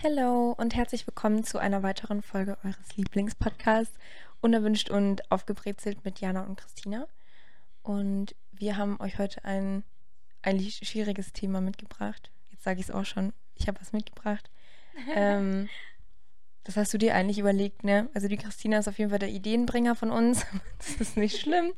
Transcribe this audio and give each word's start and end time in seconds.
Hallo 0.00 0.54
und 0.56 0.76
herzlich 0.76 1.04
willkommen 1.08 1.42
zu 1.42 1.58
einer 1.58 1.82
weiteren 1.82 2.22
Folge 2.22 2.56
eures 2.62 2.94
Lieblingspodcasts 2.94 3.98
Unerwünscht 4.40 4.90
und 4.90 5.28
aufgebrezelt 5.28 6.04
mit 6.04 6.20
Jana 6.20 6.44
und 6.44 6.54
Christina. 6.54 7.08
Und 7.82 8.36
wir 8.52 8.76
haben 8.76 9.00
euch 9.00 9.18
heute 9.18 9.44
ein 9.44 9.82
eigentlich 10.40 10.76
schwieriges 10.76 11.32
Thema 11.32 11.60
mitgebracht. 11.60 12.30
Jetzt 12.50 12.62
sage 12.62 12.78
ich 12.78 12.88
es 12.88 12.94
auch 12.94 13.04
schon, 13.04 13.32
ich 13.56 13.66
habe 13.66 13.80
was 13.80 13.92
mitgebracht. 13.92 14.48
ähm, 15.16 15.68
das 16.62 16.76
hast 16.76 16.94
du 16.94 16.98
dir 16.98 17.16
eigentlich 17.16 17.40
überlegt, 17.40 17.82
ne? 17.82 18.08
Also 18.14 18.28
die 18.28 18.36
Christina 18.36 18.78
ist 18.78 18.86
auf 18.86 18.98
jeden 19.00 19.10
Fall 19.10 19.18
der 19.18 19.30
Ideenbringer 19.30 19.96
von 19.96 20.12
uns. 20.12 20.46
das 20.78 20.90
ist 20.90 21.16
nicht 21.16 21.40
schlimm. 21.40 21.72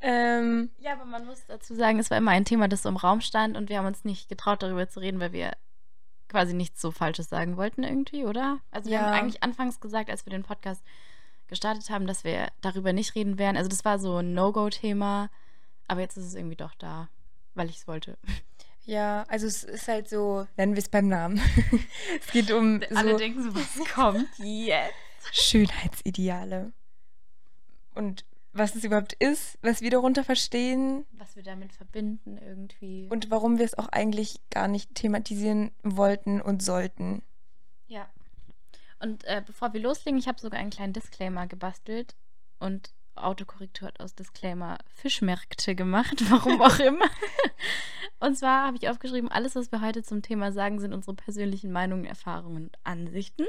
Ähm, 0.00 0.70
ja, 0.78 0.94
aber 0.94 1.04
man 1.04 1.24
muss 1.24 1.46
dazu 1.46 1.76
sagen, 1.76 2.00
es 2.00 2.10
war 2.10 2.18
immer 2.18 2.32
ein 2.32 2.46
Thema, 2.46 2.66
das 2.66 2.82
so 2.82 2.88
im 2.88 2.96
Raum 2.96 3.20
stand 3.20 3.56
und 3.56 3.68
wir 3.68 3.78
haben 3.78 3.86
uns 3.86 4.02
nicht 4.02 4.28
getraut, 4.28 4.64
darüber 4.64 4.88
zu 4.88 4.98
reden, 4.98 5.20
weil 5.20 5.32
wir 5.32 5.52
quasi 6.34 6.52
nichts 6.52 6.80
so 6.80 6.90
Falsches 6.90 7.28
sagen 7.28 7.56
wollten 7.56 7.84
irgendwie, 7.84 8.24
oder? 8.24 8.58
Also 8.72 8.90
wir 8.90 8.96
ja. 8.96 9.02
haben 9.02 9.12
eigentlich 9.12 9.44
anfangs 9.44 9.78
gesagt, 9.78 10.10
als 10.10 10.26
wir 10.26 10.32
den 10.32 10.42
Podcast 10.42 10.82
gestartet 11.46 11.90
haben, 11.90 12.08
dass 12.08 12.24
wir 12.24 12.48
darüber 12.60 12.92
nicht 12.92 13.14
reden 13.14 13.38
werden. 13.38 13.56
Also 13.56 13.68
das 13.68 13.84
war 13.84 14.00
so 14.00 14.16
ein 14.16 14.34
No-Go-Thema, 14.34 15.30
aber 15.86 16.00
jetzt 16.00 16.16
ist 16.16 16.24
es 16.24 16.34
irgendwie 16.34 16.56
doch 16.56 16.74
da, 16.74 17.08
weil 17.54 17.70
ich 17.70 17.76
es 17.76 17.86
wollte. 17.86 18.18
Ja, 18.84 19.24
also 19.28 19.46
es 19.46 19.62
ist 19.62 19.86
halt 19.86 20.08
so, 20.08 20.48
nennen 20.56 20.74
wir 20.74 20.82
es 20.82 20.88
beim 20.88 21.06
Namen. 21.06 21.40
es 22.20 22.32
geht 22.32 22.50
um. 22.50 22.82
Alle 22.96 23.12
so 23.12 23.18
denken 23.18 23.42
so, 23.44 23.54
was 23.54 23.88
kommt 23.94 24.28
jetzt? 24.38 24.92
Schönheitsideale. 25.30 26.72
Und 27.94 28.24
was 28.54 28.74
es 28.74 28.84
überhaupt 28.84 29.12
ist, 29.14 29.58
was 29.62 29.80
wir 29.80 29.90
darunter 29.90 30.24
verstehen. 30.24 31.04
Was 31.12 31.36
wir 31.36 31.42
damit 31.42 31.72
verbinden 31.72 32.38
irgendwie. 32.38 33.08
Und 33.10 33.30
warum 33.30 33.58
wir 33.58 33.64
es 33.64 33.76
auch 33.76 33.88
eigentlich 33.88 34.38
gar 34.50 34.68
nicht 34.68 34.94
thematisieren 34.94 35.72
wollten 35.82 36.40
und 36.40 36.62
sollten. 36.62 37.22
Ja. 37.86 38.08
Und 39.00 39.24
äh, 39.24 39.42
bevor 39.44 39.72
wir 39.74 39.80
loslegen, 39.80 40.18
ich 40.18 40.28
habe 40.28 40.40
sogar 40.40 40.60
einen 40.60 40.70
kleinen 40.70 40.92
Disclaimer 40.92 41.46
gebastelt 41.46 42.14
und 42.58 42.94
Autokorrektur 43.16 43.88
hat 43.88 44.00
aus 44.00 44.14
Disclaimer 44.14 44.78
Fischmärkte 44.94 45.74
gemacht, 45.74 46.22
warum 46.30 46.60
auch 46.60 46.78
immer. 46.78 47.06
und 48.20 48.36
zwar 48.36 48.66
habe 48.66 48.76
ich 48.76 48.88
aufgeschrieben, 48.88 49.30
alles, 49.30 49.54
was 49.54 49.72
wir 49.72 49.80
heute 49.80 50.02
zum 50.02 50.22
Thema 50.22 50.52
sagen, 50.52 50.80
sind 50.80 50.92
unsere 50.92 51.14
persönlichen 51.14 51.72
Meinungen, 51.72 52.04
Erfahrungen 52.04 52.64
und 52.64 52.78
Ansichten. 52.84 53.46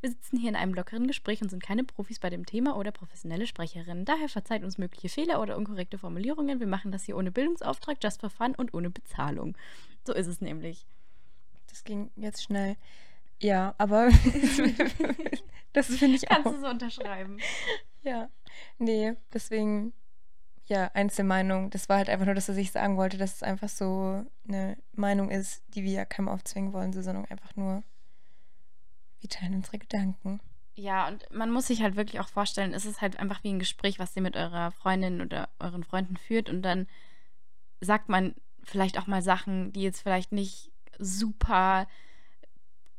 Wir 0.00 0.10
sitzen 0.10 0.38
hier 0.38 0.50
in 0.50 0.56
einem 0.56 0.74
lockeren 0.74 1.06
Gespräch 1.06 1.42
und 1.42 1.50
sind 1.50 1.62
keine 1.62 1.84
Profis 1.84 2.18
bei 2.18 2.30
dem 2.30 2.46
Thema 2.46 2.76
oder 2.76 2.92
professionelle 2.92 3.46
Sprecherinnen. 3.46 4.04
Daher 4.04 4.28
verzeiht 4.28 4.64
uns 4.64 4.78
mögliche 4.78 5.08
Fehler 5.08 5.40
oder 5.40 5.56
unkorrekte 5.56 5.98
Formulierungen. 5.98 6.60
Wir 6.60 6.66
machen 6.66 6.92
das 6.92 7.04
hier 7.04 7.16
ohne 7.16 7.32
Bildungsauftrag, 7.32 7.98
just 8.02 8.20
for 8.20 8.30
fun 8.30 8.54
und 8.56 8.74
ohne 8.74 8.90
Bezahlung. 8.90 9.56
So 10.04 10.12
ist 10.12 10.26
es 10.26 10.40
nämlich. 10.40 10.86
Das 11.68 11.84
ging 11.84 12.10
jetzt 12.16 12.42
schnell. 12.42 12.76
Ja, 13.40 13.74
aber 13.78 14.08
das 15.72 15.86
finde 15.88 16.16
ich 16.16 16.30
auch. 16.30 16.42
Kannst 16.42 16.54
du 16.54 16.60
so 16.60 16.68
unterschreiben. 16.68 17.38
Ja, 18.02 18.28
nee, 18.78 19.14
deswegen, 19.32 19.92
ja, 20.66 20.90
Einzelmeinung. 20.94 21.70
Das 21.70 21.88
war 21.88 21.98
halt 21.98 22.08
einfach 22.08 22.26
nur, 22.26 22.34
dass 22.34 22.48
er 22.48 22.54
sich 22.54 22.72
sagen 22.72 22.96
wollte, 22.96 23.18
dass 23.18 23.36
es 23.36 23.42
einfach 23.42 23.68
so 23.68 24.24
eine 24.48 24.76
Meinung 24.92 25.30
ist, 25.30 25.62
die 25.68 25.82
wir 25.84 25.92
ja 25.92 26.04
keinem 26.04 26.28
aufzwingen 26.28 26.72
wollen, 26.72 26.92
sondern 26.92 27.24
einfach 27.26 27.54
nur, 27.56 27.82
wir 29.20 29.30
teilen 29.30 29.54
unsere 29.54 29.78
Gedanken. 29.78 30.40
Ja, 30.74 31.08
und 31.08 31.24
man 31.32 31.50
muss 31.50 31.68
sich 31.68 31.82
halt 31.82 31.96
wirklich 31.96 32.20
auch 32.20 32.28
vorstellen, 32.28 32.74
es 32.74 32.84
ist 32.84 33.00
halt 33.00 33.18
einfach 33.18 33.42
wie 33.42 33.52
ein 33.52 33.58
Gespräch, 33.58 33.98
was 33.98 34.14
ihr 34.14 34.22
mit 34.22 34.36
eurer 34.36 34.72
Freundin 34.72 35.22
oder 35.22 35.48
euren 35.58 35.84
Freunden 35.84 36.18
führt 36.18 36.50
und 36.50 36.62
dann 36.62 36.86
sagt 37.80 38.08
man 38.10 38.34
vielleicht 38.62 38.98
auch 38.98 39.06
mal 39.06 39.22
Sachen, 39.22 39.72
die 39.72 39.82
jetzt 39.82 40.02
vielleicht 40.02 40.32
nicht 40.32 40.70
super 40.98 41.86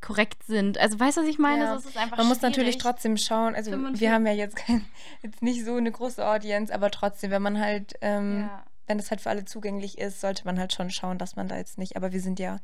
korrekt 0.00 0.44
sind. 0.44 0.78
Also 0.78 0.98
weißt 0.98 1.16
du, 1.16 1.22
was 1.22 1.28
ich 1.28 1.38
meine? 1.38 1.64
Ja. 1.64 1.78
So, 1.78 1.88
Man 2.16 2.28
muss 2.28 2.40
natürlich 2.40 2.78
trotzdem 2.78 3.16
schauen. 3.16 3.54
Also 3.54 3.70
45. 3.70 4.00
wir 4.00 4.12
haben 4.12 4.26
ja 4.26 4.32
jetzt, 4.32 4.56
kein, 4.56 4.84
jetzt 5.22 5.42
nicht 5.42 5.64
so 5.64 5.74
eine 5.74 5.90
große 5.90 6.26
Audience, 6.26 6.72
aber 6.72 6.90
trotzdem, 6.90 7.30
wenn 7.30 7.42
man 7.42 7.58
halt, 7.58 7.94
ähm, 8.00 8.42
ja. 8.42 8.64
wenn 8.86 8.98
es 8.98 9.10
halt 9.10 9.20
für 9.20 9.30
alle 9.30 9.44
zugänglich 9.44 9.98
ist, 9.98 10.20
sollte 10.20 10.44
man 10.44 10.58
halt 10.58 10.72
schon 10.72 10.90
schauen, 10.90 11.18
dass 11.18 11.36
man 11.36 11.48
da 11.48 11.56
jetzt 11.56 11.78
nicht. 11.78 11.96
Aber 11.96 12.12
wir 12.12 12.20
sind 12.20 12.38
ja, 12.38 12.60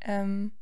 ähm, 0.00 0.52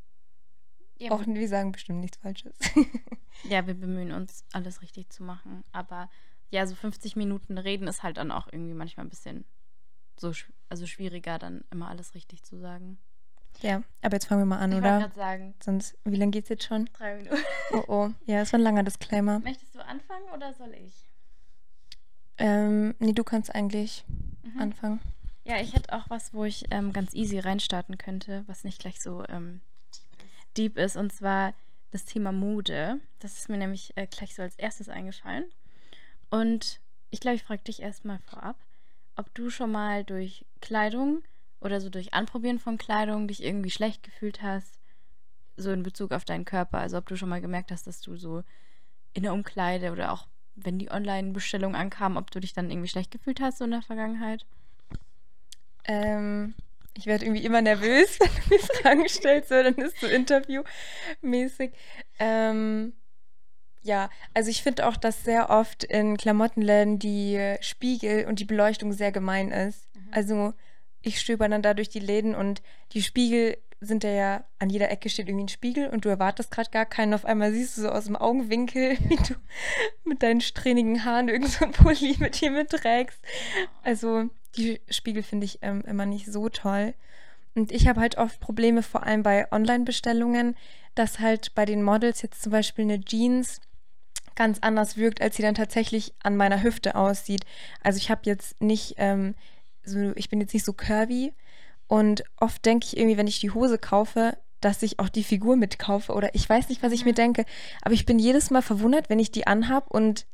ja 0.98 1.10
auch, 1.10 1.26
wir 1.26 1.48
sagen 1.48 1.72
bestimmt 1.72 2.00
nichts 2.00 2.18
Falsches. 2.18 2.56
ja, 3.44 3.66
wir 3.66 3.74
bemühen 3.74 4.12
uns, 4.12 4.44
alles 4.52 4.82
richtig 4.82 5.10
zu 5.10 5.22
machen. 5.22 5.64
Aber 5.72 6.08
ja, 6.50 6.66
so 6.66 6.74
50 6.74 7.16
Minuten 7.16 7.58
reden 7.58 7.88
ist 7.88 8.02
halt 8.02 8.16
dann 8.16 8.30
auch 8.30 8.46
irgendwie 8.50 8.74
manchmal 8.74 9.04
ein 9.06 9.10
bisschen 9.10 9.44
so, 10.18 10.32
also 10.68 10.86
schwieriger, 10.86 11.38
dann 11.38 11.64
immer 11.70 11.88
alles 11.88 12.14
richtig 12.14 12.42
zu 12.42 12.58
sagen. 12.58 12.98
Ja, 13.62 13.82
aber 14.02 14.16
jetzt 14.16 14.26
fangen 14.26 14.42
wir 14.42 14.46
mal 14.46 14.58
an, 14.58 14.72
ich 14.72 14.78
oder? 14.78 15.06
Ich 15.06 15.14
sagen. 15.14 15.54
Sonst, 15.62 15.96
wie 16.04 16.16
lange 16.16 16.30
geht's 16.30 16.48
jetzt 16.48 16.64
schon? 16.64 16.88
Drei 16.92 17.16
Minuten. 17.16 17.42
Oh 17.72 17.84
oh, 17.88 18.10
ja, 18.26 18.40
das 18.40 18.52
war 18.52 18.60
ein 18.60 18.62
langer 18.62 18.82
Disclaimer. 18.82 19.40
Möchtest 19.40 19.74
du 19.74 19.84
anfangen 19.84 20.28
oder 20.34 20.52
soll 20.54 20.72
ich? 20.74 20.94
Ähm, 22.38 22.94
nee, 22.98 23.12
du 23.12 23.24
kannst 23.24 23.54
eigentlich 23.54 24.04
mhm. 24.42 24.60
anfangen. 24.60 25.00
Ja, 25.44 25.60
ich 25.60 25.74
hätte 25.74 25.92
auch 25.92 26.10
was, 26.10 26.34
wo 26.34 26.44
ich 26.44 26.64
ähm, 26.70 26.92
ganz 26.92 27.14
easy 27.14 27.38
reinstarten 27.38 27.98
könnte, 27.98 28.44
was 28.46 28.64
nicht 28.64 28.80
gleich 28.80 29.00
so 29.00 29.24
ähm, 29.28 29.60
deep 30.56 30.76
ist, 30.76 30.96
und 30.96 31.12
zwar 31.12 31.54
das 31.92 32.04
Thema 32.04 32.32
Mode. 32.32 33.00
Das 33.20 33.38
ist 33.38 33.48
mir 33.48 33.56
nämlich 33.56 33.96
äh, 33.96 34.06
gleich 34.06 34.34
so 34.34 34.42
als 34.42 34.56
erstes 34.56 34.88
eingefallen. 34.88 35.44
Und 36.30 36.80
ich 37.10 37.20
glaube, 37.20 37.36
ich 37.36 37.44
frage 37.44 37.62
dich 37.62 37.80
erstmal 37.80 38.18
vorab, 38.18 38.56
ob 39.14 39.32
du 39.34 39.48
schon 39.50 39.70
mal 39.70 40.04
durch 40.04 40.44
Kleidung 40.60 41.22
oder 41.66 41.80
so 41.80 41.90
durch 41.90 42.14
Anprobieren 42.14 42.58
von 42.58 42.78
Kleidung 42.78 43.28
dich 43.28 43.42
irgendwie 43.42 43.70
schlecht 43.70 44.02
gefühlt 44.02 44.42
hast, 44.42 44.78
so 45.56 45.70
in 45.70 45.82
Bezug 45.82 46.12
auf 46.12 46.24
deinen 46.24 46.44
Körper. 46.44 46.78
Also 46.78 46.96
ob 46.96 47.06
du 47.06 47.16
schon 47.16 47.28
mal 47.28 47.40
gemerkt 47.40 47.70
hast, 47.70 47.86
dass 47.86 48.00
du 48.00 48.16
so 48.16 48.42
in 49.12 49.22
der 49.22 49.34
Umkleide 49.34 49.92
oder 49.92 50.12
auch 50.12 50.26
wenn 50.54 50.78
die 50.78 50.90
Online-Bestellung 50.90 51.74
ankam, 51.74 52.16
ob 52.16 52.30
du 52.30 52.40
dich 52.40 52.54
dann 52.54 52.70
irgendwie 52.70 52.88
schlecht 52.88 53.10
gefühlt 53.10 53.40
hast 53.40 53.58
so 53.58 53.64
in 53.64 53.72
der 53.72 53.82
Vergangenheit? 53.82 54.46
Ähm, 55.84 56.54
ich 56.94 57.06
werde 57.06 57.26
irgendwie 57.26 57.44
immer 57.44 57.62
nervös, 57.62 58.18
wenn 58.20 58.28
du 58.28 58.54
mir 58.54 58.60
Fragen 58.60 59.08
stellst, 59.08 59.50
so, 59.50 59.62
dann 59.62 59.74
ist 59.74 60.00
so 60.00 60.06
interviewmäßig. 60.06 61.72
Ähm, 62.18 62.94
ja, 63.82 64.10
also 64.34 64.50
ich 64.50 64.62
finde 64.62 64.86
auch, 64.86 64.96
dass 64.96 65.22
sehr 65.22 65.50
oft 65.50 65.84
in 65.84 66.16
Klamottenläden 66.16 66.98
die 66.98 67.56
Spiegel 67.60 68.26
und 68.26 68.40
die 68.40 68.44
Beleuchtung 68.44 68.92
sehr 68.92 69.12
gemein 69.12 69.52
ist. 69.52 69.88
Mhm. 69.94 70.08
Also 70.10 70.54
ich 71.06 71.20
stöber 71.20 71.48
dann 71.48 71.62
da 71.62 71.74
durch 71.74 71.88
die 71.88 72.00
Läden 72.00 72.34
und 72.34 72.62
die 72.92 73.02
Spiegel 73.02 73.58
sind 73.80 74.04
da 74.04 74.08
ja, 74.08 74.44
an 74.58 74.70
jeder 74.70 74.90
Ecke 74.90 75.08
steht 75.08 75.28
irgendwie 75.28 75.44
ein 75.44 75.48
Spiegel 75.48 75.88
und 75.88 76.04
du 76.04 76.08
erwartest 76.08 76.50
gerade 76.50 76.70
gar 76.70 76.86
keinen. 76.86 77.14
Auf 77.14 77.24
einmal 77.24 77.52
siehst 77.52 77.76
du 77.76 77.82
so 77.82 77.90
aus 77.90 78.06
dem 78.06 78.16
Augenwinkel, 78.16 78.96
wie 79.08 79.16
du 79.16 79.34
mit 80.04 80.22
deinen 80.22 80.40
strähnigen 80.40 81.04
Haaren 81.04 81.28
irgend 81.28 81.50
so 81.50 81.64
ein 81.64 81.72
Pulli 81.72 82.16
mit 82.18 82.40
dir 82.40 82.50
mitträgst. 82.50 83.20
Also 83.82 84.24
die 84.56 84.80
Spiegel 84.88 85.22
finde 85.22 85.44
ich 85.44 85.58
ähm, 85.62 85.82
immer 85.86 86.06
nicht 86.06 86.26
so 86.26 86.48
toll. 86.48 86.94
Und 87.54 87.70
ich 87.70 87.86
habe 87.86 88.00
halt 88.00 88.18
oft 88.18 88.40
Probleme, 88.40 88.82
vor 88.82 89.04
allem 89.04 89.22
bei 89.22 89.50
Online-Bestellungen, 89.52 90.56
dass 90.94 91.20
halt 91.20 91.54
bei 91.54 91.64
den 91.64 91.82
Models 91.82 92.22
jetzt 92.22 92.42
zum 92.42 92.52
Beispiel 92.52 92.84
eine 92.84 93.00
Jeans 93.00 93.60
ganz 94.34 94.58
anders 94.60 94.96
wirkt, 94.96 95.20
als 95.20 95.36
sie 95.36 95.42
dann 95.42 95.54
tatsächlich 95.54 96.14
an 96.22 96.36
meiner 96.36 96.62
Hüfte 96.62 96.94
aussieht. 96.96 97.44
Also 97.82 97.98
ich 97.98 98.10
habe 98.10 98.22
jetzt 98.24 98.60
nicht 98.60 98.94
ähm, 98.98 99.34
so, 99.86 100.12
ich 100.16 100.28
bin 100.28 100.40
jetzt 100.40 100.54
nicht 100.54 100.64
so 100.64 100.72
curvy 100.72 101.32
und 101.86 102.24
oft 102.36 102.64
denke 102.64 102.86
ich 102.86 102.96
irgendwie, 102.96 103.16
wenn 103.16 103.26
ich 103.26 103.40
die 103.40 103.50
Hose 103.50 103.78
kaufe, 103.78 104.36
dass 104.60 104.82
ich 104.82 104.98
auch 104.98 105.08
die 105.08 105.24
Figur 105.24 105.56
mitkaufe 105.56 106.12
oder 106.12 106.34
ich 106.34 106.48
weiß 106.48 106.68
nicht, 106.68 106.82
was 106.82 106.92
ich 106.92 107.04
mir 107.04 107.14
denke, 107.14 107.44
aber 107.82 107.94
ich 107.94 108.06
bin 108.06 108.18
jedes 108.18 108.50
Mal 108.50 108.62
verwundert, 108.62 109.08
wenn 109.08 109.18
ich 109.18 109.30
die 109.30 109.46
anhab 109.46 109.90
und 109.90 110.26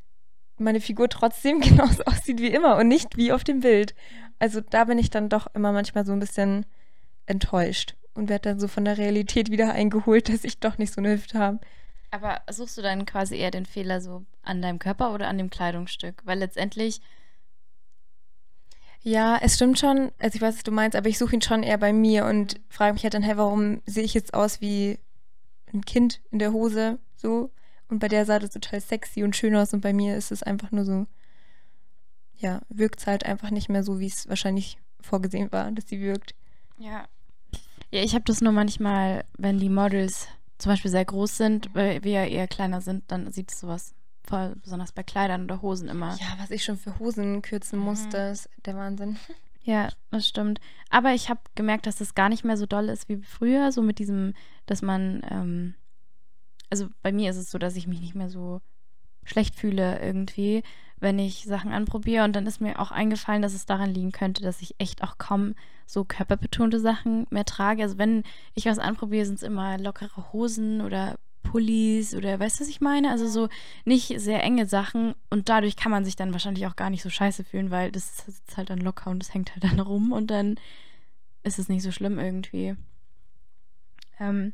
meine 0.59 0.81
Figur 0.81 1.09
trotzdem 1.09 1.61
genauso 1.61 2.05
aussieht 2.05 2.41
wie 2.41 2.49
immer 2.49 2.77
und 2.77 2.89
nicht 2.89 3.17
wie 3.17 3.33
auf 3.33 3.45
dem 3.45 3.61
Bild. 3.61 3.95
Also 4.39 4.61
da 4.61 4.85
bin 4.85 4.99
ich 4.99 5.11
dann 5.11 5.29
doch 5.29 5.47
immer 5.55 5.73
manchmal 5.73 6.07
so 6.07 6.12
ein 6.12 6.21
bisschen 6.21 6.67
enttäuscht 7.27 7.97
und 8.15 8.29
werde 8.29 8.51
dann 8.51 8.61
so 8.61 8.69
von 8.69 8.85
der 8.85 8.99
Realität 8.99 9.51
wieder 9.51 9.73
eingeholt, 9.73 10.29
dass 10.29 10.45
ich 10.45 10.59
doch 10.59 10.79
nicht 10.79 10.93
so 10.93 11.01
eine 11.01 11.12
Hüfte 11.12 11.39
habe. 11.39 11.61
Aber 12.11 12.43
suchst 12.50 12.76
du 12.76 12.82
dann 12.82 13.06
quasi 13.06 13.37
eher 13.37 13.50
den 13.50 13.65
Fehler 13.65 14.00
so 14.00 14.25
an 14.43 14.61
deinem 14.61 14.79
Körper 14.79 15.15
oder 15.15 15.29
an 15.29 15.38
dem 15.38 15.49
Kleidungsstück? 15.49 16.23
Weil 16.25 16.38
letztendlich 16.38 17.00
ja, 19.02 19.38
es 19.38 19.54
stimmt 19.54 19.78
schon. 19.78 20.12
Also 20.19 20.37
ich 20.37 20.43
weiß, 20.43 20.56
was 20.56 20.62
du 20.62 20.70
meinst, 20.70 20.96
aber 20.96 21.08
ich 21.08 21.19
suche 21.19 21.34
ihn 21.34 21.43
schon 21.43 21.62
eher 21.62 21.78
bei 21.78 21.93
mir 21.93 22.25
und 22.26 22.60
frage 22.69 22.94
mich 22.94 23.02
halt 23.02 23.14
dann, 23.14 23.22
hey, 23.22 23.37
warum 23.37 23.82
sehe 23.84 24.04
ich 24.04 24.14
jetzt 24.14 24.34
aus 24.34 24.60
wie 24.60 24.99
ein 25.72 25.84
Kind 25.84 26.20
in 26.31 26.38
der 26.38 26.52
Hose 26.52 26.99
so? 27.16 27.50
Und 27.88 27.99
bei 27.99 28.08
der 28.08 28.25
sah 28.25 28.38
das 28.38 28.50
total 28.50 28.81
sexy 28.81 29.22
und 29.22 29.37
schön 29.37 29.56
aus 29.56 29.75
und 29.75 29.81
bei 29.81 29.93
mir 29.93 30.16
ist 30.16 30.31
es 30.31 30.43
einfach 30.43 30.70
nur 30.70 30.84
so, 30.84 31.06
ja, 32.37 32.62
wirkt 32.69 33.00
es 33.00 33.06
halt 33.06 33.26
einfach 33.26 33.50
nicht 33.50 33.69
mehr 33.69 33.82
so, 33.82 33.99
wie 33.99 34.06
es 34.06 34.28
wahrscheinlich 34.28 34.78
vorgesehen 35.00 35.50
war, 35.52 35.70
dass 35.72 35.88
sie 35.88 36.00
wirkt. 36.00 36.34
Ja. 36.78 37.06
Ja, 37.90 38.02
ich 38.02 38.14
habe 38.14 38.25
das 38.25 38.40
nur 38.40 38.52
manchmal, 38.52 39.25
wenn 39.37 39.58
die 39.58 39.69
Models 39.69 40.28
zum 40.58 40.72
Beispiel 40.72 40.90
sehr 40.90 41.04
groß 41.04 41.37
sind, 41.37 41.75
weil 41.75 42.02
wir 42.04 42.12
ja 42.12 42.25
eher 42.25 42.49
kleiner 42.49 42.81
sind, 42.81 43.04
dann 43.08 43.31
sieht 43.32 43.50
es 43.52 43.60
sowas 43.60 43.94
Voll, 44.25 44.55
besonders 44.63 44.93
bei 44.93 45.03
Kleidern 45.03 45.45
oder 45.45 45.63
Hosen 45.63 45.89
immer. 45.89 46.17
Ja, 46.21 46.37
was 46.39 46.51
ich 46.51 46.65
schon 46.65 46.77
für 46.77 46.99
Hosen 46.99 47.43
kürzen 47.43 47.79
mhm. 47.79 47.85
musste, 47.85 48.17
ist 48.19 48.49
der 48.65 48.77
Wahnsinn. 48.77 49.17
Ja, 49.65 49.91
das 50.11 50.27
stimmt. 50.27 50.59
Aber 50.91 51.15
ich 51.15 51.29
habe 51.29 51.39
gemerkt, 51.55 51.87
dass 51.87 51.99
das 51.99 52.17
gar 52.17 52.29
nicht 52.29 52.43
mehr 52.43 52.57
so 52.57 52.67
doll 52.67 52.89
ist 52.89 53.09
wie 53.09 53.19
früher, 53.19 53.71
so 53.71 53.81
mit 53.81 54.01
diesem, 54.01 54.35
dass 54.67 54.83
man 54.83 55.23
ähm, 55.31 55.75
also 56.73 56.89
bei 57.03 57.13
mir 57.13 57.29
ist 57.29 57.37
es 57.37 57.51
so, 57.51 57.59
dass 57.59 57.77
ich 57.77 57.87
mich 57.87 58.01
nicht 58.01 58.15
mehr 58.15 58.31
so 58.31 58.63
schlecht 59.25 59.55
fühle 59.55 60.01
irgendwie, 60.01 60.63
wenn 61.01 61.19
ich 61.19 61.45
Sachen 61.45 61.71
anprobiere. 61.71 62.25
Und 62.25 62.35
dann 62.35 62.47
ist 62.47 62.63
mir 62.63 62.81
auch 62.81 62.91
eingefallen, 62.91 63.43
dass 63.43 63.53
es 63.53 63.67
daran 63.67 63.93
liegen 63.93 64.11
könnte, 64.11 64.43
dass 64.43 64.63
ich 64.63 64.75
echt 64.79 65.03
auch 65.03 65.19
kaum 65.19 65.55
so 65.85 66.05
körperbetonte 66.05 66.81
Sachen 66.81 67.27
mehr 67.29 67.45
trage. 67.45 67.83
Also 67.83 67.99
wenn 67.99 68.23
ich 68.55 68.65
was 68.65 68.79
anprobiere, 68.79 69.27
sind 69.27 69.35
es 69.35 69.43
immer 69.43 69.77
lockere 69.77 70.33
Hosen 70.33 70.81
oder 70.81 71.19
Pullis 71.43 72.15
oder 72.15 72.39
weißt 72.39 72.59
du, 72.59 72.62
was 72.62 72.69
ich 72.69 72.81
meine? 72.81 73.11
Also 73.11 73.29
so 73.29 73.49
nicht 73.85 74.21
sehr 74.21 74.43
enge 74.43 74.67
Sachen 74.67 75.15
und 75.31 75.49
dadurch 75.49 75.77
kann 75.77 75.93
man 75.93 76.05
sich 76.05 76.17
dann 76.17 76.33
wahrscheinlich 76.33 76.67
auch 76.67 76.77
gar 76.77 76.91
nicht 76.91 77.03
so 77.03 77.11
scheiße 77.11 77.44
fühlen, 77.44 77.71
weil 77.71 77.93
das 77.93 78.25
sitzt 78.25 78.56
halt 78.56 78.71
dann 78.71 78.79
locker 78.79 79.11
und 79.11 79.19
das 79.19 79.35
hängt 79.35 79.53
halt 79.53 79.65
dann 79.65 79.81
rum 79.81 80.12
und 80.12 80.31
dann 80.31 80.56
ist 81.43 81.59
es 81.59 81.69
nicht 81.69 81.83
so 81.83 81.91
schlimm 81.91 82.19
irgendwie. 82.19 82.77
Ähm, 84.21 84.53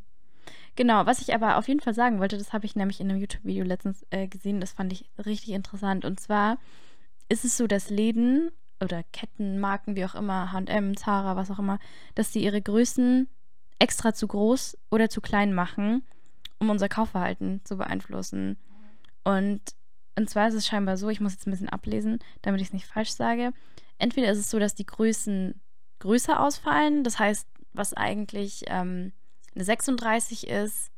genau, 0.77 1.07
was 1.07 1.21
ich 1.21 1.35
aber 1.35 1.57
auf 1.59 1.69
jeden 1.69 1.81
Fall 1.81 1.95
sagen 1.95 2.19
wollte, 2.19 2.39
das 2.39 2.53
habe 2.53 2.67
ich 2.67 2.77
nämlich 2.77 3.01
in 3.01 3.11
einem 3.11 3.21
YouTube-Video 3.21 3.65
letztens 3.65 4.07
äh, 4.11 4.27
gesehen, 4.27 4.61
das 4.61 4.73
fand 4.73 4.93
ich 4.93 5.05
richtig 5.25 5.51
interessant 5.51 6.05
und 6.05 6.19
zwar 6.19 6.59
ist 7.29 7.45
es 7.45 7.57
so, 7.57 7.67
dass 7.67 7.91
Läden 7.91 8.51
oder 8.81 9.03
Ketten, 9.13 9.59
Marken, 9.59 9.97
wie 9.97 10.05
auch 10.05 10.15
immer, 10.15 10.53
H&M, 10.53 10.97
Zara, 10.97 11.37
was 11.37 11.51
auch 11.51 11.59
immer, 11.59 11.79
dass 12.15 12.33
sie 12.33 12.43
ihre 12.43 12.63
Größen 12.63 13.29
extra 13.79 14.15
zu 14.15 14.27
groß 14.27 14.79
oder 14.91 15.11
zu 15.11 15.21
klein 15.21 15.53
machen 15.53 16.03
um 16.59 16.71
unser 16.71 16.89
Kaufverhalten 16.89 17.61
zu 17.65 17.77
beeinflussen. 17.77 18.57
Und, 19.25 19.61
und 20.17 20.31
zwar 20.31 20.49
ist 20.49 20.55
es 20.55 20.67
scheinbar 20.67 20.97
so, 20.97 21.09
ich 21.09 21.21
muss 21.21 21.33
jetzt 21.33 21.47
ein 21.47 21.51
bisschen 21.51 21.69
ablesen, 21.69 22.19
damit 22.43 22.61
ich 22.61 22.69
es 22.69 22.73
nicht 22.73 22.87
falsch 22.87 23.11
sage. 23.11 23.53
Entweder 23.99 24.31
ist 24.31 24.39
es 24.39 24.51
so, 24.51 24.59
dass 24.59 24.75
die 24.75 24.87
Größen 24.87 25.61
größer 25.99 26.41
ausfallen, 26.41 27.05
das 27.05 27.19
heißt, 27.19 27.49
was 27.73 27.95
eigentlich 27.95 28.65
ähm, 28.69 29.13
eine 29.55 29.65
36 29.65 30.47
ist, 30.47 30.91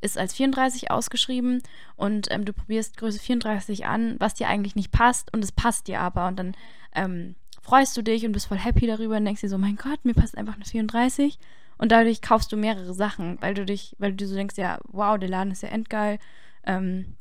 ist 0.00 0.18
als 0.18 0.34
34 0.34 0.90
ausgeschrieben 0.90 1.62
und 1.96 2.26
ähm, 2.30 2.44
du 2.44 2.52
probierst 2.52 2.96
Größe 2.96 3.18
34 3.18 3.86
an, 3.86 4.16
was 4.18 4.34
dir 4.34 4.48
eigentlich 4.48 4.74
nicht 4.74 4.90
passt 4.90 5.32
und 5.32 5.44
es 5.44 5.52
passt 5.52 5.86
dir 5.86 6.00
aber 6.00 6.26
und 6.26 6.36
dann 6.38 6.56
ähm, 6.94 7.36
freust 7.62 7.96
du 7.96 8.02
dich 8.02 8.26
und 8.26 8.32
bist 8.32 8.46
voll 8.46 8.58
happy 8.58 8.86
darüber 8.86 9.16
und 9.16 9.24
denkst 9.24 9.40
dir 9.40 9.48
so, 9.48 9.58
mein 9.58 9.76
Gott, 9.76 10.04
mir 10.04 10.14
passt 10.14 10.36
einfach 10.36 10.56
eine 10.56 10.64
34 10.64 11.38
und 11.82 11.90
dadurch 11.90 12.22
kaufst 12.22 12.52
du 12.52 12.56
mehrere 12.56 12.94
Sachen, 12.94 13.42
weil 13.42 13.54
du 13.54 13.64
dich, 13.64 13.96
weil 13.98 14.12
du 14.12 14.24
so 14.24 14.36
denkst, 14.36 14.56
ja, 14.56 14.78
wow, 14.84 15.18
der 15.18 15.28
Laden 15.28 15.50
ist 15.50 15.64
ja 15.64 15.68
endgeil. 15.68 16.20
Ähm, 16.62 17.16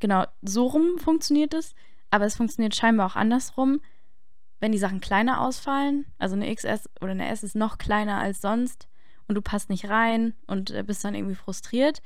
genau, 0.00 0.24
so 0.42 0.66
rum 0.66 0.98
funktioniert 0.98 1.54
es. 1.54 1.72
Aber 2.10 2.24
es 2.24 2.34
funktioniert 2.34 2.74
scheinbar 2.74 3.06
auch 3.06 3.14
andersrum. 3.14 3.80
Wenn 4.58 4.72
die 4.72 4.78
Sachen 4.78 5.00
kleiner 5.00 5.40
ausfallen, 5.40 6.04
also 6.18 6.34
eine 6.34 6.52
XS 6.52 6.90
oder 7.00 7.12
eine 7.12 7.28
S 7.28 7.44
ist 7.44 7.54
noch 7.54 7.78
kleiner 7.78 8.18
als 8.18 8.40
sonst 8.40 8.88
und 9.28 9.36
du 9.36 9.40
passt 9.40 9.70
nicht 9.70 9.88
rein 9.88 10.34
und 10.48 10.72
äh, 10.72 10.82
bist 10.82 11.04
dann 11.04 11.14
irgendwie 11.14 11.36
frustriert. 11.36 12.02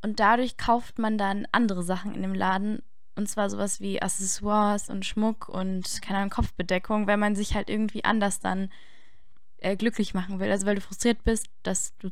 Und 0.00 0.20
dadurch 0.20 0.56
kauft 0.56 0.98
man 0.98 1.18
dann 1.18 1.46
andere 1.52 1.82
Sachen 1.82 2.14
in 2.14 2.22
dem 2.22 2.34
Laden. 2.34 2.80
Und 3.14 3.28
zwar 3.28 3.50
sowas 3.50 3.78
wie 3.78 4.00
Accessoires 4.00 4.88
und 4.88 5.04
Schmuck 5.04 5.50
und 5.50 6.00
keine 6.00 6.20
Ahnung, 6.20 6.30
Kopfbedeckung, 6.30 7.06
weil 7.06 7.18
man 7.18 7.36
sich 7.36 7.54
halt 7.54 7.68
irgendwie 7.68 8.04
anders 8.04 8.40
dann 8.40 8.70
äh, 9.60 9.76
glücklich 9.76 10.14
machen 10.14 10.40
will. 10.40 10.50
Also 10.50 10.66
weil 10.66 10.74
du 10.74 10.80
frustriert 10.80 11.24
bist, 11.24 11.46
dass 11.62 11.96
du 11.98 12.10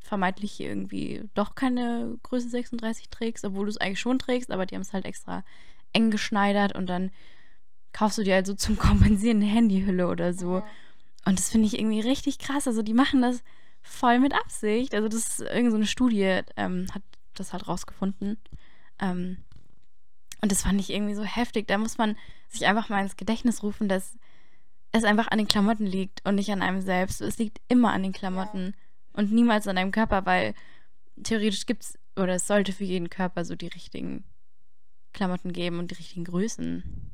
vermeintlich 0.00 0.60
irgendwie 0.60 1.22
doch 1.34 1.54
keine 1.54 2.18
Größe 2.22 2.48
36 2.48 3.08
trägst, 3.08 3.44
obwohl 3.44 3.66
du 3.66 3.70
es 3.70 3.78
eigentlich 3.78 4.00
schon 4.00 4.18
trägst, 4.18 4.50
aber 4.50 4.66
die 4.66 4.74
haben 4.74 4.82
es 4.82 4.92
halt 4.92 5.06
extra 5.06 5.44
eng 5.92 6.10
geschneidert 6.10 6.74
und 6.74 6.86
dann 6.86 7.10
kaufst 7.92 8.18
du 8.18 8.22
dir 8.22 8.34
also 8.34 8.54
zum 8.54 8.76
Kompensieren 8.78 9.42
eine 9.42 9.50
Handyhülle 9.50 10.08
oder 10.08 10.34
so. 10.34 10.62
Und 11.24 11.38
das 11.38 11.48
finde 11.48 11.66
ich 11.66 11.78
irgendwie 11.78 12.00
richtig 12.00 12.38
krass. 12.38 12.66
Also 12.66 12.82
die 12.82 12.92
machen 12.92 13.22
das 13.22 13.42
voll 13.80 14.18
mit 14.18 14.34
Absicht. 14.34 14.94
Also 14.94 15.08
das 15.08 15.26
ist 15.26 15.40
irgendeine 15.40 15.84
so 15.84 15.90
Studie, 15.90 16.40
ähm, 16.56 16.86
hat 16.92 17.02
das 17.34 17.52
halt 17.52 17.66
rausgefunden. 17.66 18.38
Ähm, 19.00 19.38
und 20.42 20.52
das 20.52 20.62
fand 20.62 20.78
ich 20.80 20.90
irgendwie 20.90 21.14
so 21.14 21.24
heftig. 21.24 21.66
Da 21.66 21.78
muss 21.78 21.96
man 21.96 22.16
sich 22.48 22.66
einfach 22.66 22.90
mal 22.90 23.02
ins 23.02 23.16
Gedächtnis 23.16 23.62
rufen, 23.62 23.88
dass 23.88 24.18
es 24.94 25.04
einfach 25.04 25.28
an 25.28 25.38
den 25.38 25.48
Klamotten 25.48 25.86
liegt 25.86 26.24
und 26.24 26.36
nicht 26.36 26.50
an 26.50 26.62
einem 26.62 26.80
selbst. 26.80 27.20
Es 27.20 27.38
liegt 27.38 27.60
immer 27.68 27.92
an 27.92 28.02
den 28.02 28.12
Klamotten 28.12 28.66
ja. 28.66 29.20
und 29.20 29.32
niemals 29.32 29.66
an 29.66 29.76
deinem 29.76 29.90
Körper, 29.90 30.24
weil 30.24 30.54
theoretisch 31.22 31.66
gibt 31.66 31.82
es 31.82 31.98
oder 32.16 32.34
es 32.34 32.46
sollte 32.46 32.72
für 32.72 32.84
jeden 32.84 33.10
Körper 33.10 33.44
so 33.44 33.56
die 33.56 33.66
richtigen 33.66 34.22
Klamotten 35.12 35.52
geben 35.52 35.80
und 35.80 35.90
die 35.90 35.96
richtigen 35.96 36.24
Größen. 36.24 37.10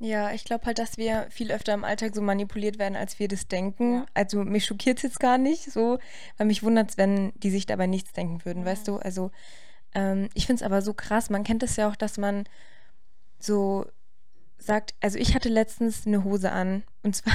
Ja, 0.00 0.32
ich 0.32 0.44
glaube 0.44 0.66
halt, 0.66 0.80
dass 0.80 0.96
wir 0.96 1.26
viel 1.30 1.52
öfter 1.52 1.72
im 1.72 1.84
Alltag 1.84 2.14
so 2.14 2.20
manipuliert 2.20 2.78
werden, 2.80 2.96
als 2.96 3.20
wir 3.20 3.28
das 3.28 3.46
denken. 3.46 3.94
Ja. 3.94 4.06
Also 4.14 4.44
mich 4.44 4.64
schockiert 4.64 4.98
es 4.98 5.04
jetzt 5.04 5.20
gar 5.20 5.38
nicht 5.38 5.70
so, 5.70 5.98
weil 6.36 6.46
mich 6.48 6.64
wundert 6.64 6.90
es, 6.90 6.98
wenn 6.98 7.32
die 7.36 7.50
sich 7.50 7.66
dabei 7.66 7.86
nichts 7.86 8.12
denken 8.12 8.44
würden, 8.44 8.60
ja. 8.60 8.66
weißt 8.66 8.88
du? 8.88 8.96
Also 8.96 9.30
ähm, 9.94 10.28
ich 10.34 10.46
finde 10.46 10.62
es 10.62 10.66
aber 10.66 10.82
so 10.82 10.94
krass. 10.94 11.30
Man 11.30 11.44
kennt 11.44 11.62
es 11.62 11.76
ja 11.76 11.88
auch, 11.88 11.96
dass 11.96 12.18
man 12.18 12.44
so 13.38 13.86
sagt, 14.58 14.94
also 15.00 15.18
ich 15.18 15.34
hatte 15.34 15.48
letztens 15.48 16.06
eine 16.06 16.24
Hose 16.24 16.52
an. 16.52 16.82
Und 17.02 17.16
zwar, 17.16 17.34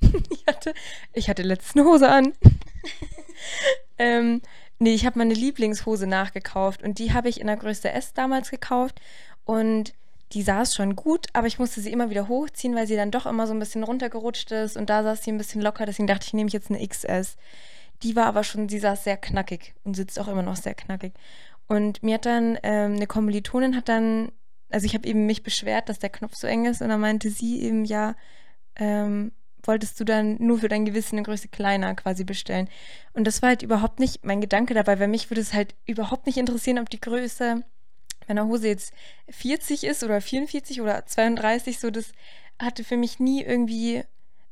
ich 0.30 0.44
hatte, 0.46 0.74
ich 1.12 1.28
hatte 1.28 1.42
letztens 1.42 1.76
eine 1.76 1.90
Hose 1.90 2.08
an. 2.08 2.32
ähm, 3.98 4.42
nee, 4.78 4.94
ich 4.94 5.06
habe 5.06 5.18
meine 5.18 5.34
Lieblingshose 5.34 6.06
nachgekauft 6.06 6.82
und 6.82 6.98
die 6.98 7.12
habe 7.12 7.28
ich 7.28 7.40
in 7.40 7.46
der 7.46 7.56
Größe 7.56 7.90
S 7.90 8.12
damals 8.12 8.50
gekauft 8.50 9.00
und 9.44 9.94
die 10.32 10.42
saß 10.42 10.74
schon 10.74 10.96
gut, 10.96 11.26
aber 11.34 11.46
ich 11.46 11.58
musste 11.58 11.80
sie 11.80 11.92
immer 11.92 12.08
wieder 12.08 12.26
hochziehen, 12.28 12.74
weil 12.74 12.86
sie 12.86 12.96
dann 12.96 13.10
doch 13.10 13.26
immer 13.26 13.46
so 13.46 13.52
ein 13.52 13.58
bisschen 13.58 13.84
runtergerutscht 13.84 14.50
ist 14.52 14.76
und 14.76 14.88
da 14.88 15.02
saß 15.02 15.22
sie 15.22 15.30
ein 15.30 15.38
bisschen 15.38 15.60
locker, 15.60 15.84
deswegen 15.84 16.06
dachte 16.06 16.26
ich, 16.26 16.32
nehme 16.32 16.48
ich 16.48 16.54
jetzt 16.54 16.70
eine 16.70 16.86
XS. 16.86 17.36
Die 18.02 18.16
war 18.16 18.26
aber 18.26 18.42
schon, 18.42 18.68
sie 18.68 18.78
saß 18.78 19.04
sehr 19.04 19.18
knackig 19.18 19.74
und 19.84 19.94
sitzt 19.94 20.18
auch 20.18 20.28
immer 20.28 20.42
noch 20.42 20.56
sehr 20.56 20.74
knackig. 20.74 21.12
Und 21.68 22.02
mir 22.02 22.14
hat 22.14 22.26
dann 22.26 22.58
ähm, 22.62 22.94
eine 22.94 23.06
Kommilitonin 23.06 23.76
hat 23.76 23.88
dann 23.88 24.32
also 24.72 24.86
ich 24.86 24.94
habe 24.94 25.06
eben 25.06 25.26
mich 25.26 25.42
beschwert, 25.42 25.88
dass 25.88 25.98
der 25.98 26.10
Knopf 26.10 26.34
so 26.34 26.46
eng 26.46 26.66
ist 26.66 26.82
und 26.82 26.88
dann 26.88 27.00
meinte 27.00 27.30
sie 27.30 27.62
eben, 27.62 27.84
ja, 27.84 28.14
ähm, 28.76 29.32
wolltest 29.64 29.98
du 30.00 30.04
dann 30.04 30.36
nur 30.40 30.58
für 30.58 30.68
dein 30.68 30.84
Gewissen 30.84 31.16
eine 31.16 31.24
Größe 31.24 31.48
kleiner 31.48 31.94
quasi 31.94 32.24
bestellen. 32.24 32.68
Und 33.12 33.26
das 33.26 33.42
war 33.42 33.50
halt 33.50 33.62
überhaupt 33.62 34.00
nicht 34.00 34.24
mein 34.24 34.40
Gedanke 34.40 34.74
dabei, 34.74 34.98
weil 34.98 35.08
mich 35.08 35.30
würde 35.30 35.40
es 35.40 35.52
halt 35.52 35.74
überhaupt 35.86 36.26
nicht 36.26 36.36
interessieren, 36.36 36.78
ob 36.78 36.90
die 36.90 37.00
Größe 37.00 37.62
meiner 38.28 38.46
Hose 38.46 38.68
jetzt 38.68 38.92
40 39.30 39.84
ist 39.84 40.02
oder 40.02 40.20
44 40.20 40.80
oder 40.80 41.06
32, 41.06 41.78
so 41.78 41.90
das 41.90 42.12
hatte 42.58 42.84
für 42.84 42.96
mich 42.96 43.18
nie 43.18 43.42
irgendwie 43.42 44.02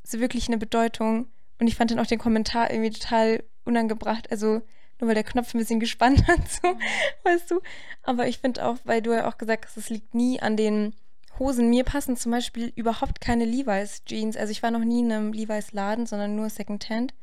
so 0.02 0.20
wirklich 0.20 0.48
eine 0.48 0.58
Bedeutung. 0.58 1.26
Und 1.58 1.66
ich 1.66 1.76
fand 1.76 1.90
dann 1.90 1.98
auch 1.98 2.06
den 2.06 2.18
Kommentar 2.18 2.70
irgendwie 2.70 2.90
total 2.90 3.42
unangebracht. 3.64 4.30
Also 4.30 4.62
nur 5.00 5.08
weil 5.08 5.14
der 5.14 5.24
Knopf 5.24 5.54
ein 5.54 5.58
bisschen 5.58 5.80
gespannt 5.80 6.26
hat, 6.28 6.48
so, 6.48 6.76
weißt 7.24 7.50
du. 7.50 7.60
Aber 8.02 8.26
ich 8.26 8.38
finde 8.38 8.64
auch, 8.64 8.76
weil 8.84 9.02
du 9.02 9.12
ja 9.12 9.28
auch 9.28 9.38
gesagt 9.38 9.66
hast, 9.66 9.76
es 9.76 9.90
liegt 9.90 10.14
nie 10.14 10.40
an 10.40 10.56
den 10.56 10.94
Hosen. 11.38 11.70
Mir 11.70 11.84
passen 11.84 12.16
zum 12.16 12.32
Beispiel 12.32 12.72
überhaupt 12.76 13.20
keine 13.20 13.44
Levi's 13.44 14.04
Jeans. 14.04 14.36
Also 14.36 14.50
ich 14.52 14.62
war 14.62 14.70
noch 14.70 14.84
nie 14.84 15.00
in 15.00 15.12
einem 15.12 15.32
Levi's 15.32 15.72
Laden, 15.72 16.06
sondern 16.06 16.36
nur 16.36 16.50
Secondhand. 16.50 17.14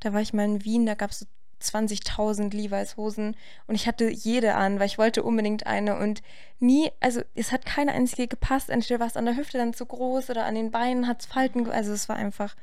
Da 0.00 0.12
war 0.12 0.20
ich 0.20 0.32
mal 0.32 0.44
in 0.44 0.64
Wien, 0.64 0.86
da 0.86 0.94
gab 0.94 1.10
es 1.10 1.20
so 1.20 1.26
20.000 1.60 2.54
Levi's 2.54 2.96
Hosen 2.96 3.36
und 3.66 3.74
ich 3.74 3.86
hatte 3.86 4.08
jede 4.08 4.54
an, 4.54 4.78
weil 4.78 4.86
ich 4.86 4.98
wollte 4.98 5.22
unbedingt 5.22 5.66
eine 5.66 5.98
und 5.98 6.22
nie, 6.60 6.90
also 7.00 7.22
es 7.34 7.52
hat 7.52 7.66
keine 7.66 7.92
einzige 7.92 8.28
gepasst. 8.28 8.70
Entweder 8.70 9.00
war 9.00 9.08
es 9.08 9.16
an 9.16 9.24
der 9.24 9.36
Hüfte 9.36 9.58
dann 9.58 9.74
zu 9.74 9.84
groß 9.86 10.30
oder 10.30 10.44
an 10.44 10.54
den 10.54 10.70
Beinen 10.70 11.08
hat 11.08 11.20
es 11.20 11.26
Falten, 11.26 11.68
also 11.68 11.92
es 11.92 12.08
war 12.08 12.16
einfach 12.16 12.54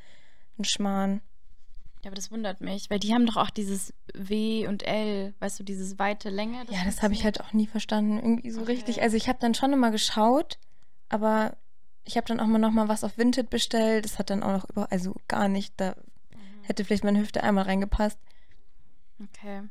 ein 0.57 0.63
Schmarrn. 0.63 1.21
Ja, 2.05 2.09
aber 2.09 2.15
das 2.17 2.29
wundert 2.29 2.61
mich, 2.61 2.91
weil 2.91 2.99
die 2.99 3.15
haben 3.15 3.25
doch 3.25 3.35
auch 3.35 3.49
dieses 3.49 3.91
W 4.13 4.67
und 4.67 4.83
L, 4.83 5.33
weißt 5.39 5.59
du, 5.59 5.63
dieses 5.63 5.97
weite 5.97 6.29
Länge. 6.29 6.63
Das 6.67 6.75
ja, 6.75 6.85
das 6.85 7.01
habe 7.01 7.15
ich 7.15 7.23
halt 7.23 7.41
auch 7.41 7.51
nie 7.51 7.65
verstanden, 7.65 8.19
irgendwie 8.19 8.51
so 8.51 8.61
okay. 8.61 8.73
richtig. 8.73 9.01
Also 9.01 9.17
ich 9.17 9.27
habe 9.27 9.39
dann 9.41 9.55
schon 9.55 9.73
immer 9.73 9.89
geschaut, 9.89 10.59
aber 11.09 11.57
ich 12.03 12.15
habe 12.15 12.27
dann 12.27 12.39
auch 12.39 12.45
mal 12.45 12.59
noch 12.59 12.69
mal 12.69 12.87
was 12.87 13.03
auf 13.03 13.17
Vinted 13.17 13.49
bestellt. 13.49 14.05
Das 14.05 14.19
hat 14.19 14.29
dann 14.29 14.43
auch 14.43 14.51
noch 14.51 14.69
über, 14.69 14.91
also 14.91 15.15
gar 15.27 15.47
nicht. 15.47 15.73
Da 15.77 15.95
mhm. 15.95 16.63
hätte 16.65 16.85
vielleicht 16.85 17.03
meine 17.03 17.19
Hüfte 17.19 17.41
einmal 17.41 17.63
reingepasst. 17.63 18.19
Okay. 19.19 19.63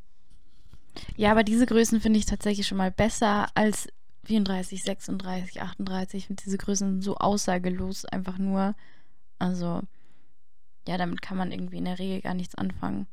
Ja, 1.17 1.31
aber 1.31 1.45
diese 1.45 1.67
Größen 1.67 2.01
finde 2.01 2.19
ich 2.19 2.27
tatsächlich 2.27 2.67
schon 2.67 2.79
mal 2.79 2.91
besser 2.91 3.47
als 3.55 3.87
34, 4.25 4.83
36, 4.83 5.63
38. 5.63 6.19
Ich 6.19 6.27
finde 6.27 6.43
diese 6.43 6.59
Größen 6.59 7.01
so 7.01 7.15
aussagelos 7.15 8.05
einfach 8.07 8.39
nur. 8.39 8.75
Also 9.39 9.83
ja, 10.87 10.97
damit 10.99 11.23
kann 11.23 11.37
man 11.37 11.53
irgendwie 11.53 11.79
in 11.79 11.85
der 11.85 11.99
Regel 11.99 12.21
gar 12.21 12.35
nichts 12.35 12.55
anfangen. 12.55 13.07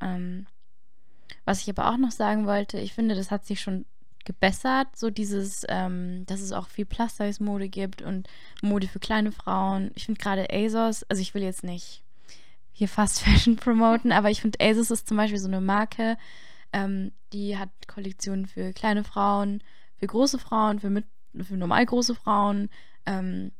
Ähm, 0.00 0.46
was 1.44 1.62
ich 1.62 1.70
aber 1.70 1.90
auch 1.90 1.96
noch 1.96 2.10
sagen 2.10 2.46
wollte, 2.46 2.78
ich 2.78 2.92
finde, 2.92 3.14
das 3.14 3.30
hat 3.30 3.46
sich 3.46 3.60
schon 3.60 3.84
gebessert, 4.24 4.96
so 4.96 5.10
dieses, 5.10 5.64
ähm, 5.68 6.24
dass 6.26 6.40
es 6.40 6.52
auch 6.52 6.68
viel 6.68 6.86
Plus-Size-Mode 6.86 7.68
gibt 7.68 8.02
und 8.02 8.28
Mode 8.62 8.88
für 8.88 8.98
kleine 8.98 9.32
Frauen. 9.32 9.90
Ich 9.94 10.06
finde 10.06 10.20
gerade 10.20 10.48
ASOS, 10.50 11.04
also 11.04 11.20
ich 11.20 11.34
will 11.34 11.42
jetzt 11.42 11.64
nicht 11.64 12.02
hier 12.72 12.88
Fast 12.88 13.20
Fashion 13.24 13.56
promoten, 13.56 14.12
aber 14.12 14.30
ich 14.30 14.40
finde 14.40 14.60
ASOS 14.60 14.90
ist 14.90 15.08
zum 15.08 15.16
Beispiel 15.16 15.38
so 15.38 15.48
eine 15.48 15.60
Marke, 15.60 16.16
ähm, 16.72 17.12
die 17.32 17.58
hat 17.58 17.70
Kollektionen 17.86 18.46
für 18.46 18.72
kleine 18.72 19.04
Frauen, 19.04 19.62
für 19.96 20.06
große 20.06 20.38
Frauen, 20.38 20.80
für, 20.80 20.90
mit, 20.90 21.04
für 21.42 21.56
normal 21.56 21.84
große 21.84 22.14
Frauen, 22.14 22.70
ähm, 23.06 23.52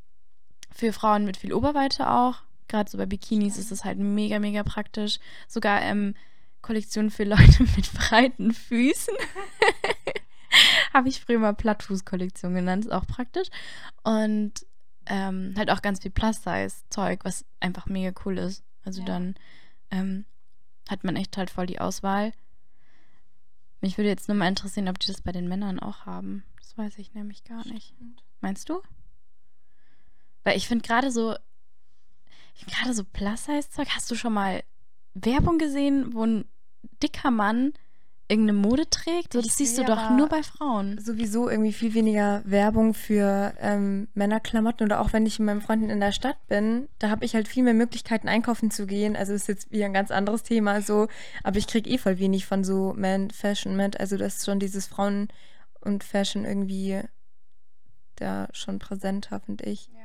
für 0.72 0.92
Frauen 0.92 1.24
mit 1.24 1.36
viel 1.36 1.52
Oberweite 1.52 2.10
auch. 2.10 2.42
Gerade 2.68 2.90
so 2.90 2.98
bei 2.98 3.06
Bikinis 3.06 3.58
ist 3.58 3.72
es 3.72 3.84
halt 3.84 3.98
mega, 3.98 4.38
mega 4.38 4.62
praktisch. 4.62 5.18
Sogar 5.48 5.82
ähm, 5.82 6.14
Kollektion 6.62 7.10
für 7.10 7.24
Leute 7.24 7.62
mit 7.76 7.92
breiten 7.92 8.52
Füßen. 8.52 9.14
Habe 10.94 11.08
ich 11.08 11.20
früher 11.20 11.38
mal 11.38 11.54
Plattfuß-Kollektion 11.54 12.54
genannt, 12.54 12.84
ist 12.84 12.92
auch 12.92 13.06
praktisch. 13.06 13.48
Und 14.02 14.52
ähm, 15.06 15.54
halt 15.56 15.70
auch 15.70 15.82
ganz 15.82 16.00
viel 16.00 16.10
Plus-Size-Zeug, 16.10 17.20
was 17.24 17.44
einfach 17.60 17.86
mega 17.86 18.18
cool 18.24 18.38
ist. 18.38 18.64
Also 18.84 19.00
ja. 19.00 19.06
dann 19.06 19.34
ähm, 19.90 20.24
hat 20.88 21.04
man 21.04 21.16
echt 21.16 21.36
halt 21.36 21.50
voll 21.50 21.66
die 21.66 21.80
Auswahl. 21.80 22.32
Mich 23.80 23.98
würde 23.98 24.08
jetzt 24.08 24.28
nur 24.28 24.36
mal 24.36 24.48
interessieren, 24.48 24.88
ob 24.88 24.98
die 24.98 25.08
das 25.08 25.20
bei 25.20 25.32
den 25.32 25.48
Männern 25.48 25.78
auch 25.78 26.06
haben. 26.06 26.44
Das 26.58 26.78
weiß 26.78 26.98
ich 26.98 27.12
nämlich 27.14 27.44
gar 27.44 27.66
nicht. 27.66 27.94
Meinst 28.40 28.68
du? 28.68 28.80
Weil 30.42 30.56
ich 30.56 30.68
finde 30.68 30.86
gerade 30.86 31.10
so, 31.10 31.34
gerade 32.84 32.94
so 32.94 33.04
Plus-Size-Zeug, 33.04 33.88
hast 33.94 34.10
du 34.10 34.14
schon 34.14 34.34
mal 34.34 34.62
Werbung 35.14 35.58
gesehen, 35.58 36.12
wo 36.12 36.24
ein 36.24 36.44
dicker 37.02 37.30
Mann 37.30 37.72
irgendeine 38.28 38.58
Mode 38.58 38.88
trägt? 38.90 39.32
So, 39.32 39.40
das 39.40 39.56
siehst 39.56 39.78
du 39.78 39.84
doch 39.84 40.10
nur 40.10 40.28
bei 40.28 40.42
Frauen. 40.42 40.98
Sowieso 40.98 41.48
irgendwie 41.48 41.72
viel 41.72 41.94
weniger 41.94 42.42
Werbung 42.44 42.94
für 42.94 43.54
ähm, 43.58 44.08
Männerklamotten 44.14 44.86
oder 44.86 45.00
auch 45.00 45.12
wenn 45.12 45.26
ich 45.26 45.38
mit 45.38 45.46
meinen 45.46 45.60
Freunden 45.62 45.90
in 45.90 46.00
der 46.00 46.12
Stadt 46.12 46.36
bin, 46.46 46.88
da 46.98 47.10
habe 47.10 47.24
ich 47.24 47.34
halt 47.34 47.48
viel 47.48 47.62
mehr 47.62 47.74
Möglichkeiten 47.74 48.28
einkaufen 48.28 48.70
zu 48.70 48.86
gehen. 48.86 49.16
Also 49.16 49.32
ist 49.32 49.48
jetzt 49.48 49.70
wieder 49.70 49.86
ein 49.86 49.94
ganz 49.94 50.10
anderes 50.10 50.42
Thema 50.42 50.80
so, 50.82 51.08
aber 51.42 51.58
ich 51.58 51.66
kriege 51.66 51.88
eh 51.88 51.98
voll 51.98 52.18
wenig 52.18 52.46
von 52.46 52.64
so 52.64 52.94
Man 52.96 53.30
Fashion 53.30 53.76
mit. 53.76 53.98
Also 53.98 54.16
das 54.16 54.36
ist 54.36 54.44
schon 54.46 54.58
dieses 54.58 54.86
Frauen 54.86 55.28
und 55.80 56.04
Fashion 56.04 56.44
irgendwie 56.44 57.00
da 58.16 58.48
schon 58.52 58.78
präsenter, 58.78 59.40
finde 59.40 59.64
ich. 59.64 59.88
Ja. 59.88 60.03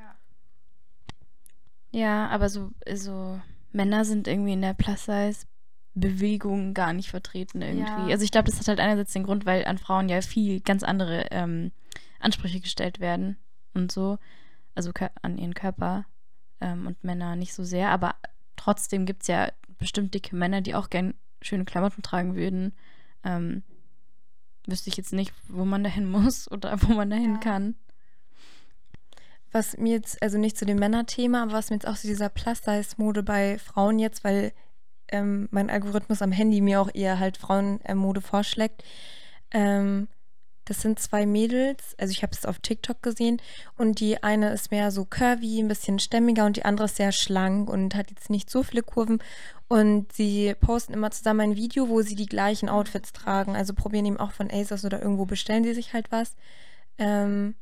Ja, 1.91 2.27
aber 2.27 2.49
so, 2.49 2.71
so 2.93 3.39
Männer 3.71 4.05
sind 4.05 4.27
irgendwie 4.27 4.53
in 4.53 4.61
der 4.61 4.73
Plus-Size 4.73 5.47
Bewegung 5.95 6.73
gar 6.73 6.93
nicht 6.93 7.09
vertreten 7.09 7.61
irgendwie. 7.61 7.83
Ja. 7.83 8.07
Also 8.07 8.23
ich 8.23 8.31
glaube, 8.31 8.49
das 8.49 8.59
hat 8.59 8.67
halt 8.67 8.79
einerseits 8.79 9.13
den 9.13 9.23
Grund, 9.23 9.45
weil 9.45 9.65
an 9.65 9.77
Frauen 9.77 10.09
ja 10.09 10.21
viel 10.21 10.61
ganz 10.61 10.83
andere 10.83 11.27
ähm, 11.31 11.71
Ansprüche 12.19 12.59
gestellt 12.59 12.99
werden 12.99 13.37
und 13.73 13.91
so. 13.91 14.17
Also 14.75 14.91
an 15.21 15.37
ihren 15.37 15.53
Körper 15.53 16.05
ähm, 16.61 16.87
und 16.87 17.03
Männer 17.03 17.35
nicht 17.35 17.53
so 17.53 17.63
sehr. 17.63 17.89
Aber 17.89 18.15
trotzdem 18.55 19.05
gibt 19.05 19.23
es 19.23 19.27
ja 19.27 19.51
bestimmt 19.77 20.13
dicke 20.13 20.35
Männer, 20.35 20.61
die 20.61 20.75
auch 20.75 20.89
gern 20.89 21.15
schöne 21.41 21.65
Klamotten 21.65 22.01
tragen 22.01 22.35
würden. 22.35 22.73
Ähm, 23.23 23.63
wüsste 24.67 24.89
ich 24.89 24.97
jetzt 24.97 25.13
nicht, 25.13 25.33
wo 25.47 25.65
man 25.65 25.83
dahin 25.83 26.09
muss 26.11 26.49
oder 26.49 26.81
wo 26.83 26.93
man 26.93 27.09
dahin 27.09 27.35
ja. 27.35 27.39
kann. 27.39 27.75
Was 29.51 29.77
mir 29.77 29.93
jetzt, 29.93 30.21
also 30.21 30.37
nicht 30.37 30.57
zu 30.57 30.65
dem 30.65 30.77
Männerthema, 30.77 31.43
aber 31.43 31.53
was 31.53 31.69
mir 31.69 31.77
jetzt 31.77 31.87
auch 31.87 31.97
zu 31.97 32.07
dieser 32.07 32.29
Plus-Size-Mode 32.29 33.23
bei 33.23 33.57
Frauen 33.57 33.99
jetzt, 33.99 34.23
weil 34.23 34.53
ähm, 35.11 35.47
mein 35.51 35.69
Algorithmus 35.69 36.21
am 36.21 36.31
Handy 36.31 36.61
mir 36.61 36.81
auch 36.81 36.89
eher 36.93 37.19
halt 37.19 37.37
Frauenmode 37.37 38.21
vorschlägt. 38.21 38.83
Ähm, 39.51 40.07
das 40.69 40.81
sind 40.81 40.99
zwei 40.99 41.25
Mädels, 41.25 41.95
also 41.97 42.11
ich 42.11 42.21
habe 42.21 42.33
es 42.33 42.45
auf 42.45 42.59
TikTok 42.59 43.01
gesehen 43.01 43.41
und 43.75 43.99
die 43.99 44.21
eine 44.21 44.51
ist 44.51 44.69
mehr 44.69 44.91
so 44.91 45.03
curvy, 45.03 45.59
ein 45.59 45.67
bisschen 45.67 45.97
stämmiger 45.97 46.45
und 46.45 46.57
die 46.57 46.65
andere 46.65 46.85
ist 46.85 46.97
sehr 46.97 47.11
schlank 47.11 47.71
und 47.71 47.95
hat 47.95 48.11
jetzt 48.11 48.29
nicht 48.29 48.51
so 48.51 48.61
viele 48.61 48.83
Kurven 48.83 49.17
und 49.67 50.13
sie 50.13 50.53
posten 50.61 50.93
immer 50.93 51.09
zusammen 51.09 51.39
ein 51.39 51.55
Video, 51.55 51.89
wo 51.89 52.03
sie 52.03 52.13
die 52.13 52.27
gleichen 52.27 52.69
Outfits 52.69 53.13
tragen, 53.13 53.55
also 53.55 53.73
probieren 53.73 54.05
eben 54.05 54.19
auch 54.19 54.31
von 54.31 54.51
ASOS 54.51 54.85
oder 54.85 55.01
irgendwo 55.01 55.25
bestellen 55.25 55.63
sie 55.63 55.73
sich 55.73 55.93
halt 55.93 56.11
was. 56.11 56.35
Ähm, 56.99 57.55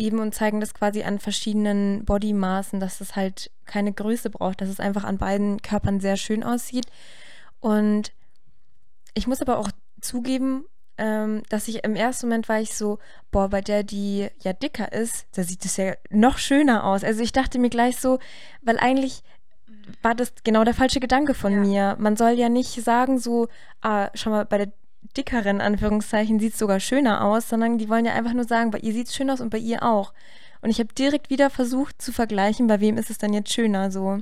eben 0.00 0.18
und 0.18 0.34
zeigen 0.34 0.60
das 0.60 0.74
quasi 0.74 1.02
an 1.02 1.18
verschiedenen 1.18 2.04
Bodymaßen, 2.04 2.80
dass 2.80 3.00
es 3.00 3.14
halt 3.14 3.50
keine 3.66 3.92
Größe 3.92 4.30
braucht, 4.30 4.60
dass 4.60 4.68
es 4.68 4.80
einfach 4.80 5.04
an 5.04 5.18
beiden 5.18 5.62
Körpern 5.62 6.00
sehr 6.00 6.16
schön 6.16 6.42
aussieht. 6.42 6.86
Und 7.60 8.12
ich 9.14 9.26
muss 9.26 9.42
aber 9.42 9.58
auch 9.58 9.70
zugeben, 10.00 10.64
ähm, 10.98 11.42
dass 11.48 11.68
ich 11.68 11.84
im 11.84 11.94
ersten 11.94 12.26
Moment 12.26 12.48
war 12.48 12.60
ich 12.60 12.74
so, 12.74 12.98
boah, 13.30 13.48
bei 13.48 13.60
der, 13.60 13.82
die 13.82 14.28
ja 14.42 14.52
dicker 14.52 14.92
ist, 14.92 15.26
da 15.32 15.42
sieht 15.42 15.64
es 15.64 15.76
ja 15.76 15.94
noch 16.10 16.38
schöner 16.38 16.84
aus. 16.84 17.04
Also 17.04 17.22
ich 17.22 17.32
dachte 17.32 17.58
mir 17.58 17.70
gleich 17.70 17.98
so, 17.98 18.18
weil 18.62 18.78
eigentlich 18.78 19.22
war 20.02 20.14
das 20.14 20.32
genau 20.44 20.64
der 20.64 20.74
falsche 20.74 21.00
Gedanke 21.00 21.34
von 21.34 21.52
ja. 21.52 21.60
mir. 21.60 21.96
Man 21.98 22.16
soll 22.16 22.32
ja 22.32 22.48
nicht 22.48 22.82
sagen 22.82 23.18
so, 23.18 23.48
ah, 23.82 24.10
schau 24.14 24.30
mal, 24.30 24.44
bei 24.46 24.58
der 24.58 24.72
dickeren 25.16 25.60
Anführungszeichen 25.60 26.40
sieht 26.40 26.52
es 26.52 26.58
sogar 26.58 26.80
schöner 26.80 27.24
aus, 27.24 27.48
sondern 27.48 27.78
die 27.78 27.88
wollen 27.88 28.04
ja 28.04 28.14
einfach 28.14 28.32
nur 28.32 28.44
sagen, 28.44 28.70
bei 28.70 28.78
ihr 28.78 28.92
sieht 28.92 29.08
es 29.08 29.14
schön 29.14 29.30
aus 29.30 29.40
und 29.40 29.50
bei 29.50 29.58
ihr 29.58 29.82
auch. 29.82 30.12
Und 30.62 30.70
ich 30.70 30.78
habe 30.78 30.92
direkt 30.92 31.30
wieder 31.30 31.50
versucht 31.50 32.00
zu 32.00 32.12
vergleichen, 32.12 32.66
bei 32.66 32.80
wem 32.80 32.98
ist 32.98 33.10
es 33.10 33.18
dann 33.18 33.32
jetzt 33.32 33.52
schöner 33.52 33.90
so. 33.90 34.20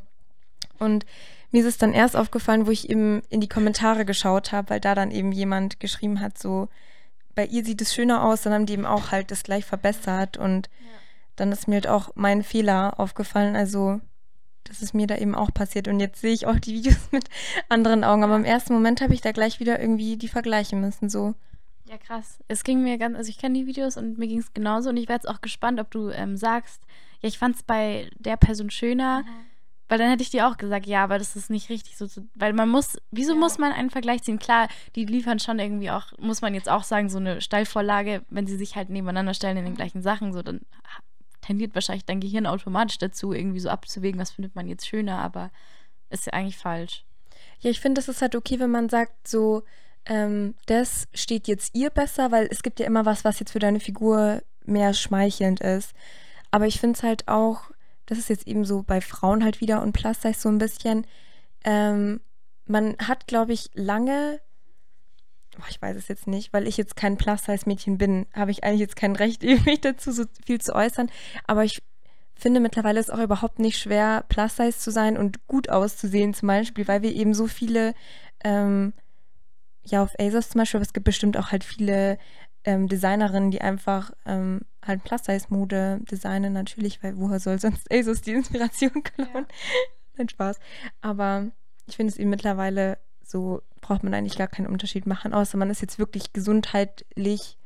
Und 0.78 1.04
mir 1.50 1.62
ist 1.62 1.68
es 1.68 1.78
dann 1.78 1.92
erst 1.92 2.16
aufgefallen, 2.16 2.66
wo 2.66 2.70
ich 2.70 2.90
eben 2.90 3.22
in 3.30 3.40
die 3.40 3.48
Kommentare 3.48 4.04
geschaut 4.04 4.52
habe, 4.52 4.70
weil 4.70 4.80
da 4.80 4.94
dann 4.94 5.10
eben 5.10 5.32
jemand 5.32 5.80
geschrieben 5.80 6.20
hat, 6.20 6.38
so, 6.38 6.68
bei 7.34 7.46
ihr 7.46 7.64
sieht 7.64 7.80
es 7.80 7.94
schöner 7.94 8.24
aus, 8.24 8.42
dann 8.42 8.52
haben 8.52 8.66
die 8.66 8.74
eben 8.74 8.86
auch 8.86 9.10
halt 9.10 9.30
das 9.30 9.44
gleich 9.44 9.64
verbessert 9.64 10.36
und 10.36 10.68
ja. 10.80 10.86
dann 11.36 11.52
ist 11.52 11.68
mir 11.68 11.76
halt 11.76 11.86
auch 11.86 12.10
mein 12.14 12.42
Fehler 12.42 12.98
aufgefallen. 12.98 13.56
Also 13.56 14.00
das 14.68 14.82
ist 14.82 14.94
mir 14.94 15.06
da 15.06 15.16
eben 15.16 15.34
auch 15.34 15.52
passiert. 15.52 15.88
Und 15.88 16.00
jetzt 16.00 16.20
sehe 16.20 16.32
ich 16.32 16.46
auch 16.46 16.58
die 16.58 16.74
Videos 16.74 17.08
mit 17.12 17.24
anderen 17.68 18.04
Augen. 18.04 18.24
Aber 18.24 18.36
im 18.36 18.44
ersten 18.44 18.72
Moment 18.72 19.00
habe 19.00 19.14
ich 19.14 19.20
da 19.20 19.32
gleich 19.32 19.60
wieder 19.60 19.80
irgendwie 19.80 20.16
die 20.16 20.28
vergleichen 20.28 20.80
müssen. 20.80 21.08
So. 21.08 21.34
Ja, 21.86 21.96
krass. 21.96 22.38
Es 22.48 22.64
ging 22.64 22.82
mir 22.82 22.98
ganz, 22.98 23.16
also 23.16 23.30
ich 23.30 23.38
kenne 23.38 23.58
die 23.58 23.66
Videos 23.66 23.96
und 23.96 24.18
mir 24.18 24.28
ging 24.28 24.40
es 24.40 24.52
genauso. 24.52 24.90
Und 24.90 24.96
ich 24.96 25.08
wäre 25.08 25.16
jetzt 25.16 25.28
auch 25.28 25.40
gespannt, 25.40 25.80
ob 25.80 25.90
du 25.90 26.10
ähm, 26.10 26.36
sagst, 26.36 26.82
ja, 27.20 27.28
ich 27.28 27.38
fand 27.38 27.56
es 27.56 27.62
bei 27.62 28.10
der 28.18 28.36
Person 28.36 28.70
schöner. 28.70 29.22
Mhm. 29.22 29.48
Weil 29.88 29.98
dann 29.98 30.10
hätte 30.10 30.22
ich 30.22 30.30
dir 30.30 30.46
auch 30.46 30.58
gesagt, 30.58 30.86
ja, 30.86 31.02
aber 31.02 31.18
das 31.18 31.34
ist 31.34 31.48
nicht 31.48 31.70
richtig 31.70 31.96
so. 31.96 32.06
Zu, 32.06 32.28
weil 32.34 32.52
man 32.52 32.68
muss, 32.68 32.98
wieso 33.10 33.32
ja. 33.32 33.38
muss 33.38 33.56
man 33.56 33.72
einen 33.72 33.88
Vergleich 33.88 34.22
ziehen? 34.22 34.38
Klar, 34.38 34.68
die 34.94 35.06
liefern 35.06 35.38
schon 35.38 35.58
irgendwie 35.58 35.90
auch, 35.90 36.12
muss 36.18 36.42
man 36.42 36.52
jetzt 36.52 36.68
auch 36.68 36.82
sagen, 36.82 37.08
so 37.08 37.16
eine 37.16 37.40
Steilvorlage, 37.40 38.22
wenn 38.28 38.46
sie 38.46 38.58
sich 38.58 38.76
halt 38.76 38.90
nebeneinander 38.90 39.32
stellen 39.32 39.56
in 39.56 39.64
den 39.64 39.74
gleichen 39.74 40.02
Sachen, 40.02 40.34
so 40.34 40.42
dann 40.42 40.60
tendiert 41.48 41.74
wahrscheinlich 41.74 42.04
dein 42.04 42.20
Gehirn 42.20 42.46
automatisch 42.46 42.98
dazu, 42.98 43.32
irgendwie 43.32 43.60
so 43.60 43.70
abzuwägen, 43.70 44.20
was 44.20 44.32
findet 44.32 44.54
man 44.54 44.68
jetzt 44.68 44.86
schöner, 44.86 45.18
aber 45.18 45.50
ist 46.10 46.26
ja 46.26 46.34
eigentlich 46.34 46.58
falsch. 46.58 47.06
Ja, 47.60 47.70
ich 47.70 47.80
finde, 47.80 48.00
es 48.00 48.08
ist 48.08 48.20
halt 48.20 48.36
okay, 48.36 48.60
wenn 48.60 48.70
man 48.70 48.90
sagt, 48.90 49.26
so, 49.26 49.62
ähm, 50.04 50.54
das 50.66 51.08
steht 51.14 51.48
jetzt 51.48 51.74
ihr 51.74 51.88
besser, 51.88 52.30
weil 52.32 52.48
es 52.50 52.62
gibt 52.62 52.80
ja 52.80 52.86
immer 52.86 53.06
was, 53.06 53.24
was 53.24 53.40
jetzt 53.40 53.52
für 53.52 53.60
deine 53.60 53.80
Figur 53.80 54.42
mehr 54.66 54.92
schmeichelnd 54.92 55.60
ist. 55.60 55.94
Aber 56.50 56.66
ich 56.66 56.80
finde 56.80 56.98
es 56.98 57.02
halt 57.02 57.26
auch, 57.28 57.70
das 58.04 58.18
ist 58.18 58.28
jetzt 58.28 58.46
eben 58.46 58.66
so 58.66 58.82
bei 58.82 59.00
Frauen 59.00 59.42
halt 59.42 59.62
wieder 59.62 59.82
und 59.82 59.92
Plus 59.92 60.20
Size 60.20 60.38
so 60.38 60.50
ein 60.50 60.58
bisschen, 60.58 61.06
ähm, 61.64 62.20
man 62.66 62.94
hat, 62.98 63.26
glaube 63.26 63.54
ich, 63.54 63.70
lange 63.72 64.40
ich 65.68 65.80
weiß 65.80 65.96
es 65.96 66.08
jetzt 66.08 66.26
nicht, 66.26 66.52
weil 66.52 66.66
ich 66.66 66.76
jetzt 66.76 66.96
kein 66.96 67.16
Plus-Size-Mädchen 67.16 67.98
bin, 67.98 68.26
habe 68.34 68.50
ich 68.50 68.64
eigentlich 68.64 68.80
jetzt 68.80 68.96
kein 68.96 69.16
Recht, 69.16 69.42
mich 69.66 69.80
dazu 69.80 70.12
so 70.12 70.24
viel 70.46 70.60
zu 70.60 70.74
äußern. 70.74 71.10
Aber 71.46 71.64
ich 71.64 71.82
finde 72.34 72.60
mittlerweile 72.60 73.00
ist 73.00 73.12
auch 73.12 73.18
überhaupt 73.18 73.58
nicht 73.58 73.78
schwer, 73.78 74.24
Plus-Size 74.28 74.78
zu 74.78 74.90
sein 74.90 75.16
und 75.16 75.46
gut 75.46 75.68
auszusehen, 75.68 76.34
zum 76.34 76.46
Beispiel, 76.48 76.86
weil 76.86 77.02
wir 77.02 77.12
eben 77.12 77.34
so 77.34 77.46
viele, 77.46 77.94
ähm, 78.44 78.92
ja, 79.84 80.02
auf 80.02 80.14
ASOS 80.18 80.50
zum 80.50 80.60
Beispiel, 80.60 80.78
aber 80.78 80.86
es 80.86 80.92
gibt 80.92 81.04
bestimmt 81.04 81.36
auch 81.36 81.50
halt 81.50 81.64
viele 81.64 82.18
ähm, 82.64 82.88
Designerinnen, 82.88 83.50
die 83.50 83.60
einfach 83.60 84.12
ähm, 84.26 84.60
halt 84.86 85.02
Plus-Size-Mode 85.02 86.00
designen, 86.10 86.52
natürlich, 86.52 87.02
weil 87.02 87.16
woher 87.16 87.40
soll 87.40 87.58
sonst 87.58 87.92
ASOS 87.92 88.20
die 88.20 88.32
Inspiration 88.32 89.02
klauen? 89.02 89.28
Ja. 89.34 89.46
Nein, 90.16 90.28
Spaß. 90.28 90.58
Aber 91.00 91.46
ich 91.86 91.96
finde 91.96 92.12
es 92.12 92.18
eben 92.18 92.30
mittlerweile 92.30 92.98
so 93.24 93.62
braucht 93.80 94.02
man 94.02 94.14
eigentlich 94.14 94.38
gar 94.38 94.48
keinen 94.48 94.66
Unterschied 94.66 95.06
machen, 95.06 95.32
außer 95.32 95.56
man 95.56 95.70
ist 95.70 95.80
jetzt 95.82 95.98
wirklich 95.98 96.32
gesundheitlich 96.32 97.58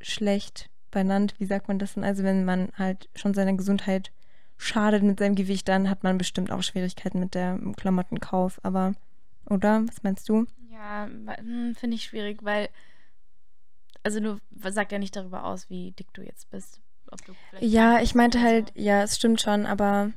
schlecht 0.00 0.70
benannt. 0.90 1.34
Wie 1.38 1.46
sagt 1.46 1.68
man 1.68 1.78
das 1.78 1.94
denn? 1.94 2.04
Also 2.04 2.22
wenn 2.22 2.44
man 2.44 2.70
halt 2.76 3.08
schon 3.14 3.34
seiner 3.34 3.54
Gesundheit 3.54 4.12
schadet 4.56 5.02
mit 5.02 5.18
seinem 5.18 5.34
Gewicht, 5.34 5.68
dann 5.68 5.90
hat 5.90 6.04
man 6.04 6.18
bestimmt 6.18 6.52
auch 6.52 6.62
Schwierigkeiten 6.62 7.18
mit 7.18 7.34
der 7.34 7.58
Klamottenkauf. 7.76 8.60
Aber, 8.62 8.94
oder? 9.48 9.82
Was 9.88 10.02
meinst 10.02 10.28
du? 10.28 10.46
Ja, 10.70 11.06
hm, 11.06 11.74
finde 11.74 11.96
ich 11.96 12.04
schwierig, 12.04 12.44
weil, 12.44 12.68
also 14.02 14.20
du 14.20 14.38
sagst 14.70 14.92
ja 14.92 14.98
nicht 14.98 15.16
darüber 15.16 15.44
aus, 15.44 15.68
wie 15.68 15.92
dick 15.92 16.12
du 16.12 16.22
jetzt 16.22 16.50
bist. 16.50 16.80
ja, 17.60 18.00
ich 18.00 18.14
meinte 18.14 18.40
halt, 18.40 18.72
ja, 18.74 19.02
es 19.02 19.16
stimmt 19.16 19.40
schon, 19.40 19.66
aber 19.66 20.12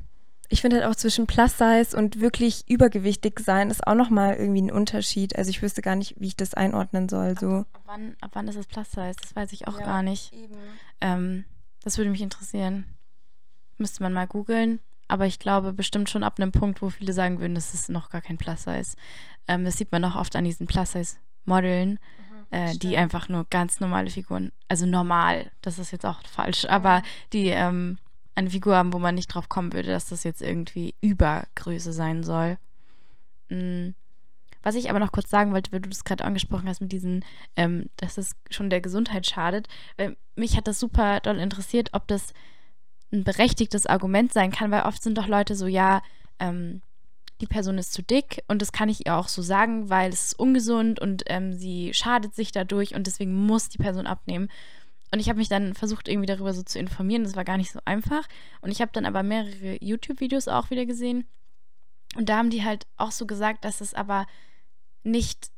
ich 0.50 0.62
finde 0.62 0.78
halt 0.78 0.86
auch 0.86 0.96
zwischen 0.96 1.28
Plus-Size 1.28 1.96
und 1.96 2.20
wirklich 2.20 2.70
übergewichtig 2.70 3.40
sein 3.40 3.70
ist 3.70 3.86
auch 3.86 3.96
nochmal 3.96 4.36
irgendwie 4.36 4.62
ein 4.62 4.72
Unterschied. 4.72 5.36
Also 5.36 5.50
ich 5.50 5.62
wüsste 5.62 5.82
gar 5.82 5.96
nicht, 5.96 6.16
wie 6.20 6.28
ich 6.28 6.38
das 6.38 6.54
einordnen 6.54 7.10
soll. 7.10 7.38
So. 7.40 7.50
Ab, 7.50 7.68
ab, 7.74 7.82
wann, 7.86 8.16
ab 8.22 8.32
wann 8.34 8.48
ist 8.48 8.56
es 8.56 8.68
Plus-Size? 8.68 9.16
Das 9.22 9.36
weiß 9.36 9.54
ich 9.54 9.68
auch 9.68 9.80
ja, 9.80 9.86
gar 9.86 10.04
nicht. 10.04 10.34
Ähm, 11.02 11.46
das 11.84 11.98
würde 11.98 12.12
mich 12.12 12.22
interessieren. 12.22 12.86
Müsste 13.78 14.04
man 14.04 14.14
mal 14.14 14.28
googeln. 14.28 14.80
Aber 15.08 15.26
ich 15.26 15.40
glaube 15.40 15.74
bestimmt 15.74 16.10
schon 16.10 16.24
ab 16.24 16.40
einem 16.40 16.52
Punkt, 16.52 16.82
wo 16.82 16.90
viele 16.90 17.14
sagen 17.14 17.40
würden, 17.40 17.56
das 17.56 17.74
ist 17.74 17.90
noch 17.90 18.10
gar 18.10 18.22
kein 18.22 18.38
Plus-Size. 18.38 18.96
Ähm, 19.48 19.64
das 19.64 19.78
sieht 19.78 19.92
man 19.92 20.04
auch 20.04 20.16
oft 20.16 20.36
an 20.36 20.44
diesen 20.44 20.66
Plus-Size-Modeln, 20.68 21.92
mhm, 21.92 22.46
äh, 22.50 22.76
die 22.76 22.98
einfach 22.98 23.30
nur 23.30 23.46
ganz 23.50 23.80
normale 23.80 24.10
Figuren, 24.10 24.52
also 24.68 24.88
normal, 24.88 25.52
das 25.62 25.78
ist 25.78 25.92
jetzt 25.92 26.06
auch 26.06 26.22
falsch, 26.24 26.66
aber 26.66 27.04
die 27.34 27.50
ähm, 27.50 28.00
eine 28.36 28.50
Figur 28.50 28.76
haben, 28.76 28.94
wo 28.94 29.00
man 29.00 29.16
nicht 29.16 29.28
drauf 29.28 29.50
kommen 29.50 29.74
würde, 29.74 29.90
dass 29.90 30.08
das 30.08 30.24
jetzt 30.24 30.42
irgendwie 30.42 30.94
Übergröße 31.02 31.94
sein 31.94 32.24
soll. 32.24 32.58
Mhm. 33.50 33.96
Was 34.62 34.76
ich 34.76 34.90
aber 34.90 35.00
noch 35.00 35.12
kurz 35.12 35.30
sagen 35.30 35.54
wollte, 35.54 35.72
weil 35.72 35.82
du 35.82 35.90
das 35.90 36.04
gerade 36.04 36.26
angesprochen 36.26 36.68
hast 36.68 36.82
mit 36.82 36.92
diesen, 36.92 37.24
ähm, 37.56 37.90
dass 37.98 38.18
es 38.18 38.36
schon 38.50 38.70
der 38.70 38.82
Gesundheit 38.82 39.28
schadet. 39.28 39.68
Weil 39.96 40.18
mich 40.36 40.58
hat 40.58 40.68
das 40.68 40.80
super 40.80 41.20
doll 41.20 41.38
interessiert, 41.38 41.90
ob 41.94 42.08
das 42.08 42.34
ein 43.14 43.24
berechtigtes 43.24 43.86
Argument 43.86 44.34
sein 44.34 44.52
kann, 44.52 44.72
weil 44.72 44.84
oft 44.84 45.02
sind 45.02 45.18
doch 45.18 45.28
Leute 45.28 45.56
so, 45.56 45.68
ja, 45.68 46.02
ähm, 46.40 46.82
die 47.42 47.48
Person 47.48 47.78
ist 47.78 47.94
zu 47.94 48.02
dick 48.02 48.44
und 48.48 48.62
das 48.62 48.72
kann 48.72 48.90
ich 48.90 49.06
ihr 49.06 49.16
auch 49.16 49.28
so 49.28 49.42
sagen, 49.42 49.90
weil 49.90 50.10
es 50.12 50.28
ist 50.28 50.40
ungesund 50.40 51.00
und 51.00 51.24
ähm, 51.28 51.54
sie 51.54 51.94
schadet 51.94 52.34
sich 52.34 52.52
dadurch 52.52 52.96
und 52.96 53.08
deswegen 53.08 53.34
muss 53.34 53.70
die 53.70 53.78
Person 53.78 54.08
abnehmen. 54.08 54.50
Und 55.12 55.20
ich 55.20 55.30
habe 55.30 55.40
mich 55.40 55.50
dann 55.50 55.74
versucht, 55.74 56.08
irgendwie 56.08 56.26
darüber 56.26 56.54
so 56.54 56.64
zu 56.64 56.80
informieren. 56.80 57.24
Das 57.24 57.36
war 57.36 57.46
gar 57.46 57.58
nicht 57.58 57.72
so 57.72 57.80
einfach. 57.86 58.28
Und 58.62 58.72
ich 58.72 58.82
habe 58.82 58.92
dann 58.94 59.06
aber 59.06 59.24
mehrere 59.24 59.78
YouTube-Videos 59.82 60.48
auch 60.48 60.70
wieder 60.70 60.86
gesehen. 60.86 61.28
Und 62.16 62.30
da 62.30 62.38
haben 62.38 62.50
die 62.50 62.64
halt 62.64 62.88
auch 62.98 63.12
so 63.12 63.26
gesagt, 63.26 63.66
dass 63.66 63.82
es 63.82 63.94
aber 63.94 64.26
nicht 65.04 65.52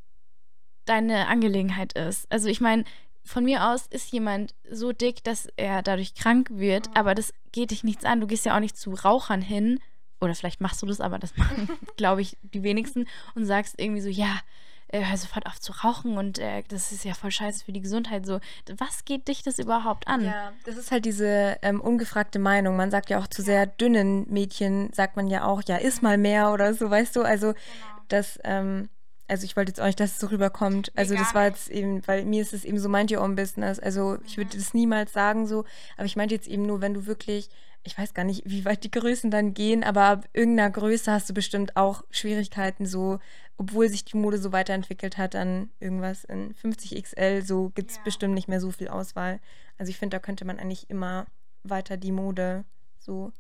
deine 0.86 1.28
Angelegenheit 1.28 1.94
ist. 1.94 2.32
Also 2.32 2.50
ich 2.50 2.62
meine, 2.62 2.84
von 3.24 3.44
mir 3.44 3.68
aus 3.68 3.88
ist 3.88 4.12
jemand 4.12 4.56
so 4.70 4.92
dick, 4.92 5.24
dass 5.24 5.48
er 5.58 5.82
dadurch 5.82 6.16
krank 6.16 6.50
wird, 6.52 6.90
mhm. 6.90 6.96
aber 6.96 7.16
das 7.16 7.34
geht 7.52 7.72
dich 7.72 7.84
nichts 7.84 8.06
an. 8.06 8.22
Du 8.22 8.28
gehst 8.28 8.46
ja 8.46 8.56
auch 8.56 8.62
nicht 8.62 8.78
zu 8.78 8.92
Rauchern 8.92 9.42
hin, 9.42 9.80
oder 10.20 10.36
vielleicht 10.36 10.62
machst 10.62 10.82
du 10.82 10.86
das, 10.86 11.02
aber 11.02 11.20
das 11.20 11.36
machen, 11.38 11.70
glaube 11.96 12.22
ich, 12.22 12.38
die 12.42 12.64
wenigsten 12.64 13.06
und 13.36 13.46
sagst 13.46 13.76
irgendwie 13.78 14.02
so, 14.02 14.10
ja, 14.10 14.40
äh, 14.90 15.04
hör 15.04 15.18
sofort 15.18 15.46
auf 15.46 15.60
zu 15.60 15.74
rauchen 15.74 16.18
und 16.18 16.40
äh, 16.40 16.64
das 16.68 16.92
ist 16.92 17.04
ja 17.04 17.14
voll 17.14 17.32
scheiße 17.32 17.66
für 17.66 17.72
die 17.72 17.82
Gesundheit. 17.82 18.26
So, 18.26 18.40
was 18.78 19.06
geht 19.06 19.28
dich 19.28 19.44
das 19.44 19.60
überhaupt 19.60 20.08
an? 20.08 20.24
Ja, 20.24 20.54
das 20.66 20.78
ist 20.78 20.92
halt 20.92 21.06
diese 21.06 21.58
ähm, 21.62 21.82
ungefragte 21.82 22.40
Meinung. 22.40 22.76
Man 22.76 22.92
sagt 22.92 23.10
ja 23.10 23.20
auch 23.20 23.28
zu 23.28 23.42
sehr 23.42 23.66
dünnen 23.66 24.26
Mädchen, 24.30 24.92
sagt 24.94 25.16
man 25.16 25.28
ja 25.28 25.46
auch, 25.46 25.62
ja, 25.68 25.78
iss 25.78 26.02
mal 26.02 26.18
mehr 26.18 26.52
oder 26.52 26.74
so, 26.74 26.90
weißt 26.90 27.16
du? 27.16 27.22
Also, 27.22 27.48
genau. 27.48 27.58
das, 28.08 28.40
ähm, 28.44 28.90
also 29.28 29.44
ich 29.44 29.58
wollte 29.58 29.72
jetzt 29.72 29.82
auch 29.82 29.86
nicht, 29.86 30.00
dass 30.00 30.14
es 30.14 30.20
so 30.20 30.28
rüberkommt. 30.28 30.92
Also 30.96 31.16
das 31.16 31.36
war 31.36 31.46
jetzt 31.46 31.70
eben, 31.70 32.06
weil 32.08 32.24
mir 32.24 32.42
ist 32.42 32.54
es 32.54 32.64
eben 32.64 32.80
so, 32.80 32.88
meint 32.88 33.12
ihr 33.12 33.22
own 33.22 33.36
business. 33.36 33.80
Also 33.80 34.18
ich 34.26 34.38
würde 34.38 34.56
das 34.56 34.74
niemals 34.74 35.12
sagen 35.12 35.48
so, 35.48 35.66
aber 35.98 36.06
ich 36.06 36.16
meinte 36.16 36.34
jetzt 36.34 36.48
eben 36.48 36.66
nur, 36.66 36.80
wenn 36.80 36.94
du 36.94 37.08
wirklich, 37.08 37.50
ich 37.88 37.98
weiß 37.98 38.14
gar 38.14 38.26
nicht, 38.26 38.44
wie 38.46 38.66
weit 38.66 38.84
die 38.84 38.92
Größen 38.92 39.32
dann 39.32 39.54
gehen, 39.54 39.84
aber 39.84 40.04
ab 40.04 40.30
irgendeiner 40.34 40.70
Größe 40.70 41.12
hast 41.12 41.30
du 41.30 41.34
bestimmt 41.34 41.78
auch 41.78 42.04
Schwierigkeiten 42.12 42.86
so, 42.86 43.20
obwohl 43.58 43.88
sich 43.90 44.04
die 44.04 44.18
Mode 44.18 44.38
so 44.38 44.52
weiterentwickelt 44.52 45.18
hat, 45.18 45.34
dann 45.34 45.70
irgendwas 45.80 46.26
in 46.26 46.54
50 46.54 47.02
XL, 47.02 47.42
so 47.42 47.70
gibt 47.70 47.92
es 47.92 47.98
ja. 47.98 48.04
bestimmt 48.04 48.34
nicht 48.34 48.50
mehr 48.50 48.60
so 48.60 48.72
viel 48.72 48.90
Auswahl. 48.90 49.40
Also 49.78 49.90
ich 49.90 49.98
finde, 49.98 50.18
da 50.18 50.20
könnte 50.20 50.44
man 50.44 50.60
eigentlich 50.60 50.90
immer 50.90 51.28
weiter 51.64 51.96
die 51.96 52.12
Mode 52.12 52.66
so 53.00 53.32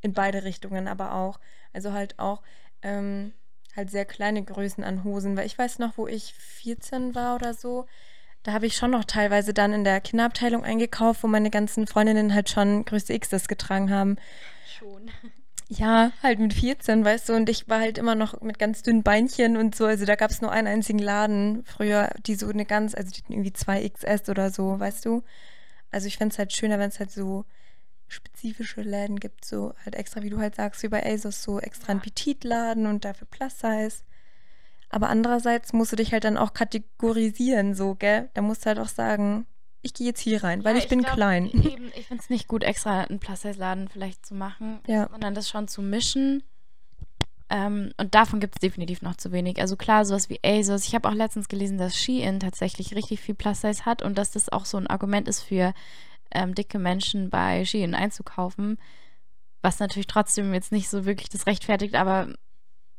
in 0.00 0.12
beide 0.12 0.42
Richtungen, 0.42 0.88
aber 0.88 1.14
auch, 1.14 1.38
also 1.72 1.92
halt 1.92 2.18
auch, 2.18 2.42
ähm, 2.82 3.32
halt 3.76 3.90
sehr 3.90 4.04
kleine 4.04 4.42
Größen 4.42 4.82
an 4.82 5.04
Hosen, 5.04 5.36
weil 5.36 5.46
ich 5.46 5.56
weiß 5.56 5.78
noch, 5.78 5.96
wo 5.96 6.08
ich 6.08 6.34
14 6.34 7.14
war 7.14 7.36
oder 7.36 7.54
so, 7.54 7.86
da 8.44 8.52
habe 8.52 8.66
ich 8.66 8.76
schon 8.76 8.90
noch 8.90 9.04
teilweise 9.04 9.54
dann 9.54 9.72
in 9.72 9.84
der 9.84 10.00
Kinderabteilung 10.00 10.64
eingekauft, 10.64 11.22
wo 11.22 11.26
meine 11.26 11.50
ganzen 11.50 11.86
Freundinnen 11.86 12.34
halt 12.34 12.50
schon 12.50 12.84
Größe 12.84 13.12
X 13.14 13.30
das 13.30 13.48
getragen 13.48 13.90
haben. 13.90 14.16
Schon. 14.78 15.10
Ja, 15.68 16.12
halt 16.22 16.38
mit 16.38 16.52
14, 16.52 17.04
weißt 17.04 17.30
du, 17.30 17.32
und 17.34 17.48
ich 17.48 17.68
war 17.70 17.80
halt 17.80 17.96
immer 17.96 18.14
noch 18.14 18.42
mit 18.42 18.58
ganz 18.58 18.82
dünnen 18.82 19.02
Beinchen 19.02 19.56
und 19.56 19.74
so. 19.74 19.86
Also 19.86 20.04
da 20.04 20.14
gab 20.14 20.30
es 20.30 20.42
nur 20.42 20.52
einen 20.52 20.68
einzigen 20.68 20.98
Laden 20.98 21.64
früher, 21.64 22.10
die 22.26 22.34
so 22.34 22.46
eine 22.48 22.66
ganz, 22.66 22.94
also 22.94 23.10
die 23.10 23.22
hatten 23.22 23.32
irgendwie 23.32 23.54
zwei 23.54 23.88
XS 23.88 24.28
oder 24.28 24.50
so, 24.50 24.78
weißt 24.78 25.06
du. 25.06 25.22
Also 25.90 26.06
ich 26.06 26.18
fände 26.18 26.34
es 26.34 26.38
halt 26.38 26.52
schöner, 26.52 26.78
wenn 26.78 26.90
es 26.90 26.98
halt 26.98 27.10
so 27.10 27.46
spezifische 28.08 28.82
Läden 28.82 29.18
gibt, 29.18 29.46
so 29.46 29.72
halt 29.86 29.94
extra, 29.94 30.22
wie 30.22 30.30
du 30.30 30.38
halt 30.38 30.54
sagst, 30.54 30.82
wie 30.82 30.88
bei 30.88 31.04
ASOS, 31.04 31.42
so 31.42 31.60
extra 31.60 31.92
ein 31.92 32.00
Petit-Laden 32.00 32.86
und 32.86 33.06
dafür 33.06 33.26
Plus 33.30 33.58
Size. 33.58 34.04
Aber 34.94 35.08
andererseits 35.08 35.72
musst 35.72 35.90
du 35.90 35.96
dich 35.96 36.12
halt 36.12 36.22
dann 36.22 36.36
auch 36.36 36.54
kategorisieren, 36.54 37.74
so, 37.74 37.96
gell? 37.96 38.30
Da 38.34 38.42
musst 38.42 38.62
du 38.62 38.66
halt 38.66 38.78
auch 38.78 38.86
sagen, 38.86 39.44
ich 39.82 39.92
gehe 39.92 40.06
jetzt 40.06 40.20
hier 40.20 40.44
rein, 40.44 40.62
weil 40.62 40.74
ja, 40.74 40.78
ich, 40.78 40.84
ich 40.84 40.88
bin 40.88 41.00
glaub, 41.00 41.14
klein. 41.14 41.46
Eben, 41.46 41.90
ich 41.96 42.06
finde 42.06 42.22
es 42.22 42.30
nicht 42.30 42.46
gut, 42.46 42.62
extra 42.62 43.00
einen 43.00 43.18
Plus-Size-Laden 43.18 43.88
vielleicht 43.88 44.24
zu 44.24 44.36
machen, 44.36 44.78
ja. 44.86 45.08
sondern 45.10 45.34
das 45.34 45.48
schon 45.48 45.66
zu 45.66 45.82
mischen. 45.82 46.44
Ähm, 47.50 47.90
und 47.96 48.14
davon 48.14 48.38
gibt 48.38 48.54
es 48.54 48.60
definitiv 48.60 49.02
noch 49.02 49.16
zu 49.16 49.32
wenig. 49.32 49.60
Also 49.60 49.74
klar, 49.74 50.04
sowas 50.04 50.30
wie 50.30 50.38
ASOS. 50.44 50.86
Ich 50.86 50.94
habe 50.94 51.08
auch 51.08 51.14
letztens 51.14 51.48
gelesen, 51.48 51.76
dass 51.76 51.96
Shein 51.96 52.38
tatsächlich 52.38 52.94
richtig 52.94 53.18
viel 53.20 53.34
Plus-Size 53.34 53.84
hat 53.84 54.00
und 54.00 54.16
dass 54.16 54.30
das 54.30 54.48
auch 54.48 54.64
so 54.64 54.76
ein 54.76 54.86
Argument 54.86 55.26
ist 55.26 55.40
für 55.40 55.74
ähm, 56.30 56.54
dicke 56.54 56.78
Menschen 56.78 57.30
bei 57.30 57.64
Shein 57.64 57.96
einzukaufen. 57.96 58.78
Was 59.60 59.80
natürlich 59.80 60.06
trotzdem 60.06 60.54
jetzt 60.54 60.70
nicht 60.70 60.88
so 60.88 61.04
wirklich 61.04 61.30
das 61.30 61.48
rechtfertigt, 61.48 61.96
aber 61.96 62.28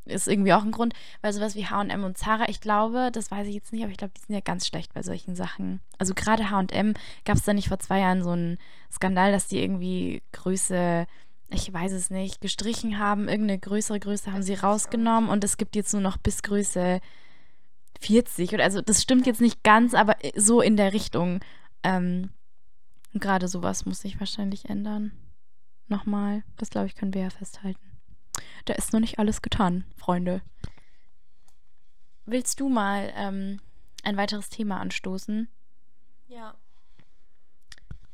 ist 0.06 0.28
irgendwie 0.28 0.54
auch 0.54 0.64
ein 0.64 0.72
Grund, 0.72 0.94
weil 1.22 1.34
sowas 1.34 1.56
wie 1.56 1.66
HM 1.66 2.04
und 2.04 2.18
Zara, 2.18 2.48
ich 2.50 2.62
glaube, 2.62 3.10
das 3.12 3.32
weiß 3.32 3.48
ich 3.48 3.56
jetzt 3.56 3.74
nicht, 3.74 3.84
aber 3.84 3.92
ich 3.92 3.98
glaube, 3.98 4.14
die 4.16 4.22
sind 4.22 4.36
ja 4.36 4.42
ganz 4.42 4.68
schlecht 4.68 4.94
bei 4.94 5.02
solchen 5.02 5.36
Sachen. 5.36 5.82
Also 5.98 6.14
gerade 6.14 6.50
HM 6.50 6.94
gab 7.26 7.38
es 7.38 7.44
da 7.44 7.54
nicht 7.54 7.70
vor 7.70 7.80
zwei 7.80 8.00
Jahren 8.00 8.24
so 8.24 8.32
einen 8.32 8.58
Skandal, 8.92 9.32
dass 9.32 9.48
die 9.48 9.62
irgendwie 9.62 10.22
Größe, 10.32 11.08
ich 11.50 11.74
weiß 11.74 11.92
es 11.92 12.10
nicht, 12.10 12.42
gestrichen 12.42 13.00
haben, 13.00 13.28
irgendeine 13.28 13.60
größere 13.60 14.00
Größe 14.00 14.32
haben 14.32 14.44
sie 14.44 14.54
rausgenommen 14.54 15.30
und 15.30 15.44
es 15.44 15.58
gibt 15.58 15.76
jetzt 15.76 15.94
nur 15.94 16.02
noch 16.02 16.18
bis 16.18 16.44
Größe 16.44 17.00
40 18.02 18.54
oder 18.54 18.64
also 18.64 18.82
das 18.82 19.02
stimmt 19.02 19.26
jetzt 19.26 19.42
nicht 19.42 19.64
ganz, 19.64 19.94
aber 19.94 20.16
so 20.36 20.62
in 20.62 20.78
der 20.78 20.94
Richtung. 20.94 21.40
Ähm, 21.84 22.30
gerade 23.14 23.48
sowas 23.48 23.86
muss 23.86 24.02
sich 24.02 24.20
wahrscheinlich 24.20 24.70
ändern. 24.70 25.12
Nochmal. 25.88 26.44
Das 26.58 26.70
glaube 26.70 26.88
ich, 26.88 26.96
können 26.96 27.14
wir 27.14 27.22
ja 27.22 27.30
festhalten. 27.30 27.95
Da 28.66 28.74
ist 28.74 28.94
noch 28.94 29.00
nicht 29.00 29.20
alles 29.20 29.42
getan, 29.42 29.86
Freunde. 29.98 30.42
Willst 32.26 32.60
du 32.60 32.70
mal 32.70 33.14
ähm, 33.16 33.60
ein 34.04 34.18
weiteres 34.18 34.50
Thema 34.50 34.80
anstoßen? 34.80 35.48
Ja. 36.28 36.56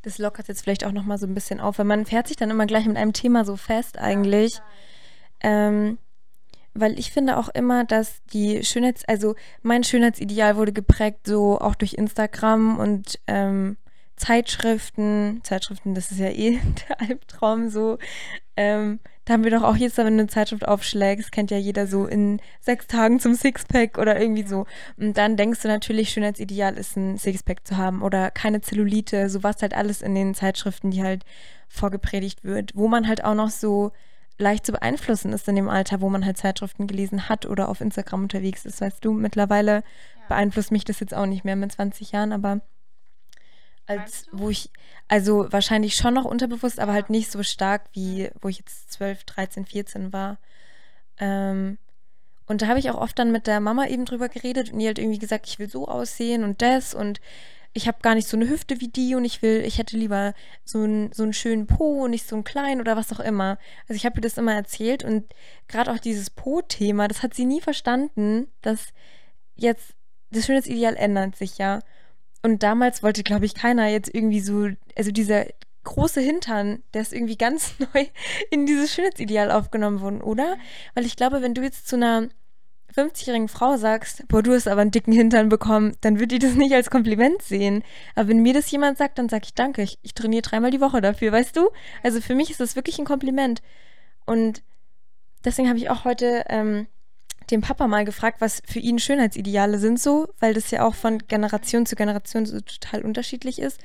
Das 0.01 0.17
lockert 0.17 0.47
jetzt 0.47 0.63
vielleicht 0.63 0.85
auch 0.85 0.91
nochmal 0.91 1.17
so 1.17 1.27
ein 1.27 1.33
bisschen 1.33 1.59
auf, 1.59 1.77
weil 1.77 1.85
man 1.85 2.05
fährt 2.05 2.27
sich 2.27 2.37
dann 2.37 2.49
immer 2.49 2.65
gleich 2.65 2.85
mit 2.85 2.97
einem 2.97 3.13
Thema 3.13 3.45
so 3.45 3.55
fest 3.55 3.97
eigentlich. 3.97 4.55
Ja, 4.55 4.63
ähm, 5.41 5.97
weil 6.73 6.97
ich 6.97 7.11
finde 7.11 7.37
auch 7.37 7.49
immer, 7.49 7.83
dass 7.83 8.23
die 8.33 8.63
Schönheits-, 8.63 9.05
also 9.07 9.35
mein 9.61 9.83
Schönheitsideal 9.83 10.55
wurde 10.55 10.71
geprägt 10.71 11.27
so 11.27 11.59
auch 11.59 11.75
durch 11.75 11.93
Instagram 11.93 12.79
und 12.79 13.19
ähm, 13.27 13.77
Zeitschriften, 14.15 15.41
Zeitschriften, 15.43 15.95
das 15.95 16.11
ist 16.11 16.19
ja 16.19 16.29
eh 16.29 16.59
der 16.89 17.01
Albtraum 17.01 17.69
so. 17.69 17.97
Ähm, 18.55 18.99
da 19.25 19.33
haben 19.33 19.43
wir 19.43 19.51
doch 19.51 19.63
auch 19.63 19.75
jetzt, 19.75 19.97
wenn 19.97 20.05
du 20.07 20.13
eine 20.13 20.27
Zeitschrift 20.27 20.67
aufschlägst, 20.67 21.31
kennt 21.31 21.51
ja 21.51 21.57
jeder 21.57 21.87
so 21.87 22.05
in 22.05 22.41
sechs 22.59 22.87
Tagen 22.87 23.19
zum 23.19 23.35
Sixpack 23.35 23.97
oder 23.97 24.19
irgendwie 24.19 24.47
so. 24.47 24.65
Und 24.97 25.17
dann 25.17 25.37
denkst 25.37 25.61
du 25.61 25.67
natürlich, 25.67 26.09
Schönheitsideal 26.09 26.75
ist 26.77 26.97
ein 26.97 27.17
Sixpack 27.17 27.65
zu 27.65 27.77
haben 27.77 28.01
oder 28.01 28.31
keine 28.31 28.61
Zellulite, 28.61 29.29
so 29.29 29.43
was 29.43 29.61
halt 29.61 29.75
alles 29.75 30.01
in 30.01 30.15
den 30.15 30.33
Zeitschriften, 30.33 30.91
die 30.91 31.03
halt 31.03 31.23
vorgepredigt 31.67 32.43
wird, 32.43 32.75
wo 32.75 32.87
man 32.87 33.07
halt 33.07 33.23
auch 33.23 33.35
noch 33.35 33.49
so 33.49 33.91
leicht 34.37 34.65
zu 34.65 34.71
beeinflussen 34.71 35.33
ist 35.33 35.47
in 35.47 35.55
dem 35.55 35.69
Alter, 35.69 36.01
wo 36.01 36.09
man 36.09 36.25
halt 36.25 36.37
Zeitschriften 36.37 36.87
gelesen 36.87 37.29
hat 37.29 37.45
oder 37.45 37.69
auf 37.69 37.79
Instagram 37.79 38.23
unterwegs 38.23 38.65
ist, 38.65 38.81
weißt 38.81 39.05
du. 39.05 39.13
Mittlerweile 39.13 39.75
ja. 39.75 39.81
beeinflusst 40.27 40.71
mich 40.71 40.83
das 40.83 40.99
jetzt 40.99 41.13
auch 41.13 41.27
nicht 41.27 41.45
mehr 41.45 41.55
mit 41.55 41.71
20 41.71 42.11
Jahren, 42.11 42.33
aber 42.33 42.61
als 43.87 44.27
wo 44.31 44.49
ich, 44.49 44.69
also 45.07 45.51
wahrscheinlich 45.51 45.95
schon 45.95 46.13
noch 46.13 46.25
unterbewusst, 46.25 46.79
aber 46.79 46.93
halt 46.93 47.09
nicht 47.09 47.31
so 47.31 47.43
stark 47.43 47.83
wie 47.93 48.29
wo 48.41 48.47
ich 48.47 48.59
jetzt 48.59 48.91
12, 48.93 49.23
13, 49.25 49.65
14 49.65 50.13
war. 50.13 50.37
Ähm, 51.17 51.77
und 52.47 52.61
da 52.61 52.67
habe 52.67 52.79
ich 52.79 52.89
auch 52.89 52.99
oft 52.99 53.17
dann 53.17 53.31
mit 53.31 53.47
der 53.47 53.59
Mama 53.59 53.87
eben 53.87 54.05
drüber 54.05 54.29
geredet 54.29 54.71
und 54.71 54.79
die 54.79 54.89
hat 54.89 54.99
irgendwie 54.99 55.19
gesagt, 55.19 55.47
ich 55.47 55.59
will 55.59 55.69
so 55.69 55.87
aussehen 55.87 56.43
und 56.43 56.61
das 56.61 56.93
und 56.93 57.21
ich 57.73 57.87
habe 57.87 57.99
gar 58.01 58.15
nicht 58.15 58.27
so 58.27 58.35
eine 58.35 58.49
Hüfte 58.49 58.81
wie 58.81 58.89
die 58.89 59.15
und 59.15 59.23
ich 59.23 59.41
will, 59.41 59.63
ich 59.65 59.77
hätte 59.77 59.95
lieber 59.95 60.33
so, 60.65 60.83
ein, 60.83 61.13
so 61.13 61.23
einen 61.23 61.33
schönen 61.33 61.67
Po 61.67 62.03
und 62.03 62.11
nicht 62.11 62.27
so 62.27 62.35
einen 62.35 62.43
kleinen 62.43 62.81
oder 62.81 62.97
was 62.97 63.13
auch 63.13 63.21
immer. 63.21 63.57
Also 63.87 63.93
ich 63.93 64.05
habe 64.05 64.17
ihr 64.17 64.21
das 64.21 64.37
immer 64.37 64.53
erzählt 64.53 65.03
und 65.03 65.33
gerade 65.67 65.91
auch 65.91 65.99
dieses 65.99 66.29
Po-Thema, 66.29 67.07
das 67.07 67.23
hat 67.23 67.33
sie 67.33 67.45
nie 67.45 67.61
verstanden, 67.61 68.47
dass 68.61 68.87
jetzt 69.55 69.93
das 70.31 70.45
Schönheitsideal 70.45 70.95
ändert 70.97 71.35
sich 71.35 71.57
ja. 71.57 71.79
Und 72.41 72.63
damals 72.63 73.03
wollte, 73.03 73.23
glaube 73.23 73.45
ich, 73.45 73.53
keiner 73.53 73.87
jetzt 73.87 74.13
irgendwie 74.13 74.39
so, 74.39 74.69
also 74.97 75.11
dieser 75.11 75.45
große 75.83 76.21
Hintern, 76.21 76.83
der 76.93 77.01
ist 77.01 77.13
irgendwie 77.13 77.37
ganz 77.37 77.75
neu 77.93 78.05
in 78.49 78.65
dieses 78.65 78.93
Schönheitsideal 78.93 79.51
aufgenommen 79.51 80.01
worden, 80.01 80.21
oder? 80.21 80.57
Weil 80.93 81.05
ich 81.05 81.15
glaube, 81.15 81.41
wenn 81.41 81.53
du 81.53 81.61
jetzt 81.61 81.87
zu 81.87 81.95
einer 81.95 82.29
50-jährigen 82.95 83.47
Frau 83.47 83.77
sagst, 83.77 84.27
boah, 84.27 84.43
du 84.43 84.53
hast 84.53 84.67
aber 84.67 84.81
einen 84.81 84.91
dicken 84.91 85.13
Hintern 85.13 85.49
bekommen, 85.49 85.95
dann 86.01 86.19
wird 86.19 86.31
die 86.31 86.39
das 86.39 86.55
nicht 86.55 86.73
als 86.73 86.89
Kompliment 86.89 87.41
sehen. 87.41 87.83
Aber 88.15 88.27
wenn 88.27 88.41
mir 88.41 88.53
das 88.53 88.69
jemand 88.69 88.97
sagt, 88.97 89.17
dann 89.17 89.29
sage 89.29 89.43
ich 89.45 89.53
danke, 89.53 89.81
ich, 89.81 89.97
ich 90.01 90.13
trainiere 90.13 90.41
dreimal 90.41 90.71
die 90.71 90.81
Woche 90.81 91.01
dafür, 91.01 91.31
weißt 91.31 91.55
du? 91.55 91.69
Also 92.03 92.19
für 92.21 92.35
mich 92.35 92.51
ist 92.51 92.59
das 92.59 92.75
wirklich 92.75 92.99
ein 92.99 93.05
Kompliment. 93.05 93.61
Und 94.25 94.61
deswegen 95.45 95.69
habe 95.69 95.79
ich 95.79 95.89
auch 95.89 96.03
heute 96.03 96.43
ähm, 96.49 96.87
dem 97.51 97.61
Papa 97.61 97.87
mal 97.87 98.05
gefragt, 98.05 98.41
was 98.41 98.61
für 98.65 98.79
ihn 98.79 98.99
Schönheitsideale 98.99 99.77
sind 99.77 99.99
so, 99.99 100.29
weil 100.39 100.53
das 100.53 100.71
ja 100.71 100.85
auch 100.85 100.95
von 100.95 101.19
Generation 101.27 101.85
zu 101.85 101.95
Generation 101.95 102.45
so 102.45 102.59
total 102.61 103.01
unterschiedlich 103.01 103.59
ist. 103.59 103.79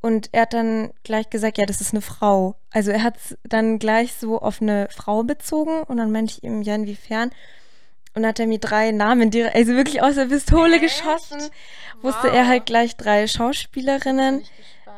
Und 0.00 0.28
er 0.32 0.42
hat 0.42 0.52
dann 0.52 0.90
gleich 1.04 1.30
gesagt, 1.30 1.58
ja, 1.58 1.66
das 1.66 1.80
ist 1.80 1.92
eine 1.92 2.02
Frau. 2.02 2.56
Also 2.70 2.90
er 2.90 3.02
hat 3.02 3.16
es 3.16 3.38
dann 3.44 3.78
gleich 3.78 4.14
so 4.14 4.40
auf 4.40 4.60
eine 4.60 4.88
Frau 4.90 5.22
bezogen 5.22 5.82
und 5.82 5.96
dann 5.96 6.12
meinte 6.12 6.34
ich 6.34 6.44
ihm, 6.44 6.62
ja, 6.62 6.74
inwiefern? 6.74 7.30
Und 8.14 8.24
hat 8.24 8.40
er 8.40 8.46
mir 8.46 8.58
drei 8.58 8.92
Namen, 8.92 9.30
direkt, 9.30 9.56
also 9.56 9.74
wirklich 9.74 10.02
aus 10.02 10.14
der 10.14 10.26
Pistole 10.26 10.76
Echt? 10.76 10.82
geschossen, 10.82 11.40
wusste 12.02 12.28
wow. 12.28 12.34
er 12.34 12.46
halt 12.46 12.66
gleich 12.66 12.96
drei 12.96 13.26
Schauspielerinnen. 13.26 14.42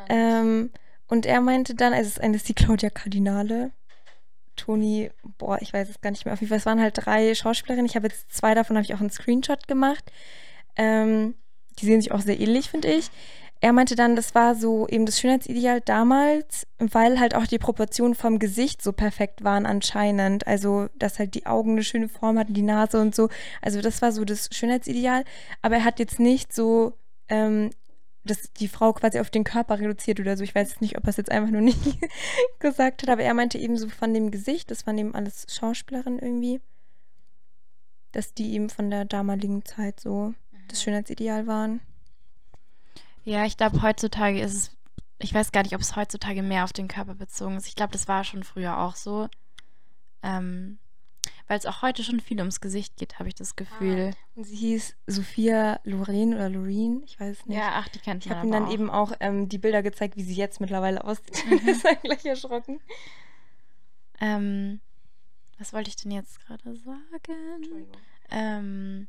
Ähm, 0.09 0.71
und 1.09 1.27
er 1.27 1.41
meinte 1.41 1.75
dann, 1.75 1.95
also 1.95 2.07
es 2.07 2.19
eine 2.19 2.37
ist 2.37 2.49
die 2.49 2.55
Claudia 2.55 2.91
Cardinale, 2.91 3.73
Toni, 4.59 5.11
boah, 5.39 5.59
ich 5.61 5.73
weiß 5.73 5.89
es 5.89 6.01
gar 6.01 6.11
nicht 6.11 6.25
mehr. 6.25 6.35
Auf 6.35 6.41
jeden 6.41 6.51
Fall, 6.51 6.59
es 6.59 6.67
waren 6.67 6.81
halt 6.81 6.95
drei 6.97 7.35
Schauspielerinnen. 7.35 7.87
Ich 7.87 7.97
habe 7.97 8.09
jetzt 8.09 8.33
zwei 8.33 8.55
davon, 8.55 8.77
habe 8.77 8.85
ich 8.85 8.95
auch 8.95 9.01
einen 9.01 9.11
Screenshot 9.11 9.67
gemacht. 9.67 10.13
Ähm, 10.77 11.35
die 11.79 11.87
sehen 11.87 12.01
sich 12.01 12.13
auch 12.13 12.21
sehr 12.21 12.39
ähnlich, 12.39 12.71
finde 12.71 12.89
ich. 12.89 13.11
Er 13.61 13.73
meinte 13.73 13.97
dann, 13.97 14.15
das 14.15 14.35
war 14.37 14.55
so 14.55 14.87
eben 14.87 15.05
das 15.05 15.19
Schönheitsideal 15.19 15.81
damals, 15.81 16.67
weil 16.79 17.19
halt 17.19 17.35
auch 17.35 17.47
die 17.47 17.59
Proportionen 17.59 18.15
vom 18.15 18.39
Gesicht 18.39 18.83
so 18.83 18.93
perfekt 18.93 19.43
waren 19.43 19.67
anscheinend. 19.67 20.47
Also, 20.47 20.89
dass 20.97 21.19
halt 21.19 21.35
die 21.35 21.47
Augen 21.47 21.73
eine 21.73 21.83
schöne 21.83 22.09
Form 22.09 22.39
hatten, 22.39 22.55
die 22.55 22.63
Nase 22.63 23.01
und 23.01 23.17
so. 23.17 23.29
Also, 23.61 23.81
das 23.81 24.01
war 24.01 24.13
so 24.13 24.25
das 24.25 24.49
Schönheitsideal. 24.53 25.25
Aber 25.61 25.77
er 25.77 25.85
hat 25.85 25.99
jetzt 25.99 26.21
nicht 26.21 26.53
so 26.53 26.93
ähm, 27.29 27.71
das, 28.31 28.53
die 28.53 28.69
Frau 28.69 28.93
quasi 28.93 29.19
auf 29.19 29.31
den 29.31 29.45
Körper 29.45 29.79
reduziert 29.79 30.21
oder 30.21 30.37
so. 30.37 30.45
Ich 30.45 30.55
weiß 30.55 30.81
nicht, 30.81 30.97
ob 30.97 31.05
er 31.05 31.11
es 31.11 31.17
jetzt 31.17 31.31
einfach 31.31 31.51
nur 31.51 31.61
nicht 31.61 31.81
gesagt 32.59 33.03
hat, 33.03 33.09
aber 33.09 33.23
er 33.23 33.35
meinte 33.35 33.59
eben 33.59 33.77
so 33.77 33.89
von 33.89 34.15
dem 34.15 34.31
Gesicht, 34.31 34.71
das 34.71 34.87
waren 34.87 34.99
eben 34.99 35.15
alles 35.15 35.47
Schauspielerinnen 35.49 36.19
irgendwie, 36.19 36.61
dass 38.13 38.35
die 38.35 38.53
eben 38.55 38.71
von 38.71 38.91
der 38.91 39.05
damaligen 39.05 39.65
Zeit 39.65 40.01
so 40.01 40.35
das 40.69 40.81
mhm. 40.81 40.83
Schönheitsideal 40.85 41.47
waren. 41.47 41.81
Ja, 43.25 43.45
ich 43.45 43.57
glaube, 43.57 43.83
heutzutage 43.83 44.41
ist 44.41 44.55
es, 44.55 44.77
ich 45.19 45.35
weiß 45.35 45.53
gar 45.53 45.63
nicht, 45.63 45.75
ob 45.75 45.81
es 45.81 45.97
heutzutage 45.97 46.43
mehr 46.43 46.65
auf 46.65 46.73
den 46.73 46.89
Körper 46.89 47.15
bezogen 47.15 47.57
ist. 47.57 47.67
Ich 47.67 47.77
glaube, 47.77 47.93
das 47.93 48.09
war 48.09 48.25
schon 48.25 48.45
früher 48.45 48.79
auch 48.79 48.97
so. 48.97 49.29
Ähm, 50.23 50.79
weil 51.49 51.59
es 51.59 51.67
auch 51.67 51.83
heute 51.83 52.05
schon 52.05 52.21
viel 52.21 52.39
ums 52.39 52.61
Gesicht 52.61 52.97
geht, 52.97 53.19
habe 53.19 53.29
ich 53.29 53.35
das 53.35 53.57
Gefühl. 53.57 54.13
Ah, 54.15 54.17
und 54.37 54.45
sie 54.45 54.55
hieß 54.57 54.97
Sophia 55.07 55.81
Lorraine 55.85 56.37
oder 56.37 56.49
Loreen, 56.49 57.03
ich 57.05 57.19
weiß 57.19 57.47
nicht. 57.47 57.59
Ja, 57.59 57.73
ach, 57.75 57.89
die 57.89 57.99
kennt 57.99 58.25
man 58.27 58.33
Ich 58.33 58.37
habe 58.37 58.47
ihm 58.47 58.53
dann 58.53 58.65
auch. 58.67 58.73
eben 58.73 58.91
auch 58.91 59.13
ähm, 59.21 59.49
die 59.49 59.59
Bilder 59.59 59.83
gezeigt, 59.83 60.17
wie 60.17 60.23
sie 60.23 60.35
jetzt 60.35 60.61
mittlerweile 60.61 61.03
aussieht. 61.05 61.45
Mhm. 61.49 61.69
ist 61.69 61.85
er 61.85 61.97
gleich 61.97 62.25
erschrocken. 62.25 62.81
Ähm, 64.21 64.81
was 65.59 65.73
wollte 65.73 65.89
ich 65.89 65.97
denn 65.97 66.11
jetzt 66.13 66.41
gerade 66.47 66.77
sagen? 66.77 67.87
Ähm, 68.31 69.09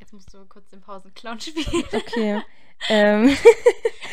jetzt 0.00 0.12
musst 0.12 0.32
du 0.32 0.44
kurz 0.46 0.68
den 0.70 0.80
Pausenclown 0.80 1.40
spielen. 1.40 1.84
Okay. 1.92 2.40
ähm. 2.88 3.36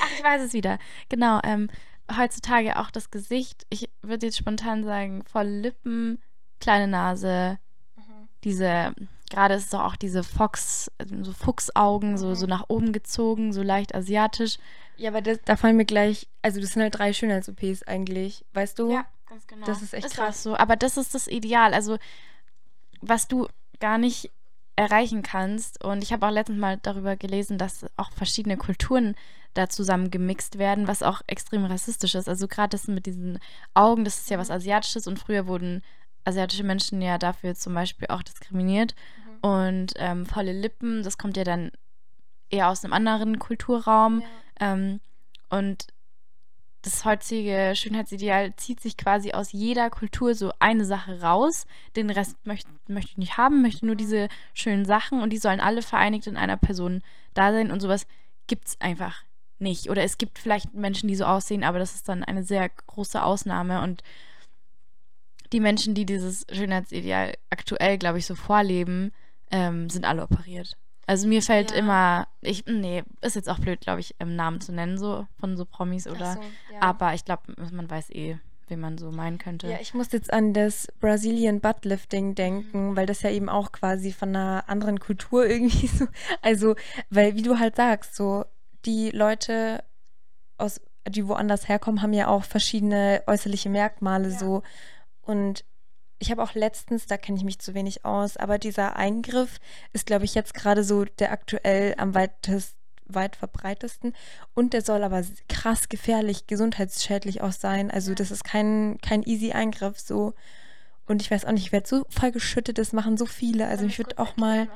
Ach, 0.01 0.11
ich 0.17 0.23
weiß 0.23 0.41
es 0.41 0.53
wieder. 0.53 0.77
Genau. 1.07 1.39
Ähm, 1.43 1.69
heutzutage 2.15 2.77
auch 2.77 2.91
das 2.91 3.11
Gesicht. 3.11 3.65
Ich 3.69 3.89
würde 4.01 4.25
jetzt 4.27 4.37
spontan 4.37 4.83
sagen, 4.83 5.23
voll 5.25 5.47
Lippen, 5.47 6.21
kleine 6.59 6.87
Nase, 6.87 7.59
mhm. 7.95 8.27
diese, 8.43 8.93
gerade 9.29 9.55
ist 9.55 9.65
es 9.65 9.69
doch 9.69 9.83
auch 9.83 9.95
diese 9.95 10.23
Fox, 10.23 10.91
so 11.21 11.31
Fuchsaugen, 11.33 12.11
mhm. 12.11 12.17
so, 12.17 12.35
so 12.35 12.45
mhm. 12.45 12.49
nach 12.49 12.65
oben 12.67 12.93
gezogen, 12.93 13.53
so 13.53 13.61
leicht 13.61 13.95
asiatisch. 13.95 14.57
Ja, 14.97 15.11
aber 15.11 15.21
das, 15.21 15.39
da 15.45 15.55
fallen 15.55 15.77
mir 15.77 15.85
gleich, 15.85 16.27
also 16.41 16.59
das 16.59 16.71
sind 16.71 16.81
halt 16.81 16.97
drei 16.97 17.13
Schönheits-OPs 17.13 17.83
eigentlich, 17.83 18.45
weißt 18.53 18.79
du? 18.79 18.91
Ja, 18.91 19.05
ganz 19.27 19.47
genau. 19.47 19.65
Das 19.65 19.81
ist 19.81 19.93
echt 19.93 20.07
ist 20.07 20.15
krass. 20.15 20.43
so, 20.43 20.55
aber 20.55 20.75
das 20.75 20.97
ist 20.97 21.15
das 21.15 21.27
Ideal, 21.27 21.73
also 21.73 21.97
was 23.01 23.27
du 23.27 23.47
gar 23.79 23.97
nicht 23.97 24.31
erreichen 24.79 25.23
kannst. 25.23 25.83
Und 25.83 26.03
ich 26.03 26.13
habe 26.13 26.25
auch 26.25 26.31
letztens 26.31 26.57
mal 26.57 26.77
darüber 26.81 27.17
gelesen, 27.17 27.57
dass 27.57 27.85
auch 27.97 28.11
verschiedene 28.11 28.55
Kulturen 28.57 29.15
da 29.53 29.67
zusammen 29.67 30.09
gemixt 30.09 30.57
werden, 30.57 30.87
was 30.87 31.03
auch 31.03 31.21
extrem 31.27 31.65
rassistisch 31.65 32.15
ist. 32.15 32.29
Also 32.29 32.47
gerade 32.47 32.69
das 32.69 32.87
mit 32.87 33.05
diesen 33.05 33.39
Augen, 33.73 34.05
das 34.05 34.19
ist 34.19 34.29
ja 34.29 34.37
was 34.37 34.47
mhm. 34.47 34.55
Asiatisches 34.55 35.05
und 35.05 35.19
früher 35.19 35.47
wurden 35.47 35.83
asiatische 36.29 36.63
Menschen 36.63 37.01
ja 37.01 37.17
dafür 37.17 37.55
zum 37.55 37.73
Beispiel 37.73 38.07
auch 38.07 38.23
diskriminiert. 38.23 38.95
Mhm. 39.43 39.49
Und 39.49 39.93
ähm, 39.97 40.25
volle 40.25 40.53
Lippen, 40.53 41.03
das 41.03 41.17
kommt 41.17 41.37
ja 41.37 41.43
dann 41.43 41.71
eher 42.49 42.69
aus 42.69 42.83
einem 42.83 42.93
anderen 42.93 43.39
Kulturraum. 43.39 44.21
Ja. 44.21 44.73
Ähm, 44.73 44.99
und 45.49 45.87
das 46.81 47.03
heutige 47.03 47.73
Schönheitsideal 47.75 48.55
zieht 48.55 48.79
sich 48.79 48.95
quasi 48.95 49.33
aus 49.33 49.51
jeder 49.51 49.89
Kultur 49.89 50.33
so 50.33 50.53
eine 50.59 50.85
Sache 50.85 51.21
raus. 51.21 51.65
Den 51.95 52.09
Rest 52.09 52.37
möchte, 52.45 52.69
möchte 52.87 53.11
ich 53.11 53.17
nicht 53.17 53.37
haben, 53.37 53.61
möchte 53.61 53.85
nur 53.85 53.95
diese 53.95 54.29
schönen 54.53 54.85
Sachen 54.85 55.21
und 55.21 55.31
die 55.31 55.37
sollen 55.37 55.59
alle 55.59 55.81
vereinigt 55.81 56.27
in 56.27 56.37
einer 56.37 56.57
Person 56.57 57.01
da 57.33 57.51
sein 57.51 57.71
und 57.71 57.81
sowas 57.81 58.07
gibt 58.47 58.67
es 58.67 58.81
einfach 58.81 59.23
nicht. 59.59 59.89
Oder 59.89 60.03
es 60.03 60.17
gibt 60.17 60.39
vielleicht 60.39 60.73
Menschen, 60.73 61.09
die 61.09 61.15
so 61.15 61.25
aussehen, 61.25 61.65
aber 61.65 61.79
das 61.79 61.95
ist 61.95 62.07
dann 62.07 62.23
eine 62.23 62.43
sehr 62.43 62.69
große 62.69 63.21
Ausnahme 63.21 63.81
und 63.81 64.01
die 65.51 65.59
Menschen, 65.59 65.95
die 65.95 66.05
dieses 66.05 66.45
Schönheitsideal 66.51 67.33
aktuell, 67.49 67.97
glaube 67.97 68.19
ich, 68.19 68.25
so 68.25 68.35
vorleben, 68.35 69.11
ähm, 69.51 69.89
sind 69.89 70.05
alle 70.05 70.23
operiert. 70.23 70.77
Also 71.09 71.27
mir 71.27 71.41
fällt 71.41 71.71
ja. 71.71 71.77
immer, 71.77 72.27
ich, 72.41 72.65
nee, 72.67 73.03
ist 73.21 73.35
jetzt 73.35 73.49
auch 73.49 73.57
blöd, 73.57 73.81
glaube 73.81 73.99
ich, 73.99 74.13
im 74.19 74.35
Namen 74.35 74.61
zu 74.61 74.71
nennen, 74.71 74.99
so 74.99 75.25
von 75.39 75.57
so 75.57 75.65
Promis 75.65 76.07
oder. 76.07 76.33
So, 76.33 76.41
ja. 76.71 76.81
Aber 76.81 77.15
ich 77.15 77.25
glaube, 77.25 77.41
man 77.71 77.89
weiß 77.89 78.11
eh, 78.11 78.37
wen 78.67 78.79
man 78.79 78.99
so 78.99 79.11
meinen 79.11 79.39
könnte. 79.39 79.67
Ja, 79.67 79.79
ich 79.81 79.95
muss 79.95 80.11
jetzt 80.11 80.31
an 80.31 80.53
das 80.53 80.87
Brazilian 80.99 81.61
Buttlifting 81.61 82.35
denken, 82.35 82.91
mhm. 82.91 82.95
weil 82.95 83.07
das 83.07 83.23
ja 83.23 83.31
eben 83.31 83.49
auch 83.49 83.71
quasi 83.71 84.11
von 84.11 84.29
einer 84.29 84.65
anderen 84.67 84.99
Kultur 84.99 85.45
irgendwie 85.49 85.87
so. 85.87 86.05
Also, 86.43 86.75
weil, 87.09 87.35
wie 87.35 87.41
du 87.41 87.57
halt 87.57 87.75
sagst, 87.75 88.15
so 88.15 88.45
die 88.85 89.09
Leute 89.09 89.83
aus, 90.59 90.79
die 91.07 91.27
woanders 91.27 91.67
herkommen, 91.67 92.03
haben 92.03 92.13
ja 92.13 92.27
auch 92.27 92.43
verschiedene 92.43 93.23
äußerliche 93.25 93.69
Merkmale 93.69 94.29
ja. 94.29 94.37
so. 94.37 94.61
Und 95.29 95.63
ich 96.17 96.31
habe 96.31 96.41
auch 96.41 96.55
letztens, 96.55 97.05
da 97.05 97.15
kenne 97.15 97.37
ich 97.37 97.43
mich 97.43 97.59
zu 97.59 97.75
wenig 97.75 98.03
aus, 98.03 98.35
aber 98.35 98.57
dieser 98.57 98.95
Eingriff 98.95 99.59
ist, 99.93 100.07
glaube 100.07 100.25
ich, 100.25 100.33
jetzt 100.33 100.55
gerade 100.55 100.83
so 100.83 101.05
der 101.05 101.31
aktuell 101.31 101.93
am 101.99 102.15
weitest, 102.15 102.75
weit 103.05 103.35
verbreitesten. 103.35 104.13
Und 104.55 104.73
der 104.73 104.81
soll 104.81 105.03
aber 105.03 105.23
krass 105.47 105.87
gefährlich, 105.87 106.47
gesundheitsschädlich 106.47 107.41
auch 107.41 107.51
sein. 107.51 107.91
Also 107.91 108.15
das 108.15 108.31
ist 108.31 108.43
kein, 108.43 108.97
kein 109.03 109.21
easy 109.21 109.51
Eingriff 109.51 109.99
so. 109.99 110.33
Und 111.05 111.21
ich 111.21 111.29
weiß 111.29 111.45
auch 111.45 111.51
nicht, 111.51 111.67
ich 111.67 111.71
werde 111.71 111.87
so 111.87 112.05
voll 112.09 112.31
geschüttet, 112.31 112.79
das 112.79 112.91
machen 112.91 113.15
so 113.15 113.27
viele. 113.27 113.67
Also 113.67 113.85
ich 113.85 113.99
würde 113.99 114.17
auch 114.17 114.35
mal. 114.35 114.67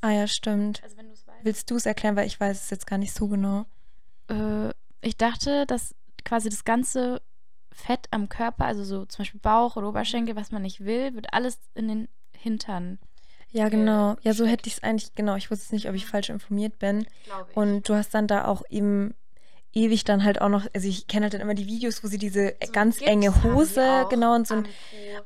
Ah 0.00 0.12
ja, 0.12 0.28
stimmt. 0.28 0.80
Also 0.84 0.96
Willst 1.42 1.72
du 1.72 1.76
es 1.76 1.86
erklären, 1.86 2.14
weil 2.14 2.28
ich 2.28 2.38
weiß 2.38 2.64
es 2.64 2.70
jetzt 2.70 2.86
gar 2.86 2.98
nicht 2.98 3.12
so 3.12 3.26
genau. 3.26 3.66
Äh, 4.28 4.70
ich 5.00 5.16
dachte, 5.16 5.66
dass 5.66 5.92
quasi 6.24 6.50
das 6.50 6.64
ganze 6.64 7.20
Fett 7.70 8.08
am 8.10 8.28
Körper, 8.28 8.64
also 8.64 8.84
so 8.84 9.04
zum 9.04 9.22
Beispiel 9.22 9.40
Bauch 9.40 9.76
oder 9.76 9.88
Oberschenkel, 9.88 10.36
was 10.36 10.50
man 10.50 10.62
nicht 10.62 10.84
will, 10.84 11.14
wird 11.14 11.32
alles 11.32 11.58
in 11.74 11.88
den 11.88 12.08
Hintern. 12.36 12.98
Ja, 13.50 13.68
genau. 13.68 14.16
Ja, 14.22 14.34
so 14.34 14.44
hätte 14.44 14.68
ich 14.68 14.74
es 14.74 14.82
eigentlich, 14.82 15.14
genau. 15.14 15.36
Ich 15.36 15.50
wusste 15.50 15.74
nicht, 15.74 15.88
ob 15.88 15.94
ich 15.94 16.06
falsch 16.06 16.28
informiert 16.28 16.78
bin. 16.78 17.06
Und 17.54 17.88
du 17.88 17.94
hast 17.94 18.12
dann 18.14 18.26
da 18.26 18.44
auch 18.44 18.62
eben 18.68 19.14
ewig 19.72 20.04
dann 20.04 20.24
halt 20.24 20.40
auch 20.40 20.48
noch, 20.48 20.66
also 20.74 20.88
ich 20.88 21.06
kenne 21.06 21.24
halt 21.24 21.34
dann 21.34 21.40
immer 21.40 21.54
die 21.54 21.66
Videos, 21.66 22.02
wo 22.02 22.08
sie 22.08 22.18
diese 22.18 22.54
so 22.62 22.72
ganz 22.72 23.00
enge 23.00 23.42
Hose, 23.42 24.06
genau, 24.10 24.34
und 24.34 24.46
so. 24.46 24.62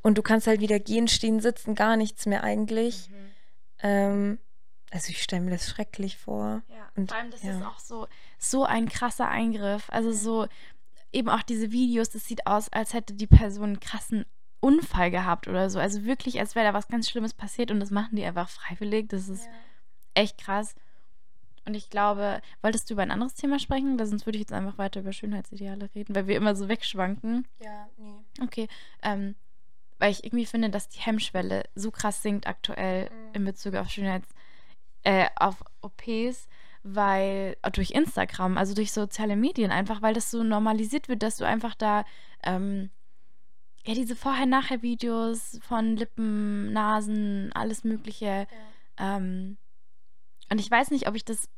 Und 0.03 0.19
du 0.19 0.23
kannst 0.23 0.47
halt 0.47 0.61
wieder 0.61 0.79
gehen, 0.79 1.09
stehen, 1.09 1.41
sitzen, 1.41 1.75
gar 1.75 1.97
nichts 1.97 2.27
mehr 2.27 2.45
eigentlich. 2.45 3.09
Mhm. 3.09 3.31
Ähm, 3.83 4.39
also 4.91 5.11
ich 5.11 5.23
stelle 5.23 5.43
mir 5.43 5.51
das 5.51 5.69
schrecklich 5.69 6.19
vor. 6.19 6.63
Ja, 6.69 6.89
und, 6.97 7.11
vor 7.11 7.19
allem, 7.19 7.31
das 7.31 7.43
ja. 7.43 7.57
ist 7.57 7.65
auch 7.65 7.79
so, 7.79 8.07
so 8.39 8.65
ein 8.65 8.89
krasser 8.89 9.29
Eingriff. 9.29 9.89
Also 9.89 10.13
so, 10.13 10.47
eben 11.13 11.29
auch 11.29 11.43
diese 11.43 11.73
Videos, 11.73 12.11
das 12.11 12.27
sieht 12.27 12.47
aus, 12.47 12.69
als 12.71 12.95
hätte 12.95 13.15
die 13.15 13.27
Person 13.27 13.65
einen 13.65 13.81
krassen 13.81 14.25
Unfall 14.61 15.11
gehabt 15.11 15.49
oder 15.49 15.69
so. 15.71 15.79
Also 15.79 16.05
wirklich, 16.05 16.39
als 16.39 16.55
wäre 16.55 16.67
da 16.67 16.75
was 16.75 16.89
ganz 16.89 17.11
Schlimmes 17.11 17.35
passiert 17.35 17.71
und 17.71 17.81
das 17.81 17.91
machen 17.91 18.17
die 18.17 18.25
einfach 18.25 18.49
freiwillig. 18.49 19.09
Das 19.09 19.29
ist 19.29 19.45
ja. 19.45 19.53
echt 20.15 20.39
krass. 20.39 20.75
Und 21.65 21.75
ich 21.75 21.91
glaube, 21.91 22.41
wolltest 22.61 22.89
du 22.89 22.95
über 22.95 23.03
ein 23.03 23.11
anderes 23.11 23.35
Thema 23.35 23.59
sprechen? 23.59 23.99
Weil 23.99 24.07
sonst 24.07 24.27
würde 24.27 24.37
ich 24.37 24.43
jetzt 24.43 24.53
einfach 24.53 24.79
weiter 24.79 25.01
über 25.01 25.13
Schönheitsideale 25.13 25.91
reden, 25.95 26.15
weil 26.15 26.27
wir 26.27 26.37
immer 26.37 26.57
so 26.57 26.69
wegschwanken. 26.69 27.47
Ja, 27.61 27.89
nee. 27.99 28.15
Okay. 28.43 28.69
Ähm, 29.03 29.37
weil 29.99 30.11
ich 30.11 30.25
irgendwie 30.25 30.47
finde, 30.47 30.71
dass 30.71 30.89
die 30.89 30.99
Hemmschwelle 30.99 31.65
so 31.77 31.93
krass 31.93 32.23
sinkt 32.23 32.47
aktuell 32.47 33.11
mhm. 33.11 33.35
in 33.35 33.45
Bezug 33.45 33.75
auf 33.75 33.89
Schönheits, 33.89 34.29
äh, 35.05 35.29
auf 35.37 35.63
OPs 35.81 36.49
weil 36.83 37.57
durch 37.73 37.93
Instagram, 37.93 38.59
also 38.59 38.75
durch 38.75 38.93
soziale 38.93 39.37
Medien 39.37 39.71
einfach, 39.71 40.03
weil 40.03 40.15
das 40.15 40.31
so 40.31 40.43
normalisiert 40.43 41.09
wird, 41.09 41.23
dass 41.23 41.37
du 41.37 41.47
einfach 41.47 41.75
da 41.75 42.05
ähm, 42.43 42.91
ja 43.85 43.95
diese 43.95 44.17
Vorher-Nachher-Videos 44.17 45.61
von 45.63 45.97
Lippen, 45.97 46.73
Nasen, 46.73 47.53
alles 47.55 47.85
Mögliche. 47.85 48.47
Ja. 48.99 49.17
Ähm, 49.17 49.57
und 50.51 50.61
ich 50.61 50.71
weiß 50.71 50.91
nicht, 50.91 51.09
ob 51.09 51.15
ich 51.15 51.25
das 51.25 51.49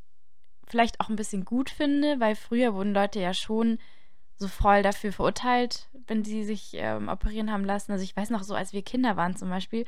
vielleicht 0.66 1.00
auch 1.00 1.08
ein 1.08 1.16
bisschen 1.16 1.44
gut 1.44 1.70
finde, 1.70 2.20
weil 2.20 2.36
früher 2.36 2.74
wurden 2.74 2.94
Leute 2.94 3.20
ja 3.20 3.34
schon 3.34 3.78
so 4.36 4.48
voll 4.48 4.82
dafür 4.82 5.12
verurteilt, 5.12 5.88
wenn 6.06 6.24
sie 6.24 6.44
sich 6.44 6.72
ähm, 6.74 7.08
operieren 7.08 7.50
haben 7.50 7.64
lassen. 7.64 7.92
Also 7.92 8.04
ich 8.04 8.16
weiß 8.16 8.30
noch 8.30 8.42
so, 8.42 8.54
als 8.54 8.72
wir 8.72 8.82
Kinder 8.82 9.16
waren 9.16 9.36
zum 9.36 9.48
Beispiel, 9.48 9.84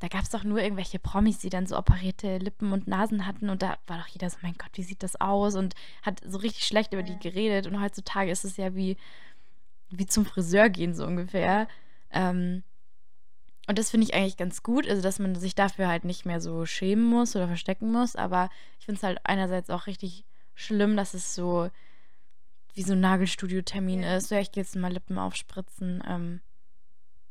da 0.00 0.08
gab 0.08 0.22
es 0.22 0.30
doch 0.30 0.44
nur 0.44 0.60
irgendwelche 0.62 0.98
Promis, 0.98 1.38
die 1.38 1.50
dann 1.50 1.66
so 1.66 1.76
operierte 1.76 2.38
Lippen 2.38 2.72
und 2.72 2.86
Nasen 2.86 3.26
hatten 3.26 3.50
und 3.50 3.62
da 3.62 3.78
war 3.86 3.98
doch 3.98 4.06
jeder 4.06 4.30
so, 4.30 4.38
mein 4.42 4.54
Gott, 4.54 4.70
wie 4.74 4.82
sieht 4.84 5.02
das 5.02 5.20
aus? 5.20 5.56
Und 5.56 5.74
hat 6.02 6.20
so 6.24 6.38
richtig 6.38 6.66
schlecht 6.66 6.92
über 6.92 7.02
die 7.02 7.18
geredet. 7.18 7.66
Und 7.66 7.80
heutzutage 7.80 8.30
ist 8.30 8.44
es 8.44 8.56
ja 8.56 8.74
wie, 8.76 8.96
wie 9.90 10.06
zum 10.06 10.24
Friseur 10.24 10.68
gehen, 10.68 10.94
so 10.94 11.04
ungefähr. 11.04 11.66
Ähm, 12.10 12.62
und 13.66 13.78
das 13.78 13.90
finde 13.90 14.06
ich 14.06 14.14
eigentlich 14.14 14.36
ganz 14.36 14.62
gut, 14.62 14.88
also 14.88 15.02
dass 15.02 15.18
man 15.18 15.34
sich 15.34 15.54
dafür 15.54 15.88
halt 15.88 16.04
nicht 16.04 16.24
mehr 16.24 16.40
so 16.40 16.64
schämen 16.64 17.04
muss 17.04 17.36
oder 17.36 17.48
verstecken 17.48 17.90
muss. 17.92 18.16
Aber 18.16 18.50
ich 18.78 18.86
finde 18.86 18.98
es 18.98 19.02
halt 19.02 19.18
einerseits 19.24 19.68
auch 19.68 19.86
richtig 19.86 20.24
schlimm, 20.54 20.96
dass 20.96 21.12
es 21.12 21.34
so 21.34 21.70
wie 22.74 22.82
so 22.82 22.92
ein 22.92 23.00
Nagelstudio-Termin 23.00 24.02
Ja. 24.04 24.16
ist. 24.16 24.28
So, 24.28 24.36
ja, 24.36 24.40
ich 24.40 24.52
gehe 24.52 24.62
jetzt 24.62 24.76
mal 24.76 24.92
Lippen 24.92 25.18
aufspritzen. 25.18 26.02
Ähm, 26.06 26.40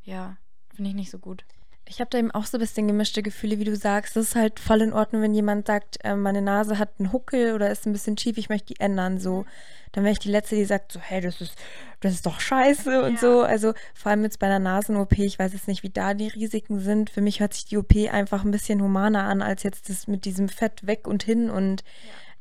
ja, 0.04 0.38
finde 0.76 0.90
ich 0.90 0.96
nicht 0.96 1.10
so 1.12 1.18
gut. 1.20 1.46
Ich 1.90 2.00
habe 2.02 2.10
da 2.10 2.18
eben 2.18 2.32
auch 2.32 2.46
so 2.46 2.58
ein 2.58 2.60
bisschen 2.62 2.88
gemischte 2.88 3.24
Gefühle, 3.24 3.60
wie 3.60 3.64
du 3.64 3.76
sagst. 3.76 4.18
Es 4.18 4.30
ist 4.30 4.36
halt 4.36 4.60
voll 4.60 4.82
in 4.82 4.94
Ordnung, 4.94 5.22
wenn 5.22 5.34
jemand 5.34 5.68
sagt, 5.68 5.98
äh, 6.04 6.16
meine 6.16 6.42
Nase 6.42 6.78
hat 6.80 6.90
einen 7.00 7.14
Huckel 7.14 7.54
oder 7.54 7.70
ist 7.72 7.86
ein 7.86 7.94
bisschen 7.94 8.18
schief, 8.18 8.38
ich 8.38 8.50
möchte 8.50 8.74
die 8.74 8.80
ändern. 8.80 9.20
So, 9.20 9.46
dann 9.94 10.04
wäre 10.04 10.12
ich 10.12 10.20
die 10.20 10.30
Letzte, 10.32 10.56
die 10.56 10.66
sagt 10.66 10.92
so, 10.92 11.00
hey, 11.00 11.22
das 11.22 11.40
ist, 11.40 11.54
das 12.02 12.14
ist 12.14 12.26
doch 12.26 12.40
scheiße 12.42 13.04
und 13.04 13.14
Ja. 13.14 13.20
so. 13.20 13.42
Also 13.42 13.74
vor 13.94 14.12
allem 14.12 14.24
jetzt 14.24 14.40
bei 14.40 14.48
einer 14.48 14.60
Nasen-OP, 14.60 15.14
ich 15.18 15.40
weiß 15.40 15.54
jetzt 15.54 15.68
nicht, 15.68 15.84
wie 15.84 15.90
da 15.90 16.14
die 16.14 16.28
Risiken 16.28 16.80
sind. 16.80 17.10
Für 17.10 17.22
mich 17.22 17.40
hört 17.40 17.54
sich 17.54 17.66
die 17.66 17.78
OP 17.78 17.96
einfach 18.12 18.44
ein 18.44 18.52
bisschen 18.52 18.82
humaner 18.82 19.24
an, 19.24 19.42
als 19.42 19.64
jetzt 19.64 19.90
das 19.90 20.08
mit 20.08 20.26
diesem 20.26 20.50
Fett 20.50 20.86
weg 20.86 21.08
und 21.08 21.24
hin 21.24 21.50
und 21.50 21.84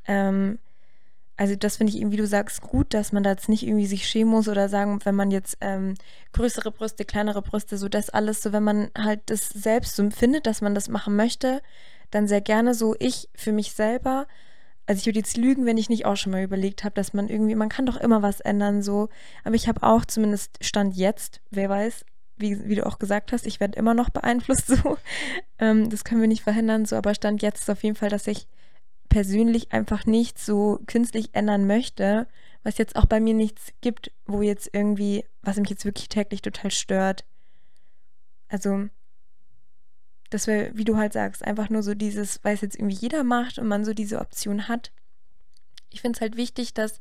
ähm, 0.09 0.59
also 1.37 1.55
das 1.55 1.77
finde 1.77 1.92
ich 1.92 2.01
eben, 2.01 2.12
wie 2.12 2.16
du 2.16 2.27
sagst, 2.27 2.62
gut, 2.62 2.94
dass 2.94 3.12
man 3.12 3.22
da 3.22 3.31
jetzt 3.31 3.49
nicht 3.49 3.62
irgendwie 3.62 3.87
sich 3.87 4.09
schämen 4.09 4.31
muss 4.31 4.49
oder 4.49 4.68
sagen, 4.68 5.01
wenn 5.05 5.14
man 5.14 5.31
jetzt 5.31 5.59
ähm, 5.61 5.94
größere 6.33 6.70
Brüste, 6.70 7.05
kleinere 7.05 7.42
Brüste, 7.42 7.77
so 7.77 7.88
das 7.88 8.09
alles, 8.09 8.42
so 8.42 8.53
wenn 8.53 8.62
man 8.62 8.90
halt 8.96 9.20
das 9.27 9.51
selbst 9.51 9.96
so 9.96 10.03
empfindet, 10.03 10.46
dass 10.46 10.62
man 10.62 10.75
das 10.75 10.88
machen 10.88 11.14
möchte, 11.14 11.61
dann 12.11 12.27
sehr 12.27 12.40
gerne 12.40 12.72
so 12.72 12.94
ich 12.99 13.29
für 13.35 13.53
mich 13.53 13.72
selber. 13.72 14.27
Also 14.87 15.01
ich 15.01 15.07
würde 15.07 15.18
jetzt 15.18 15.37
lügen, 15.37 15.66
wenn 15.66 15.77
ich 15.77 15.90
nicht 15.90 16.07
auch 16.07 16.16
schon 16.16 16.33
mal 16.33 16.42
überlegt 16.42 16.85
habe, 16.85 16.94
dass 16.94 17.12
man 17.12 17.29
irgendwie, 17.29 17.55
man 17.55 17.68
kann 17.68 17.87
doch 17.87 17.96
immer 17.96 18.22
was 18.22 18.40
ändern 18.40 18.83
so. 18.83 19.09
Aber 19.44 19.57
ich 19.57 19.68
habe 19.68 19.83
auch 19.83 20.05
zumindest 20.07 20.64
Stand 20.64 20.96
jetzt, 20.96 21.40
wer 21.51 21.68
weiß, 21.68 22.05
wie, 22.38 22.66
wie 22.66 22.77
du 22.77 22.87
auch 22.87 22.99
gesagt 22.99 23.33
hast, 23.33 23.46
ich 23.46 23.61
werde 23.61 23.79
immer 23.79 23.94
noch 23.94 24.09
beeinflusst 24.09 24.66
so. 24.68 24.96
ähm, 25.59 25.90
das 25.90 26.05
können 26.05 26.22
wir 26.22 26.29
nicht 26.29 26.44
verhindern 26.44 26.87
so, 26.87 26.96
aber 26.96 27.14
Stand 27.14 27.42
jetzt 27.42 27.62
ist 27.62 27.70
auf 27.70 27.83
jeden 27.83 27.96
Fall, 27.96 28.09
dass 28.09 28.27
ich 28.27 28.46
persönlich 29.09 29.73
einfach 29.73 30.07
nicht 30.07 30.38
so 30.38 30.81
künstlich 30.87 31.31
ändern 31.33 31.66
möchte, 31.66 32.27
was 32.62 32.79
jetzt 32.79 32.97
auch 32.97 33.07
bei 33.07 33.21
mir 33.21 33.35
nichts 33.35 33.73
gibt, 33.81 34.11
wo 34.27 34.42
jetzt 34.42 34.71
irgendwie, 34.73 35.25
was 35.42 35.57
mich 35.57 35.71
jetzt 35.71 35.85
wirklich 35.85 36.09
täglich 36.09 36.42
total 36.42 36.71
stört. 36.71 37.25
Also, 38.49 38.88
das 40.31 40.47
wäre, 40.47 40.71
wie 40.75 40.85
du 40.85 40.97
halt 40.97 41.12
sagst, 41.12 41.45
einfach 41.45 41.71
nur 41.71 41.83
so 41.83 41.95
dieses, 41.95 42.42
weil 42.42 42.55
es 42.55 42.61
jetzt 42.61 42.77
irgendwie 42.77 42.97
jeder 42.97 43.23
macht 43.23 43.59
und 43.59 43.69
man 43.69 43.85
so 43.85 43.92
diese 43.92 44.21
Option 44.21 44.69
hat. 44.69 44.92
Ich 45.90 46.01
finde 46.01 46.16
es 46.16 46.21
halt 46.21 46.37
wichtig, 46.37 46.75
dass 46.75 46.99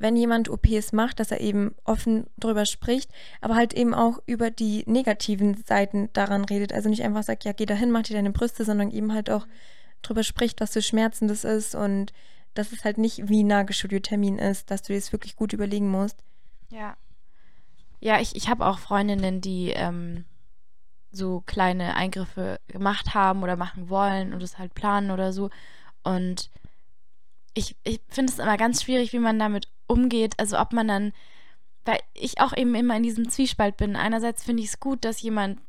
wenn 0.00 0.16
jemand 0.16 0.48
OPs 0.48 0.92
macht, 0.92 1.20
dass 1.20 1.30
er 1.30 1.40
eben 1.40 1.74
offen 1.84 2.26
drüber 2.38 2.64
spricht, 2.64 3.10
aber 3.42 3.54
halt 3.54 3.74
eben 3.74 3.92
auch 3.92 4.18
über 4.26 4.50
die 4.50 4.82
negativen 4.86 5.62
Seiten 5.66 6.08
daran 6.14 6.44
redet. 6.46 6.72
Also 6.72 6.88
nicht 6.88 7.02
einfach 7.02 7.22
sagt, 7.22 7.44
ja, 7.44 7.52
geh 7.52 7.66
dahin, 7.66 7.90
mach 7.90 8.02
dir 8.02 8.14
deine 8.14 8.30
Brüste, 8.30 8.64
sondern 8.64 8.90
eben 8.90 9.12
halt 9.12 9.28
auch 9.28 9.46
drüber 10.02 10.22
spricht, 10.22 10.60
was 10.60 10.72
für 10.72 10.82
Schmerzen 10.82 11.28
das 11.28 11.44
ist 11.44 11.74
und 11.74 12.12
dass 12.54 12.72
es 12.72 12.84
halt 12.84 12.98
nicht 12.98 13.28
wie 13.28 13.42
ein 13.42 13.48
Nagelstudio-Termin 13.48 14.38
ist, 14.38 14.70
dass 14.70 14.82
du 14.82 14.92
dir 14.92 14.98
das 14.98 15.12
wirklich 15.12 15.36
gut 15.36 15.52
überlegen 15.52 15.90
musst. 15.90 16.24
Ja. 16.70 16.96
Ja, 18.00 18.20
ich, 18.20 18.34
ich 18.34 18.48
habe 18.48 18.66
auch 18.66 18.78
Freundinnen, 18.78 19.40
die 19.40 19.70
ähm, 19.70 20.24
so 21.12 21.42
kleine 21.42 21.96
Eingriffe 21.96 22.60
gemacht 22.68 23.14
haben 23.14 23.42
oder 23.42 23.56
machen 23.56 23.88
wollen 23.88 24.32
und 24.32 24.42
es 24.42 24.58
halt 24.58 24.74
planen 24.74 25.10
oder 25.10 25.32
so. 25.32 25.50
Und 26.02 26.50
ich, 27.54 27.76
ich 27.84 28.00
finde 28.08 28.32
es 28.32 28.38
immer 28.38 28.56
ganz 28.56 28.82
schwierig, 28.82 29.12
wie 29.12 29.18
man 29.18 29.38
damit 29.38 29.68
umgeht. 29.86 30.34
Also 30.38 30.58
ob 30.58 30.72
man 30.72 30.88
dann, 30.88 31.12
weil 31.84 31.98
ich 32.14 32.40
auch 32.40 32.56
eben 32.56 32.74
immer 32.74 32.96
in 32.96 33.02
diesem 33.02 33.28
Zwiespalt 33.28 33.76
bin. 33.76 33.96
Einerseits 33.96 34.44
finde 34.44 34.62
ich 34.62 34.70
es 34.70 34.80
gut, 34.80 35.04
dass 35.04 35.20
jemand 35.22 35.60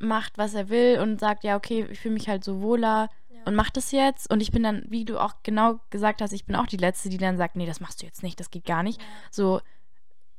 macht, 0.00 0.38
was 0.38 0.54
er 0.54 0.68
will 0.68 1.00
und 1.00 1.20
sagt, 1.20 1.44
ja, 1.44 1.56
okay, 1.56 1.86
ich 1.90 2.00
fühle 2.00 2.14
mich 2.14 2.28
halt 2.28 2.44
so 2.44 2.62
wohler 2.62 3.10
und 3.44 3.54
macht 3.54 3.76
das 3.76 3.92
jetzt. 3.92 4.30
Und 4.30 4.40
ich 4.40 4.50
bin 4.50 4.62
dann, 4.62 4.84
wie 4.88 5.04
du 5.04 5.18
auch 5.18 5.34
genau 5.42 5.80
gesagt 5.90 6.22
hast, 6.22 6.32
ich 6.32 6.44
bin 6.44 6.56
auch 6.56 6.66
die 6.66 6.76
Letzte, 6.76 7.08
die 7.08 7.18
dann 7.18 7.36
sagt, 7.36 7.56
nee, 7.56 7.66
das 7.66 7.80
machst 7.80 8.02
du 8.02 8.06
jetzt 8.06 8.22
nicht, 8.22 8.38
das 8.40 8.50
geht 8.50 8.64
gar 8.64 8.82
nicht. 8.82 9.00
So, 9.30 9.60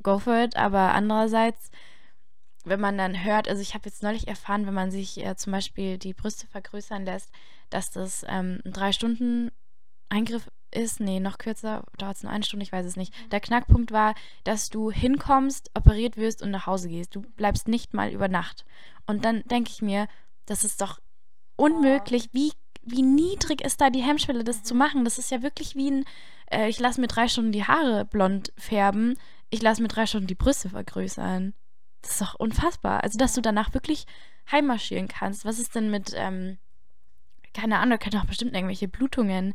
go 0.03 0.19
for 0.19 0.43
it. 0.43 0.55
Aber 0.55 0.93
andererseits, 0.93 1.71
wenn 2.65 2.79
man 2.79 2.97
dann 2.97 3.23
hört, 3.23 3.47
also 3.47 3.61
ich 3.61 3.73
habe 3.73 3.89
jetzt 3.89 4.03
neulich 4.03 4.27
erfahren, 4.27 4.65
wenn 4.67 4.73
man 4.73 4.91
sich 4.91 5.23
äh, 5.25 5.35
zum 5.35 5.51
Beispiel 5.51 5.97
die 5.97 6.13
Brüste 6.13 6.47
vergrößern 6.47 7.05
lässt, 7.05 7.31
dass 7.69 7.91
das 7.91 8.25
ähm, 8.27 8.59
ein 8.65 8.73
drei 8.73 8.91
Stunden 8.91 9.51
Eingriff 10.09 10.49
ist, 10.71 10.99
nee, 10.99 11.19
noch 11.19 11.37
kürzer, 11.37 11.83
dauert 11.97 12.17
es 12.17 12.23
nur 12.23 12.31
eine 12.31 12.43
Stunde, 12.43 12.63
ich 12.63 12.71
weiß 12.71 12.85
es 12.85 12.95
nicht. 12.95 13.13
Der 13.31 13.39
Knackpunkt 13.39 13.91
war, 13.91 14.15
dass 14.43 14.69
du 14.69 14.91
hinkommst, 14.91 15.71
operiert 15.73 16.17
wirst 16.17 16.41
und 16.41 16.51
nach 16.51 16.65
Hause 16.65 16.89
gehst. 16.89 17.15
Du 17.15 17.21
bleibst 17.21 17.67
nicht 17.67 17.93
mal 17.93 18.11
über 18.11 18.27
Nacht. 18.27 18.65
Und 19.05 19.25
dann 19.25 19.43
denke 19.45 19.69
ich 19.71 19.81
mir, 19.81 20.07
das 20.45 20.63
ist 20.63 20.81
doch 20.81 20.99
unmöglich. 21.55 22.29
Wie, 22.33 22.51
wie 22.83 23.01
niedrig 23.01 23.61
ist 23.61 23.81
da 23.81 23.89
die 23.89 24.01
Hemmschwelle, 24.01 24.43
das 24.43 24.63
zu 24.63 24.75
machen? 24.75 25.03
Das 25.03 25.17
ist 25.17 25.31
ja 25.31 25.41
wirklich 25.41 25.75
wie 25.75 25.91
ein, 25.91 26.05
äh, 26.51 26.67
ich 26.69 26.79
lasse 26.79 27.01
mir 27.01 27.07
drei 27.07 27.27
Stunden 27.27 27.51
die 27.51 27.65
Haare 27.65 28.05
blond 28.05 28.51
färben, 28.57 29.17
ich 29.49 29.61
lasse 29.61 29.81
mir 29.81 29.87
drei 29.87 30.05
Stunden 30.05 30.27
die 30.27 30.35
Brüste 30.35 30.69
vergrößern. 30.69 31.53
Das 32.01 32.11
ist 32.11 32.21
doch 32.21 32.35
unfassbar. 32.35 33.03
Also, 33.03 33.17
dass 33.17 33.33
du 33.33 33.41
danach 33.41 33.73
wirklich 33.73 34.05
heimmarschieren 34.51 35.07
kannst. 35.07 35.45
Was 35.45 35.59
ist 35.59 35.75
denn 35.75 35.91
mit, 35.91 36.13
ähm, 36.15 36.57
keine 37.53 37.77
Ahnung, 37.77 37.91
da 37.91 37.97
können 37.97 38.21
auch 38.21 38.27
bestimmt 38.27 38.53
irgendwelche 38.53 38.87
Blutungen 38.87 39.53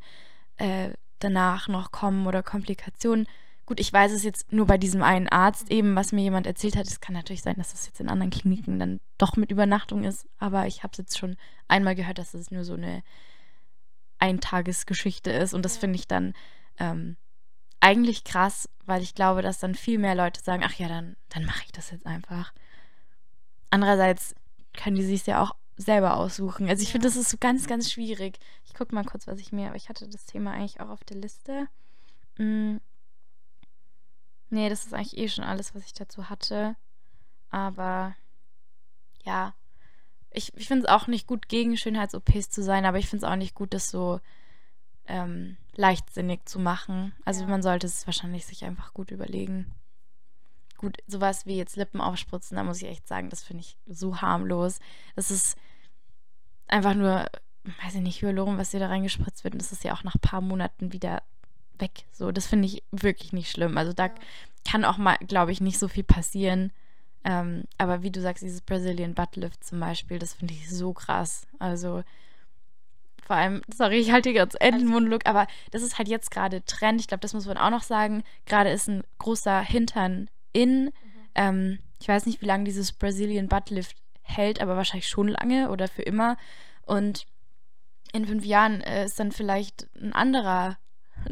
äh, 0.56 0.90
danach 1.18 1.68
noch 1.68 1.90
kommen 1.90 2.26
oder 2.26 2.42
Komplikationen. 2.42 3.26
Gut, 3.66 3.80
ich 3.80 3.92
weiß 3.92 4.12
es 4.12 4.22
jetzt 4.22 4.52
nur 4.52 4.66
bei 4.66 4.78
diesem 4.78 5.02
einen 5.02 5.28
Arzt 5.28 5.70
eben, 5.72 5.96
was 5.96 6.12
mir 6.12 6.22
jemand 6.22 6.46
erzählt 6.46 6.76
hat. 6.76 6.86
Es 6.86 7.00
kann 7.00 7.14
natürlich 7.14 7.42
sein, 7.42 7.56
dass 7.56 7.72
das 7.72 7.86
jetzt 7.86 8.00
in 8.00 8.08
anderen 8.08 8.30
Kliniken 8.30 8.78
dann 8.78 9.00
doch 9.18 9.36
mit 9.36 9.50
Übernachtung 9.50 10.04
ist, 10.04 10.26
aber 10.38 10.66
ich 10.68 10.84
habe 10.84 10.92
es 10.92 10.98
jetzt 10.98 11.18
schon 11.18 11.36
einmal 11.66 11.96
gehört, 11.96 12.18
dass 12.18 12.32
es 12.34 12.52
nur 12.52 12.64
so 12.64 12.74
eine 12.74 13.02
Eintagesgeschichte 14.18 15.30
ist 15.30 15.52
und 15.52 15.64
das 15.64 15.76
finde 15.76 15.96
ich 15.98 16.06
dann 16.08 16.32
ähm, 16.78 17.16
eigentlich 17.80 18.24
krass, 18.24 18.68
weil 18.84 19.02
ich 19.02 19.14
glaube, 19.14 19.42
dass 19.42 19.58
dann 19.58 19.74
viel 19.74 19.98
mehr 19.98 20.14
Leute 20.14 20.40
sagen, 20.42 20.62
ach 20.64 20.74
ja, 20.74 20.88
dann, 20.88 21.16
dann 21.28 21.44
mache 21.44 21.62
ich 21.64 21.72
das 21.72 21.90
jetzt 21.90 22.06
einfach. 22.06 22.52
Andererseits 23.70 24.34
können 24.74 24.96
die 24.96 25.04
sich 25.04 25.26
ja 25.26 25.42
auch 25.42 25.54
selber 25.76 26.16
aussuchen. 26.16 26.68
Also 26.68 26.82
ich 26.82 26.92
finde, 26.92 27.08
Ja. 27.08 27.14
das 27.14 27.20
ist 27.20 27.30
so 27.30 27.36
ganz, 27.38 27.66
ganz 27.66 27.90
schwierig. 27.92 28.38
Ich 28.64 28.74
gucke 28.74 28.94
mal 28.94 29.04
kurz, 29.04 29.26
was 29.26 29.38
ich 29.40 29.52
mir, 29.52 29.66
aber 29.66 29.76
ich 29.76 29.88
hatte 29.88 30.08
das 30.08 30.24
Thema 30.24 30.52
eigentlich 30.52 30.80
auch 30.80 30.88
auf 30.88 31.04
der 31.04 31.18
Liste. 31.18 31.68
Mm. 32.38 32.76
Nee, 34.50 34.68
das 34.68 34.86
ist 34.86 34.94
eigentlich 34.94 35.16
eh 35.18 35.28
schon 35.28 35.44
alles, 35.44 35.74
was 35.74 35.84
ich 35.84 35.92
dazu 35.92 36.28
hatte. 36.30 36.76
Aber 37.50 38.14
ja, 39.24 39.54
ich, 40.30 40.54
ich 40.56 40.68
finde 40.68 40.86
es 40.86 40.88
auch 40.92 41.06
nicht 41.06 41.26
gut, 41.26 41.48
gegen 41.48 41.76
Schönheits-OPs 41.76 42.50
zu 42.50 42.62
sein, 42.62 42.84
aber 42.84 42.98
ich 42.98 43.08
finde 43.08 43.24
es 43.26 43.32
auch 43.32 43.36
nicht 43.36 43.54
gut, 43.54 43.74
das 43.74 43.90
so 43.90 44.20
ähm, 45.06 45.56
leichtsinnig 45.74 46.44
zu 46.46 46.58
machen. 46.58 47.14
Also 47.24 47.42
Ja. 47.42 47.48
man 47.48 47.62
sollte 47.62 47.86
es 47.86 48.06
wahrscheinlich 48.06 48.46
sich 48.46 48.64
einfach 48.64 48.92
gut 48.92 49.10
überlegen. 49.10 49.72
Gut, 50.76 50.98
sowas 51.06 51.46
wie 51.46 51.56
jetzt 51.56 51.76
Lippen 51.76 52.00
aufspritzen, 52.00 52.56
da 52.56 52.62
muss 52.62 52.82
ich 52.82 52.88
echt 52.88 53.08
sagen, 53.08 53.30
das 53.30 53.42
finde 53.42 53.62
ich 53.62 53.78
so 53.86 54.20
harmlos. 54.20 54.78
Das 55.14 55.30
ist 55.30 55.56
einfach 56.68 56.94
nur, 56.94 57.26
weiß 57.82 57.94
ich 57.94 58.02
nicht, 58.02 58.20
Hyaluron, 58.20 58.58
was 58.58 58.70
dir 58.70 58.80
da 58.80 58.88
reingespritzt 58.88 59.42
wird. 59.42 59.54
Und 59.54 59.62
das 59.62 59.72
ist 59.72 59.84
ja 59.84 59.94
auch 59.94 60.04
nach 60.04 60.16
ein 60.16 60.20
paar 60.20 60.42
Monaten 60.42 60.92
wieder 60.92 61.22
weg. 61.80 62.04
So, 62.12 62.32
das 62.32 62.46
finde 62.46 62.66
ich 62.66 62.82
wirklich 62.90 63.32
nicht 63.32 63.50
schlimm. 63.50 63.76
Also 63.78 63.92
da 63.92 64.06
Ja. 64.06 64.14
kann 64.68 64.84
auch 64.84 64.96
mal, 64.98 65.16
glaube 65.26 65.52
ich, 65.52 65.60
nicht 65.60 65.78
so 65.78 65.88
viel 65.88 66.04
passieren. 66.04 66.72
Ähm, 67.24 67.64
aber 67.78 68.02
wie 68.02 68.10
du 68.10 68.20
sagst, 68.20 68.42
dieses 68.42 68.60
Brazilian 68.60 69.14
Butt 69.14 69.36
Lift 69.36 69.64
zum 69.64 69.80
Beispiel, 69.80 70.18
das 70.18 70.34
finde 70.34 70.54
ich 70.54 70.70
so 70.70 70.92
krass. 70.92 71.46
Also 71.58 72.02
vor 73.26 73.34
allem, 73.36 73.62
sorry, 73.74 73.96
ich 73.98 74.12
halte 74.12 74.30
hier 74.30 74.42
endlich 74.60 74.84
den 74.84 74.86
Monolog, 74.92 75.22
aber 75.26 75.48
das 75.72 75.82
ist 75.82 75.98
halt 75.98 76.06
jetzt 76.06 76.30
gerade 76.30 76.64
Trend. 76.64 77.00
Ich 77.00 77.08
glaube, 77.08 77.22
das 77.22 77.34
muss 77.34 77.46
man 77.46 77.56
auch 77.58 77.70
noch 77.70 77.82
sagen. 77.82 78.22
Gerade 78.44 78.70
ist 78.70 78.88
ein 78.88 79.02
großer 79.18 79.60
Hintern 79.62 80.30
in. 80.52 80.92
Ähm, 81.34 81.80
ich 82.00 82.06
weiß 82.06 82.26
nicht, 82.26 82.40
wie 82.40 82.46
lange 82.46 82.64
dieses 82.64 82.92
Brazilian 82.92 83.48
Butt 83.48 83.70
Lift 83.70 83.96
hält, 84.22 84.60
aber 84.60 84.76
wahrscheinlich 84.76 85.08
schon 85.08 85.28
lange 85.28 85.70
oder 85.70 85.88
für 85.88 86.02
immer. 86.02 86.36
Und 86.82 87.26
in 88.12 88.26
fünf 88.26 88.44
Jahren 88.44 88.80
äh, 88.82 89.04
ist 89.06 89.18
dann 89.18 89.32
vielleicht 89.32 89.88
ein 90.00 90.12
anderer 90.12 90.78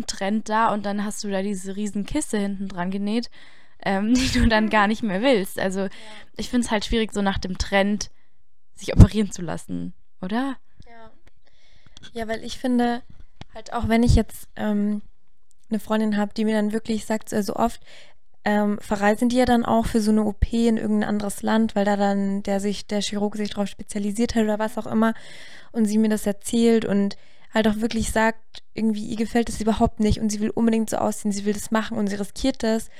Trend 0.07 0.49
da 0.49 0.73
und 0.73 0.85
dann 0.85 1.05
hast 1.05 1.23
du 1.25 1.31
da 1.31 1.43
diese 1.43 1.77
riesen 1.77 2.05
Kiste 2.07 2.39
hinten 2.39 2.69
dran 2.69 2.91
genäht, 2.91 3.31
ähm, 3.85 4.15
die 4.15 4.31
du 4.31 4.47
dann 4.49 4.71
gar 4.71 4.87
nicht 4.87 5.03
mehr 5.03 5.23
willst. 5.23 5.59
Also 5.59 5.89
ich 6.37 6.51
finde 6.51 6.67
es 6.67 6.71
halt 6.71 6.85
schwierig, 6.85 7.13
so 7.13 7.23
nach 7.23 7.39
dem 7.39 7.59
Trend 7.59 8.11
sich 8.75 8.95
operieren 8.95 9.31
zu 9.31 9.43
lassen, 9.43 9.95
oder? 10.21 10.57
Ja. 10.87 11.11
Ja, 12.13 12.29
weil 12.29 12.45
ich 12.45 12.59
finde, 12.59 13.03
halt 13.55 13.73
auch 13.73 13.89
wenn 13.89 14.03
ich 14.03 14.15
jetzt 14.15 14.49
ähm, 14.57 15.03
eine 15.71 15.81
Freundin 15.81 16.17
habe, 16.17 16.35
die 16.35 16.45
mir 16.45 16.55
dann 16.55 16.73
wirklich 16.73 17.07
sagt, 17.07 17.33
also 17.33 17.55
oft 17.57 17.81
ähm, 18.45 18.79
verreisen 18.81 19.29
die 19.31 19.37
ja 19.37 19.47
dann 19.47 19.65
auch 19.65 19.87
für 19.87 20.01
so 20.01 20.11
eine 20.11 20.25
OP 20.25 20.53
in 20.53 20.77
irgendein 20.77 21.09
anderes 21.09 21.43
Land, 21.43 21.75
weil 21.75 21.87
da 21.87 21.97
dann 21.97 22.43
der 22.43 22.61
sich, 22.61 22.87
der 22.87 23.01
Chirurg 23.01 23.37
sich 23.37 23.51
darauf 23.51 23.69
spezialisiert 23.69 24.35
hat 24.35 24.45
oder 24.45 24.59
was 24.59 24.77
auch 24.77 24.87
immer 24.87 25.15
und 25.73 25.87
sie 25.87 25.99
mir 25.99 26.11
das 26.11 26.27
erzählt 26.27 26.85
und 26.85 27.17
halt 27.55 27.69
auch 27.69 27.77
wirklich 27.77 28.11
sagt, 28.11 28.63
irgendwie 28.75 29.07
ihr 29.07 29.17
gefällt 29.17 29.49
es 29.49 29.61
überhaupt 29.61 30.01
nicht 30.01 30.21
und 30.21 30.31
sie 30.31 30.41
will 30.41 30.51
unbedingt 30.51 30.91
so 30.91 30.97
aussehen, 30.97 31.33
sie 31.33 31.45
will 31.45 31.55
das 31.55 31.71
machen 31.71 31.97
und 31.97 32.09
sie 32.09 32.17
riskiert 32.17 32.63
das, 32.63 32.91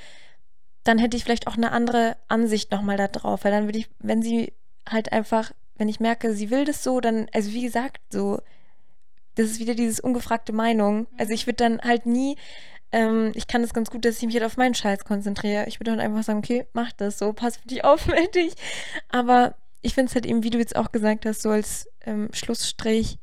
dann 0.83 0.97
hätte 0.97 1.17
ich 1.17 1.23
vielleicht 1.23 1.47
auch 1.47 1.57
eine 1.57 1.71
andere 1.71 2.15
Ansicht 2.27 2.71
nochmal 2.71 2.97
da 2.97 3.07
drauf, 3.07 3.43
weil 3.43 3.51
dann 3.51 3.65
würde 3.65 3.79
ich, 3.79 3.89
wenn 3.99 4.21
sie 4.21 4.53
halt 4.87 5.11
einfach 5.11 5.51
wenn 5.77 5.89
ich 5.89 5.99
merke, 5.99 6.33
sie 6.33 6.49
will 6.49 6.65
das 6.65 6.83
so, 6.83 6.99
dann, 6.99 7.27
also 7.33 7.51
wie 7.51 7.61
gesagt, 7.61 8.01
so, 8.09 8.39
das 9.35 9.47
ist 9.47 9.59
wieder 9.59 9.75
dieses 9.75 9.99
ungefragte 9.99 10.53
Meinung. 10.53 11.07
Also 11.17 11.33
ich 11.33 11.45
würde 11.47 11.57
dann 11.57 11.81
halt 11.81 12.05
nie, 12.05 12.37
ähm, 12.91 13.31
ich 13.35 13.47
kann 13.47 13.61
das 13.61 13.73
ganz 13.73 13.89
gut, 13.89 14.05
dass 14.05 14.17
ich 14.17 14.25
mich 14.25 14.35
halt 14.35 14.45
auf 14.45 14.57
meinen 14.57 14.75
Scheiß 14.75 15.03
konzentriere. 15.03 15.65
Ich 15.67 15.79
würde 15.79 15.91
dann 15.91 15.99
einfach 15.99 16.23
sagen, 16.23 16.39
okay, 16.39 16.65
mach 16.73 16.93
das 16.93 17.19
so, 17.19 17.33
pass 17.33 17.57
für 17.57 17.67
dich 17.67 17.83
auf, 17.83 18.07
melde 18.07 18.31
dich. 18.31 18.53
Aber 19.09 19.55
ich 19.81 19.93
finde 19.93 20.09
es 20.09 20.15
halt 20.15 20.25
eben, 20.25 20.43
wie 20.43 20.49
du 20.49 20.57
jetzt 20.57 20.75
auch 20.75 20.91
gesagt 20.91 21.25
hast, 21.25 21.41
so 21.41 21.49
als 21.49 21.89
ähm, 22.05 22.29
Schlussstrich, 22.31 23.19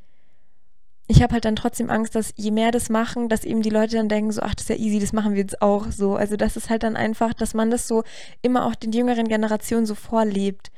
ich 1.12 1.22
habe 1.22 1.35
halt 1.35 1.44
dann 1.44 1.57
trotzdem 1.57 1.90
Angst, 1.90 2.14
dass 2.14 2.33
je 2.37 2.51
mehr 2.51 2.70
das 2.70 2.88
machen, 2.88 3.29
dass 3.29 3.44
eben 3.44 3.61
die 3.61 3.68
Leute 3.68 3.96
dann 3.96 4.09
denken, 4.09 4.33
so, 4.33 4.40
ach, 4.40 4.55
das 4.55 4.64
ist 4.64 4.70
ja 4.70 4.77
easy, 4.77 4.98
das 4.98 5.12
machen 5.12 5.35
wir 5.35 5.42
jetzt 5.42 5.61
auch 5.61 5.90
so. 5.90 6.16
Also 6.16 6.37
das 6.37 6.57
ist 6.57 6.70
halt 6.70 6.85
dann 6.85 6.96
einfach, 6.96 7.35
dass 7.35 7.53
man 7.53 7.70
das 7.70 7.87
so 7.87 8.03
immer 8.40 8.64
auch 8.64 8.75
den 8.75 8.92
jüngeren 8.92 9.29
Generationen 9.29 9.85
so 9.85 9.94
vorlebt. 9.94 10.72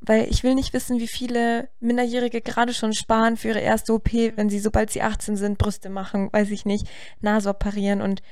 Weil 0.00 0.28
ich 0.30 0.44
will 0.44 0.54
nicht 0.54 0.72
wissen, 0.72 1.00
wie 1.00 1.08
viele 1.08 1.68
Minderjährige 1.80 2.40
gerade 2.40 2.72
schon 2.72 2.94
sparen 2.94 3.36
für 3.36 3.48
ihre 3.48 3.58
erste 3.58 3.92
OP, 3.92 4.12
wenn 4.12 4.48
sie, 4.48 4.60
sobald 4.60 4.90
sie 4.90 5.02
18 5.02 5.36
sind, 5.36 5.58
Brüste 5.58 5.90
machen, 5.90 6.28
weiß 6.32 6.52
ich 6.52 6.64
nicht, 6.64 6.86
Nase 7.20 7.50
operieren 7.50 8.00
und 8.00 8.22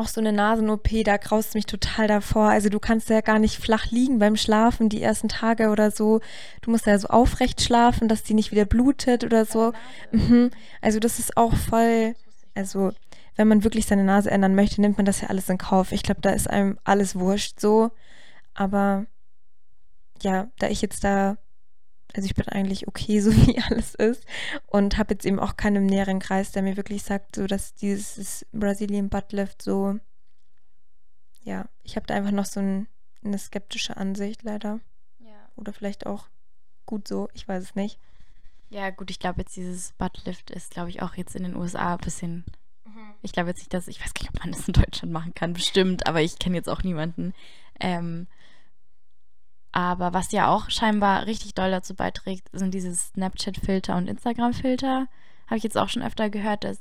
auch 0.00 0.08
so 0.08 0.20
eine 0.20 0.32
Nasen-OP, 0.32 0.88
da 1.04 1.16
graust 1.16 1.54
mich 1.54 1.66
total 1.66 2.08
davor. 2.08 2.48
Also 2.48 2.68
du 2.68 2.80
kannst 2.80 3.10
ja 3.10 3.20
gar 3.20 3.38
nicht 3.38 3.58
flach 3.58 3.86
liegen 3.90 4.18
beim 4.18 4.36
Schlafen 4.36 4.88
die 4.88 5.02
ersten 5.02 5.28
Tage 5.28 5.68
oder 5.68 5.90
so. 5.90 6.20
Du 6.62 6.70
musst 6.70 6.86
ja 6.86 6.98
so 6.98 7.08
aufrecht 7.08 7.60
schlafen, 7.60 8.08
dass 8.08 8.22
die 8.22 8.34
nicht 8.34 8.50
wieder 8.50 8.64
blutet 8.64 9.24
oder 9.24 9.44
so. 9.44 9.72
Mhm. 10.10 10.50
Also 10.80 10.98
das 10.98 11.18
ist 11.18 11.36
auch 11.36 11.54
voll, 11.54 12.14
also 12.54 12.92
wenn 13.36 13.48
man 13.48 13.62
wirklich 13.62 13.86
seine 13.86 14.04
Nase 14.04 14.30
ändern 14.30 14.54
möchte, 14.54 14.80
nimmt 14.80 14.96
man 14.96 15.06
das 15.06 15.20
ja 15.20 15.28
alles 15.28 15.48
in 15.48 15.58
Kauf. 15.58 15.92
Ich 15.92 16.02
glaube, 16.02 16.20
da 16.20 16.30
ist 16.30 16.48
einem 16.48 16.78
alles 16.84 17.16
wurscht 17.16 17.60
so. 17.60 17.90
Aber 18.54 19.06
ja, 20.22 20.48
da 20.58 20.68
ich 20.68 20.82
jetzt 20.82 21.04
da, 21.04 21.36
also 22.14 22.26
ich 22.26 22.34
bin 22.34 22.48
eigentlich 22.48 22.88
okay, 22.88 23.20
so 23.20 23.32
wie 23.32 23.60
alles 23.60 23.94
ist 23.94 24.24
und 24.66 24.98
habe 24.98 25.14
jetzt 25.14 25.26
eben 25.26 25.38
auch 25.38 25.56
keinen 25.56 25.86
näheren 25.86 26.18
Kreis, 26.18 26.52
der 26.52 26.62
mir 26.62 26.76
wirklich 26.76 27.02
sagt, 27.02 27.36
so 27.36 27.46
dass 27.46 27.74
dieses 27.74 28.46
Brazilian 28.52 29.08
Buttlift 29.08 29.62
so, 29.62 29.98
ja, 31.42 31.66
ich 31.82 31.96
habe 31.96 32.06
da 32.06 32.14
einfach 32.14 32.32
noch 32.32 32.44
so 32.44 32.60
ein, 32.60 32.86
eine 33.24 33.38
skeptische 33.38 33.96
Ansicht 33.96 34.42
leider. 34.42 34.80
Ja. 35.18 35.48
Oder 35.56 35.72
vielleicht 35.72 36.06
auch 36.06 36.28
gut 36.86 37.08
so, 37.08 37.28
ich 37.34 37.46
weiß 37.46 37.62
es 37.62 37.74
nicht. 37.74 37.98
Ja, 38.68 38.90
gut, 38.90 39.10
ich 39.10 39.18
glaube 39.18 39.40
jetzt 39.40 39.56
dieses 39.56 39.92
Buttlift 39.92 40.50
ist, 40.50 40.70
glaube 40.70 40.90
ich, 40.90 41.02
auch 41.02 41.14
jetzt 41.14 41.34
in 41.34 41.42
den 41.42 41.56
USA 41.56 41.94
ein 41.94 41.98
bisschen. 41.98 42.44
Mhm. 42.84 43.14
Ich 43.22 43.32
glaube 43.32 43.48
jetzt 43.48 43.58
nicht, 43.58 43.74
dass, 43.74 43.88
ich 43.88 44.00
weiß 44.00 44.14
gar 44.14 44.22
nicht, 44.22 44.34
ob 44.34 44.44
man 44.44 44.52
das 44.52 44.68
in 44.68 44.74
Deutschland 44.74 45.12
machen 45.12 45.34
kann, 45.34 45.52
bestimmt, 45.52 46.06
aber 46.06 46.22
ich 46.22 46.38
kenne 46.38 46.56
jetzt 46.56 46.68
auch 46.68 46.82
niemanden. 46.82 47.34
Ähm, 47.80 48.28
aber 49.72 50.12
was 50.12 50.32
ja 50.32 50.48
auch 50.48 50.68
scheinbar 50.68 51.26
richtig 51.26 51.54
doll 51.54 51.70
dazu 51.70 51.94
beiträgt, 51.94 52.48
sind 52.52 52.74
diese 52.74 52.94
Snapchat-Filter 52.94 53.96
und 53.96 54.08
Instagram-Filter. 54.08 55.06
Habe 55.46 55.56
ich 55.56 55.62
jetzt 55.62 55.78
auch 55.78 55.88
schon 55.88 56.02
öfter 56.02 56.28
gehört, 56.28 56.64
dass 56.64 56.80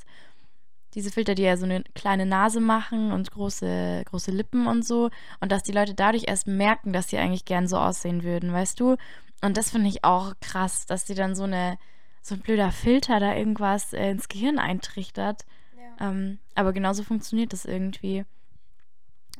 diese 0.95 1.11
Filter, 1.11 1.35
die 1.35 1.43
ja 1.43 1.55
so 1.55 1.65
eine 1.65 1.83
kleine 1.93 2.25
Nase 2.25 2.59
machen 2.59 3.11
und 3.11 3.29
große, 3.29 4.03
große 4.05 4.31
Lippen 4.31 4.65
und 4.65 4.83
so, 4.83 5.11
und 5.39 5.51
dass 5.51 5.61
die 5.61 5.71
Leute 5.71 5.93
dadurch 5.93 6.25
erst 6.27 6.47
merken, 6.47 6.93
dass 6.93 7.09
sie 7.09 7.19
eigentlich 7.19 7.45
gern 7.45 7.67
so 7.67 7.77
aussehen 7.77 8.23
würden, 8.23 8.51
weißt 8.51 8.79
du? 8.79 8.95
Und 9.41 9.55
das 9.55 9.69
finde 9.69 9.87
ich 9.87 10.03
auch 10.03 10.33
krass, 10.41 10.87
dass 10.87 11.05
die 11.05 11.13
dann 11.13 11.35
so 11.35 11.43
eine, 11.43 11.77
so 12.23 12.33
ein 12.33 12.41
blöder 12.41 12.71
Filter 12.71 13.19
da 13.19 13.35
irgendwas 13.35 13.93
äh, 13.93 14.09
ins 14.09 14.29
Gehirn 14.29 14.57
eintrichtert. 14.57 15.45
Ja. 15.77 16.09
Ähm, 16.09 16.39
aber 16.55 16.73
genauso 16.73 17.03
funktioniert 17.03 17.53
das 17.53 17.65
irgendwie. 17.65 18.25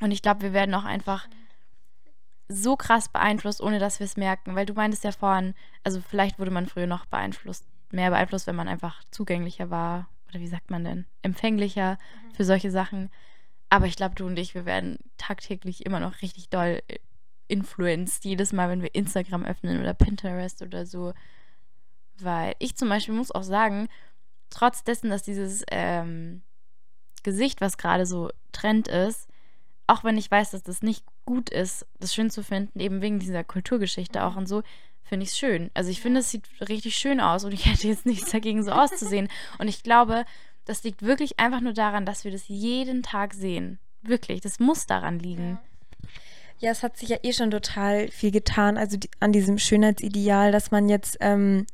Und 0.00 0.12
ich 0.12 0.22
glaube, 0.22 0.42
wir 0.42 0.52
werden 0.52 0.74
auch 0.74 0.84
einfach. 0.84 1.26
Mhm 1.26 1.39
so 2.50 2.76
krass 2.76 3.08
beeinflusst, 3.08 3.62
ohne 3.62 3.78
dass 3.78 4.00
wir 4.00 4.04
es 4.04 4.16
merken. 4.16 4.56
Weil 4.56 4.66
du 4.66 4.74
meintest 4.74 5.04
ja 5.04 5.12
vorhin, 5.12 5.54
also 5.84 6.00
vielleicht 6.00 6.38
wurde 6.38 6.50
man 6.50 6.66
früher 6.66 6.86
noch 6.86 7.06
beeinflusst, 7.06 7.64
mehr 7.92 8.10
beeinflusst, 8.10 8.46
wenn 8.46 8.56
man 8.56 8.68
einfach 8.68 9.02
zugänglicher 9.10 9.70
war. 9.70 10.08
Oder 10.28 10.40
wie 10.40 10.48
sagt 10.48 10.70
man 10.70 10.84
denn? 10.84 11.06
Empfänglicher 11.22 11.92
mhm. 11.92 12.34
für 12.34 12.44
solche 12.44 12.70
Sachen. 12.70 13.10
Aber 13.68 13.86
ich 13.86 13.96
glaube, 13.96 14.16
du 14.16 14.26
und 14.26 14.38
ich, 14.38 14.54
wir 14.54 14.64
werden 14.64 14.98
tagtäglich 15.16 15.86
immer 15.86 16.00
noch 16.00 16.22
richtig 16.22 16.48
doll 16.48 16.82
äh, 16.88 16.98
influenced, 17.46 18.24
jedes 18.24 18.52
Mal, 18.52 18.68
wenn 18.68 18.82
wir 18.82 18.94
Instagram 18.94 19.44
öffnen 19.44 19.80
oder 19.80 19.94
Pinterest 19.94 20.62
oder 20.62 20.86
so. 20.86 21.14
Weil 22.18 22.54
ich 22.58 22.76
zum 22.76 22.88
Beispiel 22.88 23.14
muss 23.14 23.30
auch 23.30 23.44
sagen, 23.44 23.88
trotz 24.50 24.82
dessen, 24.82 25.08
dass 25.08 25.22
dieses 25.22 25.64
ähm, 25.70 26.42
Gesicht, 27.22 27.60
was 27.60 27.78
gerade 27.78 28.06
so 28.06 28.30
Trend 28.52 28.88
ist, 28.88 29.29
auch 29.90 30.04
wenn 30.04 30.16
ich 30.16 30.30
weiß, 30.30 30.52
dass 30.52 30.62
das 30.62 30.82
nicht 30.82 31.04
gut 31.24 31.50
ist, 31.50 31.84
das 31.98 32.14
schön 32.14 32.30
zu 32.30 32.42
finden, 32.42 32.78
eben 32.78 33.02
wegen 33.02 33.18
dieser 33.18 33.42
Kulturgeschichte 33.42 34.22
auch 34.22 34.36
und 34.36 34.46
so, 34.46 34.62
finde 35.02 35.24
ich 35.24 35.30
es 35.30 35.38
schön. 35.38 35.70
Also 35.74 35.90
ich 35.90 36.00
finde, 36.00 36.20
es 36.20 36.30
sieht 36.30 36.48
richtig 36.68 36.96
schön 36.96 37.20
aus 37.20 37.44
und 37.44 37.52
ich 37.52 37.66
hätte 37.70 37.88
jetzt 37.88 38.06
nichts 38.06 38.30
dagegen, 38.30 38.62
so 38.62 38.70
auszusehen. 38.70 39.28
Und 39.58 39.68
ich 39.68 39.82
glaube, 39.82 40.24
das 40.64 40.84
liegt 40.84 41.02
wirklich 41.02 41.40
einfach 41.40 41.60
nur 41.60 41.72
daran, 41.72 42.06
dass 42.06 42.24
wir 42.24 42.30
das 42.30 42.46
jeden 42.46 43.02
Tag 43.02 43.34
sehen. 43.34 43.80
Wirklich, 44.02 44.40
das 44.40 44.60
muss 44.60 44.86
daran 44.86 45.18
liegen. 45.18 45.58
Ja, 46.58 46.70
es 46.70 46.82
hat 46.82 46.96
sich 46.96 47.08
ja 47.08 47.16
eh 47.22 47.32
schon 47.32 47.50
total 47.50 48.08
viel 48.08 48.30
getan, 48.30 48.76
also 48.76 48.96
die, 48.96 49.10
an 49.18 49.32
diesem 49.32 49.58
Schönheitsideal, 49.58 50.52
dass 50.52 50.70
man 50.70 50.88
jetzt 50.88 51.16
ähm, 51.20 51.66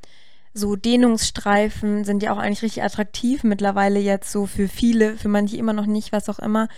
so 0.54 0.74
Dehnungsstreifen 0.74 2.04
sind 2.04 2.22
ja 2.22 2.32
auch 2.32 2.38
eigentlich 2.38 2.62
richtig 2.62 2.82
attraktiv 2.82 3.44
mittlerweile 3.44 3.98
jetzt 3.98 4.32
so 4.32 4.46
für 4.46 4.68
viele, 4.68 5.18
für 5.18 5.28
manche 5.28 5.56
immer 5.56 5.72
noch 5.72 5.86
nicht, 5.86 6.12
was 6.12 6.28
auch 6.28 6.38
immer. 6.38 6.68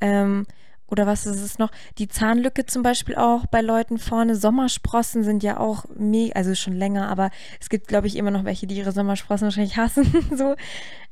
Ähm, 0.00 0.46
oder 0.90 1.06
was 1.06 1.26
ist 1.26 1.40
es 1.40 1.58
noch? 1.58 1.70
Die 1.98 2.08
Zahnlücke 2.08 2.66
zum 2.66 2.82
Beispiel 2.82 3.14
auch 3.14 3.46
bei 3.46 3.60
Leuten 3.60 3.98
vorne. 3.98 4.36
Sommersprossen 4.36 5.24
sind 5.24 5.42
ja 5.42 5.58
auch 5.58 5.84
mega, 5.94 6.34
also 6.34 6.54
schon 6.54 6.74
länger, 6.74 7.08
aber 7.08 7.30
es 7.60 7.68
gibt, 7.68 7.88
glaube 7.88 8.06
ich, 8.06 8.16
immer 8.16 8.30
noch 8.30 8.44
welche, 8.44 8.66
die 8.66 8.76
ihre 8.76 8.92
Sommersprossen 8.92 9.46
wahrscheinlich 9.46 9.76
hassen. 9.76 10.06
so. 10.36 10.56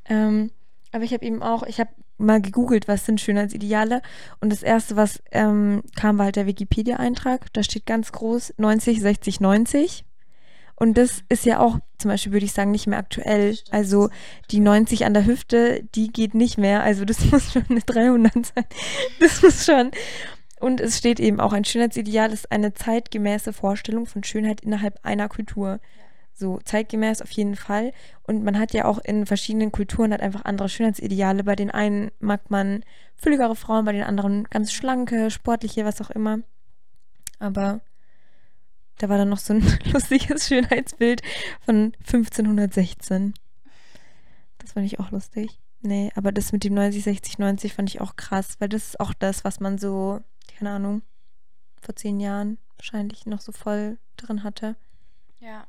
Ähm, 0.06 0.50
aber 0.92 1.04
ich 1.04 1.12
habe 1.12 1.24
eben 1.24 1.42
auch, 1.42 1.62
ich 1.64 1.80
habe 1.80 1.90
mal 2.18 2.42
gegoogelt, 2.42 2.88
was 2.88 3.06
sind 3.06 3.20
Schönheitsideale. 3.20 4.02
Und 4.40 4.50
das 4.50 4.62
erste, 4.62 4.96
was 4.96 5.22
ähm, 5.30 5.82
kam, 5.96 6.18
war 6.18 6.26
halt 6.26 6.36
der 6.36 6.46
Wikipedia-Eintrag. 6.46 7.52
Da 7.52 7.62
steht 7.62 7.86
ganz 7.86 8.12
groß 8.12 8.54
90, 8.56 9.00
60, 9.00 9.40
90. 9.40 10.04
Und 10.78 10.96
das 10.96 11.24
ist 11.28 11.44
ja 11.44 11.58
auch 11.58 11.78
zum 11.98 12.10
Beispiel, 12.10 12.32
würde 12.32 12.46
ich 12.46 12.52
sagen, 12.52 12.70
nicht 12.70 12.86
mehr 12.86 13.00
aktuell. 13.00 13.58
Also 13.70 14.10
die 14.52 14.60
90 14.60 15.04
an 15.04 15.12
der 15.12 15.26
Hüfte, 15.26 15.82
die 15.96 16.08
geht 16.12 16.34
nicht 16.34 16.56
mehr. 16.56 16.84
Also 16.84 17.04
das 17.04 17.24
muss 17.32 17.52
schon 17.52 17.64
eine 17.68 17.80
300 17.80 18.32
sein. 18.32 18.64
Das 19.18 19.42
muss 19.42 19.66
schon. 19.66 19.90
Und 20.60 20.80
es 20.80 20.98
steht 20.98 21.18
eben 21.18 21.40
auch, 21.40 21.52
ein 21.52 21.64
Schönheitsideal 21.64 22.32
ist 22.32 22.52
eine 22.52 22.74
zeitgemäße 22.74 23.52
Vorstellung 23.52 24.06
von 24.06 24.22
Schönheit 24.22 24.60
innerhalb 24.60 25.04
einer 25.04 25.28
Kultur. 25.28 25.80
So 26.32 26.60
zeitgemäß 26.64 27.22
auf 27.22 27.30
jeden 27.32 27.56
Fall. 27.56 27.92
Und 28.22 28.44
man 28.44 28.56
hat 28.56 28.72
ja 28.72 28.84
auch 28.84 28.98
in 28.98 29.26
verschiedenen 29.26 29.72
Kulturen 29.72 30.12
halt 30.12 30.22
einfach 30.22 30.44
andere 30.44 30.68
Schönheitsideale. 30.68 31.42
Bei 31.42 31.56
den 31.56 31.72
einen 31.72 32.12
mag 32.20 32.50
man 32.50 32.84
fülligere 33.16 33.56
Frauen, 33.56 33.84
bei 33.84 33.92
den 33.92 34.04
anderen 34.04 34.44
ganz 34.44 34.72
schlanke, 34.72 35.32
sportliche, 35.32 35.84
was 35.84 36.00
auch 36.00 36.10
immer. 36.10 36.38
Aber 37.40 37.80
da 38.98 39.08
war 39.08 39.18
dann 39.18 39.28
noch 39.28 39.38
so 39.38 39.54
ein 39.54 39.62
lustiges 39.92 40.48
Schönheitsbild 40.48 41.22
von 41.60 41.92
1516. 42.00 43.34
Das 44.58 44.72
fand 44.72 44.86
ich 44.86 45.00
auch 45.00 45.10
lustig. 45.10 45.58
Nee, 45.80 46.10
aber 46.16 46.32
das 46.32 46.52
mit 46.52 46.64
dem 46.64 46.74
90, 46.74 47.04
60, 47.04 47.38
90 47.38 47.72
fand 47.72 47.88
ich 47.88 48.00
auch 48.00 48.16
krass, 48.16 48.56
weil 48.58 48.68
das 48.68 48.88
ist 48.88 49.00
auch 49.00 49.14
das, 49.14 49.44
was 49.44 49.60
man 49.60 49.78
so, 49.78 50.20
keine 50.56 50.70
Ahnung, 50.70 51.02
vor 51.80 51.94
zehn 51.94 52.18
Jahren 52.18 52.58
wahrscheinlich 52.76 53.26
noch 53.26 53.40
so 53.40 53.52
voll 53.52 53.98
drin 54.16 54.42
hatte. 54.42 54.76
Ja. 55.38 55.66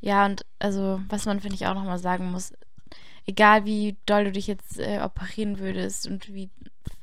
Ja, 0.00 0.24
und 0.26 0.46
also, 0.60 1.00
was 1.08 1.26
man, 1.26 1.40
finde 1.40 1.56
ich, 1.56 1.66
auch 1.66 1.74
nochmal 1.74 1.98
sagen 1.98 2.30
muss, 2.30 2.52
egal 3.26 3.64
wie 3.64 3.96
doll 4.06 4.24
du 4.24 4.32
dich 4.32 4.46
jetzt 4.46 4.78
äh, 4.78 5.00
operieren 5.02 5.58
würdest 5.58 6.06
und 6.06 6.32
wie 6.32 6.48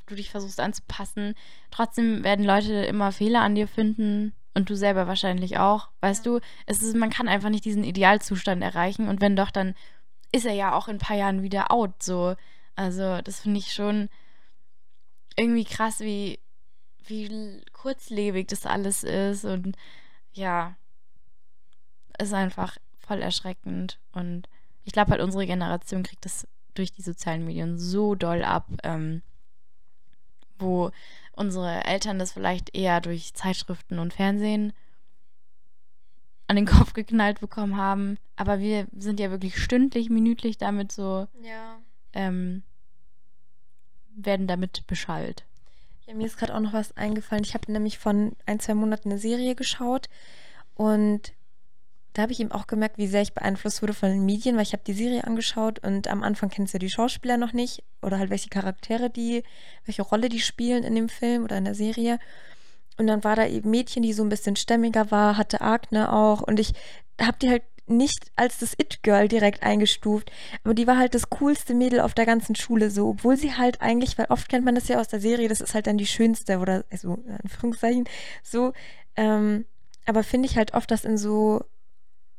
du 0.08 0.16
dich 0.16 0.32
versuchst 0.32 0.62
anzupassen, 0.62 1.36
trotzdem 1.70 2.24
werden 2.24 2.46
Leute 2.46 2.74
immer 2.74 3.12
Fehler 3.12 3.42
an 3.42 3.56
dir 3.56 3.68
finden 3.68 4.34
und 4.58 4.72
du 4.72 4.76
selber 4.76 5.06
wahrscheinlich 5.06 5.60
auch. 5.60 5.90
Weißt 6.02 6.26
du, 6.26 6.40
es 6.66 6.82
ist, 6.82 6.96
man 6.96 7.12
kann 7.12 7.28
einfach 7.28 7.50
nicht 7.50 7.64
diesen 7.64 7.84
Idealzustand 7.84 8.64
erreichen. 8.64 9.08
Und 9.08 9.22
wenn 9.22 9.36
doch, 9.36 9.52
dann 9.52 9.76
ist 10.32 10.48
er 10.48 10.54
ja 10.54 10.74
auch 10.74 10.88
in 10.88 10.96
ein 10.96 11.00
paar 11.00 11.16
Jahren 11.16 11.44
wieder 11.44 11.72
out. 11.72 12.02
So. 12.02 12.36
Also, 12.76 13.22
das 13.22 13.42
finde 13.42 13.60
ich 13.60 13.72
schon 13.72 14.10
irgendwie 15.36 15.64
krass, 15.64 16.00
wie, 16.00 16.40
wie 17.06 17.62
kurzlebig 17.72 18.48
das 18.48 18.66
alles 18.66 19.04
ist. 19.04 19.46
Und 19.46 19.78
ja, 20.34 20.76
ist 22.18 22.34
einfach 22.34 22.78
voll 22.98 23.22
erschreckend. 23.22 24.00
Und 24.12 24.50
ich 24.86 24.92
glaube 24.92 25.12
halt, 25.12 25.22
unsere 25.22 25.46
Generation 25.46 26.02
kriegt 26.02 26.26
das 26.26 26.48
durch 26.74 26.92
die 26.92 27.04
sozialen 27.04 27.46
Medien 27.46 27.78
so 27.78 28.16
doll 28.16 28.44
ab, 28.44 28.66
ähm, 28.84 29.22
wo 30.58 30.90
unsere 31.38 31.86
Eltern 31.86 32.20
das 32.20 32.32
vielleicht 32.32 32.76
eher 32.76 33.00
durch 33.02 33.34
Zeitschriften 33.34 34.00
und 34.00 34.14
Fernsehen 34.14 34.74
an 36.48 36.56
den 36.56 36.66
Kopf 36.66 36.94
geknallt 36.94 37.40
bekommen 37.40 37.78
haben. 37.78 38.18
Aber 38.36 38.60
wir 38.60 38.88
sind 38.98 39.20
ja 39.20 39.32
wirklich 39.32 39.58
stündlich, 39.62 40.10
minütlich 40.10 40.58
damit 40.58 40.92
so, 40.92 41.28
ja. 41.42 41.78
ähm, 42.14 42.64
werden 44.16 44.48
damit 44.48 44.86
beschallt. 44.88 45.46
Ja, 46.06 46.14
mir 46.14 46.26
ist 46.26 46.38
gerade 46.38 46.56
auch 46.56 46.62
noch 46.62 46.74
was 46.74 46.96
eingefallen. 46.96 47.44
Ich 47.44 47.54
habe 47.54 47.72
nämlich 47.72 47.98
von 48.00 48.36
ein, 48.46 48.60
zwei 48.60 48.74
Monaten 48.74 49.12
eine 49.12 49.20
Serie 49.20 49.56
geschaut 49.56 50.08
und 50.74 51.34
da 52.18 52.24
habe 52.24 52.32
ich 52.32 52.40
eben 52.40 52.52
auch 52.52 52.66
gemerkt, 52.66 52.98
wie 52.98 53.06
sehr 53.06 53.22
ich 53.22 53.36
beeinflusst 53.36 53.84
wurde 53.84 53.94
von 53.94 54.10
den 54.10 54.26
Medien, 54.26 54.56
weil 54.56 54.64
ich 54.64 54.74
habe 54.74 54.82
die 54.84 54.94
Serie 54.94 55.24
angeschaut 55.26 55.78
und 55.86 56.08
am 56.08 56.24
Anfang 56.24 56.50
kennst 56.50 56.74
du 56.74 56.78
ja 56.78 56.80
die 56.80 56.90
Schauspieler 56.90 57.38
noch 57.38 57.54
nicht 57.54 57.84
oder 58.02 58.18
halt 58.18 58.32
welche 58.32 58.50
Charaktere 58.50 59.12
die, 59.12 59.44
welche 59.86 60.02
Rolle 60.02 60.28
die 60.28 60.40
spielen 60.40 60.84
in 60.84 60.96
dem 60.96 61.10
Film 61.10 61.44
oder 61.44 61.60
in 61.60 61.66
der 61.66 61.76
Serie. 61.76 62.18
Und 62.98 63.06
dann 63.06 63.24
war 63.24 63.36
da 63.36 63.46
eben 63.46 63.70
Mädchen, 63.70 64.02
die 64.02 64.14
so 64.14 64.24
ein 64.24 64.30
bisschen 64.30 64.56
stämmiger 64.56 65.12
war, 65.12 65.38
hatte 65.38 65.62
Agne 65.62 66.12
auch 66.12 66.42
und 66.42 66.60
ich 66.60 66.74
habe 67.22 67.38
die 67.40 67.52
halt 67.52 67.62
nicht 67.86 68.32
als 68.36 68.58
das 68.58 68.74
It-Girl 68.74 69.28
direkt 69.28 69.62
eingestuft, 69.62 70.32
aber 70.64 70.74
die 70.74 70.88
war 70.88 70.98
halt 70.98 71.14
das 71.14 71.30
coolste 71.30 71.76
Mädel 71.76 72.00
auf 72.00 72.16
der 72.16 72.26
ganzen 72.26 72.56
Schule 72.56 72.90
so, 72.90 73.10
obwohl 73.10 73.38
sie 73.38 73.54
halt 73.54 73.80
eigentlich, 73.82 74.18
weil 74.18 74.26
oft 74.30 74.50
kennt 74.50 74.66
man 74.66 74.74
das 74.74 74.88
ja 74.88 75.00
aus 75.00 75.08
der 75.08 75.22
Serie, 75.22 75.50
das 75.50 75.62
ist 75.62 75.76
halt 75.76 75.86
dann 75.86 76.00
die 76.00 76.08
schönste 76.08 76.58
oder 76.58 76.84
also 76.92 77.14
in 77.14 77.38
Anführungszeichen 77.44 78.06
so, 78.42 78.74
ähm, 79.16 79.66
aber 80.08 80.24
finde 80.24 80.48
ich 80.48 80.58
halt 80.58 80.74
oft, 80.74 80.90
dass 80.90 81.06
in 81.06 81.18
so, 81.20 81.64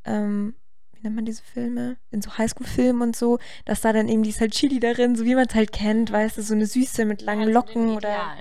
ähm, 0.08 0.54
wie 0.92 1.02
nennt 1.02 1.16
man 1.16 1.24
diese 1.24 1.42
Filme? 1.42 1.96
In 2.10 2.22
so 2.22 2.36
Highschool-Filmen 2.36 3.02
und 3.02 3.16
so, 3.16 3.38
dass 3.64 3.80
da 3.80 3.92
dann 3.92 4.08
eben 4.08 4.22
die 4.22 4.32
halt 4.32 4.52
Chili 4.52 4.80
darin, 4.80 5.14
so 5.14 5.24
wie 5.24 5.34
man 5.34 5.46
es 5.46 5.54
halt 5.54 5.72
kennt, 5.72 6.10
weißt 6.10 6.38
du, 6.38 6.42
so 6.42 6.54
eine 6.54 6.66
Süße 6.66 7.04
mit 7.04 7.22
langen 7.22 7.48
Also 7.48 7.52
Locken 7.52 7.96
oder. 7.96 8.34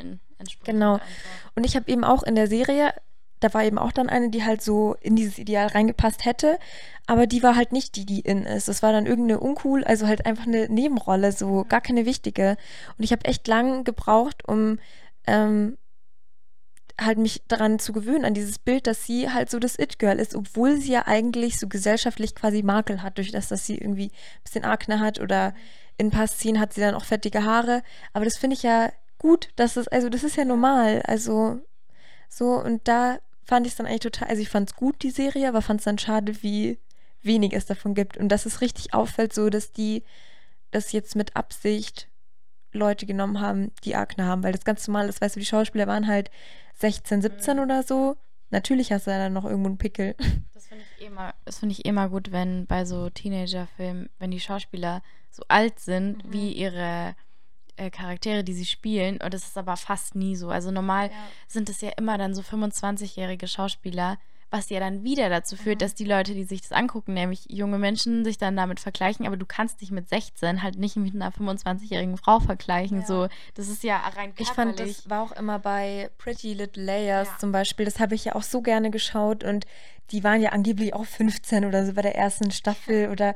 Genau. 0.64 0.94
einfach. 0.94 1.06
Und 1.56 1.66
ich 1.66 1.76
habe 1.76 1.90
eben 1.92 2.04
auch 2.04 2.24
in 2.24 2.36
der 2.36 2.48
Serie, 2.48 2.94
da 3.40 3.54
war 3.54 3.64
eben 3.64 3.78
auch 3.78 3.92
dann 3.92 4.10
eine, 4.10 4.30
die 4.30 4.44
halt 4.44 4.62
so 4.62 4.96
in 5.02 5.16
dieses 5.16 5.38
Ideal 5.38 5.68
reingepasst 5.68 6.26
hätte, 6.26 6.58
aber 7.06 7.28
die 7.28 7.44
war 7.44 7.56
halt 7.56 7.72
nicht 7.72 7.96
die, 7.96 8.06
die 8.06 8.22
in 8.22 8.44
ist. 8.44 8.68
Das 8.68 8.82
war 8.82 8.92
dann 8.92 9.06
irgendeine 9.06 9.40
uncool, 9.40 9.84
also 9.84 10.08
halt 10.08 10.26
einfach 10.26 10.48
eine 10.48 10.68
Nebenrolle, 10.70 11.32
so 11.32 11.64
gar 11.68 11.82
keine 11.82 12.06
wichtige. 12.06 12.58
Und 12.98 13.04
ich 13.04 13.12
habe 13.12 13.26
echt 13.26 13.48
lang 13.48 13.84
gebraucht, 13.84 14.48
um 14.48 14.80
ähm, 15.28 15.78
halt 17.00 17.18
mich 17.18 17.44
daran 17.48 17.80
zu 17.80 17.94
gewöhnen, 17.94 18.26
an 18.26 18.34
dieses 18.34 18.60
Bild, 18.60 18.88
dass 18.88 19.06
sie 19.06 19.30
halt 19.30 19.50
so 19.50 19.60
das 19.60 19.78
It-Girl 19.78 20.20
ist, 20.20 20.36
obwohl 20.36 20.78
sie 20.78 20.94
ja 20.94 21.06
eigentlich 21.06 21.60
so 21.60 21.68
gesellschaftlich 21.68 22.34
quasi 22.34 22.64
Makel 22.64 23.04
hat, 23.04 23.18
durch 23.18 23.32
das, 23.32 23.50
dass 23.50 23.66
sie 23.66 23.78
irgendwie 23.78 24.08
ein 24.08 24.44
bisschen 24.44 24.66
Akne 24.66 25.00
hat 25.00 25.20
oder 25.20 25.54
in 25.98 26.08
ein 26.08 26.12
paar 26.12 26.28
Szenen 26.28 26.60
hat 26.60 26.74
sie 26.74 26.82
dann 26.82 26.96
auch 26.96 27.06
fettige 27.06 27.44
Haare. 27.44 27.84
Aber 28.14 28.26
das 28.26 28.38
finde 28.38 28.56
ich 28.56 28.64
ja 28.64 28.92
gut, 29.20 29.50
dass 29.56 29.76
das, 29.76 29.88
also 29.88 30.10
das 30.10 30.24
ist 30.24 30.38
ja 30.38 30.46
normal. 30.46 31.02
Also 31.04 31.60
so, 32.30 32.62
und 32.62 32.88
da 32.88 33.20
fand 33.44 33.66
ich 33.66 33.74
es 33.74 33.78
dann 33.78 33.86
eigentlich 33.86 34.02
total, 34.02 34.30
also 34.30 34.42
ich 34.42 34.50
fand 34.50 34.70
es 34.70 34.76
gut, 34.76 35.02
die 35.04 35.12
Serie, 35.12 35.48
aber 35.48 35.62
fand 35.62 35.82
es 35.82 35.86
dann 35.86 35.98
schade, 35.98 36.42
wie 36.44 36.80
wenig 37.22 37.54
es 37.54 37.66
davon 37.66 37.94
gibt. 37.94 38.18
Und 38.18 38.30
dass 38.30 38.46
es 38.46 38.62
richtig 38.62 38.94
auffällt, 38.94 39.34
so 39.34 39.50
dass 39.50 39.72
die 39.72 40.04
das 40.72 40.92
jetzt 40.92 41.16
mit 41.16 41.36
Absicht 41.36 42.10
Leute 42.78 43.06
genommen 43.06 43.42
haben, 43.42 43.72
die 43.84 43.96
Akne 43.96 44.26
haben, 44.26 44.44
weil 44.44 44.54
das 44.54 44.64
ganz 44.66 44.88
normal 44.88 45.10
ist, 45.10 45.20
weißt 45.22 45.36
du, 45.36 45.40
die 45.40 45.46
Schauspieler 45.46 45.88
waren 45.88 46.08
halt 46.08 46.32
16, 46.76 47.22
17 47.22 47.60
oder 47.60 47.84
so. 47.84 48.16
Natürlich 48.50 48.92
hast 48.94 49.08
du 49.08 49.12
ja 49.12 49.18
dann 49.18 49.34
noch 49.34 49.44
irgendwo 49.46 49.68
einen 49.70 49.78
Pickel. 49.78 50.16
Das 50.54 50.68
finde 50.68 50.84
ich, 51.00 51.06
eh 51.06 51.10
mal- 51.10 51.34
das 51.46 51.60
find 51.60 51.72
ich 51.72 51.86
immer 51.86 52.10
gut, 52.10 52.32
wenn 52.34 52.66
bei 52.66 52.84
so 52.86 53.10
Teenager-Filmen, 53.10 54.10
wenn 54.20 54.32
die 54.32 54.40
Schauspieler 54.40 55.02
so 55.32 55.44
alt 55.48 55.80
sind 55.80 56.26
Mhm. 56.26 56.34
wie 56.34 56.52
ihre 56.52 57.16
äh, 57.78 57.90
Charaktere, 57.90 58.44
die 58.44 58.54
sie 58.54 58.66
spielen. 58.66 59.22
Und 59.22 59.34
das 59.34 59.44
ist 59.48 59.58
aber 59.58 59.78
fast 59.78 60.16
nie 60.16 60.36
so. 60.36 60.50
Also 60.50 60.72
normal 60.72 61.10
sind 61.48 61.70
es 61.70 61.80
ja 61.82 61.92
immer 61.98 62.18
dann 62.18 62.34
so 62.34 62.42
25-jährige 62.42 63.48
Schauspieler, 63.48 64.18
was 64.50 64.70
ja 64.70 64.80
dann 64.80 65.04
wieder 65.04 65.30
dazu 65.30 65.56
führt, 65.58 65.76
Mhm. 65.76 65.80
dass 65.80 65.94
die 65.96 66.06
Leute, 66.06 66.34
die 66.34 66.46
sich 66.46 66.62
das 66.62 66.72
angucken, 66.72 67.14
nämlich 67.14 67.46
junge 67.50 67.78
Menschen, 67.78 68.24
sich 68.24 68.38
dann 68.38 68.56
damit 68.56 68.80
vergleichen. 68.80 69.28
Aber 69.28 69.36
du 69.38 69.46
kannst 69.46 69.82
dich 69.82 69.92
mit 69.92 70.08
16 70.08 70.64
halt 70.64 70.78
nicht 70.78 70.96
mit 70.96 71.14
einer 71.16 71.32
25-jährigen 71.32 72.18
Frau 72.18 72.40
vergleichen. 72.40 73.02
Ja. 73.02 73.06
So, 73.06 73.28
das 73.56 73.68
ist 73.68 73.84
ja 73.84 73.98
rein 73.98 74.34
körperlich. 74.36 74.40
Ich 74.48 74.48
fand, 74.54 74.80
das 74.80 75.10
war 75.10 75.22
auch 75.24 75.32
immer 75.34 75.60
bei 75.60 76.10
Pretty 76.18 76.54
Little 76.54 76.84
Layers 76.84 77.28
Ja. 77.28 77.38
zum 77.40 77.52
Beispiel. 77.52 77.86
Das 77.86 78.00
habe 78.00 78.16
ich 78.16 78.26
ja 78.26 78.36
auch 78.36 78.44
so 78.44 78.62
gerne 78.62 78.90
geschaut 78.92 79.44
und 79.44 79.66
die 80.12 80.24
waren 80.24 80.42
ja 80.42 80.52
angeblich 80.52 80.94
auch 80.94 81.04
15 81.06 81.66
oder 81.66 81.86
so 81.86 81.94
bei 81.94 82.02
der 82.02 82.16
ersten 82.16 82.52
Staffel 82.52 83.10
oder 83.10 83.36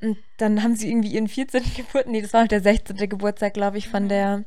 und 0.00 0.16
dann 0.36 0.62
haben 0.62 0.74
sie 0.76 0.88
irgendwie 0.90 1.12
ihren 1.12 1.28
14. 1.28 1.62
Geburtstag, 1.76 2.06
nee, 2.06 2.22
das 2.22 2.32
war 2.32 2.40
halt 2.42 2.50
der 2.52 2.60
16. 2.62 2.96
Geburtstag, 3.08 3.54
glaube 3.54 3.78
ich, 3.78 3.88
von 3.88 4.04
Mhm. 4.04 4.08
der 4.08 4.44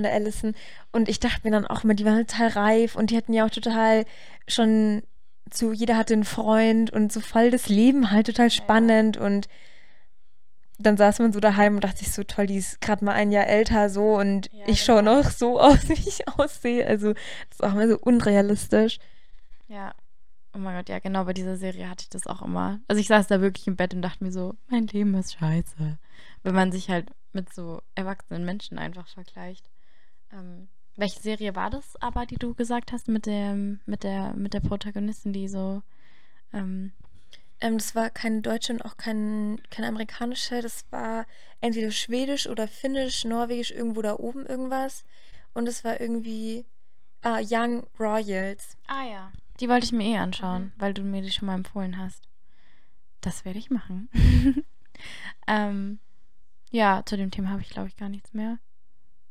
von 0.00 0.04
der 0.04 0.14
Allison 0.14 0.54
und 0.92 1.10
ich 1.10 1.20
dachte 1.20 1.40
mir 1.44 1.50
dann 1.50 1.66
auch 1.66 1.84
immer, 1.84 1.92
die 1.94 2.06
waren 2.06 2.26
total 2.26 2.48
reif 2.48 2.96
und 2.96 3.10
die 3.10 3.16
hatten 3.18 3.34
ja 3.34 3.44
auch 3.44 3.50
total 3.50 4.06
schon 4.48 5.02
zu 5.50 5.72
jeder 5.72 5.96
hatte 5.96 6.14
einen 6.14 6.24
Freund 6.24 6.90
und 6.90 7.12
so 7.12 7.20
voll 7.20 7.50
das 7.50 7.68
Leben 7.68 8.10
halt 8.10 8.26
total 8.26 8.50
spannend 8.50 9.18
und 9.18 9.46
dann 10.78 10.96
saß 10.96 11.18
man 11.18 11.34
so 11.34 11.40
daheim 11.40 11.74
und 11.74 11.84
dachte 11.84 11.98
sich 11.98 12.12
so 12.12 12.24
toll, 12.24 12.46
die 12.46 12.56
ist 12.56 12.80
gerade 12.80 13.04
mal 13.04 13.12
ein 13.12 13.30
Jahr 13.30 13.46
älter 13.46 13.90
so 13.90 14.14
und 14.16 14.50
Ja, 14.52 14.64
ich 14.66 14.82
schaue 14.82 15.00
genau. 15.00 15.16
noch 15.16 15.30
so 15.30 15.60
aus, 15.60 15.86
wie 15.90 15.92
ich 15.92 16.26
aussehe. 16.38 16.86
Also 16.86 17.12
das 17.12 17.52
ist 17.52 17.62
auch 17.62 17.72
immer 17.72 17.88
so 17.88 17.98
unrealistisch. 17.98 18.98
Ja. 19.68 19.92
Oh 20.54 20.58
mein 20.58 20.76
Gott, 20.76 20.88
ja, 20.88 20.98
genau, 20.98 21.24
bei 21.24 21.34
dieser 21.34 21.56
Serie 21.58 21.90
hatte 21.90 22.04
ich 22.04 22.08
das 22.08 22.26
auch 22.26 22.40
immer. 22.40 22.80
Also 22.88 22.98
ich 22.98 23.08
saß 23.08 23.26
da 23.26 23.42
wirklich 23.42 23.66
im 23.66 23.76
Bett 23.76 23.92
und 23.92 24.00
dachte 24.00 24.24
mir 24.24 24.32
so, 24.32 24.54
mein 24.68 24.86
Leben 24.86 25.14
ist 25.14 25.34
scheiße. 25.34 25.98
Wenn 26.42 26.54
man 26.54 26.72
sich 26.72 26.88
halt 26.88 27.10
mit 27.32 27.52
so 27.52 27.82
erwachsenen 27.94 28.44
Menschen 28.46 28.78
einfach 28.78 29.06
vergleicht. 29.06 29.68
Ähm, 30.32 30.68
welche 30.96 31.20
Serie 31.20 31.54
war 31.54 31.70
das 31.70 31.96
aber, 31.96 32.26
die 32.26 32.36
du 32.36 32.54
gesagt 32.54 32.92
hast, 32.92 33.08
mit 33.08 33.26
dem, 33.26 33.80
mit 33.86 34.02
der, 34.04 34.34
mit 34.34 34.54
der 34.54 34.60
Protagonistin, 34.60 35.32
die 35.32 35.48
so, 35.48 35.82
ähm, 36.52 36.92
Ähm, 37.60 37.76
das 37.76 37.94
war 37.94 38.10
keine 38.10 38.40
deutsche 38.40 38.72
und 38.72 38.84
auch 38.84 38.96
kein, 38.96 39.60
keine 39.70 39.88
amerikanische. 39.88 40.62
Das 40.62 40.84
war 40.90 41.26
entweder 41.60 41.90
schwedisch 41.90 42.46
oder 42.48 42.66
finnisch, 42.66 43.24
norwegisch, 43.24 43.70
irgendwo 43.70 44.02
da 44.02 44.14
oben 44.16 44.46
irgendwas. 44.46 45.04
Und 45.52 45.68
es 45.68 45.84
war 45.84 46.00
irgendwie 46.00 46.64
ah, 47.22 47.40
Young 47.42 47.86
Royals. 47.98 48.76
ah 48.86 49.04
ja, 49.04 49.32
die 49.60 49.68
wollte 49.68 49.84
ich 49.84 49.92
mir 49.92 50.04
eh 50.06 50.16
anschauen, 50.16 50.72
weil 50.78 50.94
du 50.94 51.02
mir 51.02 51.22
die 51.22 51.30
schon 51.32 51.46
mal 51.46 51.54
empfohlen 51.56 51.98
hast. 51.98 52.24
Das 53.20 53.44
werde 53.44 53.58
ich 53.58 53.70
machen. 53.70 54.08
ähm, 55.46 55.98
ja, 56.70 57.02
zu 57.04 57.16
dem 57.16 57.30
Thema 57.30 57.50
habe 57.50 57.60
ich, 57.62 57.68
glaube 57.70 57.88
ich, 57.88 57.96
gar 57.96 58.08
nichts 58.08 58.32
mehr. 58.32 58.58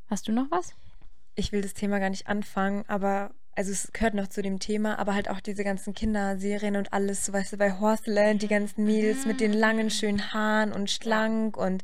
Hast 0.07 0.27
du 0.27 0.31
noch 0.31 0.51
was? 0.51 0.75
Ich 1.39 1.53
will 1.53 1.61
das 1.61 1.73
Thema 1.73 1.99
gar 1.99 2.09
nicht 2.09 2.27
anfangen, 2.27 2.83
aber 2.89 3.31
also 3.55 3.71
es 3.71 3.91
gehört 3.93 4.13
noch 4.13 4.27
zu 4.27 4.41
dem 4.41 4.59
Thema, 4.59 4.99
aber 4.99 5.15
halt 5.15 5.29
auch 5.29 5.39
diese 5.39 5.63
ganzen 5.63 5.93
Kinderserien 5.93 6.75
und 6.75 6.91
alles, 6.91 7.25
so 7.25 7.31
weißt 7.31 7.53
du, 7.53 7.57
bei 7.57 7.79
Horseland, 7.79 8.41
die 8.41 8.49
ganzen 8.49 8.83
Mädels 8.85 9.25
mit 9.25 9.39
den 9.39 9.53
langen, 9.53 9.89
schönen 9.89 10.33
Haaren 10.33 10.73
und 10.73 10.91
schlank 10.91 11.55
und 11.55 11.83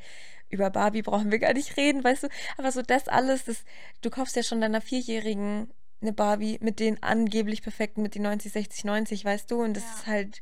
über 0.49 0.69
Barbie 0.69 1.03
brauchen 1.03 1.31
wir 1.31 1.39
gar 1.39 1.53
nicht 1.53 1.77
reden, 1.77 2.03
weißt 2.03 2.23
du, 2.23 2.27
aber 2.57 2.71
so 2.73 2.81
das 2.81 3.07
alles, 3.07 3.45
das, 3.45 3.63
du 4.01 4.09
kaufst 4.09 4.35
ja 4.35 4.43
schon 4.43 4.59
deiner 4.59 4.81
Vierjährigen 4.81 5.69
eine 6.01 6.11
Barbie 6.11 6.57
mit 6.61 6.81
den 6.81 7.01
angeblich 7.01 7.61
perfekten, 7.63 8.01
mit 8.01 8.15
den 8.15 8.23
90, 8.23 8.51
60, 8.51 8.83
90, 8.83 9.23
weißt 9.23 9.49
du, 9.49 9.63
und 9.63 9.75
das 9.75 9.83
Ja. 9.83 9.89
ist 9.93 10.07
halt, 10.07 10.41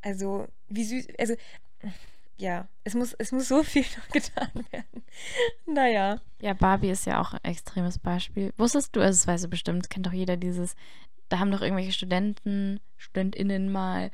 also, 0.00 0.46
wie 0.68 0.84
süß, 0.84 1.08
also, 1.18 1.34
ja, 2.40 2.66
es 2.84 2.94
muss, 2.94 3.12
es 3.14 3.32
muss 3.32 3.48
so 3.48 3.62
viel 3.62 3.84
noch 3.96 4.08
getan 4.08 4.50
werden. 4.70 5.02
Naja. 5.66 6.20
Ja, 6.40 6.54
Barbie 6.54 6.90
ist 6.90 7.06
ja 7.06 7.20
auch 7.20 7.34
ein 7.34 7.44
extremes 7.44 7.98
Beispiel. 7.98 8.52
Wusstest 8.56 8.96
du, 8.96 9.00
also 9.00 9.16
das 9.18 9.26
weiß 9.26 9.42
du 9.42 9.48
bestimmt, 9.48 9.90
kennt 9.90 10.06
doch 10.06 10.12
jeder 10.12 10.36
dieses, 10.36 10.74
da 11.28 11.38
haben 11.38 11.50
doch 11.52 11.60
irgendwelche 11.62 11.92
Studenten, 11.92 12.80
StudentInnen 12.96 13.70
mal 13.70 14.10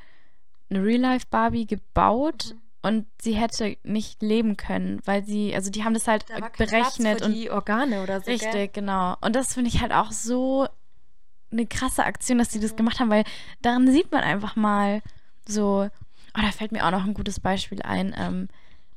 eine 0.69 0.83
Real-Life-Barbie 0.83 1.67
gebaut 1.67 2.53
Mhm. 2.55 2.61
und 2.83 3.07
sie 3.23 3.35
hätte 3.35 3.77
nicht 3.85 4.21
leben 4.23 4.57
können, 4.57 5.01
weil 5.05 5.25
sie, 5.25 5.55
also 5.55 5.71
die 5.71 5.85
haben 5.85 5.95
das 5.95 6.09
halt 6.09 6.27
berechnet 6.59 7.23
und 7.23 7.33
die 7.33 7.51
Organe 7.51 8.03
oder 8.03 8.21
so. 8.21 8.31
richtig, 8.31 8.51
Gell? 8.53 8.69
genau. 8.69 9.17
Und 9.21 9.37
das 9.37 9.55
finde 9.55 9.69
ich 9.71 9.81
halt 9.81 9.93
auch 9.93 10.11
so 10.11 10.67
eine 11.53 11.67
krasse 11.67 12.05
Aktion, 12.05 12.39
dass 12.39 12.49
die 12.49 12.59
das 12.59 12.73
Mhm. 12.73 12.77
gemacht 12.77 12.99
haben, 12.99 13.11
weil 13.11 13.25
daran 13.63 13.89
sieht 13.91 14.11
man 14.11 14.23
einfach 14.25 14.57
mal 14.57 15.01
so, 15.47 15.89
oh, 16.37 16.43
da 16.43 16.51
fällt 16.51 16.73
mir 16.73 16.87
auch 16.87 16.91
noch 16.91 17.05
ein 17.05 17.15
gutes 17.15 17.41
Beispiel 17.41 17.83
ein, 17.83 18.15
ähm, 18.17 18.49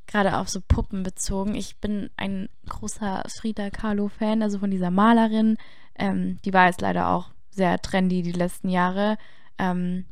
gerade 0.06 0.36
auf 0.36 0.48
so 0.48 0.60
Puppen 0.60 1.02
bezogen. 1.02 1.54
Ich 1.54 1.76
bin 1.76 2.10
ein 2.16 2.48
großer 2.68 3.24
Frida 3.28 3.70
Kahlo-Fan, 3.70 4.42
also 4.42 4.58
von 4.58 4.70
dieser 4.70 4.90
Malerin. 4.90 5.56
Ähm, 5.96 6.38
die 6.44 6.52
war 6.52 6.66
jetzt 6.66 6.80
leider 6.80 7.08
auch 7.08 7.30
sehr 7.50 7.80
trendy 7.80 8.22
die 8.22 8.32
letzten 8.32 8.68
Jahre. 8.68 9.18
Ähm, 9.58 10.04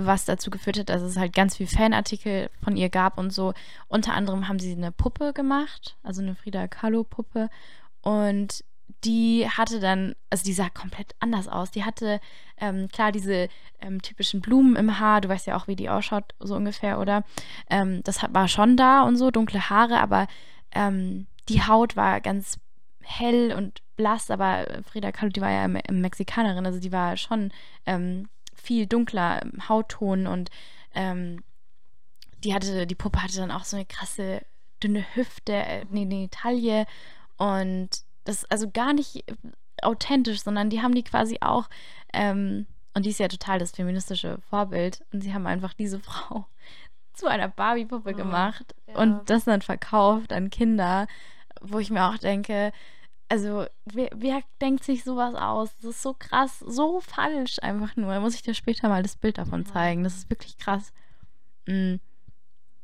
was 0.00 0.24
dazu 0.24 0.50
geführt 0.50 0.78
hat, 0.78 0.90
dass 0.90 1.02
es 1.02 1.16
halt 1.16 1.32
ganz 1.32 1.56
viel 1.56 1.66
Fanartikel 1.66 2.50
von 2.62 2.76
ihr 2.76 2.88
gab 2.88 3.18
und 3.18 3.32
so. 3.32 3.52
Unter 3.88 4.14
anderem 4.14 4.46
haben 4.46 4.60
sie 4.60 4.72
eine 4.72 4.92
Puppe 4.92 5.32
gemacht, 5.32 5.96
also 6.04 6.22
eine 6.22 6.36
Frida 6.36 6.68
Kahlo-Puppe. 6.68 7.50
Und 8.00 8.64
die 9.04 9.48
hatte 9.48 9.80
dann, 9.80 10.14
also 10.30 10.44
die 10.44 10.52
sah 10.52 10.68
komplett 10.68 11.14
anders 11.20 11.48
aus. 11.48 11.70
Die 11.70 11.84
hatte 11.84 12.20
ähm, 12.56 12.88
klar 12.88 13.12
diese 13.12 13.48
ähm, 13.80 14.02
typischen 14.02 14.40
Blumen 14.40 14.76
im 14.76 14.98
Haar. 14.98 15.20
Du 15.20 15.28
weißt 15.28 15.46
ja 15.46 15.56
auch, 15.56 15.68
wie 15.68 15.76
die 15.76 15.88
ausschaut, 15.88 16.34
so 16.40 16.56
ungefähr, 16.56 16.98
oder? 16.98 17.24
Ähm, 17.70 18.02
das 18.04 18.22
hat, 18.22 18.34
war 18.34 18.48
schon 18.48 18.76
da 18.76 19.02
und 19.02 19.16
so, 19.16 19.30
dunkle 19.30 19.70
Haare, 19.70 20.00
aber 20.00 20.26
ähm, 20.72 21.26
die 21.48 21.62
Haut 21.62 21.96
war 21.96 22.20
ganz 22.20 22.58
hell 23.02 23.54
und 23.56 23.82
blass. 23.96 24.30
Aber 24.30 24.66
Frida 24.90 25.12
Kahlo, 25.12 25.30
die 25.30 25.40
war 25.40 25.50
ja 25.50 25.68
Me 25.68 25.82
Mexikanerin, 25.90 26.66
also 26.66 26.80
die 26.80 26.92
war 26.92 27.16
schon 27.16 27.52
ähm, 27.86 28.28
viel 28.54 28.86
dunkler 28.86 29.42
im 29.42 29.68
Hautton 29.68 30.26
und 30.26 30.50
ähm, 30.94 31.42
die 32.44 32.54
hatte, 32.54 32.86
die 32.86 32.94
Puppe 32.94 33.22
hatte 33.22 33.36
dann 33.36 33.50
auch 33.50 33.64
so 33.64 33.76
eine 33.76 33.86
krasse 33.86 34.42
dünne 34.82 35.04
Hüfte, 35.14 35.54
äh, 35.54 35.84
nee, 35.90 36.04
nee, 36.04 36.28
Taille 36.30 36.86
und 37.36 37.90
das 38.28 38.42
ist 38.44 38.52
also 38.52 38.70
gar 38.70 38.92
nicht 38.92 39.24
authentisch, 39.82 40.42
sondern 40.42 40.70
die 40.70 40.82
haben 40.82 40.94
die 40.94 41.04
quasi 41.04 41.38
auch 41.40 41.68
ähm, 42.12 42.66
und 42.94 43.04
die 43.06 43.10
ist 43.10 43.20
ja 43.20 43.28
total 43.28 43.58
das 43.58 43.72
feministische 43.72 44.38
Vorbild. 44.50 45.04
Und 45.12 45.20
sie 45.22 45.32
haben 45.34 45.46
einfach 45.46 45.72
diese 45.74 45.98
Frau 46.08 46.46
zu 47.14 47.26
einer 47.26 47.48
Barbie-Puppe 47.48 48.10
Oh, 48.12 48.16
gemacht 48.16 48.74
ja. 48.86 48.94
und 48.96 49.28
das 49.30 49.44
dann 49.44 49.62
verkauft 49.62 50.32
an 50.32 50.50
Kinder, 50.50 51.06
wo 51.60 51.78
ich 51.78 51.90
mir 51.90 52.04
auch 52.08 52.18
denke, 52.18 52.72
also 53.28 53.66
wer, 53.84 54.08
wer 54.14 54.40
denkt 54.60 54.84
sich 54.84 55.04
sowas 55.04 55.34
aus? 55.34 55.74
Das 55.76 55.90
ist 55.90 56.02
so 56.02 56.14
krass, 56.18 56.58
so 56.60 57.00
falsch 57.00 57.58
einfach 57.62 57.94
nur. 57.96 58.12
Da 58.14 58.20
muss 58.20 58.34
ich 58.34 58.42
dir 58.42 58.54
später 58.54 58.88
mal 58.88 59.02
das 59.02 59.16
Bild 59.16 59.38
davon 59.38 59.60
Mhm. 59.60 59.66
zeigen. 59.66 60.04
Das 60.04 60.16
ist 60.16 60.30
wirklich 60.30 60.56
krass. 60.58 60.92
Mm. 61.66 61.96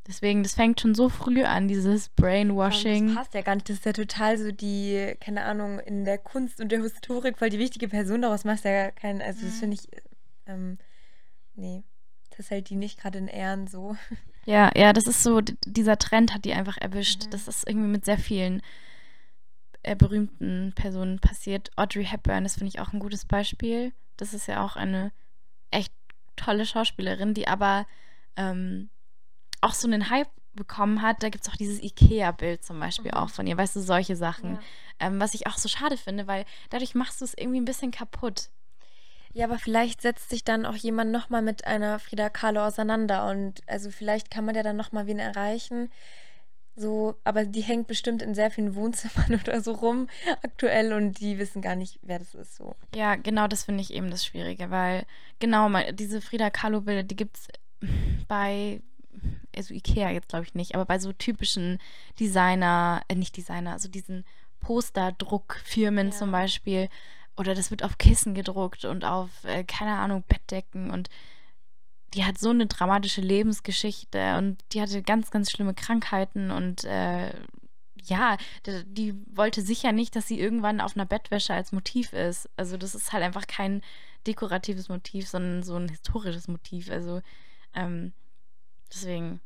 Deswegen, 0.06 0.42
das 0.42 0.54
fängt 0.54 0.80
schon 0.80 0.94
so 0.94 1.08
früh 1.08 1.44
an, 1.44 1.66
dieses 1.66 2.10
Brainwashing. 2.10 3.06
Das 3.06 3.16
passt 3.16 3.34
ja 3.34 3.40
gar 3.40 3.54
nicht. 3.54 3.68
Das 3.70 3.76
ist 3.78 3.86
ja 3.86 3.92
total 3.94 4.36
so 4.36 4.52
die, 4.52 5.16
keine 5.20 5.44
Ahnung, 5.44 5.78
in 5.80 6.04
der 6.04 6.18
Kunst 6.18 6.60
und 6.60 6.70
der 6.70 6.82
Historik 6.82 7.38
voll 7.38 7.48
die 7.48 7.58
wichtige 7.58 7.88
Person. 7.88 8.20
Daraus 8.22 8.44
machst 8.44 8.64
du 8.66 8.70
ja 8.70 8.90
keinen, 8.90 9.22
also 9.22 9.46
das 9.46 9.54
Mhm. 9.56 9.58
finde 9.60 9.76
ich, 9.76 9.88
ähm, 10.46 10.78
nee, 11.54 11.82
das 12.36 12.50
hält 12.50 12.68
die 12.68 12.76
nicht 12.76 13.00
gerade 13.00 13.18
in 13.18 13.28
Ehren 13.28 13.66
so. 13.66 13.96
Ja, 14.44 14.70
ja, 14.76 14.92
das 14.92 15.06
ist 15.06 15.22
so, 15.22 15.40
dieser 15.40 15.96
Trend 15.98 16.34
hat 16.34 16.44
die 16.44 16.52
einfach 16.52 16.76
erwischt. 16.76 17.24
Mhm. 17.26 17.30
Das 17.30 17.48
ist 17.48 17.66
irgendwie 17.66 17.88
mit 17.88 18.04
sehr 18.04 18.18
vielen 18.18 18.60
äh, 19.82 19.96
berühmten 19.96 20.72
Personen 20.74 21.18
passiert. 21.18 21.70
Audrey 21.76 22.04
Hepburn, 22.04 22.44
das 22.44 22.54
finde 22.56 22.68
ich 22.68 22.80
auch 22.80 22.92
ein 22.92 23.00
gutes 23.00 23.24
Beispiel. 23.24 23.92
Das 24.18 24.34
ist 24.34 24.48
ja 24.48 24.62
auch 24.62 24.76
eine 24.76 25.12
echt 25.70 25.92
tolle 26.36 26.66
Schauspielerin, 26.66 27.32
die 27.32 27.48
aber 27.48 27.86
ähm, 28.36 28.90
auch 29.64 29.74
so 29.74 29.86
einen 29.88 30.10
Hype 30.10 30.28
bekommen 30.54 31.02
hat. 31.02 31.22
Da 31.22 31.28
gibt 31.30 31.44
es 31.46 31.52
auch 31.52 31.56
dieses 31.56 31.82
Ikea-Bild 31.82 32.64
zum 32.64 32.78
Beispiel 32.78 33.10
Mhm. 33.12 33.18
auch 33.18 33.30
von 33.30 33.46
ihr, 33.46 33.56
weißt 33.56 33.76
du, 33.76 33.80
solche 33.80 34.14
Sachen. 34.16 34.54
Ja. 34.54 34.60
Ähm, 35.00 35.20
was 35.20 35.34
ich 35.34 35.46
auch 35.46 35.58
so 35.58 35.68
schade 35.68 35.96
finde, 35.96 36.26
weil 36.26 36.44
dadurch 36.70 36.94
machst 36.94 37.20
du 37.20 37.24
es 37.24 37.34
irgendwie 37.36 37.60
ein 37.60 37.64
bisschen 37.64 37.90
kaputt. 37.90 38.50
Ja, 39.32 39.46
aber 39.46 39.58
vielleicht 39.58 40.00
setzt 40.00 40.30
sich 40.30 40.44
dann 40.44 40.64
auch 40.64 40.76
jemand 40.76 41.10
nochmal 41.10 41.42
mit 41.42 41.66
einer 41.66 41.98
Frida 41.98 42.30
Kahlo 42.30 42.64
auseinander 42.64 43.26
und 43.28 43.62
also 43.66 43.90
vielleicht 43.90 44.30
kann 44.30 44.44
man 44.44 44.54
ja 44.54 44.62
dann 44.62 44.76
nochmal 44.76 45.08
wen 45.08 45.18
erreichen. 45.18 45.90
So, 46.76 47.16
aber 47.24 47.44
die 47.44 47.60
hängt 47.62 47.86
bestimmt 47.88 48.20
in 48.22 48.34
sehr 48.34 48.50
vielen 48.52 48.74
Wohnzimmern 48.76 49.34
oder 49.42 49.60
so 49.60 49.72
rum 49.72 50.08
aktuell 50.42 50.92
und 50.92 51.18
die 51.20 51.38
wissen 51.38 51.62
gar 51.62 51.74
nicht, 51.76 51.98
wer 52.02 52.18
das 52.20 52.34
ist. 52.34 52.54
So. 52.56 52.76
Ja, 52.94 53.16
genau 53.16 53.48
das 53.48 53.64
finde 53.64 53.80
ich 53.80 53.92
eben 53.92 54.10
das 54.10 54.24
Schwierige, 54.24 54.70
weil 54.70 55.04
genau 55.40 55.68
diese 55.92 56.20
Frida 56.20 56.50
Kahlo-Bilder, 56.50 57.02
die 57.02 57.16
gibt 57.16 57.36
es 57.36 57.48
bei, 58.28 58.80
also 59.54 59.74
Ikea 59.74 60.10
jetzt 60.10 60.28
glaube 60.28 60.44
ich 60.44 60.54
nicht, 60.54 60.74
aber 60.74 60.84
bei 60.84 60.98
so 60.98 61.12
typischen 61.12 61.78
Designer, 62.18 63.02
äh, 63.08 63.14
nicht 63.14 63.36
Designer, 63.36 63.72
also 63.72 63.88
diesen 63.88 64.24
Posterdruckfirmen 64.60 66.08
Ja. 66.08 66.12
zum 66.12 66.30
Beispiel. 66.32 66.88
Oder 67.36 67.54
das 67.54 67.70
wird 67.70 67.82
auf 67.82 67.98
Kissen 67.98 68.34
gedruckt 68.34 68.84
und 68.84 69.04
auf, 69.04 69.28
äh, 69.44 69.64
keine 69.64 69.96
Ahnung, 69.96 70.22
Bettdecken 70.28 70.90
und 70.90 71.08
die 72.14 72.24
hat 72.24 72.38
so 72.38 72.50
eine 72.50 72.66
dramatische 72.66 73.20
Lebensgeschichte 73.20 74.36
und 74.38 74.58
die 74.72 74.80
hatte 74.80 75.02
ganz, 75.02 75.32
ganz 75.32 75.50
schlimme 75.50 75.74
Krankheiten 75.74 76.52
und 76.52 76.84
äh, 76.84 77.32
ja, 78.04 78.36
die, 78.66 78.84
die 78.86 79.14
wollte 79.36 79.62
sicher 79.62 79.90
nicht, 79.90 80.14
dass 80.14 80.28
sie 80.28 80.38
irgendwann 80.38 80.80
auf 80.80 80.94
einer 80.94 81.06
Bettwäsche 81.06 81.54
als 81.54 81.72
Motiv 81.72 82.12
ist. 82.12 82.48
Also 82.56 82.76
das 82.76 82.94
ist 82.94 83.12
halt 83.12 83.24
einfach 83.24 83.46
kein 83.46 83.82
dekoratives 84.26 84.88
Motiv, 84.88 85.28
sondern 85.28 85.62
so 85.62 85.74
ein 85.74 85.88
historisches 85.88 86.46
Motiv. 86.46 86.90
Also 86.90 87.20
ähm, 87.74 88.12
deswegen, 88.92 89.40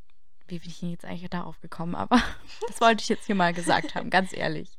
wie 0.47 0.59
bin 0.59 0.69
ich 0.69 0.81
denn 0.81 0.91
jetzt 0.91 1.05
eigentlich 1.05 1.29
darauf 1.31 1.61
gekommen? 1.61 1.95
Aber 1.95 2.21
das 2.67 2.81
wollte 2.81 3.03
ich 3.03 3.09
jetzt 3.09 3.27
hier 3.27 3.35
mal 3.35 3.53
gesagt 3.53 3.95
haben, 3.95 4.11
ganz 4.11 4.33
ehrlich. 4.33 4.79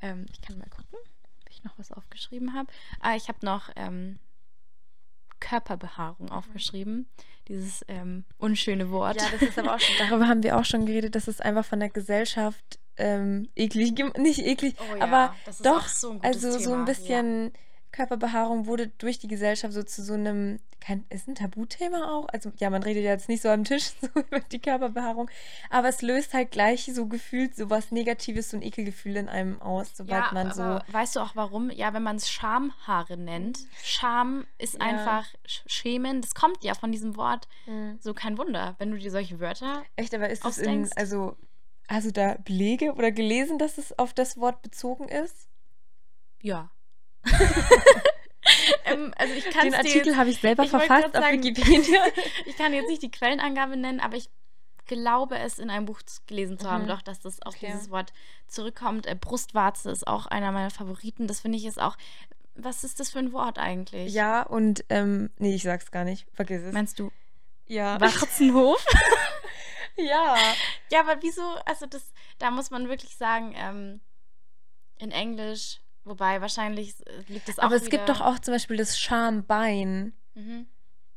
Ähm, 0.00 0.26
ich 0.30 0.40
kann 0.40 0.58
mal 0.58 0.68
gucken, 0.68 0.98
ob 1.42 1.50
ich 1.50 1.62
noch 1.64 1.78
was 1.78 1.92
aufgeschrieben 1.92 2.54
habe. 2.54 2.70
Ah, 3.00 3.14
ich 3.14 3.28
habe 3.28 3.38
noch 3.44 3.70
ähm, 3.76 4.18
Körperbehaarung 5.40 6.30
aufgeschrieben. 6.30 7.08
Dieses 7.48 7.84
ähm, 7.88 8.24
unschöne 8.38 8.90
Wort. 8.90 9.20
Ja, 9.20 9.28
das 9.30 9.42
ist 9.42 9.58
aber 9.58 9.74
auch 9.74 9.80
schon, 9.80 9.96
darüber 10.08 10.28
haben 10.28 10.42
wir 10.42 10.56
auch 10.56 10.64
schon 10.64 10.86
geredet, 10.86 11.14
dass 11.14 11.28
es 11.28 11.40
einfach 11.40 11.64
von 11.64 11.80
der 11.80 11.90
Gesellschaft 11.90 12.78
ähm, 12.96 13.48
eklig, 13.56 13.92
nicht 14.16 14.40
eklig, 14.40 14.76
Oh 14.78 14.96
ja, 14.96 15.02
aber 15.02 15.34
doch, 15.62 15.88
so 15.88 16.20
also 16.22 16.52
so 16.52 16.58
Thema, 16.58 16.78
ein 16.78 16.84
bisschen 16.84 17.52
Körperbehaarung 17.92 18.66
wurde 18.66 18.88
durch 18.88 19.18
die 19.18 19.28
Gesellschaft 19.28 19.72
so 19.74 19.82
zu 19.82 20.02
so 20.02 20.14
einem, 20.14 20.58
kein, 20.80 21.04
ist 21.10 21.28
ein 21.28 21.34
Tabuthema 21.34 22.10
auch, 22.12 22.26
also 22.30 22.50
ja, 22.56 22.70
man 22.70 22.82
redet 22.82 23.04
ja 23.04 23.10
jetzt 23.10 23.28
nicht 23.28 23.42
so 23.42 23.48
am 23.50 23.64
Tisch 23.64 23.90
so 24.00 24.08
über 24.18 24.40
die 24.40 24.58
Körperbehaarung, 24.58 25.30
aber 25.70 25.88
es 25.88 26.02
löst 26.02 26.34
halt 26.34 26.50
gleich 26.50 26.90
so 26.92 27.06
gefühlt 27.06 27.54
so 27.54 27.70
was 27.70 27.92
Negatives, 27.92 28.50
so 28.50 28.56
ein 28.56 28.62
Ekelgefühl 28.62 29.16
in 29.16 29.28
einem 29.28 29.60
aus, 29.62 29.90
sobald 29.94 30.24
Ja, 30.24 30.30
man 30.32 30.52
so, 30.52 30.80
weißt 30.92 31.16
du 31.16 31.20
auch 31.20 31.36
warum? 31.36 31.70
Ja, 31.70 31.92
wenn 31.94 32.02
man 32.02 32.16
es 32.16 32.28
Schamhaare 32.30 33.16
nennt. 33.16 33.60
Scham 33.82 34.46
ist 34.58 34.74
Ja. 34.74 34.80
einfach 34.80 35.26
Sch- 35.46 35.62
Schämen. 35.66 36.20
Das 36.22 36.34
kommt 36.34 36.64
ja 36.64 36.74
von 36.74 36.90
diesem 36.90 37.16
Wort. 37.16 37.46
Hm. 37.66 37.98
So 38.00 38.14
kein 38.14 38.38
Wunder, 38.38 38.74
wenn 38.78 38.90
du 38.90 38.96
dir 38.98 39.10
solche 39.10 39.38
Wörter. 39.38 39.84
echt, 39.96 40.14
aber 40.14 40.30
ist 40.30 40.44
es 40.44 40.58
in, 40.58 40.88
also, 40.96 41.36
du 41.88 42.10
da 42.12 42.36
Belege 42.44 42.94
oder 42.94 43.12
gelesen, 43.12 43.58
dass 43.58 43.76
es 43.78 43.96
auf 43.98 44.14
das 44.14 44.38
Wort 44.38 44.62
bezogen 44.62 45.08
ist? 45.08 45.48
Ja. 46.40 46.70
ähm, 48.84 49.12
also 49.16 49.34
ich 49.34 49.44
Den 49.44 49.74
Artikel 49.74 50.16
habe 50.16 50.30
ich 50.30 50.40
selber 50.40 50.64
ich 50.64 50.70
verfasst 50.70 51.06
auf 51.06 51.12
sagen, 51.12 51.42
Wikipedia. 51.42 52.04
ich 52.46 52.56
kann 52.56 52.72
jetzt 52.72 52.88
nicht 52.88 53.02
die 53.02 53.10
Quellenangabe 53.10 53.76
nennen, 53.76 54.00
aber 54.00 54.16
ich 54.16 54.28
glaube 54.86 55.38
es 55.38 55.58
in 55.58 55.70
einem 55.70 55.86
Buch 55.86 56.00
gelesen 56.26 56.58
zu 56.58 56.70
haben, 56.70 56.84
Mhm. 56.84 56.88
doch, 56.88 57.02
dass 57.02 57.20
das 57.20 57.40
auf 57.42 57.54
Okay. 57.54 57.68
dieses 57.72 57.90
Wort 57.90 58.12
zurückkommt. 58.48 59.06
Äh, 59.06 59.14
Brustwarze 59.14 59.90
ist 59.90 60.06
auch 60.06 60.26
einer 60.26 60.50
meiner 60.52 60.70
Favoriten. 60.70 61.26
Das 61.28 61.40
finde 61.40 61.58
ich 61.58 61.64
ist 61.66 61.80
auch. 61.80 61.96
Was 62.54 62.84
ist 62.84 63.00
das 63.00 63.10
für 63.10 63.18
ein 63.18 63.32
Wort 63.32 63.58
eigentlich? 63.58 64.12
Ja, 64.12 64.42
und 64.42 64.84
ähm, 64.90 65.30
nee, 65.38 65.54
ich 65.54 65.62
sag's 65.62 65.90
gar 65.90 66.04
nicht. 66.04 66.26
Vergiss 66.34 66.62
es. 66.62 66.72
Meinst 66.74 66.98
du 66.98 67.10
ja. 67.66 67.98
Warzenhof? 67.98 68.84
ja. 69.96 70.36
Ja, 70.90 71.00
aber 71.00 71.22
wieso? 71.22 71.42
Also 71.64 71.86
das, 71.86 72.12
da 72.38 72.50
muss 72.50 72.70
man 72.70 72.88
wirklich 72.90 73.16
sagen, 73.16 73.54
ähm, 73.56 74.00
in 74.98 75.10
Englisch, 75.12 75.80
wobei 76.04 76.40
wahrscheinlich 76.40 76.94
äh, 77.06 77.20
liegt 77.28 77.48
es 77.48 77.58
auch 77.58 77.64
Aber 77.64 77.76
es 77.76 77.88
gibt 77.90 78.04
wieder- 78.04 78.14
doch 78.14 78.20
auch 78.20 78.38
zum 78.38 78.54
Beispiel 78.54 78.76
das 78.76 78.98
Schambein. 78.98 80.12
Mhm. 80.34 80.66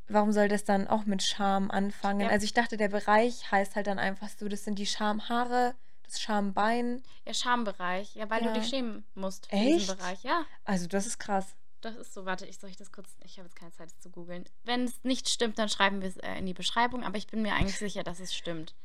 Warum 0.07 0.31
soll 0.31 0.47
das 0.47 0.63
dann 0.63 0.87
auch 0.87 1.05
mit 1.05 1.23
Scham 1.23 1.71
anfangen? 1.71 2.21
Ja. 2.21 2.27
Also 2.29 2.45
ich 2.45 2.53
dachte, 2.53 2.77
der 2.77 2.89
Bereich 2.89 3.51
heißt 3.51 3.75
halt 3.75 3.87
dann 3.87 3.97
einfach 3.97 4.29
so, 4.29 4.47
das 4.47 4.63
sind 4.63 4.77
die 4.77 4.85
Schamhaare, 4.85 5.73
das 6.03 6.21
Schambein. 6.21 7.01
Ja, 7.25 7.33
Schambereich. 7.33 8.13
Ja, 8.15 8.29
weil 8.29 8.43
Ja. 8.43 8.53
du 8.53 8.59
dich 8.59 8.69
schämen 8.69 9.03
musst 9.15 9.47
für 9.47 9.53
Echt? 9.55 9.79
diesen 9.81 9.97
Bereich. 9.97 10.21
Ja, 10.23 10.45
Also 10.63 10.85
das 10.87 11.07
ist 11.07 11.17
krass. 11.17 11.55
das 11.81 11.95
ist 11.95 12.13
so. 12.13 12.25
Warte, 12.25 12.45
ich 12.45 12.59
soll 12.59 12.69
ich 12.69 12.77
das 12.77 12.91
kurz. 12.91 13.09
Ich 13.23 13.37
habe 13.39 13.47
jetzt 13.47 13.55
keine 13.55 13.71
Zeit, 13.71 13.89
das 13.89 13.99
zu 13.99 14.09
googeln. 14.11 14.45
Wenn 14.63 14.83
es 14.83 15.03
nicht 15.03 15.27
stimmt, 15.29 15.57
dann 15.57 15.69
schreiben 15.69 16.01
wir 16.01 16.09
es 16.09 16.17
äh, 16.17 16.35
in 16.37 16.45
die 16.45 16.53
Beschreibung, 16.53 17.03
aber 17.03 17.17
ich 17.17 17.25
bin 17.27 17.41
mir 17.41 17.53
eigentlich 17.53 17.77
sicher, 17.79 18.03
dass 18.03 18.19
es 18.19 18.33
stimmt. 18.33 18.75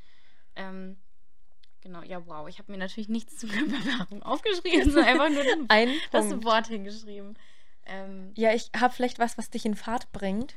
Ähm, 0.57 0.97
genau, 1.83 2.03
ja, 2.03 2.25
wow. 2.27 2.49
Ich 2.49 2.59
habe 2.59 2.71
mir 2.73 2.79
natürlich 2.79 3.09
nichts 3.09 3.37
zu 3.37 3.47
Körperbehaarung 3.47 4.23
aufgeschrieben, 4.25 4.91
sondern 4.91 5.05
einfach 5.05 5.31
nur 5.31 5.43
den, 5.45 5.67
Ein 5.69 5.91
das 6.13 6.29
Punkt. 6.29 6.45
Wort 6.45 6.67
hingeschrieben. 6.69 7.37
Ähm, 7.87 8.33
Ja, 8.37 8.53
ich 8.53 8.71
habe 8.79 8.93
vielleicht 8.95 9.19
was, 9.19 9.39
was 9.39 9.51
dich 9.51 9.65
in 9.67 9.75
Fahrt 9.75 10.13
bringt. 10.13 10.55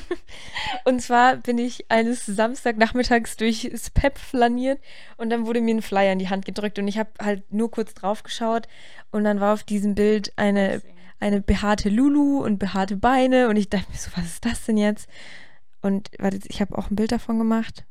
und 0.84 1.00
zwar 1.00 1.36
bin 1.36 1.58
ich 1.58 1.90
eines 1.90 2.26
Samstagnachmittags 2.26 3.36
durchs 3.36 3.90
PEP 3.90 4.18
flaniert 4.18 4.80
und 5.16 5.30
dann 5.30 5.46
wurde 5.46 5.60
mir 5.60 5.74
ein 5.74 5.82
Flyer 5.82 6.12
in 6.12 6.18
die 6.18 6.28
Hand 6.28 6.44
gedrückt 6.44 6.78
und 6.78 6.88
ich 6.88 6.98
habe 6.98 7.10
halt 7.20 7.52
nur 7.52 7.70
kurz 7.70 7.94
drauf 7.94 8.22
geschaut 8.22 8.66
und 9.10 9.24
dann 9.24 9.40
war 9.40 9.52
auf 9.54 9.62
diesem 9.64 9.94
Bild 9.94 10.32
eine, 10.36 10.82
eine 11.20 11.40
behaarte 11.40 11.88
Lulu 11.88 12.42
und 12.42 12.58
behaarte 12.58 12.96
Beine 12.96 13.48
und 13.48 13.56
ich 13.56 13.68
dachte 13.68 13.90
mir 13.90 13.98
so, 13.98 14.10
was 14.16 14.24
ist 14.24 14.44
das 14.44 14.64
denn 14.64 14.78
jetzt? 14.78 15.08
Und 15.82 16.10
warte, 16.18 16.40
ich 16.48 16.60
habe 16.60 16.76
auch 16.76 16.90
ein 16.90 16.96
Bild 16.96 17.12
davon 17.12 17.38
gemacht. 17.38 17.84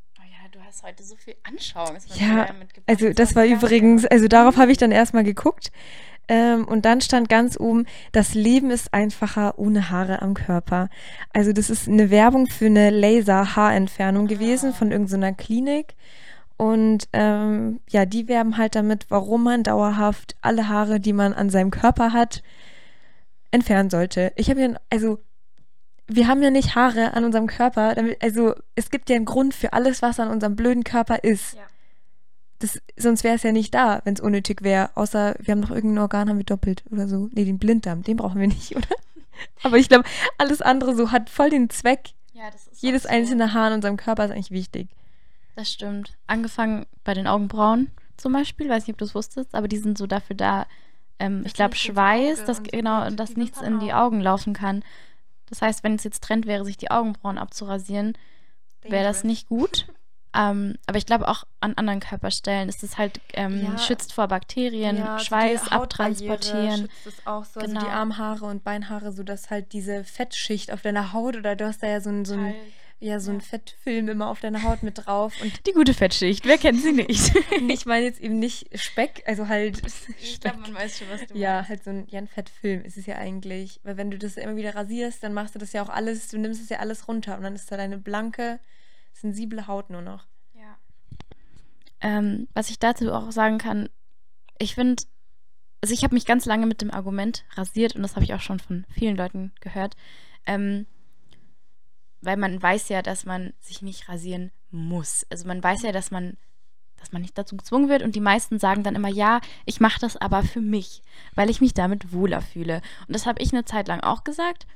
Hast 0.75 0.83
heute 0.83 1.03
so 1.03 1.15
viel 1.15 1.35
Anschauung. 1.43 1.93
mir 1.93 2.27
Ja. 2.27 2.47
Also 2.85 3.13
das 3.13 3.29
So 3.29 3.35
war 3.37 3.45
übrigens, 3.45 4.05
also 4.05 4.27
darauf 4.27 4.57
habe 4.57 4.73
ich 4.73 4.77
dann 4.77 4.91
erstmal 4.91 5.23
geguckt. 5.23 5.71
Ähm, 6.27 6.65
und 6.67 6.83
dann 6.83 6.99
stand 6.99 7.29
ganz 7.29 7.57
oben, 7.57 7.85
das 8.11 8.33
Leben 8.33 8.71
ist 8.71 8.93
einfacher 8.93 9.57
ohne 9.57 9.89
Haare 9.89 10.21
am 10.21 10.33
Körper. 10.33 10.89
Also 11.31 11.53
das 11.53 11.69
ist 11.69 11.87
eine 11.87 12.09
Werbung 12.09 12.47
für 12.47 12.65
eine 12.65 12.89
Laser-Haarentfernung 12.89 14.27
gewesen 14.27 14.71
Ah. 14.71 14.73
von 14.73 14.91
irgendeiner 14.91 15.31
Klinik. 15.31 15.95
Und 16.57 17.07
ähm, 17.13 17.79
ja, 17.89 18.05
die 18.05 18.27
werben 18.27 18.57
halt 18.57 18.75
damit, 18.75 19.05
warum 19.07 19.45
man 19.45 19.63
dauerhaft 19.63 20.35
alle 20.41 20.67
Haare, 20.67 20.99
die 20.99 21.13
man 21.13 21.33
an 21.33 21.49
seinem 21.49 21.71
Körper 21.71 22.11
hat, 22.11 22.43
entfernen 23.51 23.89
sollte. 23.89 24.33
Ich 24.35 24.49
habe 24.49 24.59
ja, 24.59 24.73
also 24.89 25.19
wir 26.07 26.27
haben 26.27 26.41
ja 26.41 26.51
nicht 26.51 26.75
Haare 26.75 27.13
an 27.13 27.23
unserem 27.23 27.47
Körper. 27.47 27.95
Damit, 27.95 28.21
also 28.23 28.53
es 28.75 28.89
gibt 28.89 29.09
ja 29.09 29.15
einen 29.15 29.25
Grund 29.25 29.53
für 29.53 29.73
alles, 29.73 30.01
was 30.01 30.19
an 30.19 30.29
unserem 30.29 30.55
blöden 30.55 30.83
Körper 30.83 31.23
ist. 31.23 31.55
Ja. 31.55 31.61
Das, 32.59 32.79
sonst 32.95 33.23
wäre 33.23 33.35
es 33.35 33.43
ja 33.43 33.51
nicht 33.51 33.73
da, 33.73 34.01
wenn 34.05 34.13
es 34.13 34.21
unnötig 34.21 34.61
wäre. 34.61 34.91
Außer 34.95 35.35
wir 35.39 35.51
haben 35.51 35.59
noch 35.59 35.71
irgendein 35.71 36.03
Organ, 36.03 36.29
haben 36.29 36.37
wir 36.37 36.45
doppelt 36.45 36.83
oder 36.91 37.07
so. 37.07 37.29
Nee, 37.33 37.45
den 37.45 37.59
Blinddarm, 37.59 38.03
den 38.03 38.17
brauchen 38.17 38.39
wir 38.39 38.47
nicht, 38.47 38.75
oder? 38.75 38.87
Aber 39.63 39.77
ich 39.77 39.89
glaube, 39.89 40.05
alles 40.37 40.61
andere 40.61 40.95
so 40.95 41.11
hat 41.11 41.29
voll 41.29 41.49
den 41.49 41.69
Zweck. 41.69 42.11
Ja, 42.33 42.49
das 42.51 42.67
ist 42.67 42.81
Jedes 42.81 43.03
so. 43.03 43.09
einzelne 43.09 43.53
Haar 43.53 43.69
in 43.69 43.75
unserem 43.75 43.97
Körper 43.97 44.25
ist 44.25 44.31
eigentlich 44.31 44.51
wichtig. 44.51 44.89
Das 45.55 45.71
stimmt. 45.71 46.17
Angefangen 46.27 46.85
bei 47.03 47.13
den 47.13 47.27
Augenbrauen 47.27 47.91
zum 48.17 48.33
Beispiel, 48.33 48.69
weiß 48.69 48.87
nicht, 48.87 48.95
ob 48.95 48.99
du 48.99 49.05
es 49.05 49.15
wusstest, 49.15 49.55
aber 49.55 49.67
die 49.67 49.77
sind 49.77 49.97
so 49.97 50.07
dafür 50.07 50.35
da, 50.35 50.65
ähm, 51.19 51.43
ich 51.45 51.53
glaube, 51.53 51.75
Schweiß, 51.75 52.45
dass 52.45 52.57
so 52.57 52.63
genau, 52.63 53.09
dass 53.09 53.35
nichts 53.35 53.61
in 53.61 53.79
die. 53.79 53.93
Augen 53.93 54.21
laufen 54.21 54.53
kann. 54.53 54.83
Das 55.49 55.61
heißt, 55.61 55.83
wenn 55.83 55.95
es 55.95 56.03
jetzt 56.03 56.23
Trend 56.23 56.45
wäre, 56.45 56.65
sich 56.65 56.77
die 56.77 56.91
Augenbrauen 56.91 57.37
abzurasieren, 57.37 58.17
wäre 58.83 59.03
das 59.03 59.23
nicht 59.23 59.47
gut. 59.47 59.85
Ähm, 60.37 60.75
aber 60.85 60.97
ich 60.97 61.05
glaube 61.05 61.29
auch 61.29 61.45
an 61.61 61.75
anderen 61.75 62.01
Körperstellen 62.01 62.67
ist 62.67 62.83
es 62.83 62.97
halt 62.97 63.21
ähm, 63.35 63.63
Ja. 63.63 63.77
schützt 63.77 64.11
vor 64.11 64.27
Bakterien, 64.27 64.97
Ja, 64.97 65.17
Schweiß 65.17 65.71
Hautbarriere 65.71 65.81
abtransportieren. 66.33 66.77
schützt 66.81 67.07
es 67.07 67.25
auch 67.25 67.45
so. 67.45 67.61
Also 67.61 67.73
Genau. 67.73 67.85
die 67.85 67.89
Armhaare 67.89 68.43
und 68.43 68.61
Beinhaare, 68.65 69.13
so 69.13 69.23
dass 69.23 69.49
halt 69.49 69.71
diese 69.71 70.03
Fettschicht 70.03 70.73
auf 70.73 70.81
deiner 70.81 71.13
Haut 71.13 71.37
oder 71.37 71.55
du 71.55 71.65
hast 71.65 71.81
da 71.81 71.87
ja 71.87 72.01
so 72.01 72.09
ein, 72.09 72.25
so 72.25 72.33
ein, 72.33 72.53
ja, 73.05 73.19
so 73.19 73.31
ein. 73.31 73.39
Fettfilm 73.41 74.09
immer 74.09 74.29
auf 74.29 74.39
deiner 74.39 74.63
Haut 74.63 74.81
mit 74.81 75.05
drauf. 75.05 75.33
Und 75.41 75.65
Die 75.67 75.73
gute 75.73 75.93
Fettschicht, 75.93 76.45
wer 76.45 76.57
kennt 76.57 76.81
sie 76.81 76.91
nicht? 76.91 77.31
ich 77.69 77.85
meine 77.85 78.05
jetzt 78.05 78.19
eben 78.19 78.39
nicht 78.39 78.67
Speck, 78.79 79.23
also 79.27 79.47
halt 79.47 79.77
Speck. 80.21 80.53
weiß 80.73 80.97
schon, 80.97 81.09
was 81.09 81.27
du 81.27 81.37
Ja, 81.37 81.67
halt 81.67 81.83
so 81.83 81.91
ein, 81.91 82.07
ja, 82.09 82.17
ein 82.19 82.27
Fettfilm 82.27 82.83
ist 82.83 82.97
es 82.97 83.05
ja 83.05 83.17
eigentlich. 83.17 83.79
Weil 83.83 83.97
wenn 83.97 84.09
du 84.09 84.17
das 84.17 84.37
immer 84.37 84.55
wieder 84.55 84.73
rasierst, 84.75 85.21
dann 85.23 85.33
machst 85.33 85.53
du 85.53 85.59
das 85.59 85.71
ja 85.73 85.83
auch 85.83 85.89
alles, 85.89 86.29
du 86.29 86.39
nimmst 86.39 86.61
es 86.63 86.69
ja 86.69 86.79
alles 86.79 87.07
runter 87.07 87.37
und 87.37 87.43
dann 87.43 87.53
ist 87.55 87.71
da 87.71 87.77
deine 87.77 87.99
blanke, 87.99 88.59
sensible 89.13 89.67
Haut 89.67 89.91
nur 89.91 90.01
noch. 90.01 90.25
Ja. 90.53 90.77
Ähm, 92.01 92.47
was 92.53 92.71
ich 92.71 92.79
dazu 92.79 93.13
auch 93.13 93.31
sagen 93.31 93.59
kann, 93.59 93.87
ich 94.57 94.73
finde, 94.73 95.03
also 95.81 95.93
ich 95.93 96.03
habe 96.03 96.15
mich 96.15 96.25
ganz 96.25 96.45
lange 96.45 96.65
mit 96.65 96.81
dem 96.81 96.89
Argument 96.89 97.45
rasiert 97.53 97.95
und 97.95 98.01
das 98.01 98.15
habe 98.15 98.25
ich 98.25 98.33
auch 98.33 98.41
schon 98.41 98.59
von 98.59 98.85
vielen 98.89 99.15
Leuten 99.15 99.53
gehört, 99.61 99.95
ähm, 100.47 100.87
weil 102.25 102.37
man 102.37 102.61
weiß 102.61 102.89
ja, 102.89 103.01
dass 103.01 103.25
man 103.25 103.53
sich 103.59 103.81
nicht 103.81 104.09
rasieren 104.09 104.51
muss. 104.71 105.25
Also 105.29 105.47
man 105.47 105.63
weiß 105.63 105.83
ja, 105.83 105.91
dass 105.91 106.11
man, 106.11 106.37
dass 106.97 107.11
man 107.11 107.21
nicht 107.21 107.37
dazu 107.37 107.55
gezwungen 107.55 107.89
wird 107.89 108.03
und 108.03 108.15
die 108.15 108.21
meisten 108.21 108.59
sagen 108.59 108.83
dann 108.83 108.95
immer, 108.95 109.09
ja, 109.09 109.39
ich 109.65 109.79
mache 109.79 109.99
das 109.99 110.17
aber 110.17 110.43
für 110.43 110.61
mich, 110.61 111.01
weil 111.35 111.49
ich 111.49 111.61
mich 111.61 111.73
damit 111.73 112.11
wohler 112.11 112.41
fühle. 112.41 112.81
Und 113.07 113.15
das 113.15 113.25
habe 113.25 113.41
ich 113.41 113.53
eine 113.53 113.65
Zeit 113.65 113.87
lang 113.87 114.01
auch 114.01 114.23
gesagt. 114.23 114.67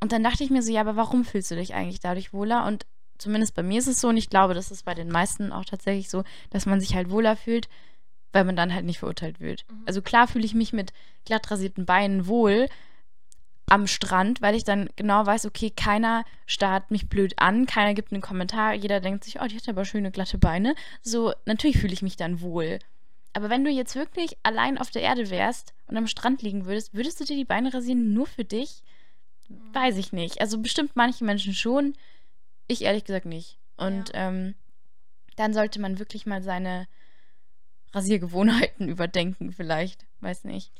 Und 0.00 0.12
dann 0.12 0.22
dachte 0.22 0.44
ich 0.44 0.50
mir 0.50 0.62
so, 0.62 0.72
ja, 0.72 0.80
aber 0.80 0.96
warum 0.96 1.24
fühlst 1.24 1.50
du 1.50 1.56
dich 1.56 1.74
eigentlich 1.74 2.00
dadurch 2.00 2.32
wohler? 2.32 2.66
Und 2.66 2.86
zumindest 3.18 3.54
bei 3.54 3.62
mir 3.62 3.78
ist 3.78 3.86
es 3.86 4.00
so 4.00 4.08
und 4.08 4.16
ich 4.16 4.30
glaube, 4.30 4.54
das 4.54 4.70
ist 4.70 4.84
bei 4.84 4.94
den 4.94 5.08
meisten 5.08 5.52
auch 5.52 5.64
tatsächlich 5.64 6.10
so, 6.10 6.24
dass 6.50 6.66
man 6.66 6.80
sich 6.80 6.94
halt 6.94 7.10
wohler 7.10 7.36
fühlt, 7.36 7.68
weil 8.32 8.44
man 8.44 8.56
dann 8.56 8.74
halt 8.74 8.84
nicht 8.84 8.98
verurteilt 8.98 9.40
wird. 9.40 9.64
Mhm. 9.70 9.82
Also 9.86 10.02
klar 10.02 10.28
fühle 10.28 10.44
ich 10.44 10.54
mich 10.54 10.72
mit 10.72 10.92
glatt 11.24 11.50
rasierten 11.50 11.86
Beinen 11.86 12.26
wohl 12.26 12.68
am 13.66 13.86
Strand, 13.86 14.42
weil 14.42 14.54
ich 14.54 14.64
dann 14.64 14.88
genau 14.96 15.24
weiß, 15.24 15.46
okay, 15.46 15.70
keiner 15.70 16.24
starrt 16.46 16.90
mich 16.90 17.08
blöd 17.08 17.34
an, 17.38 17.66
keiner 17.66 17.94
gibt 17.94 18.12
einen 18.12 18.20
Kommentar, 18.20 18.74
jeder 18.74 19.00
denkt 19.00 19.24
sich, 19.24 19.40
oh, 19.40 19.46
die 19.46 19.56
hat 19.56 19.68
aber 19.68 19.84
schöne 19.84 20.10
glatte 20.10 20.38
Beine. 20.38 20.74
So, 21.02 21.32
natürlich 21.46 21.78
fühle 21.78 21.92
ich 21.92 22.02
mich 22.02 22.16
dann 22.16 22.40
wohl. 22.40 22.78
Aber 23.32 23.50
wenn 23.50 23.64
du 23.64 23.70
jetzt 23.70 23.96
wirklich 23.96 24.36
allein 24.42 24.78
auf 24.78 24.90
der 24.90 25.02
Erde 25.02 25.30
wärst 25.30 25.74
und 25.86 25.96
am 25.96 26.06
Strand 26.06 26.42
liegen 26.42 26.66
würdest, 26.66 26.94
würdest 26.94 27.20
du 27.20 27.24
dir 27.24 27.36
die 27.36 27.44
Beine 27.44 27.72
rasieren 27.72 28.12
nur 28.12 28.26
für 28.26 28.44
dich? 28.44 28.82
Weiß 29.72 29.96
ich 29.96 30.12
nicht. 30.12 30.40
Also 30.40 30.58
bestimmt 30.58 30.92
manche 30.94 31.24
Menschen 31.24 31.54
schon. 31.54 31.94
Ich 32.68 32.82
ehrlich 32.82 33.04
gesagt 33.04 33.26
nicht. 33.26 33.58
Und 33.76 34.12
ähm, 34.14 34.54
dann 35.36 35.52
sollte 35.52 35.80
man 35.80 35.98
wirklich 35.98 36.26
mal 36.26 36.42
seine 36.42 36.86
Rasiergewohnheiten 37.92 38.88
überdenken, 38.88 39.52
vielleicht. 39.52 40.06
Weiß 40.20 40.44
nicht. 40.44 40.70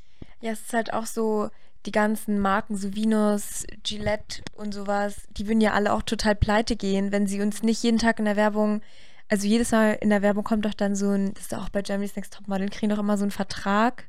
Ja, 0.40 0.52
es 0.52 0.60
ist 0.60 0.72
halt 0.72 0.92
auch 0.92 1.06
so, 1.06 1.50
die 1.86 1.92
ganzen 1.92 2.40
Marken, 2.40 2.76
so 2.76 2.94
Venus, 2.94 3.64
Gillette 3.82 4.42
und 4.54 4.72
sowas, 4.72 5.22
die 5.36 5.46
würden 5.46 5.60
ja 5.60 5.72
alle 5.72 5.92
auch 5.92 6.02
total 6.02 6.34
pleite 6.34 6.76
gehen, 6.76 7.12
wenn 7.12 7.26
sie 7.26 7.40
uns 7.40 7.62
nicht 7.62 7.82
jeden 7.82 7.98
Tag 7.98 8.18
in 8.18 8.24
der 8.24 8.36
Werbung, 8.36 8.80
also 9.28 9.46
jedes 9.46 9.72
Mal 9.72 9.98
in 10.00 10.10
der 10.10 10.22
Werbung 10.22 10.44
kommt 10.44 10.64
doch 10.64 10.74
dann 10.74 10.96
so 10.96 11.10
ein, 11.10 11.34
das 11.34 11.44
ist 11.44 11.54
auch 11.54 11.68
bei 11.68 11.82
Germany's 11.82 12.16
Next 12.16 12.34
Topmodel, 12.34 12.68
kriegen 12.70 12.90
doch 12.90 12.98
immer 12.98 13.18
so 13.18 13.24
einen 13.24 13.30
Vertrag, 13.30 14.08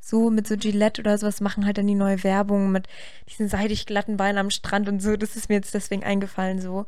so 0.00 0.30
mit 0.30 0.46
so 0.46 0.56
Gillette 0.56 1.00
oder 1.00 1.16
sowas, 1.16 1.40
machen 1.40 1.64
halt 1.64 1.78
dann 1.78 1.86
die 1.86 1.94
neue 1.94 2.22
Werbung 2.22 2.70
mit 2.70 2.86
diesen 3.28 3.48
seidig 3.48 3.86
glatten 3.86 4.16
Beinen 4.16 4.38
am 4.38 4.50
Strand 4.50 4.88
und 4.88 5.00
so, 5.00 5.16
das 5.16 5.36
ist 5.36 5.48
mir 5.48 5.56
jetzt 5.56 5.74
deswegen 5.74 6.04
eingefallen 6.04 6.60
so. 6.60 6.86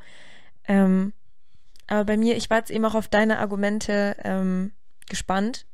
Ähm, 0.66 1.12
aber 1.86 2.04
bei 2.04 2.16
mir, 2.18 2.36
ich 2.36 2.50
war 2.50 2.58
jetzt 2.58 2.70
eben 2.70 2.84
auch 2.84 2.94
auf 2.94 3.08
deine 3.08 3.38
Argumente 3.38 4.16
ähm, 4.22 4.72
gespannt, 5.08 5.64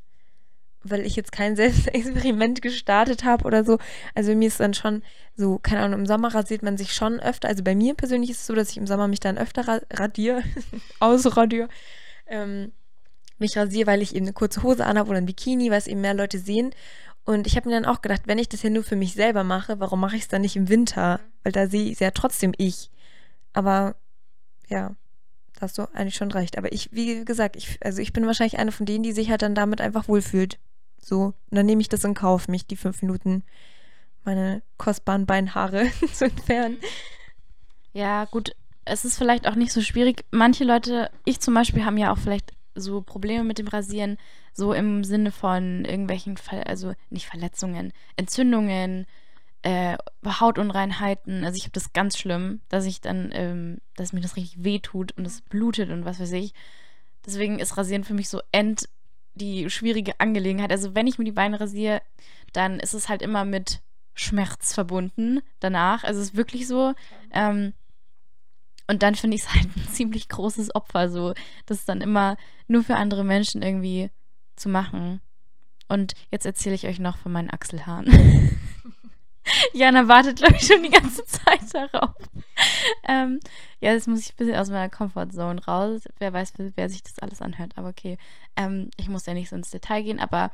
weil 0.84 1.06
ich 1.06 1.16
jetzt 1.16 1.32
kein 1.32 1.56
Selbstexperiment 1.56 2.62
gestartet 2.62 3.24
habe 3.24 3.44
oder 3.44 3.64
so. 3.64 3.78
Also 4.14 4.34
mir 4.34 4.48
ist 4.48 4.60
dann 4.60 4.74
schon 4.74 5.02
so, 5.36 5.58
keine 5.58 5.82
Ahnung, 5.82 6.00
im 6.00 6.06
Sommer 6.06 6.34
rasiert 6.34 6.62
man 6.62 6.76
sich 6.76 6.94
schon 6.94 7.20
öfter. 7.20 7.48
Also 7.48 7.64
bei 7.64 7.74
mir 7.74 7.94
persönlich 7.94 8.30
ist 8.30 8.40
es 8.40 8.46
so, 8.46 8.54
dass 8.54 8.70
ich 8.70 8.76
im 8.76 8.86
Sommer 8.86 9.08
mich 9.08 9.20
dann 9.20 9.38
öfter 9.38 9.66
ra 9.66 9.80
radiere, 9.90 10.42
ausradiere, 11.00 11.68
ähm, 12.26 12.72
mich 13.38 13.56
rasiere, 13.56 13.86
weil 13.86 14.02
ich 14.02 14.14
eben 14.14 14.26
eine 14.26 14.32
kurze 14.32 14.62
Hose 14.62 14.86
anhabe 14.86 15.10
oder 15.10 15.18
ein 15.18 15.26
Bikini, 15.26 15.70
weil 15.70 15.78
es 15.78 15.86
eben 15.86 16.00
mehr 16.00 16.14
Leute 16.14 16.38
sehen. 16.38 16.72
Und 17.24 17.46
ich 17.46 17.56
habe 17.56 17.68
mir 17.68 17.74
dann 17.74 17.86
auch 17.86 18.02
gedacht, 18.02 18.22
wenn 18.26 18.38
ich 18.38 18.48
das 18.48 18.62
ja 18.62 18.70
nur 18.70 18.84
für 18.84 18.96
mich 18.96 19.14
selber 19.14 19.44
mache, 19.44 19.80
warum 19.80 20.00
mache 20.00 20.16
ich 20.16 20.22
es 20.22 20.28
dann 20.28 20.42
nicht 20.42 20.56
im 20.56 20.68
Winter? 20.68 21.20
Weil 21.42 21.52
da 21.52 21.66
sehe 21.66 21.90
ich 21.90 21.98
ja 21.98 22.10
trotzdem 22.10 22.52
ich. 22.58 22.90
Aber 23.54 23.96
ja, 24.68 24.94
da 25.54 25.62
hast 25.62 25.78
du 25.78 25.84
eigentlich 25.94 26.16
schon 26.16 26.30
recht. 26.32 26.58
Aber 26.58 26.72
ich, 26.72 26.92
wie 26.92 27.24
gesagt, 27.24 27.56
ich, 27.56 27.78
also 27.82 28.02
ich 28.02 28.12
bin 28.12 28.26
wahrscheinlich 28.26 28.58
eine 28.58 28.72
von 28.72 28.86
denen, 28.86 29.02
die 29.02 29.12
sich 29.12 29.30
halt 29.30 29.42
dann 29.42 29.54
damit 29.54 29.80
einfach 29.80 30.06
wohlfühlt. 30.06 30.58
So, 31.04 31.20
und 31.20 31.34
dann 31.50 31.66
nehme 31.66 31.82
ich 31.82 31.90
das 31.90 32.04
in 32.04 32.14
Kauf, 32.14 32.48
mich 32.48 32.66
die 32.66 32.76
fünf 32.76 33.02
Minuten 33.02 33.44
meine 34.24 34.62
kostbaren 34.78 35.26
Beinhaare 35.26 35.90
zu 36.12 36.24
entfernen. 36.24 36.78
Ja, 37.92 38.24
gut, 38.24 38.56
es 38.86 39.04
ist 39.04 39.18
vielleicht 39.18 39.46
auch 39.46 39.54
nicht 39.54 39.72
so 39.72 39.82
schwierig. 39.82 40.24
Manche 40.30 40.64
Leute, 40.64 41.10
ich 41.24 41.40
zum 41.40 41.52
Beispiel, 41.52 41.84
haben 41.84 41.98
ja 41.98 42.10
auch 42.10 42.18
vielleicht 42.18 42.52
so 42.74 43.02
Probleme 43.02 43.44
mit 43.44 43.58
dem 43.58 43.68
Rasieren, 43.68 44.16
so 44.54 44.72
im 44.72 45.04
Sinne 45.04 45.30
von 45.30 45.84
irgendwelchen, 45.84 46.38
Ver 46.38 46.66
also 46.66 46.94
nicht 47.10 47.26
Verletzungen, 47.26 47.92
Entzündungen, 48.16 49.06
äh, 49.62 49.96
Hautunreinheiten. 50.26 51.44
Also 51.44 51.56
ich 51.56 51.64
habe 51.64 51.72
das 51.72 51.92
ganz 51.92 52.16
schlimm, 52.16 52.60
dass 52.68 52.86
ich 52.86 53.00
dann, 53.02 53.30
ähm, 53.32 53.78
dass 53.96 54.12
mir 54.12 54.20
das 54.20 54.36
richtig 54.36 54.64
wehtut 54.64 55.12
und 55.12 55.26
es 55.26 55.42
blutet 55.42 55.90
und 55.90 56.04
was 56.04 56.18
weiß 56.18 56.32
ich. 56.32 56.54
Deswegen 57.26 57.58
ist 57.58 57.76
Rasieren 57.76 58.04
für 58.04 58.14
mich 58.14 58.28
so 58.28 58.40
end 58.52 58.88
die 59.34 59.68
schwierige 59.70 60.18
Angelegenheit. 60.20 60.70
Also 60.70 60.94
wenn 60.94 61.06
ich 61.06 61.18
mir 61.18 61.24
die 61.24 61.32
Beine 61.32 61.60
rasiere, 61.60 62.02
dann 62.52 62.78
ist 62.78 62.94
es 62.94 63.08
halt 63.08 63.22
immer 63.22 63.44
mit 63.44 63.80
Schmerz 64.14 64.72
verbunden 64.72 65.40
danach. 65.60 66.04
Also 66.04 66.20
es 66.20 66.28
ist 66.28 66.36
wirklich 66.36 66.66
so. 66.68 66.94
Ähm, 67.32 67.72
und 68.86 69.02
dann 69.02 69.14
finde 69.14 69.36
ich 69.36 69.42
es 69.42 69.54
halt 69.54 69.66
ein 69.76 69.88
ziemlich 69.88 70.28
großes 70.28 70.74
Opfer, 70.74 71.08
so 71.08 71.34
das 71.66 71.84
dann 71.84 72.00
immer 72.00 72.36
nur 72.68 72.84
für 72.84 72.96
andere 72.96 73.24
Menschen 73.24 73.62
irgendwie 73.62 74.10
zu 74.56 74.68
machen. 74.68 75.20
Und 75.88 76.14
jetzt 76.30 76.46
erzähle 76.46 76.74
ich 76.74 76.86
euch 76.86 76.98
noch 76.98 77.18
von 77.18 77.32
meinen 77.32 77.50
Achselhaaren. 77.50 78.56
Jana 79.72 80.08
wartet, 80.08 80.38
glaube 80.38 80.56
ich, 80.56 80.66
schon 80.66 80.82
die 80.82 80.90
ganze 80.90 81.24
Zeit 81.24 81.62
darauf. 81.72 82.14
Ähm, 83.06 83.40
ja, 83.80 83.92
jetzt 83.92 84.08
muss 84.08 84.20
ich 84.20 84.32
ein 84.32 84.36
bisschen 84.36 84.56
aus 84.56 84.70
meiner 84.70 84.88
Comfortzone 84.88 85.64
raus. 85.64 86.02
Wer 86.18 86.32
weiß, 86.32 86.54
wer 86.56 86.88
sich 86.88 87.02
das 87.02 87.18
alles 87.18 87.42
anhört, 87.42 87.72
aber 87.76 87.88
okay. 87.88 88.16
Ähm, 88.56 88.90
ich 88.96 89.08
muss 89.08 89.26
ja 89.26 89.34
nicht 89.34 89.50
so 89.50 89.56
ins 89.56 89.70
Detail 89.70 90.02
gehen, 90.02 90.20
aber 90.20 90.50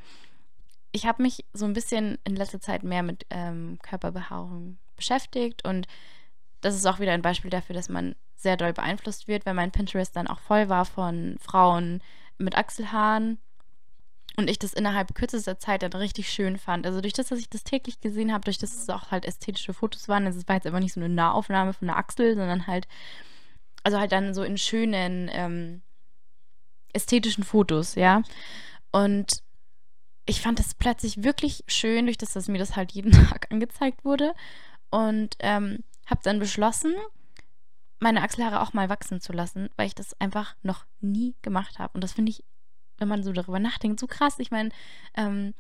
ich 0.93 1.07
habe 1.07 1.23
mich 1.23 1.45
so 1.53 1.65
ein 1.67 1.73
bisschen 1.73 2.19
in 2.25 2.37
letzter 2.37 2.61
Zeit 2.61 2.83
mehr 2.83 3.03
mit 3.03 3.27
ähm, 3.31 3.79
Körperbehaarung 3.83 4.79
beschäftigt 4.97 5.65
und 5.65 5.87
das 6.61 6.75
ist 6.75 6.87
auch 6.87 6.99
wieder 6.99 7.13
ein 7.13 7.23
Beispiel 7.23 7.51
dafür, 7.51 7.75
dass 7.75 7.89
man 7.89 8.17
sehr 8.37 8.57
doll 8.57 8.73
beeinflusst 8.73 9.29
wird, 9.29 9.47
weil 9.47 9.55
mein 9.55 9.71
Pinterest 9.71 10.15
dann 10.17 10.27
auch 10.27 10.41
voll 10.41 10.69
war 10.69 10.85
von 10.85 11.37
Frauen 11.41 12.03
mit 12.39 12.57
Achselhaaren 12.57 13.39
und 14.37 14.49
ich 14.49 14.59
das 14.59 14.73
innerhalb 14.73 15.15
kürzester 15.15 15.59
Zeit 15.59 15.83
dann 15.83 15.93
richtig 15.93 16.31
schön 16.31 16.57
fand. 16.57 16.87
Also 16.87 17.01
durch 17.01 17.13
das, 17.13 17.29
dass 17.29 17.39
ich 17.39 17.51
das 17.51 17.65
täglich 17.65 18.01
gesehen 18.01 18.33
habe, 18.33 18.45
durch 18.45 18.59
das 18.59 18.75
es 18.75 18.89
auch 18.89 19.11
halt 19.11 19.25
ästhetische 19.25 19.75
Fotos 19.75 20.09
waren, 20.09 20.27
also 20.27 20.39
es 20.39 20.49
war 20.49 20.57
jetzt 20.57 20.67
einfach 20.67 20.81
nicht 20.81 20.93
so 20.93 21.01
eine 21.01 21.09
Nahaufnahme 21.09 21.73
von 21.73 21.89
der 21.89 21.97
Achsel, 21.97 22.37
sondern 22.37 22.67
halt, 22.67 22.87
also 23.83 23.99
halt 23.99 24.13
dann 24.13 24.35
so 24.35 24.43
in 24.43 24.57
schönen 24.57 25.29
ähm, 25.33 25.83
ästhetischen 26.93 27.45
Fotos, 27.45 27.95
ja. 27.95 28.23
Und 28.93 29.43
ich 30.27 30.41
fand 30.41 30.59
das 30.59 30.75
plötzlich 30.75 31.23
wirklich 31.25 31.65
schön, 31.67 32.07
durch 32.07 32.19
das, 32.19 32.33
dass 32.33 32.49
mir 32.49 32.59
das 32.59 32.77
halt 32.77 32.93
jeden 32.93 33.13
Tag 33.29 33.51
angezeigt 33.51 34.05
wurde. 34.05 34.35
Und 34.91 35.37
ähm, 35.41 35.85
habe 36.07 36.21
dann 36.25 36.39
beschlossen, 36.39 36.95
meine 38.01 38.23
Achselhaare 38.23 38.61
auch 38.61 38.73
mal 38.73 38.89
wachsen 38.89 39.21
zu 39.21 39.33
lassen, 39.33 39.69
weil 39.77 39.87
ich 39.87 39.95
das 39.95 40.19
einfach 40.21 40.57
noch 40.63 40.87
nie 41.01 41.35
gemacht 41.43 41.79
habe. 41.79 41.93
Und 41.95 42.03
das 42.03 42.13
finde 42.13 42.31
ich, 42.31 42.45
wenn 43.01 43.09
man 43.09 43.23
so 43.23 43.33
darüber 43.33 43.59
nachdenkt, 43.59 43.99
so 43.99 44.07
krass. 44.07 44.39
Ich 44.39 44.51
meine, 44.51 44.71
ähm, 45.15 45.55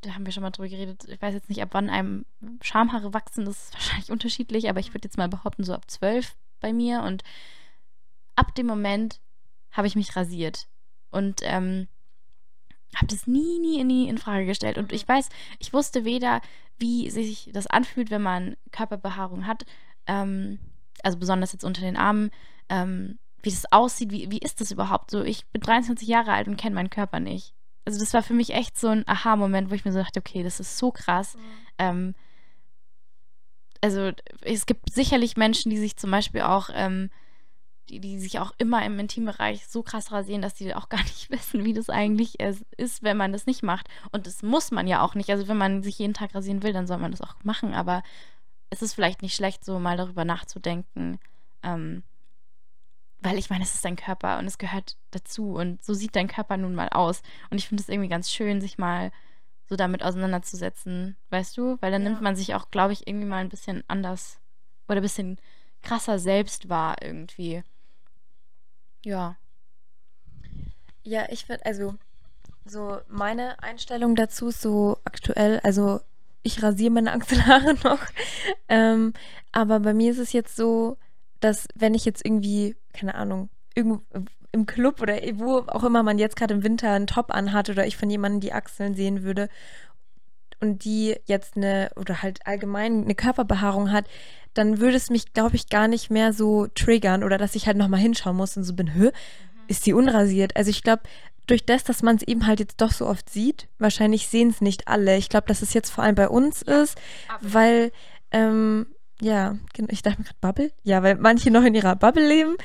da 0.00 0.14
haben 0.14 0.24
wir 0.24 0.32
schon 0.32 0.42
mal 0.42 0.50
drüber 0.50 0.68
geredet. 0.68 1.04
Ich 1.08 1.20
weiß 1.20 1.34
jetzt 1.34 1.48
nicht, 1.48 1.62
ab 1.62 1.68
wann 1.72 1.90
einem 1.90 2.24
Schamhaare 2.62 3.12
wachsen. 3.14 3.44
Das 3.44 3.64
ist 3.64 3.74
wahrscheinlich 3.74 4.10
unterschiedlich, 4.10 4.68
aber 4.68 4.80
ich 4.80 4.92
würde 4.92 5.06
jetzt 5.06 5.18
mal 5.18 5.28
behaupten, 5.28 5.64
so 5.64 5.74
ab 5.74 5.90
zwölf 5.90 6.34
bei 6.60 6.72
mir. 6.72 7.02
Und 7.02 7.22
ab 8.34 8.54
dem 8.54 8.66
Moment 8.66 9.20
habe 9.70 9.86
ich 9.86 9.94
mich 9.94 10.16
rasiert. 10.16 10.66
Und 11.10 11.40
ähm, 11.44 11.86
habe 12.96 13.06
das 13.06 13.26
nie, 13.26 13.58
nie, 13.58 13.84
nie 13.84 14.08
in 14.08 14.18
Frage 14.18 14.46
gestellt. 14.46 14.78
Und 14.78 14.92
ich 14.92 15.06
weiß, 15.06 15.28
ich 15.58 15.72
wusste 15.72 16.04
weder, 16.04 16.40
wie 16.78 17.10
sich 17.10 17.50
das 17.52 17.66
anfühlt, 17.66 18.10
wenn 18.10 18.22
man 18.22 18.56
Körperbehaarung 18.72 19.46
hat, 19.46 19.64
ähm, 20.06 20.58
also 21.02 21.18
besonders 21.18 21.52
jetzt 21.52 21.64
unter 21.64 21.82
den 21.82 21.96
Armen, 21.96 22.30
ähm, 22.68 23.18
wie 23.42 23.50
das 23.50 23.70
aussieht, 23.72 24.10
wie, 24.10 24.30
wie 24.30 24.38
ist 24.38 24.60
das 24.60 24.70
überhaupt 24.70 25.10
so? 25.10 25.22
Ich 25.22 25.46
bin 25.46 25.60
23 25.60 26.06
Jahre 26.06 26.32
alt 26.32 26.48
und 26.48 26.56
kenne 26.56 26.74
meinen 26.74 26.90
Körper 26.90 27.20
nicht. 27.20 27.54
Also 27.84 27.98
das 27.98 28.12
war 28.12 28.22
für 28.22 28.34
mich 28.34 28.54
echt 28.54 28.78
so 28.78 28.88
ein 28.88 29.06
Aha-Moment, 29.08 29.70
wo 29.70 29.74
ich 29.74 29.84
mir 29.84 29.92
so 29.92 29.98
dachte, 29.98 30.20
okay, 30.20 30.42
das 30.42 30.60
ist 30.60 30.78
so 30.78 30.90
krass. 30.90 31.36
Ähm, 31.78 32.14
also 33.80 34.12
es 34.42 34.66
gibt 34.66 34.92
sicherlich 34.92 35.36
Menschen, 35.36 35.70
die 35.70 35.78
sich 35.78 35.96
zum 35.96 36.10
Beispiel 36.10 36.42
auch, 36.42 36.68
ähm, 36.72 37.10
die, 37.88 37.98
die 37.98 38.18
sich 38.18 38.38
auch 38.38 38.52
immer 38.58 38.84
im 38.84 38.98
Intimbereich 38.98 39.66
so 39.66 39.82
krass 39.82 40.12
rasieren, 40.12 40.42
dass 40.42 40.54
die 40.54 40.74
auch 40.74 40.88
gar 40.88 41.02
nicht 41.04 41.30
wissen, 41.30 41.64
wie 41.64 41.72
das 41.72 41.88
eigentlich 41.88 42.38
ist, 42.40 43.02
wenn 43.02 43.16
man 43.16 43.32
das 43.32 43.46
nicht 43.46 43.62
macht. 43.62 43.88
Und 44.12 44.26
das 44.26 44.42
muss 44.42 44.70
man 44.70 44.86
ja 44.86 45.02
auch 45.02 45.14
nicht. 45.14 45.30
Also 45.30 45.48
wenn 45.48 45.58
man 45.58 45.82
sich 45.82 45.98
jeden 45.98 46.14
Tag 46.14 46.34
rasieren 46.34 46.62
will, 46.62 46.72
dann 46.72 46.86
soll 46.86 46.98
man 46.98 47.10
das 47.10 47.22
auch 47.22 47.34
machen. 47.42 47.72
Aber 47.72 48.02
es 48.68 48.82
ist 48.82 48.94
vielleicht 48.94 49.22
nicht 49.22 49.34
schlecht, 49.34 49.64
so 49.64 49.78
mal 49.78 49.96
darüber 49.96 50.24
nachzudenken. 50.24 51.18
Ähm, 51.62 52.02
weil 53.20 53.38
ich 53.38 53.50
meine, 53.50 53.64
es 53.64 53.74
ist 53.74 53.84
dein 53.84 53.96
Körper 53.96 54.38
und 54.38 54.46
es 54.46 54.58
gehört 54.58 54.96
dazu. 55.10 55.54
Und 55.54 55.84
so 55.84 55.94
sieht 55.94 56.16
dein 56.16 56.28
Körper 56.28 56.56
nun 56.56 56.74
mal 56.74 56.88
aus. 56.88 57.22
Und 57.50 57.58
ich 57.58 57.68
finde 57.68 57.82
es 57.82 57.88
irgendwie 57.88 58.08
ganz 58.08 58.30
schön, 58.30 58.60
sich 58.60 58.78
mal 58.78 59.12
so 59.68 59.76
damit 59.76 60.02
auseinanderzusetzen, 60.02 61.16
weißt 61.30 61.56
du? 61.56 61.76
Weil 61.80 61.92
dann 61.92 62.02
ja. 62.02 62.08
nimmt 62.10 62.22
man 62.22 62.34
sich 62.34 62.54
auch, 62.54 62.70
glaube 62.70 62.92
ich, 62.92 63.06
irgendwie 63.06 63.26
mal 63.26 63.38
ein 63.38 63.48
bisschen 63.48 63.84
anders 63.88 64.38
oder 64.88 65.00
ein 65.00 65.02
bisschen 65.02 65.38
krasser 65.82 66.18
selbst 66.18 66.68
wahr 66.68 66.96
irgendwie. 67.00 67.62
Ja. 69.04 69.36
Ja, 71.02 71.26
ich 71.30 71.48
würde, 71.48 71.64
also, 71.64 71.94
so 72.64 73.00
meine 73.08 73.62
Einstellung 73.62 74.16
dazu 74.16 74.48
ist 74.48 74.60
so 74.60 74.98
aktuell, 75.04 75.60
also 75.60 76.00
ich 76.42 76.62
rasiere 76.62 76.90
meine 76.90 77.12
Achselhaare 77.12 77.74
noch, 77.84 78.00
ähm, 78.68 79.14
aber 79.52 79.80
bei 79.80 79.94
mir 79.94 80.10
ist 80.10 80.18
es 80.18 80.32
jetzt 80.32 80.56
so, 80.56 80.98
dass 81.40 81.66
wenn 81.74 81.94
ich 81.94 82.04
jetzt 82.04 82.24
irgendwie, 82.24 82.76
keine 82.92 83.14
Ahnung, 83.14 83.48
irgendwo 83.74 84.02
im 84.52 84.66
Club 84.66 85.00
oder 85.00 85.14
wo 85.34 85.58
auch 85.68 85.84
immer 85.84 86.02
man 86.02 86.18
jetzt 86.18 86.36
gerade 86.36 86.54
im 86.54 86.64
Winter 86.64 86.90
einen 86.90 87.06
Top 87.06 87.32
anhat 87.34 87.70
oder 87.70 87.86
ich 87.86 87.96
von 87.96 88.10
jemandem 88.10 88.40
die 88.40 88.52
Achseln 88.52 88.94
sehen 88.94 89.22
würde 89.22 89.48
und 90.60 90.84
die 90.84 91.16
jetzt 91.26 91.56
eine 91.56 91.90
oder 91.96 92.22
halt 92.22 92.46
allgemein 92.46 93.04
eine 93.04 93.14
Körperbehaarung 93.14 93.92
hat, 93.92 94.06
dann 94.54 94.80
würde 94.80 94.96
es 94.96 95.10
mich, 95.10 95.32
glaube 95.32 95.56
ich, 95.56 95.68
gar 95.68 95.88
nicht 95.88 96.10
mehr 96.10 96.32
so 96.32 96.66
triggern 96.66 97.22
oder 97.22 97.38
dass 97.38 97.54
ich 97.54 97.66
halt 97.66 97.76
nochmal 97.76 98.00
hinschauen 98.00 98.36
muss 98.36 98.56
und 98.56 98.64
so 98.64 98.74
bin, 98.74 98.94
hö, 98.94 99.10
ist 99.68 99.86
die 99.86 99.92
unrasiert? 99.92 100.56
Also 100.56 100.70
ich 100.70 100.82
glaube, 100.82 101.02
durch 101.46 101.64
das, 101.64 101.84
dass 101.84 102.02
man 102.02 102.16
es 102.16 102.22
eben 102.22 102.46
halt 102.46 102.60
jetzt 102.60 102.80
doch 102.80 102.92
so 102.92 103.06
oft 103.06 103.30
sieht, 103.30 103.68
wahrscheinlich 103.78 104.28
sehen 104.28 104.50
es 104.50 104.60
nicht 104.60 104.88
alle. 104.88 105.16
Ich 105.16 105.28
glaube, 105.28 105.46
dass 105.46 105.62
es 105.62 105.74
jetzt 105.74 105.90
vor 105.90 106.04
allem 106.04 106.14
bei 106.14 106.28
uns 106.28 106.62
ist, 106.62 106.98
weil, 107.40 107.92
ähm, 108.32 108.86
ja, 109.20 109.56
ich 109.88 110.02
dachte 110.02 110.18
mir 110.18 110.24
gerade 110.24 110.38
Bubble. 110.40 110.72
Ja, 110.82 111.02
weil 111.02 111.16
manche 111.16 111.50
noch 111.50 111.64
in 111.64 111.74
ihrer 111.74 111.96
Bubble 111.96 112.26
leben. 112.26 112.56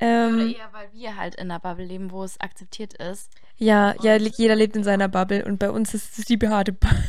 Ähm, 0.00 0.34
Oder 0.34 0.46
eher, 0.46 0.72
weil 0.72 0.92
wir 0.92 1.16
halt 1.16 1.34
in 1.34 1.50
einer 1.50 1.60
Bubble 1.60 1.84
leben, 1.84 2.10
wo 2.10 2.24
es 2.24 2.40
akzeptiert 2.40 2.94
ist. 2.94 3.30
Ja, 3.56 3.92
und 3.92 4.04
ja, 4.04 4.16
jeder 4.16 4.56
lebt 4.56 4.76
in 4.76 4.84
seiner 4.84 5.08
Bubble 5.08 5.44
und 5.44 5.58
bei 5.58 5.70
uns 5.70 5.94
ist 5.94 6.18
es 6.18 6.24
die 6.24 6.36
behaarte 6.36 6.72
Bubble. 6.72 6.98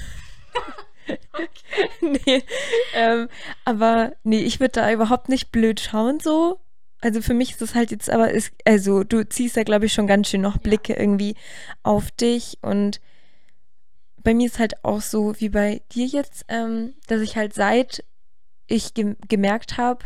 nee, 2.02 2.44
ähm, 2.96 3.28
aber 3.66 4.14
nee, 4.24 4.42
ich 4.42 4.60
würde 4.60 4.74
da 4.74 4.92
überhaupt 4.92 5.30
nicht 5.30 5.52
blöd 5.52 5.80
schauen 5.80 6.20
so. 6.20 6.60
Also 7.02 7.22
für 7.22 7.34
mich 7.34 7.52
ist 7.52 7.62
das 7.62 7.74
halt 7.74 7.90
jetzt 7.92 8.10
aber, 8.10 8.32
ist, 8.32 8.54
also 8.66 9.04
du 9.04 9.28
ziehst 9.28 9.56
ja 9.56 9.64
glaube 9.64 9.88
ich 9.88 9.94
schon 9.94 10.08
ganz 10.08 10.30
schön 10.30 10.42
noch 10.42 10.58
Blicke 10.58 10.94
ja. 10.94 11.00
irgendwie 11.00 11.36
auf 11.84 12.12
dich 12.12 12.60
und 12.62 13.02
bei 14.24 14.36
mir 14.36 14.46
ist 14.46 14.60
halt 14.60 14.84
auch 14.84 15.02
so 15.02 15.34
wie 15.40 15.50
bei 15.50 15.82
dir 15.94 16.06
jetzt, 16.06 16.46
ähm, 16.48 16.94
dass 17.08 17.22
ich 17.22 17.38
halt 17.38 17.56
seit 17.56 18.04
ich 18.72 18.94
ge 18.94 19.16
gemerkt 19.28 19.78
habe, 19.78 20.06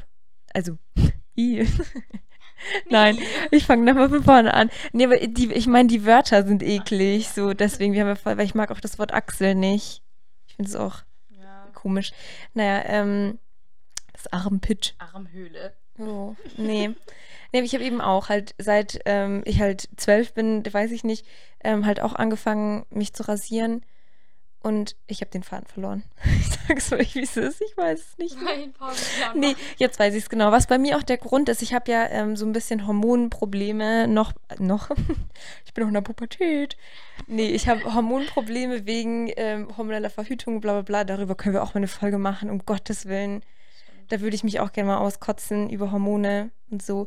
also 0.53 0.77
Nein, 2.89 3.17
ich 3.51 3.65
fange 3.65 3.83
nochmal 3.83 4.09
von 4.09 4.23
vorne 4.23 4.53
an. 4.53 4.69
Nee, 4.93 5.05
aber 5.05 5.17
die, 5.17 5.51
ich 5.51 5.67
meine, 5.67 5.89
die 5.89 6.05
Wörter 6.05 6.43
sind 6.43 6.63
eklig, 6.63 7.29
so 7.29 7.53
deswegen, 7.53 7.93
wir 7.93 8.01
haben 8.01 8.15
ja 8.15 8.37
weil 8.37 8.41
ich 8.41 8.55
mag 8.55 8.71
auch 8.71 8.79
das 8.79 8.97
Wort 8.99 9.13
Achsel 9.13 9.55
nicht. 9.55 10.01
Ich 10.47 10.55
finde 10.55 10.69
es 10.69 10.75
auch 10.75 11.03
ja. 11.29 11.67
komisch. 11.73 12.11
Naja, 12.53 12.83
ähm, 12.85 13.39
das 14.13 14.31
Armpitch. 14.31 14.95
Armhöhle. 14.97 15.73
Oh, 15.97 16.35
nee. 16.57 16.89
nee, 17.53 17.61
ich 17.61 17.73
habe 17.73 17.83
eben 17.83 18.01
auch 18.01 18.29
halt, 18.29 18.53
seit 18.57 18.99
ähm, 19.05 19.43
ich 19.45 19.61
halt 19.61 19.89
zwölf 19.95 20.33
bin, 20.33 20.63
weiß 20.65 20.91
ich 20.91 21.03
nicht, 21.03 21.25
ähm, 21.63 21.85
halt 21.85 22.01
auch 22.01 22.13
angefangen, 22.13 22.85
mich 22.89 23.13
zu 23.13 23.27
rasieren. 23.27 23.85
Und 24.65 24.95
ich 25.05 25.21
habe 25.21 25.29
den 25.29 25.43
Faden 25.43 25.67
verloren. 25.67 26.03
Ich 26.39 26.67
sage 26.67 26.79
es 26.79 26.91
euch, 26.91 27.13
wie 27.13 27.21
es 27.21 27.37
ist. 27.37 27.61
Ich 27.61 27.77
weiß 27.77 27.99
es 27.99 28.17
nicht. 28.17 28.35
Nein, 28.41 28.73
nee, 29.35 29.55
jetzt 29.77 29.99
weiß 29.99 30.15
ich 30.15 30.23
es 30.23 30.29
genau. 30.31 30.51
Was 30.51 30.65
bei 30.65 30.79
mir 30.79 30.97
auch 30.97 31.03
der 31.03 31.17
Grund 31.17 31.47
ist, 31.49 31.61
ich 31.61 31.75
habe 31.75 31.91
ja 31.91 32.07
ähm, 32.07 32.35
so 32.35 32.43
ein 32.47 32.53
bisschen 32.53 32.87
Hormonprobleme 32.87 34.07
noch. 34.07 34.33
noch 34.57 34.89
ich 35.65 35.75
bin 35.75 35.83
noch 35.83 35.89
in 35.89 35.93
der 35.93 36.01
Pubertät. 36.01 36.77
Nee, 37.27 37.49
ich 37.49 37.67
habe 37.67 37.93
Hormonprobleme 37.93 38.87
wegen 38.87 39.31
ähm, 39.37 39.77
hormoneller 39.77 40.09
Verhütung, 40.09 40.61
bla 40.61 40.73
bla 40.73 40.81
bla. 40.81 41.03
Darüber 41.03 41.35
können 41.35 41.53
wir 41.53 41.61
auch 41.61 41.75
mal 41.75 41.81
eine 41.81 41.87
Folge 41.87 42.17
machen, 42.17 42.49
um 42.49 42.65
Gottes 42.65 43.05
Willen. 43.05 43.43
Da 44.09 44.21
würde 44.21 44.35
ich 44.35 44.43
mich 44.43 44.59
auch 44.59 44.71
gerne 44.71 44.87
mal 44.87 44.97
auskotzen 44.97 45.69
über 45.69 45.91
Hormone 45.91 46.49
und 46.71 46.81
so. 46.81 47.05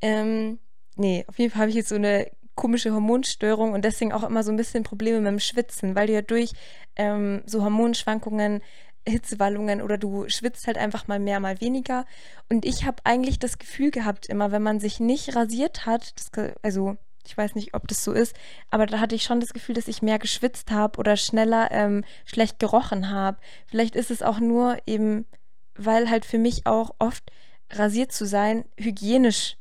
Ähm, 0.00 0.60
nee, 0.94 1.24
auf 1.26 1.36
jeden 1.40 1.50
Fall 1.50 1.62
habe 1.62 1.70
ich 1.70 1.76
jetzt 1.76 1.88
so 1.88 1.96
eine 1.96 2.30
komische 2.54 2.92
Hormonstörung 2.92 3.72
und 3.72 3.84
deswegen 3.84 4.12
auch 4.12 4.22
immer 4.22 4.42
so 4.42 4.50
ein 4.50 4.56
bisschen 4.56 4.82
Probleme 4.82 5.20
mit 5.20 5.30
dem 5.30 5.40
Schwitzen, 5.40 5.94
weil 5.94 6.06
du 6.06 6.12
ja 6.12 6.22
durch 6.22 6.52
ähm, 6.96 7.42
so 7.46 7.62
Hormonschwankungen, 7.62 8.60
Hitzewallungen 9.06 9.82
oder 9.82 9.98
du 9.98 10.28
schwitzt 10.28 10.66
halt 10.66 10.78
einfach 10.78 11.08
mal 11.08 11.18
mehr, 11.18 11.40
mal 11.40 11.60
weniger. 11.60 12.04
Und 12.48 12.64
ich 12.64 12.84
habe 12.84 12.98
eigentlich 13.04 13.38
das 13.38 13.58
Gefühl 13.58 13.90
gehabt, 13.90 14.26
immer 14.26 14.52
wenn 14.52 14.62
man 14.62 14.80
sich 14.80 15.00
nicht 15.00 15.34
rasiert 15.34 15.86
hat, 15.86 16.14
das, 16.16 16.30
also 16.62 16.96
ich 17.26 17.36
weiß 17.36 17.54
nicht, 17.54 17.74
ob 17.74 17.88
das 17.88 18.02
so 18.04 18.12
ist, 18.12 18.34
aber 18.70 18.86
da 18.86 18.98
hatte 19.00 19.14
ich 19.14 19.22
schon 19.22 19.40
das 19.40 19.52
Gefühl, 19.52 19.74
dass 19.74 19.88
ich 19.88 20.02
mehr 20.02 20.18
geschwitzt 20.18 20.70
habe 20.70 20.98
oder 20.98 21.16
schneller 21.16 21.70
ähm, 21.70 22.04
schlecht 22.24 22.58
gerochen 22.58 23.10
habe. 23.10 23.38
Vielleicht 23.66 23.96
ist 23.96 24.10
es 24.10 24.22
auch 24.22 24.40
nur 24.40 24.78
eben, 24.86 25.26
weil 25.74 26.10
halt 26.10 26.24
für 26.24 26.38
mich 26.38 26.66
auch 26.66 26.94
oft 26.98 27.24
rasiert 27.70 28.12
zu 28.12 28.26
sein 28.26 28.64
hygienisch 28.76 29.56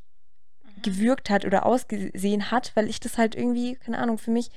gewirkt 0.81 1.29
hat 1.29 1.45
oder 1.45 1.65
ausgesehen 1.65 2.51
hat, 2.51 2.71
weil 2.75 2.89
ich 2.89 2.99
das 2.99 3.17
halt 3.17 3.35
irgendwie, 3.35 3.75
keine 3.75 3.99
Ahnung, 3.99 4.17
für 4.17 4.31
mich 4.31 4.49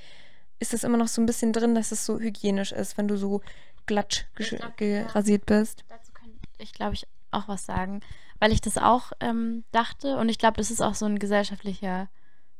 ist 0.59 0.73
das 0.73 0.83
immer 0.83 0.97
noch 0.97 1.07
so 1.07 1.21
ein 1.21 1.25
bisschen 1.25 1.53
drin, 1.53 1.75
dass 1.75 1.91
es 1.91 2.05
so 2.05 2.19
hygienisch 2.19 2.71
ist, 2.71 2.97
wenn 2.97 3.07
du 3.07 3.17
so 3.17 3.41
glatt 3.85 4.27
gerasiert 4.77 5.45
bist. 5.45 5.83
Dazu 5.89 6.11
kann 6.13 6.29
ich, 6.57 6.73
glaube 6.73 6.93
ich, 6.93 7.07
auch 7.31 7.47
was 7.47 7.65
sagen, 7.65 8.01
weil 8.39 8.51
ich 8.51 8.61
das 8.61 8.77
auch 8.77 9.11
ähm, 9.19 9.63
dachte 9.71 10.17
und 10.17 10.29
ich 10.29 10.37
glaube, 10.37 10.57
das 10.57 10.71
ist 10.71 10.81
auch 10.81 10.95
so 10.95 11.05
ein 11.05 11.19
gesellschaftlicher 11.19 12.09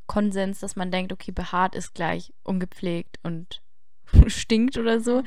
Konsens, 0.07 0.59
dass 0.59 0.75
man 0.75 0.91
denkt, 0.91 1.11
okay, 1.11 1.31
behaart 1.31 1.75
ist 1.75 1.93
gleich 1.93 2.33
ungepflegt 2.43 3.19
und 3.23 3.61
stinkt 4.27 4.77
oder 4.77 4.99
so. 4.99 5.23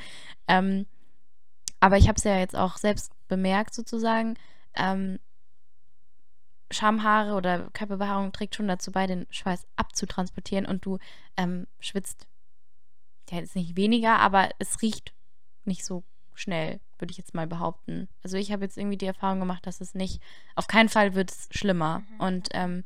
Ähm, 0.47 0.87
aber 1.81 1.97
ich 1.97 2.09
habe 2.09 2.17
es 2.17 2.25
ja 2.25 2.39
jetzt 2.39 2.57
auch 2.57 2.77
selbst 2.77 3.13
bemerkt 3.29 3.75
sozusagen, 3.75 4.35
ähm, 4.75 5.19
Schamhaare 6.71 7.35
oder 7.35 7.71
Körperbehaarung 7.73 8.33
trägt 8.33 8.55
schon 8.55 8.69
dazu 8.69 8.93
bei, 8.93 9.07
den 9.07 9.27
Schweiß 9.31 9.67
abzutransportieren 9.77 10.67
und 10.67 10.85
du 10.85 10.99
ähm, 11.37 11.67
schwitzt 11.81 12.27
ja 13.31 13.39
jetzt 13.39 13.57
nicht 13.57 13.77
weniger, 13.77 14.19
aber 14.19 14.51
es 14.59 14.83
riecht 14.83 15.13
nicht 15.65 15.85
so 15.85 16.03
schnell, 16.35 16.81
würde 16.99 17.11
ich 17.11 17.19
jetzt 17.19 17.35
mal 17.35 17.47
behaupten. 17.47 18.09
Also 18.23 18.37
ich 18.37 18.53
habe 18.53 18.65
jetzt 18.65 18.77
irgendwie 18.77 18.97
die 18.97 19.07
Erfahrung 19.07 19.41
gemacht, 19.41 19.67
dass 19.67 19.81
es 19.81 19.95
nicht, 19.95 20.21
auf 20.55 20.67
keinen 20.67 20.89
Fall 20.89 21.15
wird 21.15 21.31
es 21.31 21.49
schlimmer. 21.51 22.01
Mhm. 22.01 22.21
Und 22.21 22.49
ähm, 22.53 22.85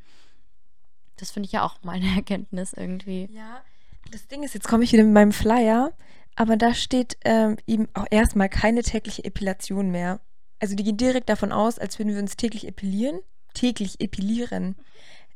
das 1.17 1.31
finde 1.31 1.47
ich 1.47 1.53
ja 1.53 1.65
auch 1.65 1.83
mal 1.83 1.97
eine 1.97 2.07
Erkenntnis 2.17 2.73
irgendwie. 2.73 3.29
Ja, 3.33 3.63
das 4.11 4.27
Ding 4.29 4.43
ist, 4.43 4.55
jetzt 4.55 4.69
komme 4.69 4.85
ich 4.85 4.93
wieder 4.93 5.05
mit 5.05 5.13
meinem 5.13 5.33
Flyer, 5.33 5.93
aber 6.35 6.57
da 6.57 6.75
steht 6.75 7.19
ähm, 7.25 7.57
eben 7.67 7.89
auch 7.95 8.07
erstmal 8.11 8.49
keine 8.49 8.83
tägliche 8.83 9.25
Epilation 9.25 9.91
mehr. 9.91 10.21
Also 10.61 10.77
die 10.77 10.85
gehen 10.85 10.97
direkt 10.97 11.29
davon 11.29 11.53
aus, 11.53 11.79
als 11.79 11.99
würden 11.99 12.15
wir 12.15 12.21
uns 12.21 12.37
täglich 12.37 12.67
epilieren 12.67 13.21
täglich 13.53 14.01
epilieren. 14.01 14.77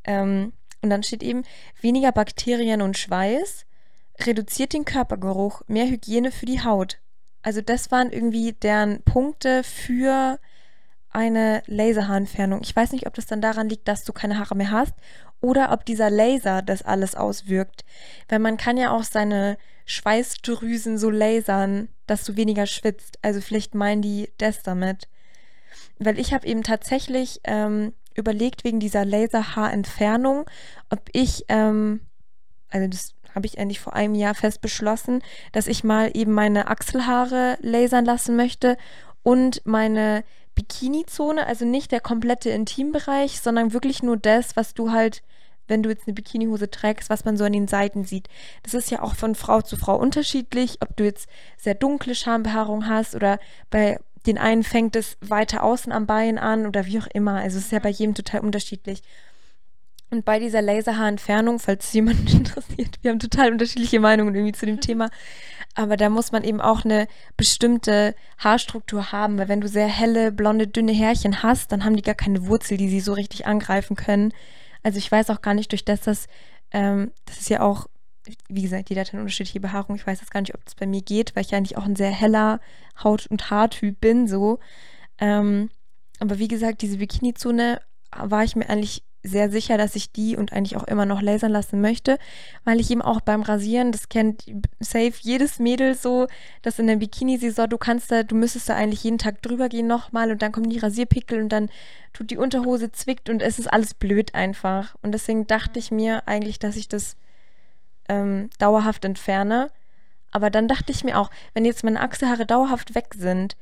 Ähm, 0.04 0.52
und 0.82 0.90
dann 0.90 1.02
steht 1.02 1.22
eben 1.22 1.44
weniger 1.80 2.12
Bakterien 2.12 2.82
und 2.82 2.98
Schweiß, 2.98 3.66
reduziert 4.20 4.72
den 4.72 4.84
Körpergeruch, 4.84 5.62
mehr 5.66 5.86
Hygiene 5.86 6.30
für 6.30 6.46
die 6.46 6.62
Haut. 6.62 6.98
Also 7.42 7.60
das 7.60 7.90
waren 7.90 8.10
irgendwie 8.10 8.52
deren 8.52 9.02
Punkte 9.02 9.62
für 9.62 10.38
eine 11.10 11.62
Laserhaarentfernung. 11.66 12.60
Ich 12.62 12.74
weiß 12.74 12.92
nicht, 12.92 13.06
ob 13.06 13.14
das 13.14 13.26
dann 13.26 13.40
daran 13.40 13.68
liegt, 13.68 13.88
dass 13.88 14.04
du 14.04 14.12
keine 14.12 14.38
Haare 14.38 14.54
mehr 14.54 14.70
hast 14.70 14.94
oder 15.40 15.72
ob 15.72 15.84
dieser 15.84 16.10
Laser 16.10 16.60
das 16.62 16.82
alles 16.82 17.14
auswirkt. 17.14 17.84
Weil 18.28 18.38
man 18.38 18.56
kann 18.56 18.76
ja 18.76 18.90
auch 18.90 19.04
seine 19.04 19.56
Schweißdrüsen 19.86 20.98
so 20.98 21.08
lasern, 21.08 21.88
dass 22.06 22.24
du 22.24 22.36
weniger 22.36 22.66
schwitzt. 22.66 23.18
Also 23.22 23.40
vielleicht 23.40 23.74
meinen 23.74 24.02
die 24.02 24.30
das 24.38 24.62
damit. 24.62 25.08
Weil 25.98 26.18
ich 26.18 26.34
habe 26.34 26.46
eben 26.46 26.62
tatsächlich 26.62 27.40
ähm, 27.44 27.92
überlegt 28.16 28.64
wegen 28.64 28.80
dieser 28.80 29.04
Laserhaarentfernung, 29.04 30.46
ob 30.90 31.00
ich, 31.12 31.44
ähm, 31.48 32.00
also 32.70 32.88
das 32.88 33.14
habe 33.34 33.46
ich 33.46 33.58
eigentlich 33.58 33.80
vor 33.80 33.94
einem 33.94 34.14
Jahr 34.14 34.34
fest 34.34 34.62
beschlossen, 34.62 35.22
dass 35.52 35.66
ich 35.66 35.84
mal 35.84 36.10
eben 36.14 36.32
meine 36.32 36.68
Achselhaare 36.68 37.58
lasern 37.60 38.06
lassen 38.06 38.34
möchte 38.34 38.78
und 39.22 39.60
meine 39.64 40.24
Bikini-Zone, 40.54 41.46
also 41.46 41.64
nicht 41.64 41.92
der 41.92 42.00
komplette 42.00 42.50
Intimbereich, 42.50 43.40
sondern 43.40 43.72
wirklich 43.72 44.02
nur 44.02 44.16
das, 44.16 44.56
was 44.56 44.72
du 44.72 44.90
halt, 44.90 45.22
wenn 45.68 45.82
du 45.82 45.90
jetzt 45.90 46.06
eine 46.06 46.14
Bikinihose 46.14 46.70
trägst, 46.70 47.10
was 47.10 47.24
man 47.24 47.36
so 47.36 47.44
an 47.44 47.52
den 47.52 47.68
Seiten 47.68 48.04
sieht. 48.04 48.28
Das 48.62 48.72
ist 48.72 48.90
ja 48.90 49.02
auch 49.02 49.14
von 49.14 49.34
Frau 49.34 49.60
zu 49.60 49.76
Frau 49.76 49.96
unterschiedlich, 49.96 50.78
ob 50.80 50.96
du 50.96 51.04
jetzt 51.04 51.28
sehr 51.58 51.74
dunkle 51.74 52.14
Schambehaarung 52.14 52.88
hast 52.88 53.14
oder 53.14 53.38
bei 53.68 53.98
den 54.26 54.38
einen 54.38 54.62
fängt 54.62 54.96
es 54.96 55.16
weiter 55.20 55.62
außen 55.62 55.92
am 55.92 56.06
Bein 56.06 56.38
an 56.38 56.66
oder 56.66 56.86
wie 56.86 56.98
auch 56.98 57.06
immer. 57.06 57.34
Also 57.34 57.58
es 57.58 57.66
ist 57.66 57.72
ja 57.72 57.78
bei 57.78 57.90
jedem 57.90 58.14
total 58.14 58.40
unterschiedlich. 58.40 59.02
Und 60.08 60.24
bei 60.24 60.38
dieser 60.38 60.62
Laserhaarentfernung, 60.62 61.58
falls 61.58 61.86
es 61.86 61.92
jemanden 61.92 62.28
interessiert, 62.32 62.98
wir 63.02 63.10
haben 63.10 63.18
total 63.18 63.50
unterschiedliche 63.52 63.98
Meinungen 63.98 64.34
irgendwie 64.34 64.52
zu 64.52 64.66
dem 64.66 64.80
Thema, 64.80 65.10
aber 65.74 65.96
da 65.96 66.08
muss 66.08 66.32
man 66.32 66.44
eben 66.44 66.60
auch 66.60 66.84
eine 66.84 67.08
bestimmte 67.36 68.14
Haarstruktur 68.38 69.10
haben, 69.10 69.36
weil 69.36 69.48
wenn 69.48 69.60
du 69.60 69.68
sehr 69.68 69.88
helle, 69.88 70.30
blonde, 70.30 70.68
dünne 70.68 70.92
Härchen 70.92 71.42
hast, 71.42 71.72
dann 71.72 71.84
haben 71.84 71.96
die 71.96 72.02
gar 72.02 72.14
keine 72.14 72.46
Wurzel, 72.46 72.76
die 72.76 72.88
sie 72.88 73.00
so 73.00 73.12
richtig 73.12 73.46
angreifen 73.46 73.96
können. 73.96 74.32
Also 74.82 74.98
ich 74.98 75.10
weiß 75.10 75.30
auch 75.30 75.42
gar 75.42 75.54
nicht, 75.54 75.72
durch 75.72 75.84
das 75.84 76.00
das, 76.02 76.28
ähm, 76.70 77.10
das 77.24 77.38
ist 77.38 77.50
ja 77.50 77.60
auch, 77.60 77.88
wie 78.48 78.62
gesagt, 78.62 78.88
jeder 78.88 79.02
hat 79.02 79.12
eine 79.12 79.22
unterschiedliche 79.22 79.60
Behaarung. 79.60 79.96
Ich 79.96 80.06
weiß 80.06 80.20
jetzt 80.20 80.30
gar 80.30 80.40
nicht, 80.40 80.54
ob 80.54 80.64
das 80.64 80.74
bei 80.74 80.86
mir 80.86 81.02
geht, 81.02 81.34
weil 81.34 81.44
ich 81.44 81.54
eigentlich 81.54 81.76
auch 81.76 81.84
ein 81.84 81.96
sehr 81.96 82.10
heller 82.10 82.60
Haut- 83.02 83.26
und 83.26 83.50
Haartyp 83.50 84.00
bin, 84.00 84.26
so. 84.26 84.58
Ähm, 85.18 85.70
aber 86.18 86.38
wie 86.38 86.48
gesagt, 86.48 86.82
diese 86.82 86.98
Bikini-Zone 86.98 87.80
war 88.16 88.44
ich 88.44 88.56
mir 88.56 88.68
eigentlich 88.68 89.02
sehr 89.26 89.50
sicher, 89.50 89.76
dass 89.76 89.96
ich 89.96 90.12
die 90.12 90.36
und 90.36 90.52
eigentlich 90.52 90.76
auch 90.76 90.84
immer 90.84 91.04
noch 91.04 91.20
lasern 91.20 91.50
lassen 91.50 91.80
möchte, 91.80 92.18
weil 92.64 92.80
ich 92.80 92.90
eben 92.90 93.02
auch 93.02 93.20
beim 93.20 93.42
Rasieren, 93.42 93.92
das 93.92 94.08
kennt 94.08 94.44
safe 94.78 95.14
jedes 95.20 95.58
Mädel 95.58 95.94
so, 95.94 96.28
dass 96.62 96.78
in 96.78 96.86
der 96.86 96.96
Bikini-Saison, 96.96 97.68
du 97.68 97.78
kannst 97.78 98.10
da, 98.12 98.22
du 98.22 98.34
müsstest 98.34 98.68
da 98.68 98.76
eigentlich 98.76 99.04
jeden 99.04 99.18
Tag 99.18 99.42
drüber 99.42 99.68
gehen 99.68 99.86
nochmal 99.86 100.30
und 100.30 100.42
dann 100.42 100.52
kommen 100.52 100.70
die 100.70 100.78
Rasierpickel 100.78 101.42
und 101.42 101.50
dann 101.50 101.70
tut 102.12 102.30
die 102.30 102.36
Unterhose 102.36 102.92
zwickt 102.92 103.28
und 103.28 103.42
es 103.42 103.58
ist 103.58 103.72
alles 103.72 103.94
blöd 103.94 104.34
einfach. 104.34 104.94
Und 105.02 105.12
deswegen 105.12 105.46
dachte 105.46 105.78
ich 105.78 105.90
mir 105.90 106.26
eigentlich, 106.28 106.58
dass 106.58 106.76
ich 106.76 106.88
das 106.88 107.16
ähm, 108.08 108.50
dauerhaft 108.58 109.04
entferne. 109.04 109.70
Aber 110.32 110.50
dann 110.50 110.68
dachte 110.68 110.92
ich 110.92 111.04
mir 111.04 111.18
auch, 111.18 111.30
wenn 111.54 111.64
jetzt 111.64 111.84
meine 111.84 112.00
Achselhaare 112.00 112.46
dauerhaft 112.46 112.94
weg 112.94 113.14
sind 113.16 113.56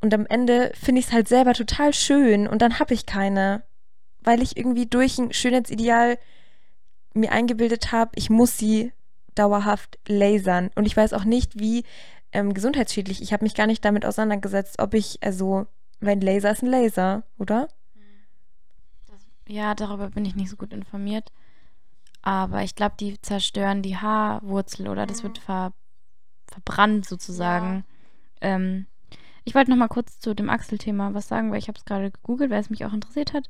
und 0.00 0.14
am 0.14 0.26
Ende 0.26 0.72
finde 0.74 1.00
ich 1.00 1.08
es 1.08 1.12
halt 1.12 1.28
selber 1.28 1.52
total 1.52 1.92
schön 1.92 2.46
und 2.46 2.62
dann 2.62 2.78
habe 2.78 2.94
ich 2.94 3.06
keine 3.06 3.62
weil 4.22 4.42
ich 4.42 4.56
irgendwie 4.56 4.86
durch 4.86 5.18
ein 5.18 5.32
Schönheitsideal 5.32 6.18
mir 7.14 7.32
eingebildet 7.32 7.92
habe, 7.92 8.12
ich 8.14 8.30
muss 8.30 8.56
sie 8.56 8.92
dauerhaft 9.34 9.98
lasern. 10.06 10.70
Und 10.74 10.86
ich 10.86 10.96
weiß 10.96 11.12
auch 11.12 11.24
nicht, 11.24 11.58
wie 11.58 11.84
ähm, 12.32 12.54
gesundheitsschädlich. 12.54 13.22
Ich 13.22 13.32
habe 13.32 13.44
mich 13.44 13.54
gar 13.54 13.66
nicht 13.66 13.84
damit 13.84 14.04
auseinandergesetzt, 14.04 14.78
ob 14.78 14.94
ich, 14.94 15.18
also, 15.22 15.66
weil 16.00 16.22
Laser 16.22 16.52
ist 16.52 16.62
ein 16.62 16.68
Laser, 16.68 17.24
oder? 17.38 17.68
Ja, 19.48 19.74
darüber 19.74 20.10
bin 20.10 20.24
ich 20.24 20.36
nicht 20.36 20.50
so 20.50 20.56
gut 20.56 20.72
informiert. 20.72 21.32
Aber 22.22 22.62
ich 22.62 22.74
glaube, 22.74 22.94
die 23.00 23.20
zerstören 23.20 23.82
die 23.82 23.96
Haarwurzel 23.96 24.88
oder 24.88 25.06
das 25.06 25.22
wird 25.22 25.38
mhm. 25.38 25.42
ver 25.42 25.72
verbrannt 26.46 27.06
sozusagen. 27.06 27.84
Ja. 28.42 28.48
Ähm, 28.48 28.86
ich 29.44 29.54
wollte 29.54 29.70
noch 29.70 29.76
mal 29.78 29.88
kurz 29.88 30.18
zu 30.18 30.34
dem 30.34 30.50
Achselthema 30.50 31.14
was 31.14 31.28
sagen, 31.28 31.50
weil 31.50 31.58
ich 31.58 31.68
habe 31.68 31.78
es 31.78 31.84
gerade 31.84 32.10
gegoogelt, 32.10 32.50
weil 32.50 32.60
es 32.60 32.70
mich 32.70 32.84
auch 32.84 32.92
interessiert 32.92 33.32
hat. 33.32 33.48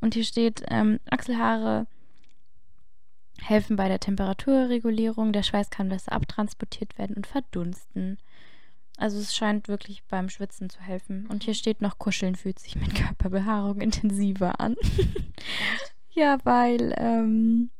Und 0.00 0.14
hier 0.14 0.24
steht, 0.24 0.62
ähm, 0.68 0.98
Achselhaare 1.10 1.86
helfen 3.40 3.76
bei 3.76 3.88
der 3.88 4.00
Temperaturregulierung. 4.00 5.32
Der 5.32 5.42
Schweiß 5.42 5.70
kann 5.70 5.88
besser 5.88 6.12
abtransportiert 6.12 6.98
werden 6.98 7.16
und 7.16 7.26
verdunsten. 7.26 8.18
Also 8.96 9.18
es 9.18 9.34
scheint 9.34 9.68
wirklich 9.68 10.04
beim 10.04 10.28
Schwitzen 10.28 10.70
zu 10.70 10.80
helfen. 10.80 11.26
Und 11.26 11.44
hier 11.44 11.54
steht 11.54 11.82
noch, 11.82 11.98
Kuscheln 11.98 12.34
fühlt 12.34 12.58
sich 12.58 12.76
mit 12.76 12.94
Körperbehaarung 12.94 13.80
intensiver 13.80 14.58
an. 14.58 14.76
ja, 16.10 16.38
weil 16.44 16.94
ähm, 16.96 17.70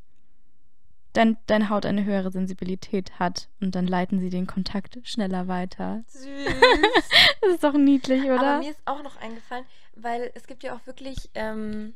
dein, 1.17 1.37
deine 1.47 1.71
Haut 1.71 1.87
eine 1.87 2.05
höhere 2.05 2.31
Sensibilität 2.31 3.19
hat 3.19 3.49
und 3.61 3.75
dann 3.75 3.87
leiten 3.87 4.21
sie 4.21 4.31
den 4.31 4.47
Kontakt 4.47 4.99
schneller 5.05 5.49
weiter. 5.49 6.03
Süß. 6.09 6.25
das 7.41 7.51
ist 7.55 7.65
doch 7.65 7.75
niedlich, 7.75 8.25
oder? 8.25 8.41
Aber 8.41 8.59
mir 8.59 8.71
ist 8.71 8.81
auch 8.85 9.03
noch 9.03 9.17
eingefallen, 9.21 9.65
weil 9.95 10.31
es 10.35 10.47
gibt 10.47 10.63
ja 10.63 10.75
auch 10.75 10.87
wirklich 10.87 11.31
ähm, 11.35 11.95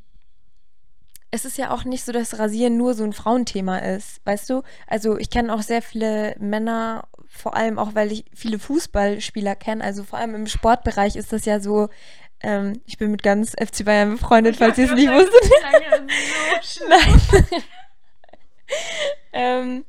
es 1.30 1.44
ist 1.44 1.58
ja 1.58 1.70
auch 1.70 1.84
nicht 1.84 2.04
so, 2.04 2.12
dass 2.12 2.38
Rasieren 2.38 2.76
nur 2.76 2.94
so 2.94 3.04
ein 3.04 3.12
Frauenthema 3.12 3.78
ist, 3.78 4.20
weißt 4.24 4.50
du? 4.50 4.62
Also 4.86 5.16
ich 5.16 5.30
kenne 5.30 5.54
auch 5.54 5.62
sehr 5.62 5.80
viele 5.80 6.34
Männer, 6.38 7.06
vor 7.28 7.56
allem 7.56 7.78
auch, 7.78 7.94
weil 7.94 8.10
ich 8.10 8.24
viele 8.34 8.58
Fußballspieler 8.58 9.54
kenne. 9.54 9.84
Also 9.84 10.02
vor 10.02 10.18
allem 10.18 10.34
im 10.34 10.46
Sportbereich 10.48 11.16
ist 11.16 11.32
das 11.32 11.44
ja 11.44 11.60
so. 11.60 11.88
Ähm, 12.42 12.80
ich 12.86 12.98
bin 12.98 13.10
mit 13.10 13.22
ganz 13.22 13.50
FC 13.50 13.84
Bayern 13.84 14.12
befreundet, 14.12 14.56
falls 14.56 14.78
ihr 14.78 14.86
es 14.86 14.92
nicht 14.92 15.10
wusstet. 15.10 15.44
So 16.62 16.84
Nein. 16.88 17.62
ähm, 19.32 19.84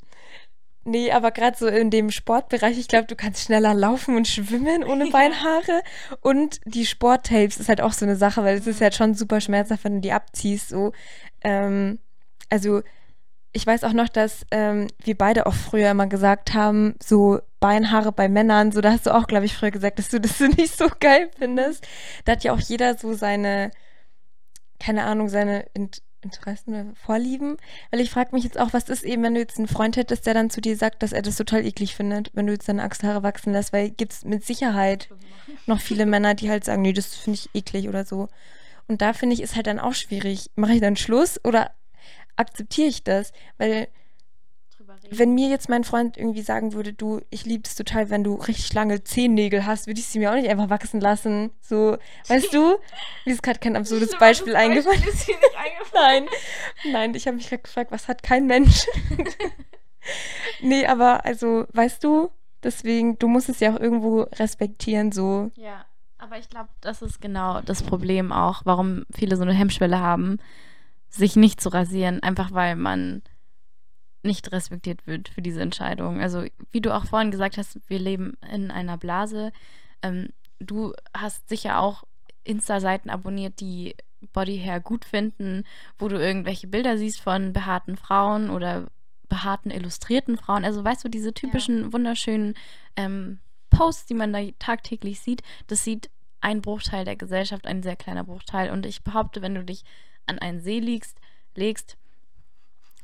Nee, 0.83 1.11
aber 1.11 1.29
gerade 1.29 1.55
so 1.55 1.67
in 1.67 1.91
dem 1.91 2.09
Sportbereich, 2.09 2.77
ich 2.79 2.87
glaube, 2.87 3.05
du 3.05 3.15
kannst 3.15 3.43
schneller 3.43 3.75
laufen 3.75 4.15
und 4.15 4.27
schwimmen 4.27 4.83
ohne 4.83 5.07
Beinhaare. 5.11 5.83
Und 6.21 6.59
die 6.65 6.87
Sporttapes 6.87 7.57
ist 7.57 7.69
halt 7.69 7.81
auch 7.81 7.93
so 7.93 8.03
eine 8.05 8.15
Sache, 8.15 8.43
weil 8.43 8.57
es 8.57 8.65
ist 8.65 8.81
halt 8.81 8.95
schon 8.95 9.13
super 9.13 9.41
schmerzhaft, 9.41 9.83
wenn 9.83 9.95
du 9.95 10.01
die 10.01 10.11
abziehst. 10.11 10.69
So. 10.69 10.91
Ähm, 11.43 11.99
also 12.49 12.81
ich 13.53 13.67
weiß 13.67 13.83
auch 13.83 13.93
noch, 13.93 14.09
dass 14.09 14.45
ähm, 14.49 14.87
wir 15.03 15.15
beide 15.17 15.45
auch 15.45 15.53
früher 15.53 15.91
immer 15.91 16.07
gesagt 16.07 16.53
haben, 16.53 16.95
so 17.03 17.39
Beinhaare 17.59 18.11
bei 18.11 18.27
Männern, 18.27 18.71
so 18.71 18.81
da 18.81 18.91
hast 18.91 19.05
du 19.05 19.13
auch, 19.13 19.27
glaube 19.27 19.45
ich, 19.45 19.55
früher 19.55 19.71
gesagt, 19.71 19.99
dass 19.99 20.09
du 20.09 20.19
das 20.19 20.39
nicht 20.57 20.75
so 20.75 20.87
geil 20.99 21.29
findest. 21.37 21.87
Da 22.25 22.31
hat 22.31 22.43
ja 22.43 22.53
auch 22.53 22.59
jeder 22.59 22.97
so 22.97 23.13
seine, 23.13 23.71
keine 24.79 25.03
Ahnung, 25.03 25.29
seine 25.29 25.65
Interessen 26.21 26.95
Vorlieben. 26.95 27.57
Weil 27.89 27.99
ich 27.99 28.09
frage 28.09 28.33
mich 28.33 28.43
jetzt 28.43 28.59
auch, 28.59 28.73
was 28.73 28.89
ist 28.89 29.03
eben, 29.03 29.23
wenn 29.23 29.33
du 29.33 29.39
jetzt 29.39 29.57
einen 29.57 29.67
Freund 29.67 29.97
hättest, 29.97 30.25
der 30.25 30.33
dann 30.33 30.49
zu 30.49 30.61
dir 30.61 30.75
sagt, 30.75 31.03
dass 31.03 31.13
er 31.13 31.21
das 31.21 31.35
total 31.35 31.65
eklig 31.65 31.95
findet, 31.95 32.31
wenn 32.33 32.47
du 32.47 32.53
jetzt 32.53 32.69
deine 32.69 32.83
Achselhaare 32.83 33.23
wachsen 33.23 33.53
lässt, 33.53 33.73
weil 33.73 33.89
gibt 33.89 34.13
es 34.13 34.25
mit 34.25 34.45
Sicherheit 34.45 35.09
noch 35.65 35.81
viele 35.81 36.05
Männer, 36.05 36.33
die 36.35 36.49
halt 36.49 36.63
sagen, 36.63 36.81
nee, 36.81 36.93
das 36.93 37.15
finde 37.15 37.39
ich 37.39 37.49
eklig 37.53 37.89
oder 37.89 38.05
so. 38.05 38.29
Und 38.87 39.01
da 39.01 39.13
finde 39.13 39.33
ich, 39.35 39.41
ist 39.41 39.55
halt 39.55 39.67
dann 39.67 39.79
auch 39.79 39.93
schwierig. 39.93 40.51
Mache 40.55 40.73
ich 40.73 40.81
dann 40.81 40.95
Schluss 40.95 41.39
oder 41.43 41.71
akzeptiere 42.35 42.87
ich 42.87 43.03
das? 43.03 43.31
Weil 43.57 43.87
wenn 45.13 45.33
mir 45.33 45.49
jetzt 45.49 45.67
mein 45.67 45.83
Freund 45.83 46.15
irgendwie 46.15 46.41
sagen 46.41 46.71
würde, 46.71 46.93
du, 46.93 47.19
ich 47.29 47.45
liebe 47.45 47.63
es 47.65 47.75
total, 47.75 48.09
wenn 48.09 48.23
du 48.23 48.35
richtig 48.35 48.73
lange 48.73 49.03
Zehennägel 49.03 49.65
hast, 49.65 49.85
würde 49.85 49.99
ich 49.99 50.07
sie 50.07 50.19
mir 50.19 50.31
auch 50.31 50.35
nicht 50.35 50.49
einfach 50.49 50.69
wachsen 50.69 51.01
lassen. 51.01 51.51
So, 51.59 51.97
weißt 52.27 52.53
du? 52.53 52.77
Mir 53.25 53.33
ist 53.33 53.43
gerade 53.43 53.59
kein 53.59 53.75
absurdes 53.75 54.17
Beispiel 54.17 54.55
eingefallen. 54.55 55.01
Beispiel 55.01 55.35
nein, 55.93 56.27
nein, 56.91 57.15
ich 57.15 57.27
habe 57.27 57.35
mich 57.35 57.49
gerade 57.49 57.61
gefragt, 57.61 57.91
was 57.91 58.07
hat 58.07 58.23
kein 58.23 58.47
Mensch? 58.47 58.85
nee, 60.61 60.85
aber 60.85 61.25
also, 61.25 61.65
weißt 61.73 62.03
du, 62.03 62.31
deswegen, 62.63 63.19
du 63.19 63.27
musst 63.27 63.49
es 63.49 63.59
ja 63.59 63.73
auch 63.73 63.79
irgendwo 63.79 64.21
respektieren, 64.21 65.11
so. 65.11 65.51
Ja, 65.55 65.85
aber 66.17 66.37
ich 66.37 66.49
glaube, 66.49 66.69
das 66.79 67.01
ist 67.01 67.19
genau 67.19 67.59
das 67.61 67.83
Problem 67.83 68.31
auch, 68.31 68.61
warum 68.63 69.03
viele 69.13 69.35
so 69.35 69.43
eine 69.43 69.53
Hemmschwelle 69.53 69.99
haben, 69.99 70.37
sich 71.09 71.35
nicht 71.35 71.59
zu 71.59 71.67
rasieren, 71.69 72.23
einfach 72.23 72.53
weil 72.53 72.77
man 72.77 73.21
nicht 74.23 74.51
respektiert 74.51 75.07
wird 75.07 75.29
für 75.29 75.41
diese 75.41 75.61
Entscheidung. 75.61 76.21
Also 76.21 76.45
wie 76.71 76.81
du 76.81 76.95
auch 76.95 77.05
vorhin 77.05 77.31
gesagt 77.31 77.57
hast, 77.57 77.79
wir 77.87 77.99
leben 77.99 78.37
in 78.51 78.71
einer 78.71 78.97
Blase. 78.97 79.51
Ähm, 80.01 80.29
du 80.59 80.93
hast 81.15 81.49
sicher 81.49 81.79
auch 81.79 82.03
Insta-Seiten 82.43 83.09
abonniert, 83.09 83.59
die 83.59 83.95
Body 84.33 84.59
Hair 84.59 84.79
gut 84.79 85.05
finden, 85.05 85.63
wo 85.97 86.07
du 86.07 86.17
irgendwelche 86.17 86.67
Bilder 86.67 86.97
siehst 86.97 87.19
von 87.19 87.53
behaarten 87.53 87.97
Frauen 87.97 88.49
oder 88.49 88.87
behaarten 89.29 89.71
illustrierten 89.71 90.37
Frauen. 90.37 90.65
Also 90.65 90.83
weißt 90.83 91.03
du, 91.03 91.09
diese 91.09 91.33
typischen 91.33 91.85
ja. 91.85 91.93
wunderschönen 91.93 92.55
ähm, 92.95 93.39
Posts, 93.69 94.07
die 94.07 94.13
man 94.13 94.33
da 94.33 94.39
tagtäglich 94.59 95.21
sieht, 95.21 95.41
das 95.67 95.83
sieht 95.83 96.09
ein 96.41 96.61
Bruchteil 96.61 97.05
der 97.05 97.15
Gesellschaft, 97.15 97.65
ein 97.65 97.83
sehr 97.83 97.95
kleiner 97.95 98.23
Bruchteil. 98.23 98.71
Und 98.71 98.85
ich 98.85 99.03
behaupte, 99.03 99.41
wenn 99.41 99.55
du 99.55 99.63
dich 99.63 99.83
an 100.25 100.39
einen 100.39 100.59
See 100.59 100.79
legst, 100.79 101.19
legst 101.55 101.97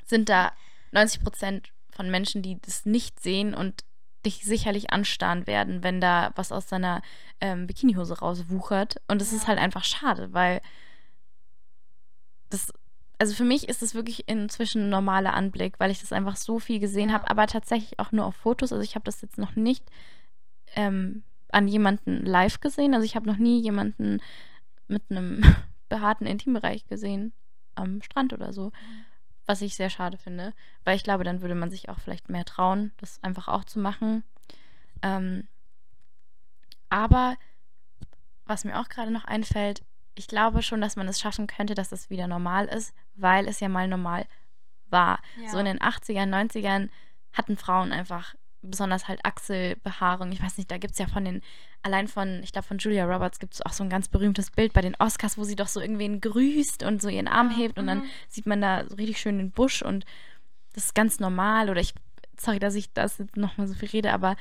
sind 0.05 0.29
da 0.29 0.51
90 0.91 1.23
Prozent 1.23 1.71
von 1.91 2.09
Menschen, 2.09 2.41
die 2.41 2.59
das 2.61 2.85
nicht 2.85 3.19
sehen 3.19 3.53
und 3.53 3.83
dich 4.25 4.43
sicherlich 4.43 4.91
anstarren 4.91 5.47
werden, 5.47 5.83
wenn 5.83 6.01
da 6.01 6.31
was 6.35 6.51
aus 6.51 6.67
deiner 6.67 7.01
ähm, 7.39 7.67
Bikinihose 7.67 8.19
rauswuchert. 8.19 8.97
Und 9.07 9.21
es 9.21 9.31
ja. 9.31 9.37
ist 9.37 9.47
halt 9.47 9.59
einfach 9.59 9.83
schade, 9.83 10.33
weil 10.33 10.61
das, 12.49 12.71
also 13.19 13.33
für 13.33 13.43
mich 13.43 13.69
ist 13.69 13.81
es 13.81 13.95
wirklich 13.95 14.27
inzwischen 14.27 14.83
ein 14.83 14.89
normaler 14.89 15.33
Anblick, 15.33 15.79
weil 15.79 15.91
ich 15.91 15.99
das 16.01 16.13
einfach 16.13 16.35
so 16.35 16.59
viel 16.59 16.79
gesehen 16.79 17.09
ja. 17.09 17.15
habe, 17.15 17.29
aber 17.29 17.47
tatsächlich 17.47 17.99
auch 17.99 18.11
nur 18.11 18.25
auf 18.25 18.35
Fotos. 18.35 18.71
Also 18.71 18.83
ich 18.83 18.95
habe 18.95 19.05
das 19.05 19.21
jetzt 19.21 19.37
noch 19.37 19.55
nicht 19.55 19.85
ähm, 20.75 21.23
an 21.49 21.67
jemanden 21.67 22.25
live 22.25 22.59
gesehen. 22.59 22.93
Also 22.93 23.05
ich 23.05 23.15
habe 23.15 23.27
noch 23.27 23.37
nie 23.37 23.61
jemanden 23.61 24.19
mit 24.87 25.03
einem 25.09 25.41
behaarten 25.89 26.27
Intimbereich 26.27 26.85
gesehen 26.87 27.33
am 27.75 28.01
Strand 28.01 28.33
oder 28.33 28.51
so. 28.51 28.67
Mhm 28.67 29.06
was 29.47 29.61
ich 29.61 29.75
sehr 29.75 29.89
schade 29.89 30.17
finde, 30.17 30.53
weil 30.83 30.95
ich 30.95 31.03
glaube, 31.03 31.23
dann 31.23 31.41
würde 31.41 31.55
man 31.55 31.71
sich 31.71 31.89
auch 31.89 31.99
vielleicht 31.99 32.29
mehr 32.29 32.45
trauen, 32.45 32.91
das 32.97 33.23
einfach 33.23 33.47
auch 33.47 33.63
zu 33.63 33.79
machen. 33.79 34.23
Ähm, 35.01 35.47
aber 36.89 37.37
was 38.45 38.63
mir 38.63 38.79
auch 38.79 38.89
gerade 38.89 39.11
noch 39.11 39.25
einfällt, 39.25 39.83
ich 40.15 40.27
glaube 40.27 40.61
schon, 40.61 40.81
dass 40.81 40.95
man 40.95 41.07
es 41.07 41.19
schaffen 41.19 41.47
könnte, 41.47 41.75
dass 41.75 41.89
das 41.89 42.09
wieder 42.09 42.27
normal 42.27 42.65
ist, 42.65 42.93
weil 43.15 43.47
es 43.47 43.59
ja 43.59 43.69
mal 43.69 43.87
normal 43.87 44.25
war. 44.89 45.19
Ja. 45.41 45.49
So 45.49 45.57
in 45.57 45.65
den 45.65 45.79
80ern, 45.79 46.29
90ern 46.29 46.89
hatten 47.33 47.57
Frauen 47.57 47.91
einfach 47.91 48.35
besonders 48.69 49.07
halt 49.07 49.19
Achselbehaarung. 49.23 50.31
Ich 50.31 50.41
weiß 50.41 50.57
nicht, 50.57 50.69
da 50.69 50.77
gibt 50.77 50.93
es 50.93 50.99
ja 50.99 51.07
von 51.07 51.25
den, 51.25 51.41
allein 51.81 52.07
von, 52.07 52.41
ich 52.43 52.51
glaube 52.51 52.67
von 52.67 52.77
Julia 52.77 53.05
Roberts 53.05 53.39
gibt 53.39 53.53
es 53.55 53.61
auch 53.61 53.73
so 53.73 53.83
ein 53.83 53.89
ganz 53.89 54.07
berühmtes 54.07 54.51
Bild 54.51 54.73
bei 54.73 54.81
den 54.81 54.95
Oscars, 54.95 55.37
wo 55.37 55.43
sie 55.43 55.55
doch 55.55 55.67
so 55.67 55.79
irgendwen 55.81 56.21
grüßt 56.21 56.83
und 56.83 57.01
so 57.01 57.09
ihren 57.09 57.27
Arm 57.27 57.49
hebt 57.49 57.79
und 57.79 57.87
dann 57.87 57.99
Mhm. 57.99 58.03
sieht 58.27 58.45
man 58.45 58.61
da 58.61 58.85
so 58.87 58.95
richtig 58.95 59.19
schön 59.19 59.37
den 59.37 59.51
Busch 59.51 59.81
und 59.81 60.05
das 60.73 60.85
ist 60.85 60.95
ganz 60.95 61.19
normal. 61.19 61.69
Oder 61.69 61.81
ich, 61.81 61.93
sorry, 62.39 62.59
dass 62.59 62.75
ich 62.75 62.93
das 62.93 63.17
jetzt 63.17 63.35
nochmal 63.37 63.67
so 63.67 63.73
viel 63.73 63.89
rede, 63.89 64.13
aber 64.13 64.35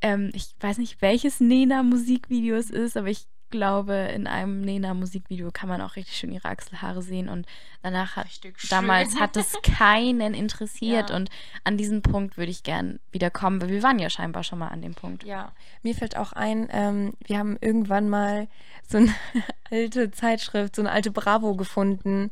ähm, 0.00 0.30
ich 0.32 0.54
weiß 0.60 0.78
nicht, 0.78 1.02
welches 1.02 1.40
Nena-Musikvideo 1.40 2.56
es 2.56 2.70
ist, 2.70 2.96
aber 2.96 3.08
ich 3.08 3.26
glaube, 3.50 3.94
in 3.94 4.26
einem 4.26 4.60
Nena-Musikvideo 4.60 5.50
kann 5.52 5.68
man 5.68 5.80
auch 5.80 5.96
richtig 5.96 6.16
schön 6.16 6.32
ihre 6.32 6.48
Achselhaare 6.48 7.02
sehen 7.02 7.28
und 7.28 7.46
danach 7.82 8.16
hat 8.16 8.26
damals 8.70 9.18
hat 9.18 9.36
es 9.36 9.56
keinen 9.62 10.34
interessiert 10.34 11.10
Ja. 11.10 11.16
und 11.16 11.30
an 11.64 11.76
diesen 11.76 12.02
Punkt 12.02 12.36
würde 12.36 12.50
ich 12.50 12.62
gern 12.62 12.98
wieder 13.12 13.30
kommen, 13.30 13.60
weil 13.62 13.68
wir 13.70 13.82
waren 13.82 13.98
ja 13.98 14.10
scheinbar 14.10 14.44
schon 14.44 14.58
mal 14.58 14.68
an 14.68 14.82
dem 14.82 14.94
Punkt. 14.94 15.24
Ja, 15.24 15.52
mir 15.82 15.94
fällt 15.94 16.16
auch 16.16 16.32
ein, 16.32 16.68
ähm, 16.70 17.14
wir 17.26 17.38
haben 17.38 17.56
irgendwann 17.60 18.08
mal 18.08 18.48
so 18.86 18.98
eine 18.98 19.14
alte 19.70 20.10
Zeitschrift, 20.10 20.76
so 20.76 20.82
eine 20.82 20.90
alte 20.90 21.10
Bravo 21.10 21.54
gefunden 21.54 22.30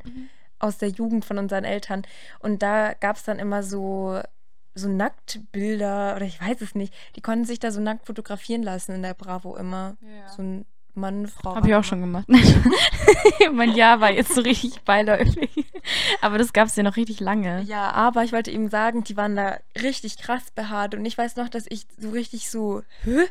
aus 0.59 0.79
der 0.79 0.89
Jugend 0.89 1.25
von 1.25 1.39
unseren 1.39 1.65
Eltern. 1.65 2.03
Und 2.39 2.63
da 2.63 2.95
gab 2.95 3.17
es 3.17 3.25
dann 3.25 3.39
immer 3.39 3.63
so, 3.63 4.21
so 4.75 4.89
Nacktbilder 4.89 6.15
oder 6.17 6.25
ich 6.25 6.41
weiß 6.41 6.61
es 6.63 6.75
nicht. 6.75 6.95
Die 7.15 7.21
konnten 7.21 7.45
sich 7.45 7.59
da 7.59 7.71
so 7.71 7.81
nackt 7.81 8.07
fotografieren 8.07 8.63
lassen 8.63 8.93
in 8.93 9.03
der 9.03 9.15
Bravo 9.15 9.57
immer. 9.57 9.97
Ja. 10.01 10.29
So 10.29 10.43
ein 10.43 10.65
Mann, 10.97 11.29
Frau. 11.29 11.55
Habe 11.55 11.69
ich 11.69 11.75
auch 11.75 11.85
schon 11.85 12.01
gemacht. 12.01 12.27
mein 13.53 13.75
Jahr 13.75 14.01
war 14.01 14.11
jetzt 14.11 14.35
so 14.35 14.41
richtig 14.41 14.81
beiläufig. 14.83 15.51
Aber 16.21 16.39
das 16.39 16.53
gab 16.53 16.69
es 16.69 16.77
ja 16.77 16.83
noch 16.83 16.97
richtig 16.97 17.21
lange. 17.21 17.63
Ja, 17.63 17.91
aber 17.93 18.25
ich 18.25 18.33
wollte 18.33 18.51
eben 18.51 18.69
sagen, 18.71 19.05
die 19.05 19.17
waren 19.17 19.37
da 19.37 19.59
richtig 19.81 20.19
krass 20.19 20.51
behaart 20.55 20.95
und 20.95 21.05
ich 21.05 21.17
weiß 21.17 21.37
noch, 21.37 21.49
dass 21.49 21.67
ich 21.69 21.87
so 21.99 22.11
richtig 22.11 22.51
so, 22.51 22.83
hä? 23.05 23.27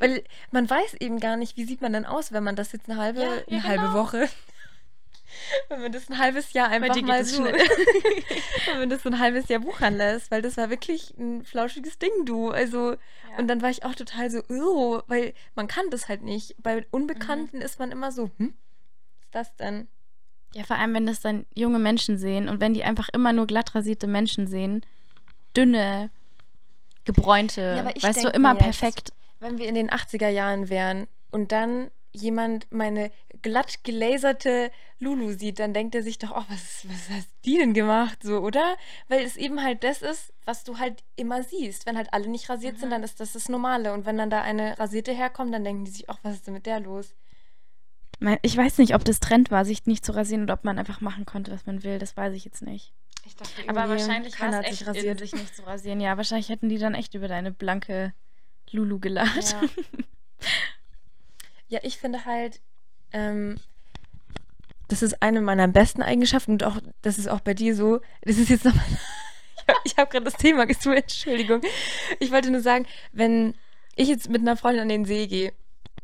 Weil 0.00 0.22
man 0.50 0.68
weiß 0.68 0.94
eben 1.00 1.18
gar 1.18 1.36
nicht, 1.36 1.56
wie 1.56 1.64
sieht 1.64 1.80
man 1.80 1.92
denn 1.92 2.06
aus, 2.06 2.32
wenn 2.32 2.44
man 2.44 2.56
das 2.56 2.72
jetzt 2.72 2.88
eine 2.88 3.00
halbe, 3.00 3.20
Ja, 3.22 3.26
ja, 3.26 3.42
eine 3.48 3.62
halbe 3.64 3.82
genau. 3.86 3.94
Woche, 3.94 4.28
wenn 5.68 5.80
man 5.82 5.92
das 5.92 6.08
ein 6.08 6.18
halbes 6.18 6.52
Jahr 6.52 6.68
einfach 6.68 7.00
mal 7.02 7.24
so, 7.24 7.44
wenn 8.66 8.78
man 8.78 8.90
das 8.90 9.02
so 9.02 9.08
ein 9.10 9.18
halbes 9.18 9.48
Jahr 9.48 9.60
buchern 9.60 9.96
lässt, 9.96 10.30
weil 10.30 10.42
das 10.42 10.56
war 10.56 10.70
wirklich 10.70 11.14
ein 11.18 11.44
flauschiges 11.44 11.98
Ding, 11.98 12.10
du. 12.24 12.50
Also, 12.50 12.96
und 13.38 13.48
dann 13.48 13.62
war 13.62 13.70
ich 13.70 13.84
auch 13.84 13.94
total 13.94 14.30
so, 14.30 14.42
oh, 14.48 15.00
weil 15.06 15.34
man 15.54 15.68
kann 15.68 15.90
das 15.90 16.08
halt 16.08 16.22
nicht. 16.22 16.54
Bei 16.62 16.86
Unbekannten 16.90 17.60
ist 17.60 17.78
man 17.78 17.90
immer 17.92 18.10
so, 18.12 18.30
hm, 18.38 18.54
was 19.14 19.22
ist 19.24 19.34
das 19.34 19.56
denn? 19.56 19.88
Ja, 20.54 20.64
vor 20.64 20.76
allem, 20.76 20.94
wenn 20.94 21.06
das 21.06 21.20
dann 21.20 21.44
junge 21.54 21.78
Menschen 21.78 22.16
sehen 22.16 22.48
und 22.48 22.60
wenn 22.60 22.72
die 22.74 22.82
einfach 22.84 23.08
immer 23.10 23.32
nur 23.34 23.46
glatt 23.46 23.74
rasierte 23.74 24.06
Menschen 24.06 24.46
sehen, 24.46 24.84
dünne, 25.56 26.10
gebräunte, 27.04 27.60
Ja, 27.76 27.84
weißt 28.02 28.18
du, 28.18 28.22
denk 28.24 28.34
immer 28.34 28.52
jetzt- 28.54 28.62
perfekt. 28.62 29.12
wenn 29.40 29.58
wir 29.58 29.68
in 29.68 29.74
den 29.74 29.90
80er 29.90 30.28
Jahren 30.28 30.68
wären 30.68 31.06
und 31.30 31.52
dann 31.52 31.90
jemand 32.12 32.66
meine 32.72 33.10
glatt 33.42 33.84
gelaserte 33.84 34.70
Lulu 34.98 35.32
sieht, 35.32 35.58
dann 35.58 35.74
denkt 35.74 35.94
er 35.94 36.02
sich 36.02 36.18
doch, 36.18 36.30
oh, 36.32 36.44
was, 36.48 36.86
was 36.88 37.10
hast 37.10 37.28
die 37.44 37.58
denn 37.58 37.74
gemacht, 37.74 38.22
so, 38.22 38.38
oder? 38.40 38.76
Weil 39.08 39.24
es 39.24 39.36
eben 39.36 39.62
halt 39.62 39.84
das 39.84 40.02
ist, 40.02 40.32
was 40.44 40.64
du 40.64 40.78
halt 40.78 41.04
immer 41.16 41.42
siehst. 41.42 41.86
Wenn 41.86 41.96
halt 41.96 42.12
alle 42.12 42.28
nicht 42.28 42.48
rasiert 42.48 42.78
sind, 42.78 42.88
Mhm. 42.88 42.92
dann 42.92 43.02
ist 43.04 43.20
das 43.20 43.32
das 43.32 43.48
Normale. 43.48 43.92
Und 43.92 44.06
wenn 44.06 44.16
dann 44.18 44.30
da 44.30 44.42
eine 44.42 44.78
rasierte 44.78 45.12
herkommt, 45.12 45.52
dann 45.54 45.64
denken 45.64 45.84
die 45.84 45.90
sich, 45.90 46.10
ach, 46.10 46.18
was 46.22 46.34
ist 46.34 46.46
denn 46.46 46.54
mit 46.54 46.66
der 46.66 46.80
los? 46.80 47.14
Ich 48.42 48.56
weiß 48.56 48.78
nicht, 48.78 48.94
ob 48.96 49.04
das 49.04 49.20
Trend 49.20 49.52
war, 49.52 49.64
sich 49.64 49.86
nicht 49.86 50.04
zu 50.04 50.12
rasieren 50.12 50.42
oder 50.42 50.54
ob 50.54 50.64
man 50.64 50.76
einfach 50.78 51.00
machen 51.00 51.24
konnte, 51.24 51.52
was 51.52 51.66
man 51.66 51.84
will. 51.84 52.00
Das 52.00 52.16
weiß 52.16 52.34
ich 52.34 52.44
jetzt 52.44 52.62
nicht. 52.62 52.92
Ich 53.24 53.36
dachte, 53.36 53.52
Aber 53.68 53.88
wahrscheinlich 53.88 54.40
war 54.40 54.48
es 54.48 54.54
hat 54.56 54.64
echt 54.64 54.78
sich 54.78 54.86
rasiert. 54.88 55.18
sich 55.20 55.32
nicht 55.34 55.54
zu 55.54 55.64
rasieren. 55.64 56.00
Ja, 56.00 56.16
wahrscheinlich 56.16 56.48
hätten 56.48 56.68
die 56.68 56.78
dann 56.78 56.94
echt 56.94 57.14
über 57.14 57.28
deine 57.28 57.52
blanke 57.52 58.12
Lulu 58.72 58.98
gelacht. 58.98 59.52
Ja. 59.52 59.62
ja, 61.68 61.80
ich 61.82 61.98
finde 61.98 62.24
halt, 62.24 62.60
ähm, 63.12 63.56
das 64.88 65.02
ist 65.02 65.22
eine 65.22 65.40
meiner 65.40 65.68
besten 65.68 66.02
Eigenschaften 66.02 66.52
und 66.52 66.64
auch, 66.64 66.78
das 67.02 67.18
ist 67.18 67.28
auch 67.28 67.40
bei 67.40 67.54
dir 67.54 67.76
so. 67.76 68.00
Das 68.22 68.38
ist 68.38 68.48
jetzt 68.48 68.64
nochmal. 68.64 68.84
ich 69.84 69.96
habe 69.96 70.10
gerade 70.10 70.24
das 70.24 70.34
Thema 70.34 70.66
gesucht, 70.66 70.96
Entschuldigung. 70.96 71.60
Ich 72.18 72.32
wollte 72.32 72.50
nur 72.50 72.62
sagen, 72.62 72.86
wenn 73.12 73.54
ich 73.96 74.08
jetzt 74.08 74.30
mit 74.30 74.40
einer 74.40 74.56
Freundin 74.56 74.82
an 74.82 74.88
den 74.88 75.04
See 75.04 75.26
gehe 75.26 75.52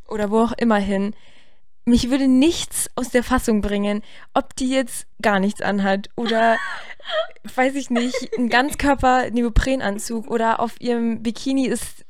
oder 0.06 0.30
wo 0.30 0.40
auch 0.40 0.52
immer 0.52 0.78
hin, 0.78 1.14
mich 1.86 2.10
würde 2.10 2.28
nichts 2.28 2.90
aus 2.94 3.10
der 3.10 3.22
Fassung 3.22 3.60
bringen, 3.60 4.02
ob 4.32 4.56
die 4.56 4.70
jetzt 4.70 5.06
gar 5.20 5.38
nichts 5.38 5.60
anhat 5.60 6.08
oder, 6.16 6.56
weiß 7.54 7.74
ich 7.74 7.90
nicht, 7.90 8.30
ein 8.38 8.48
Ganzkörper-Neoprenanzug 8.48 10.28
oder 10.28 10.60
auf 10.60 10.80
ihrem 10.80 11.22
Bikini 11.22 11.66
ist 11.66 12.04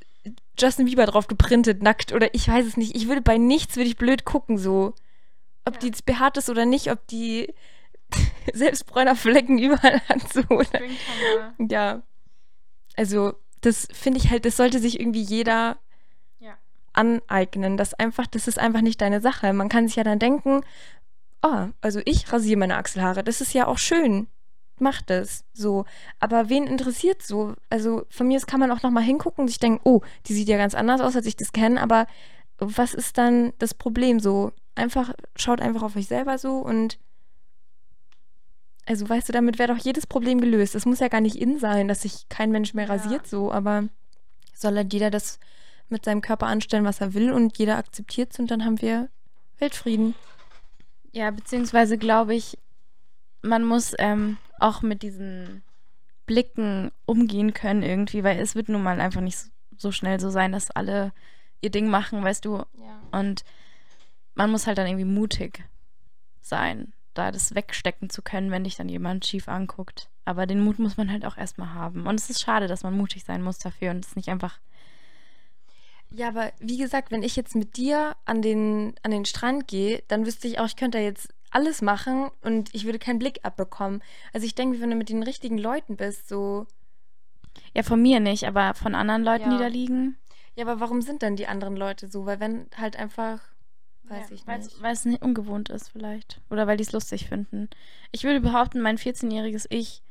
Justin 0.59 0.87
Bieber 0.87 1.07
drauf 1.07 1.27
geprintet, 1.27 1.83
nackt 1.83 2.13
oder 2.13 2.33
ich 2.35 2.47
weiß 2.49 2.65
es 2.67 2.77
nicht. 2.77 2.95
Ich 2.97 3.09
würde 3.09 3.23
bei 3.23 3.39
nichts, 3.39 3.77
würde 3.77 3.89
ich 3.89 3.97
blöd 3.97 4.25
gucken 4.25 4.57
so. 4.59 4.95
Ob 5.65 5.75
Ja. 5.75 5.81
die 5.81 5.87
jetzt 5.87 6.05
behaart 6.07 6.37
ist 6.37 6.51
oder 6.51 6.65
nicht, 6.67 6.91
ob 6.91 7.07
die 7.09 7.53
selbst 8.53 8.87
bräuner 8.87 9.17
Flecken 9.17 9.59
überall 9.59 10.01
hat 10.09 10.33
so 10.33 10.43
oder 10.51 10.81
ja. 11.59 12.03
Also, 12.97 13.35
das 13.61 13.89
finde 13.93 14.21
ich 14.21 14.31
halt, 14.31 14.45
das 14.45 14.57
sollte 14.57 14.79
sich 14.79 15.01
irgendwie 15.01 15.23
jeder 15.23 15.79
Ja. 16.39 16.57
aneignen. 16.93 17.77
Das 17.77 17.95
einfach, 17.95 18.27
das 18.27 18.47
ist 18.47 18.59
einfach 18.59 18.83
nicht 18.83 19.01
deine 19.01 19.21
Sache. 19.21 19.53
Man 19.53 19.69
kann 19.69 19.89
sich 19.89 19.97
ja 19.97 20.05
dann 20.05 20.19
denken, 20.19 20.61
oh, 21.43 21.67
also 21.81 22.01
ich 22.05 22.33
rasiere 22.33 22.59
meine 22.59 22.77
Achselhaare. 22.77 23.25
Das 23.25 23.41
ist 23.41 23.53
ja 23.55 23.67
auch 23.67 23.79
schön. 23.79 24.29
Mach 24.79 25.03
das. 25.03 25.45
So. 25.53 25.85
Aber 26.19 26.49
wen 26.49 26.67
interessiert 26.67 27.23
so? 27.23 27.55
Also 27.71 28.05
von 28.09 28.27
mir 28.27 28.37
aus 28.37 28.47
kann 28.47 28.61
man 28.61 28.73
auch 28.73 28.83
nochmal 28.83 29.05
hingucken 29.05 29.43
und 29.43 29.49
sich 29.49 29.59
denken, 29.59 29.81
oh, 29.85 30.01
die 30.27 30.35
sieht 30.35 30.49
ja 30.49 30.57
ganz 30.57 30.75
anders 30.75 31.01
aus, 31.01 31.15
als 31.17 31.27
ich 31.27 31.37
das 31.37 31.53
kenne, 31.53 31.81
aber 31.81 32.07
was 32.59 32.95
ist 32.95 33.19
dann 33.19 33.53
das 33.59 33.75
Problem 33.75 34.21
so? 34.21 34.53
Einfach, 34.75 35.13
schaut 35.37 35.61
einfach 35.61 35.83
auf 35.83 35.97
euch 35.97 36.07
selber 36.07 36.39
so 36.39 36.59
und 36.59 36.99
also 38.87 39.09
weißt 39.09 39.29
du, 39.29 39.33
damit 39.33 39.59
wäre 39.59 39.73
doch 39.75 39.83
jedes 39.83 40.07
Problem 40.07 40.41
gelöst. 40.41 40.75
Es 40.75 40.85
muss 40.85 41.01
ja 41.01 41.09
gar 41.09 41.21
nicht 41.23 41.37
in 41.37 41.59
sein, 41.59 41.89
dass 41.89 42.03
sich 42.03 42.29
kein 42.29 42.51
Mensch 42.51 42.75
mehr 42.75 42.87
Ja. 42.87 42.93
rasiert 42.93 43.27
so, 43.27 43.51
aber 43.51 43.89
soll 44.53 44.77
halt 44.77 44.93
jeder 44.93 45.11
das 45.11 45.39
mit 45.89 46.05
seinem 46.05 46.21
Körper 46.21 46.47
anstellen, 46.47 46.85
was 46.85 47.01
er 47.01 47.15
will 47.15 47.33
und 47.33 47.57
jeder 47.59 47.77
akzeptiert 47.79 48.33
es 48.33 48.39
und 48.39 48.51
dann 48.51 48.65
haben 48.65 48.81
wir 48.81 49.09
Weltfrieden. 49.59 50.15
Ja, 51.13 51.31
beziehungsweise 51.31 51.97
glaube 51.97 52.35
ich, 52.35 52.59
man 53.43 53.65
muss 53.65 53.95
ähm, 53.99 54.37
auch 54.61 54.83
mit 54.83 55.03
diesen 55.03 55.63
Blicken 56.27 56.91
umgehen 57.07 57.53
können 57.55 57.83
irgendwie, 57.83 58.25
weil 58.25 58.39
es 58.39 58.55
wird 58.55 58.69
nun 58.69 58.83
mal 58.83 59.01
einfach 59.01 59.21
nicht 59.21 59.39
so- 59.77 59.93
schnell 59.93 60.21
so 60.21 60.31
sein, 60.31 60.53
dass 60.53 60.71
alle 60.71 61.13
ihr 61.61 61.71
Ding 61.71 61.89
machen, 61.89 62.23
weißt 62.23 62.45
du. 62.45 62.57
Ja. 62.79 63.01
Und 63.13 63.45
man 64.35 64.51
muss 64.51 64.67
halt 64.67 64.79
dann 64.79 64.87
irgendwie 64.87 65.05
mutig 65.05 65.65
sein, 66.41 66.93
da 67.15 67.31
das 67.31 67.55
wegstecken 67.55 68.11
zu 68.11 68.23
können, 68.23 68.51
wenn 68.51 68.65
dich 68.65 68.77
dann 68.77 68.89
jemand 68.89 69.27
schief 69.27 69.49
anguckt. 69.49 70.09
Aber 70.25 70.47
den 70.47 70.61
Mut 70.63 70.79
muss 70.79 70.97
man 70.97 71.11
halt 71.11 71.25
auch 71.27 71.37
erstmal 71.37 71.75
haben. 71.75 72.07
Und 72.07 72.19
es 72.19 72.31
ist 72.31 72.41
schade, 72.43 72.67
dass 72.67 72.83
man 72.83 72.97
mutig 72.97 73.25
sein 73.25 73.43
muss 73.43 73.59
dafür 73.59 73.91
und 73.91 74.05
es 74.05 74.17
nicht 74.17 74.29
einfach. 74.29 74.59
Ja, 76.11 76.29
aber 76.29 76.53
wie 76.61 76.79
gesagt, 76.79 77.11
wenn 77.11 77.23
ich 77.23 77.37
jetzt 77.37 77.55
mit 77.57 77.77
dir 77.77 78.15
an 78.25 78.41
den, 78.41 78.95
an 79.03 79.11
den 79.11 79.25
Strand 79.25 79.67
gehe, 79.69 80.03
dann 80.09 80.27
wüsste 80.27 80.47
ich 80.49 80.59
auch, 80.59 80.67
ich 80.67 80.77
könnte 80.77 80.99
da 80.99 81.05
jetzt 81.05 81.35
alles 81.55 81.83
machen 81.83 82.31
und 82.43 82.75
ich 82.75 82.85
würde 82.85 82.99
keinen 82.99 83.19
Blick 83.19 83.41
abbekommen. 83.45 84.03
Also 84.33 84.47
ich 84.47 84.55
denke, 84.55 84.81
wenn 84.81 84.91
du 84.91 84.97
mit 84.97 85.09
den 85.09 85.23
richtigen 85.23 85.59
Leuten 85.59 85.97
bist, 85.97 86.29
so. 86.29 86.67
Ja, 87.73 87.83
von 87.85 88.03
mir 88.03 88.19
nicht, 88.21 88.45
aber 88.45 88.75
von 88.75 88.95
anderen 88.95 89.23
Leuten, 89.23 89.51
die 89.51 89.57
Ja. 89.57 89.63
da 89.63 89.67
liegen. 89.69 90.17
Ja, 90.57 90.65
aber 90.67 90.81
warum 90.81 91.01
sind 91.03 91.23
dann 91.23 91.37
die 91.37 91.47
anderen 91.47 91.77
Leute 91.77 92.09
so? 92.09 92.27
Weil 92.27 92.41
wenn 92.41 92.67
halt 92.77 92.97
einfach, 92.97 93.41
weiß 94.05 94.31
ich 94.33 94.47
weil's- 94.47 94.65
nicht. 94.67 94.83
Weil 94.83 94.93
es 94.93 95.05
nicht 95.05 95.23
ungewohnt 95.23 95.69
ist 95.71 95.91
vielleicht. 95.91 96.41
Oder 96.51 96.67
weil 96.67 96.77
die 96.77 96.83
es 96.85 96.93
lustig 96.93 97.29
finden. 97.29 97.69
Ich 98.13 98.25
würde 98.25 98.41
behaupten, 98.41 98.81
mein 98.81 98.99
14-jähriges 98.99 99.67
Ich 99.71 100.03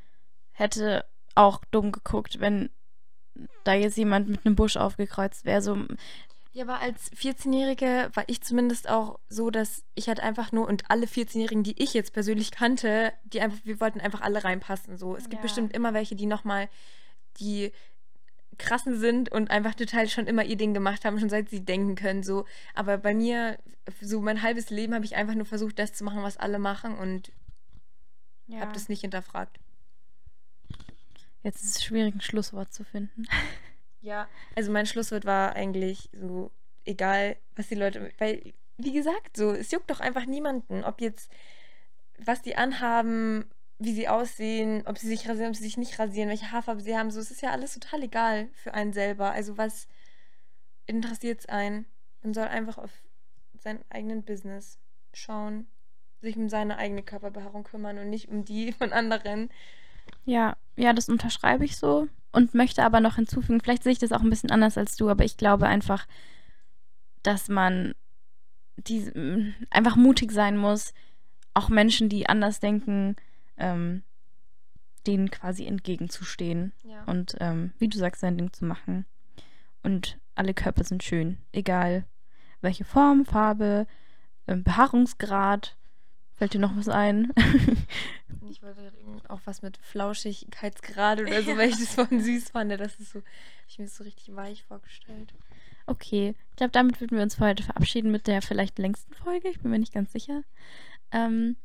hätte 0.52 1.04
auch 1.34 1.60
dumm 1.70 1.92
geguckt, 1.92 2.40
wenn 2.40 2.70
da 3.64 3.74
jetzt 3.74 3.96
jemand 3.96 4.28
mit 4.28 4.46
einem 4.46 4.54
Busch 4.56 4.76
aufgekreuzt 4.76 5.44
wäre. 5.44 5.60
So, 5.60 5.76
Ja, 6.54 6.62
aber 6.62 6.80
als 6.80 7.10
14-Jährige 7.12 8.10
war 8.14 8.22
ich 8.28 8.40
zumindest 8.40 8.88
auch 8.88 9.18
so, 9.28 9.50
dass 9.50 9.82
ich 9.96 10.06
halt 10.06 10.20
einfach 10.20 10.52
nur 10.52 10.68
und 10.68 10.88
alle 10.88 11.06
14-Jährigen, 11.06 11.64
die 11.64 11.82
ich 11.82 11.94
jetzt 11.94 12.12
persönlich 12.12 12.52
kannte, 12.52 13.12
die 13.24 13.40
einfach, 13.40 13.58
wir 13.64 13.80
wollten 13.80 14.00
einfach 14.00 14.20
alle 14.20 14.44
reinpassen. 14.44 14.96
So, 14.96 15.16
es 15.16 15.24
gibt 15.24 15.34
Ja. 15.34 15.42
bestimmt 15.42 15.74
immer 15.74 15.94
welche, 15.94 16.14
die 16.14 16.26
nochmal 16.26 16.68
die 17.40 17.72
krassen 18.56 19.00
sind 19.00 19.32
und 19.32 19.50
einfach 19.50 19.74
total 19.74 20.08
schon 20.08 20.28
immer 20.28 20.44
ihr 20.44 20.56
Ding 20.56 20.74
gemacht 20.74 21.04
haben, 21.04 21.18
schon 21.18 21.28
seit 21.28 21.50
sie 21.50 21.64
denken 21.64 21.96
können. 21.96 22.22
So, 22.22 22.46
aber 22.72 22.98
bei 22.98 23.14
mir, 23.14 23.58
so 24.00 24.20
mein 24.20 24.40
halbes 24.40 24.70
Leben 24.70 24.94
habe 24.94 25.04
ich 25.04 25.16
einfach 25.16 25.34
nur 25.34 25.46
versucht, 25.46 25.76
das 25.80 25.92
zu 25.92 26.04
machen, 26.04 26.22
was 26.22 26.36
alle 26.36 26.60
machen 26.60 26.96
und 26.96 27.32
ja. 28.46 28.60
habe 28.60 28.72
das 28.72 28.88
nicht 28.88 29.00
hinterfragt. 29.00 29.58
Jetzt 31.42 31.64
ist 31.64 31.76
es 31.78 31.84
schwierig, 31.84 32.14
ein 32.14 32.20
Schlusswort 32.20 32.72
zu 32.72 32.84
finden. 32.84 33.26
Ja, 34.04 34.28
also 34.54 34.70
mein 34.70 34.84
Schlusswort 34.84 35.24
war 35.24 35.56
eigentlich 35.56 36.10
so, 36.12 36.50
egal, 36.84 37.36
was 37.56 37.68
die 37.68 37.74
Leute, 37.74 38.12
weil, 38.18 38.52
wie 38.76 38.92
gesagt, 38.92 39.34
so, 39.34 39.52
es 39.52 39.70
juckt 39.70 39.90
doch 39.90 40.00
einfach 40.00 40.26
niemanden, 40.26 40.84
ob 40.84 41.00
jetzt, 41.00 41.32
was 42.18 42.42
die 42.42 42.54
anhaben, 42.54 43.46
wie 43.78 43.94
sie 43.94 44.06
aussehen, 44.06 44.82
ob 44.86 44.98
sie 44.98 45.08
sich 45.08 45.26
rasieren, 45.26 45.48
ob 45.48 45.56
sie 45.56 45.64
sich 45.64 45.78
nicht 45.78 45.98
rasieren, 45.98 46.28
welche 46.28 46.52
Haarfarbe 46.52 46.82
sie 46.82 46.96
haben. 46.96 47.10
So, 47.10 47.18
es 47.18 47.30
ist 47.30 47.40
ja 47.40 47.50
alles 47.50 47.72
total 47.72 48.02
egal 48.02 48.48
für 48.52 48.74
einen 48.74 48.92
selber. 48.92 49.32
Also 49.32 49.56
was 49.56 49.88
interessiert 50.86 51.40
es 51.40 51.46
einen? 51.46 51.86
Man 52.22 52.34
soll 52.34 52.44
einfach 52.44 52.76
auf 52.76 52.90
seinen 53.54 53.82
eigenen 53.88 54.22
Business 54.22 54.78
schauen, 55.14 55.66
sich 56.20 56.36
um 56.36 56.50
seine 56.50 56.76
eigene 56.76 57.02
Körperbehaarung 57.02 57.64
kümmern 57.64 57.96
und 57.98 58.10
nicht 58.10 58.28
um 58.28 58.44
die 58.44 58.72
von 58.72 58.92
anderen. 58.92 59.48
Ja, 60.26 60.58
ja, 60.76 60.92
das 60.92 61.08
unterschreibe 61.08 61.64
ich 61.64 61.78
so 61.78 62.06
und 62.34 62.54
möchte 62.54 62.82
aber 62.84 63.00
noch 63.00 63.16
hinzufügen, 63.16 63.60
vielleicht 63.60 63.82
sehe 63.84 63.92
ich 63.92 63.98
das 63.98 64.12
auch 64.12 64.20
ein 64.20 64.30
bisschen 64.30 64.50
anders 64.50 64.76
als 64.76 64.96
du, 64.96 65.08
aber 65.08 65.24
ich 65.24 65.36
glaube 65.36 65.66
einfach, 65.66 66.06
dass 67.22 67.48
man 67.48 67.94
die, 68.76 69.54
einfach 69.70 69.96
mutig 69.96 70.32
sein 70.32 70.56
muss, 70.56 70.92
auch 71.54 71.68
Menschen, 71.68 72.08
die 72.08 72.28
anders 72.28 72.60
denken, 72.60 73.16
ähm, 73.56 74.02
denen 75.06 75.30
quasi 75.30 75.66
entgegenzustehen 75.66 76.72
Ja. 76.82 77.04
und 77.04 77.36
ähm, 77.40 77.72
wie 77.78 77.88
du 77.88 77.96
sagst, 77.98 78.20
sein 78.20 78.36
Ding 78.36 78.52
zu 78.52 78.64
machen. 78.64 79.06
Und 79.82 80.18
alle 80.34 80.54
Körper 80.54 80.82
sind 80.84 81.02
schön, 81.02 81.38
egal 81.52 82.04
welche 82.60 82.84
Form, 82.84 83.26
Farbe, 83.26 83.86
ähm, 84.48 84.64
Behaarungsgrad. 84.64 85.76
Fällt 86.44 86.52
dir 86.52 86.58
noch 86.58 86.76
was 86.76 86.90
ein? 86.90 87.32
Ich 88.50 88.62
wollte 88.62 88.92
auch 89.28 89.40
was 89.46 89.62
mit 89.62 89.78
Flauschigkeitsgrad 89.78 91.20
oder 91.20 91.42
so, 91.42 91.56
weil 91.56 91.70
ich 91.70 91.78
das 91.78 91.94
von 91.94 92.20
süß 92.20 92.50
fand. 92.50 92.70
Das 92.72 92.96
ist 92.96 93.12
so, 93.12 93.22
ich 93.66 93.78
mir 93.78 93.86
das 93.86 93.96
so 93.96 94.04
richtig 94.04 94.36
weich 94.36 94.62
vorgestellt. 94.64 95.32
Okay, 95.86 96.34
ich 96.50 96.56
glaube, 96.56 96.72
damit 96.72 97.00
würden 97.00 97.16
wir 97.16 97.22
uns 97.22 97.36
für 97.36 97.46
heute 97.46 97.62
verabschieden 97.62 98.10
mit 98.10 98.26
der 98.26 98.42
vielleicht 98.42 98.78
längsten 98.78 99.14
Folge. 99.14 99.48
Ich 99.48 99.60
bin 99.60 99.70
mir 99.70 99.78
nicht 99.78 99.94
ganz 99.94 100.12
sicher. 100.12 100.42
Ähm, 101.10 101.56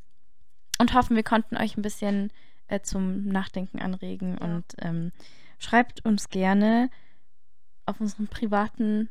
und 0.80 0.94
hoffen, 0.94 1.18
wir 1.18 1.24
konnten 1.24 1.58
euch 1.58 1.76
ein 1.76 1.82
bisschen 1.82 2.32
äh, 2.70 2.80
zum 2.80 3.28
Nachdenken 3.28 3.80
anregen. 3.80 4.38
Ja. 4.40 4.46
Und 4.46 4.66
ähm, 4.78 5.12
schreibt 5.58 6.06
uns 6.06 6.30
gerne 6.30 6.90
auf 7.86 8.00
unseren 8.00 8.28
privaten, 8.28 9.10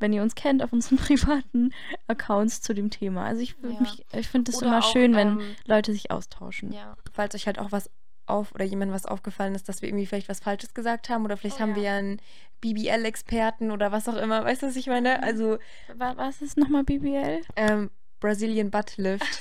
wenn 0.00 0.12
ihr 0.12 0.22
uns 0.22 0.34
kennt, 0.34 0.62
auf 0.62 0.72
unseren 0.72 0.96
privaten 0.98 1.72
Accounts 2.08 2.60
zu 2.62 2.74
dem 2.74 2.90
Thema. 2.90 3.24
Also 3.26 3.42
ich, 3.42 3.54
Ja. 3.62 3.80
mich- 3.80 4.04
ich 4.12 4.28
finde 4.28 4.50
es 4.50 4.60
immer 4.60 4.80
auch, 4.80 4.92
schön, 4.92 5.14
wenn 5.14 5.38
ähm, 5.40 5.56
Leute 5.66 5.92
sich 5.92 6.10
austauschen. 6.10 6.72
Ja, 6.72 6.96
falls 7.12 7.34
euch 7.34 7.46
halt 7.46 7.58
auch 7.58 7.70
was 7.72 7.90
auf 8.26 8.54
oder 8.54 8.64
jemandem 8.64 8.94
was 8.94 9.06
aufgefallen 9.06 9.54
ist, 9.56 9.68
dass 9.68 9.82
wir 9.82 9.88
irgendwie 9.88 10.06
vielleicht 10.06 10.28
was 10.28 10.38
Falsches 10.40 10.72
gesagt 10.74 11.08
haben 11.08 11.24
oder 11.24 11.36
vielleicht 11.36 11.56
Oh 11.56 11.60
haben 11.60 11.70
ja. 11.70 11.76
wir 11.76 11.82
ja 11.82 11.96
einen 11.96 12.20
BBL-Experten 12.60 13.70
oder 13.70 13.92
was 13.92 14.08
auch 14.08 14.16
immer. 14.16 14.44
Weißt 14.44 14.62
du, 14.62 14.66
was 14.68 14.76
ich 14.76 14.86
meine? 14.86 15.22
Also 15.22 15.58
Wa- 15.96 16.14
Was 16.16 16.40
ist 16.42 16.56
nochmal 16.56 16.84
BBL? 16.84 17.40
ähm, 17.56 17.90
Brazilian 18.20 18.70
Butt 18.70 18.98
Lift, 18.98 19.40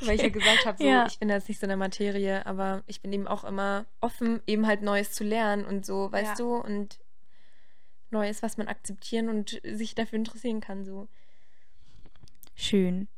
weil 0.00 0.14
ich 0.16 0.22
ja 0.22 0.30
gesagt 0.30 0.64
habe, 0.64 0.78
so, 0.78 0.84
Ja. 0.84 1.06
ich 1.06 1.18
bin 1.18 1.28
jetzt 1.28 1.46
nicht 1.48 1.60
so 1.60 1.64
in 1.66 1.68
der 1.68 1.76
Materie, 1.76 2.44
aber 2.46 2.82
ich 2.86 3.02
bin 3.02 3.12
eben 3.12 3.28
auch 3.28 3.44
immer 3.44 3.84
offen, 4.00 4.40
eben 4.46 4.66
halt 4.66 4.80
Neues 4.82 5.12
zu 5.12 5.24
lernen 5.24 5.64
und 5.66 5.84
so, 5.84 6.10
weißt 6.10 6.30
Ja. 6.38 6.44
du, 6.44 6.54
und 6.56 6.98
Neues, 8.14 8.42
was 8.42 8.56
man 8.56 8.68
akzeptieren 8.68 9.28
und 9.28 9.60
sich 9.64 9.94
dafür 9.94 10.18
interessieren 10.18 10.60
kann, 10.60 10.84
so. 10.84 11.08
Schön. 12.54 13.08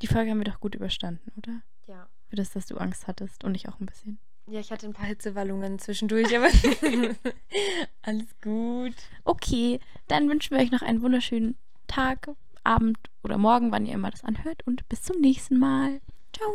Die 0.00 0.06
Folge 0.06 0.30
haben 0.30 0.38
wir 0.38 0.44
doch 0.44 0.60
gut 0.60 0.74
überstanden, 0.74 1.30
oder? 1.36 1.60
Ja. 1.86 2.08
Für 2.28 2.36
das, 2.36 2.50
dass 2.52 2.66
du 2.66 2.76
Angst 2.76 3.06
hattest 3.06 3.44
und 3.44 3.54
ich 3.54 3.68
auch 3.68 3.80
ein 3.80 3.86
bisschen. 3.86 4.18
Ja, 4.46 4.60
ich 4.60 4.70
hatte 4.70 4.86
ein 4.86 4.92
paar 4.92 5.06
Hitzewallungen 5.06 5.78
zwischendurch, 5.78 6.36
aber 6.36 6.48
alles 8.02 8.26
gut. 8.40 8.94
Okay, 9.24 9.80
dann 10.08 10.28
wünschen 10.28 10.56
wir 10.56 10.62
euch 10.62 10.70
noch 10.70 10.82
einen 10.82 11.02
wunderschönen 11.02 11.56
Tag, 11.86 12.30
Abend 12.62 12.98
oder 13.22 13.38
Morgen, 13.38 13.72
wann 13.72 13.86
ihr 13.86 13.94
immer 13.94 14.10
das 14.10 14.24
anhört. 14.24 14.66
Und 14.66 14.88
bis 14.88 15.02
zum 15.02 15.20
nächsten 15.20 15.58
Mal. 15.58 16.00
Ciao. 16.32 16.54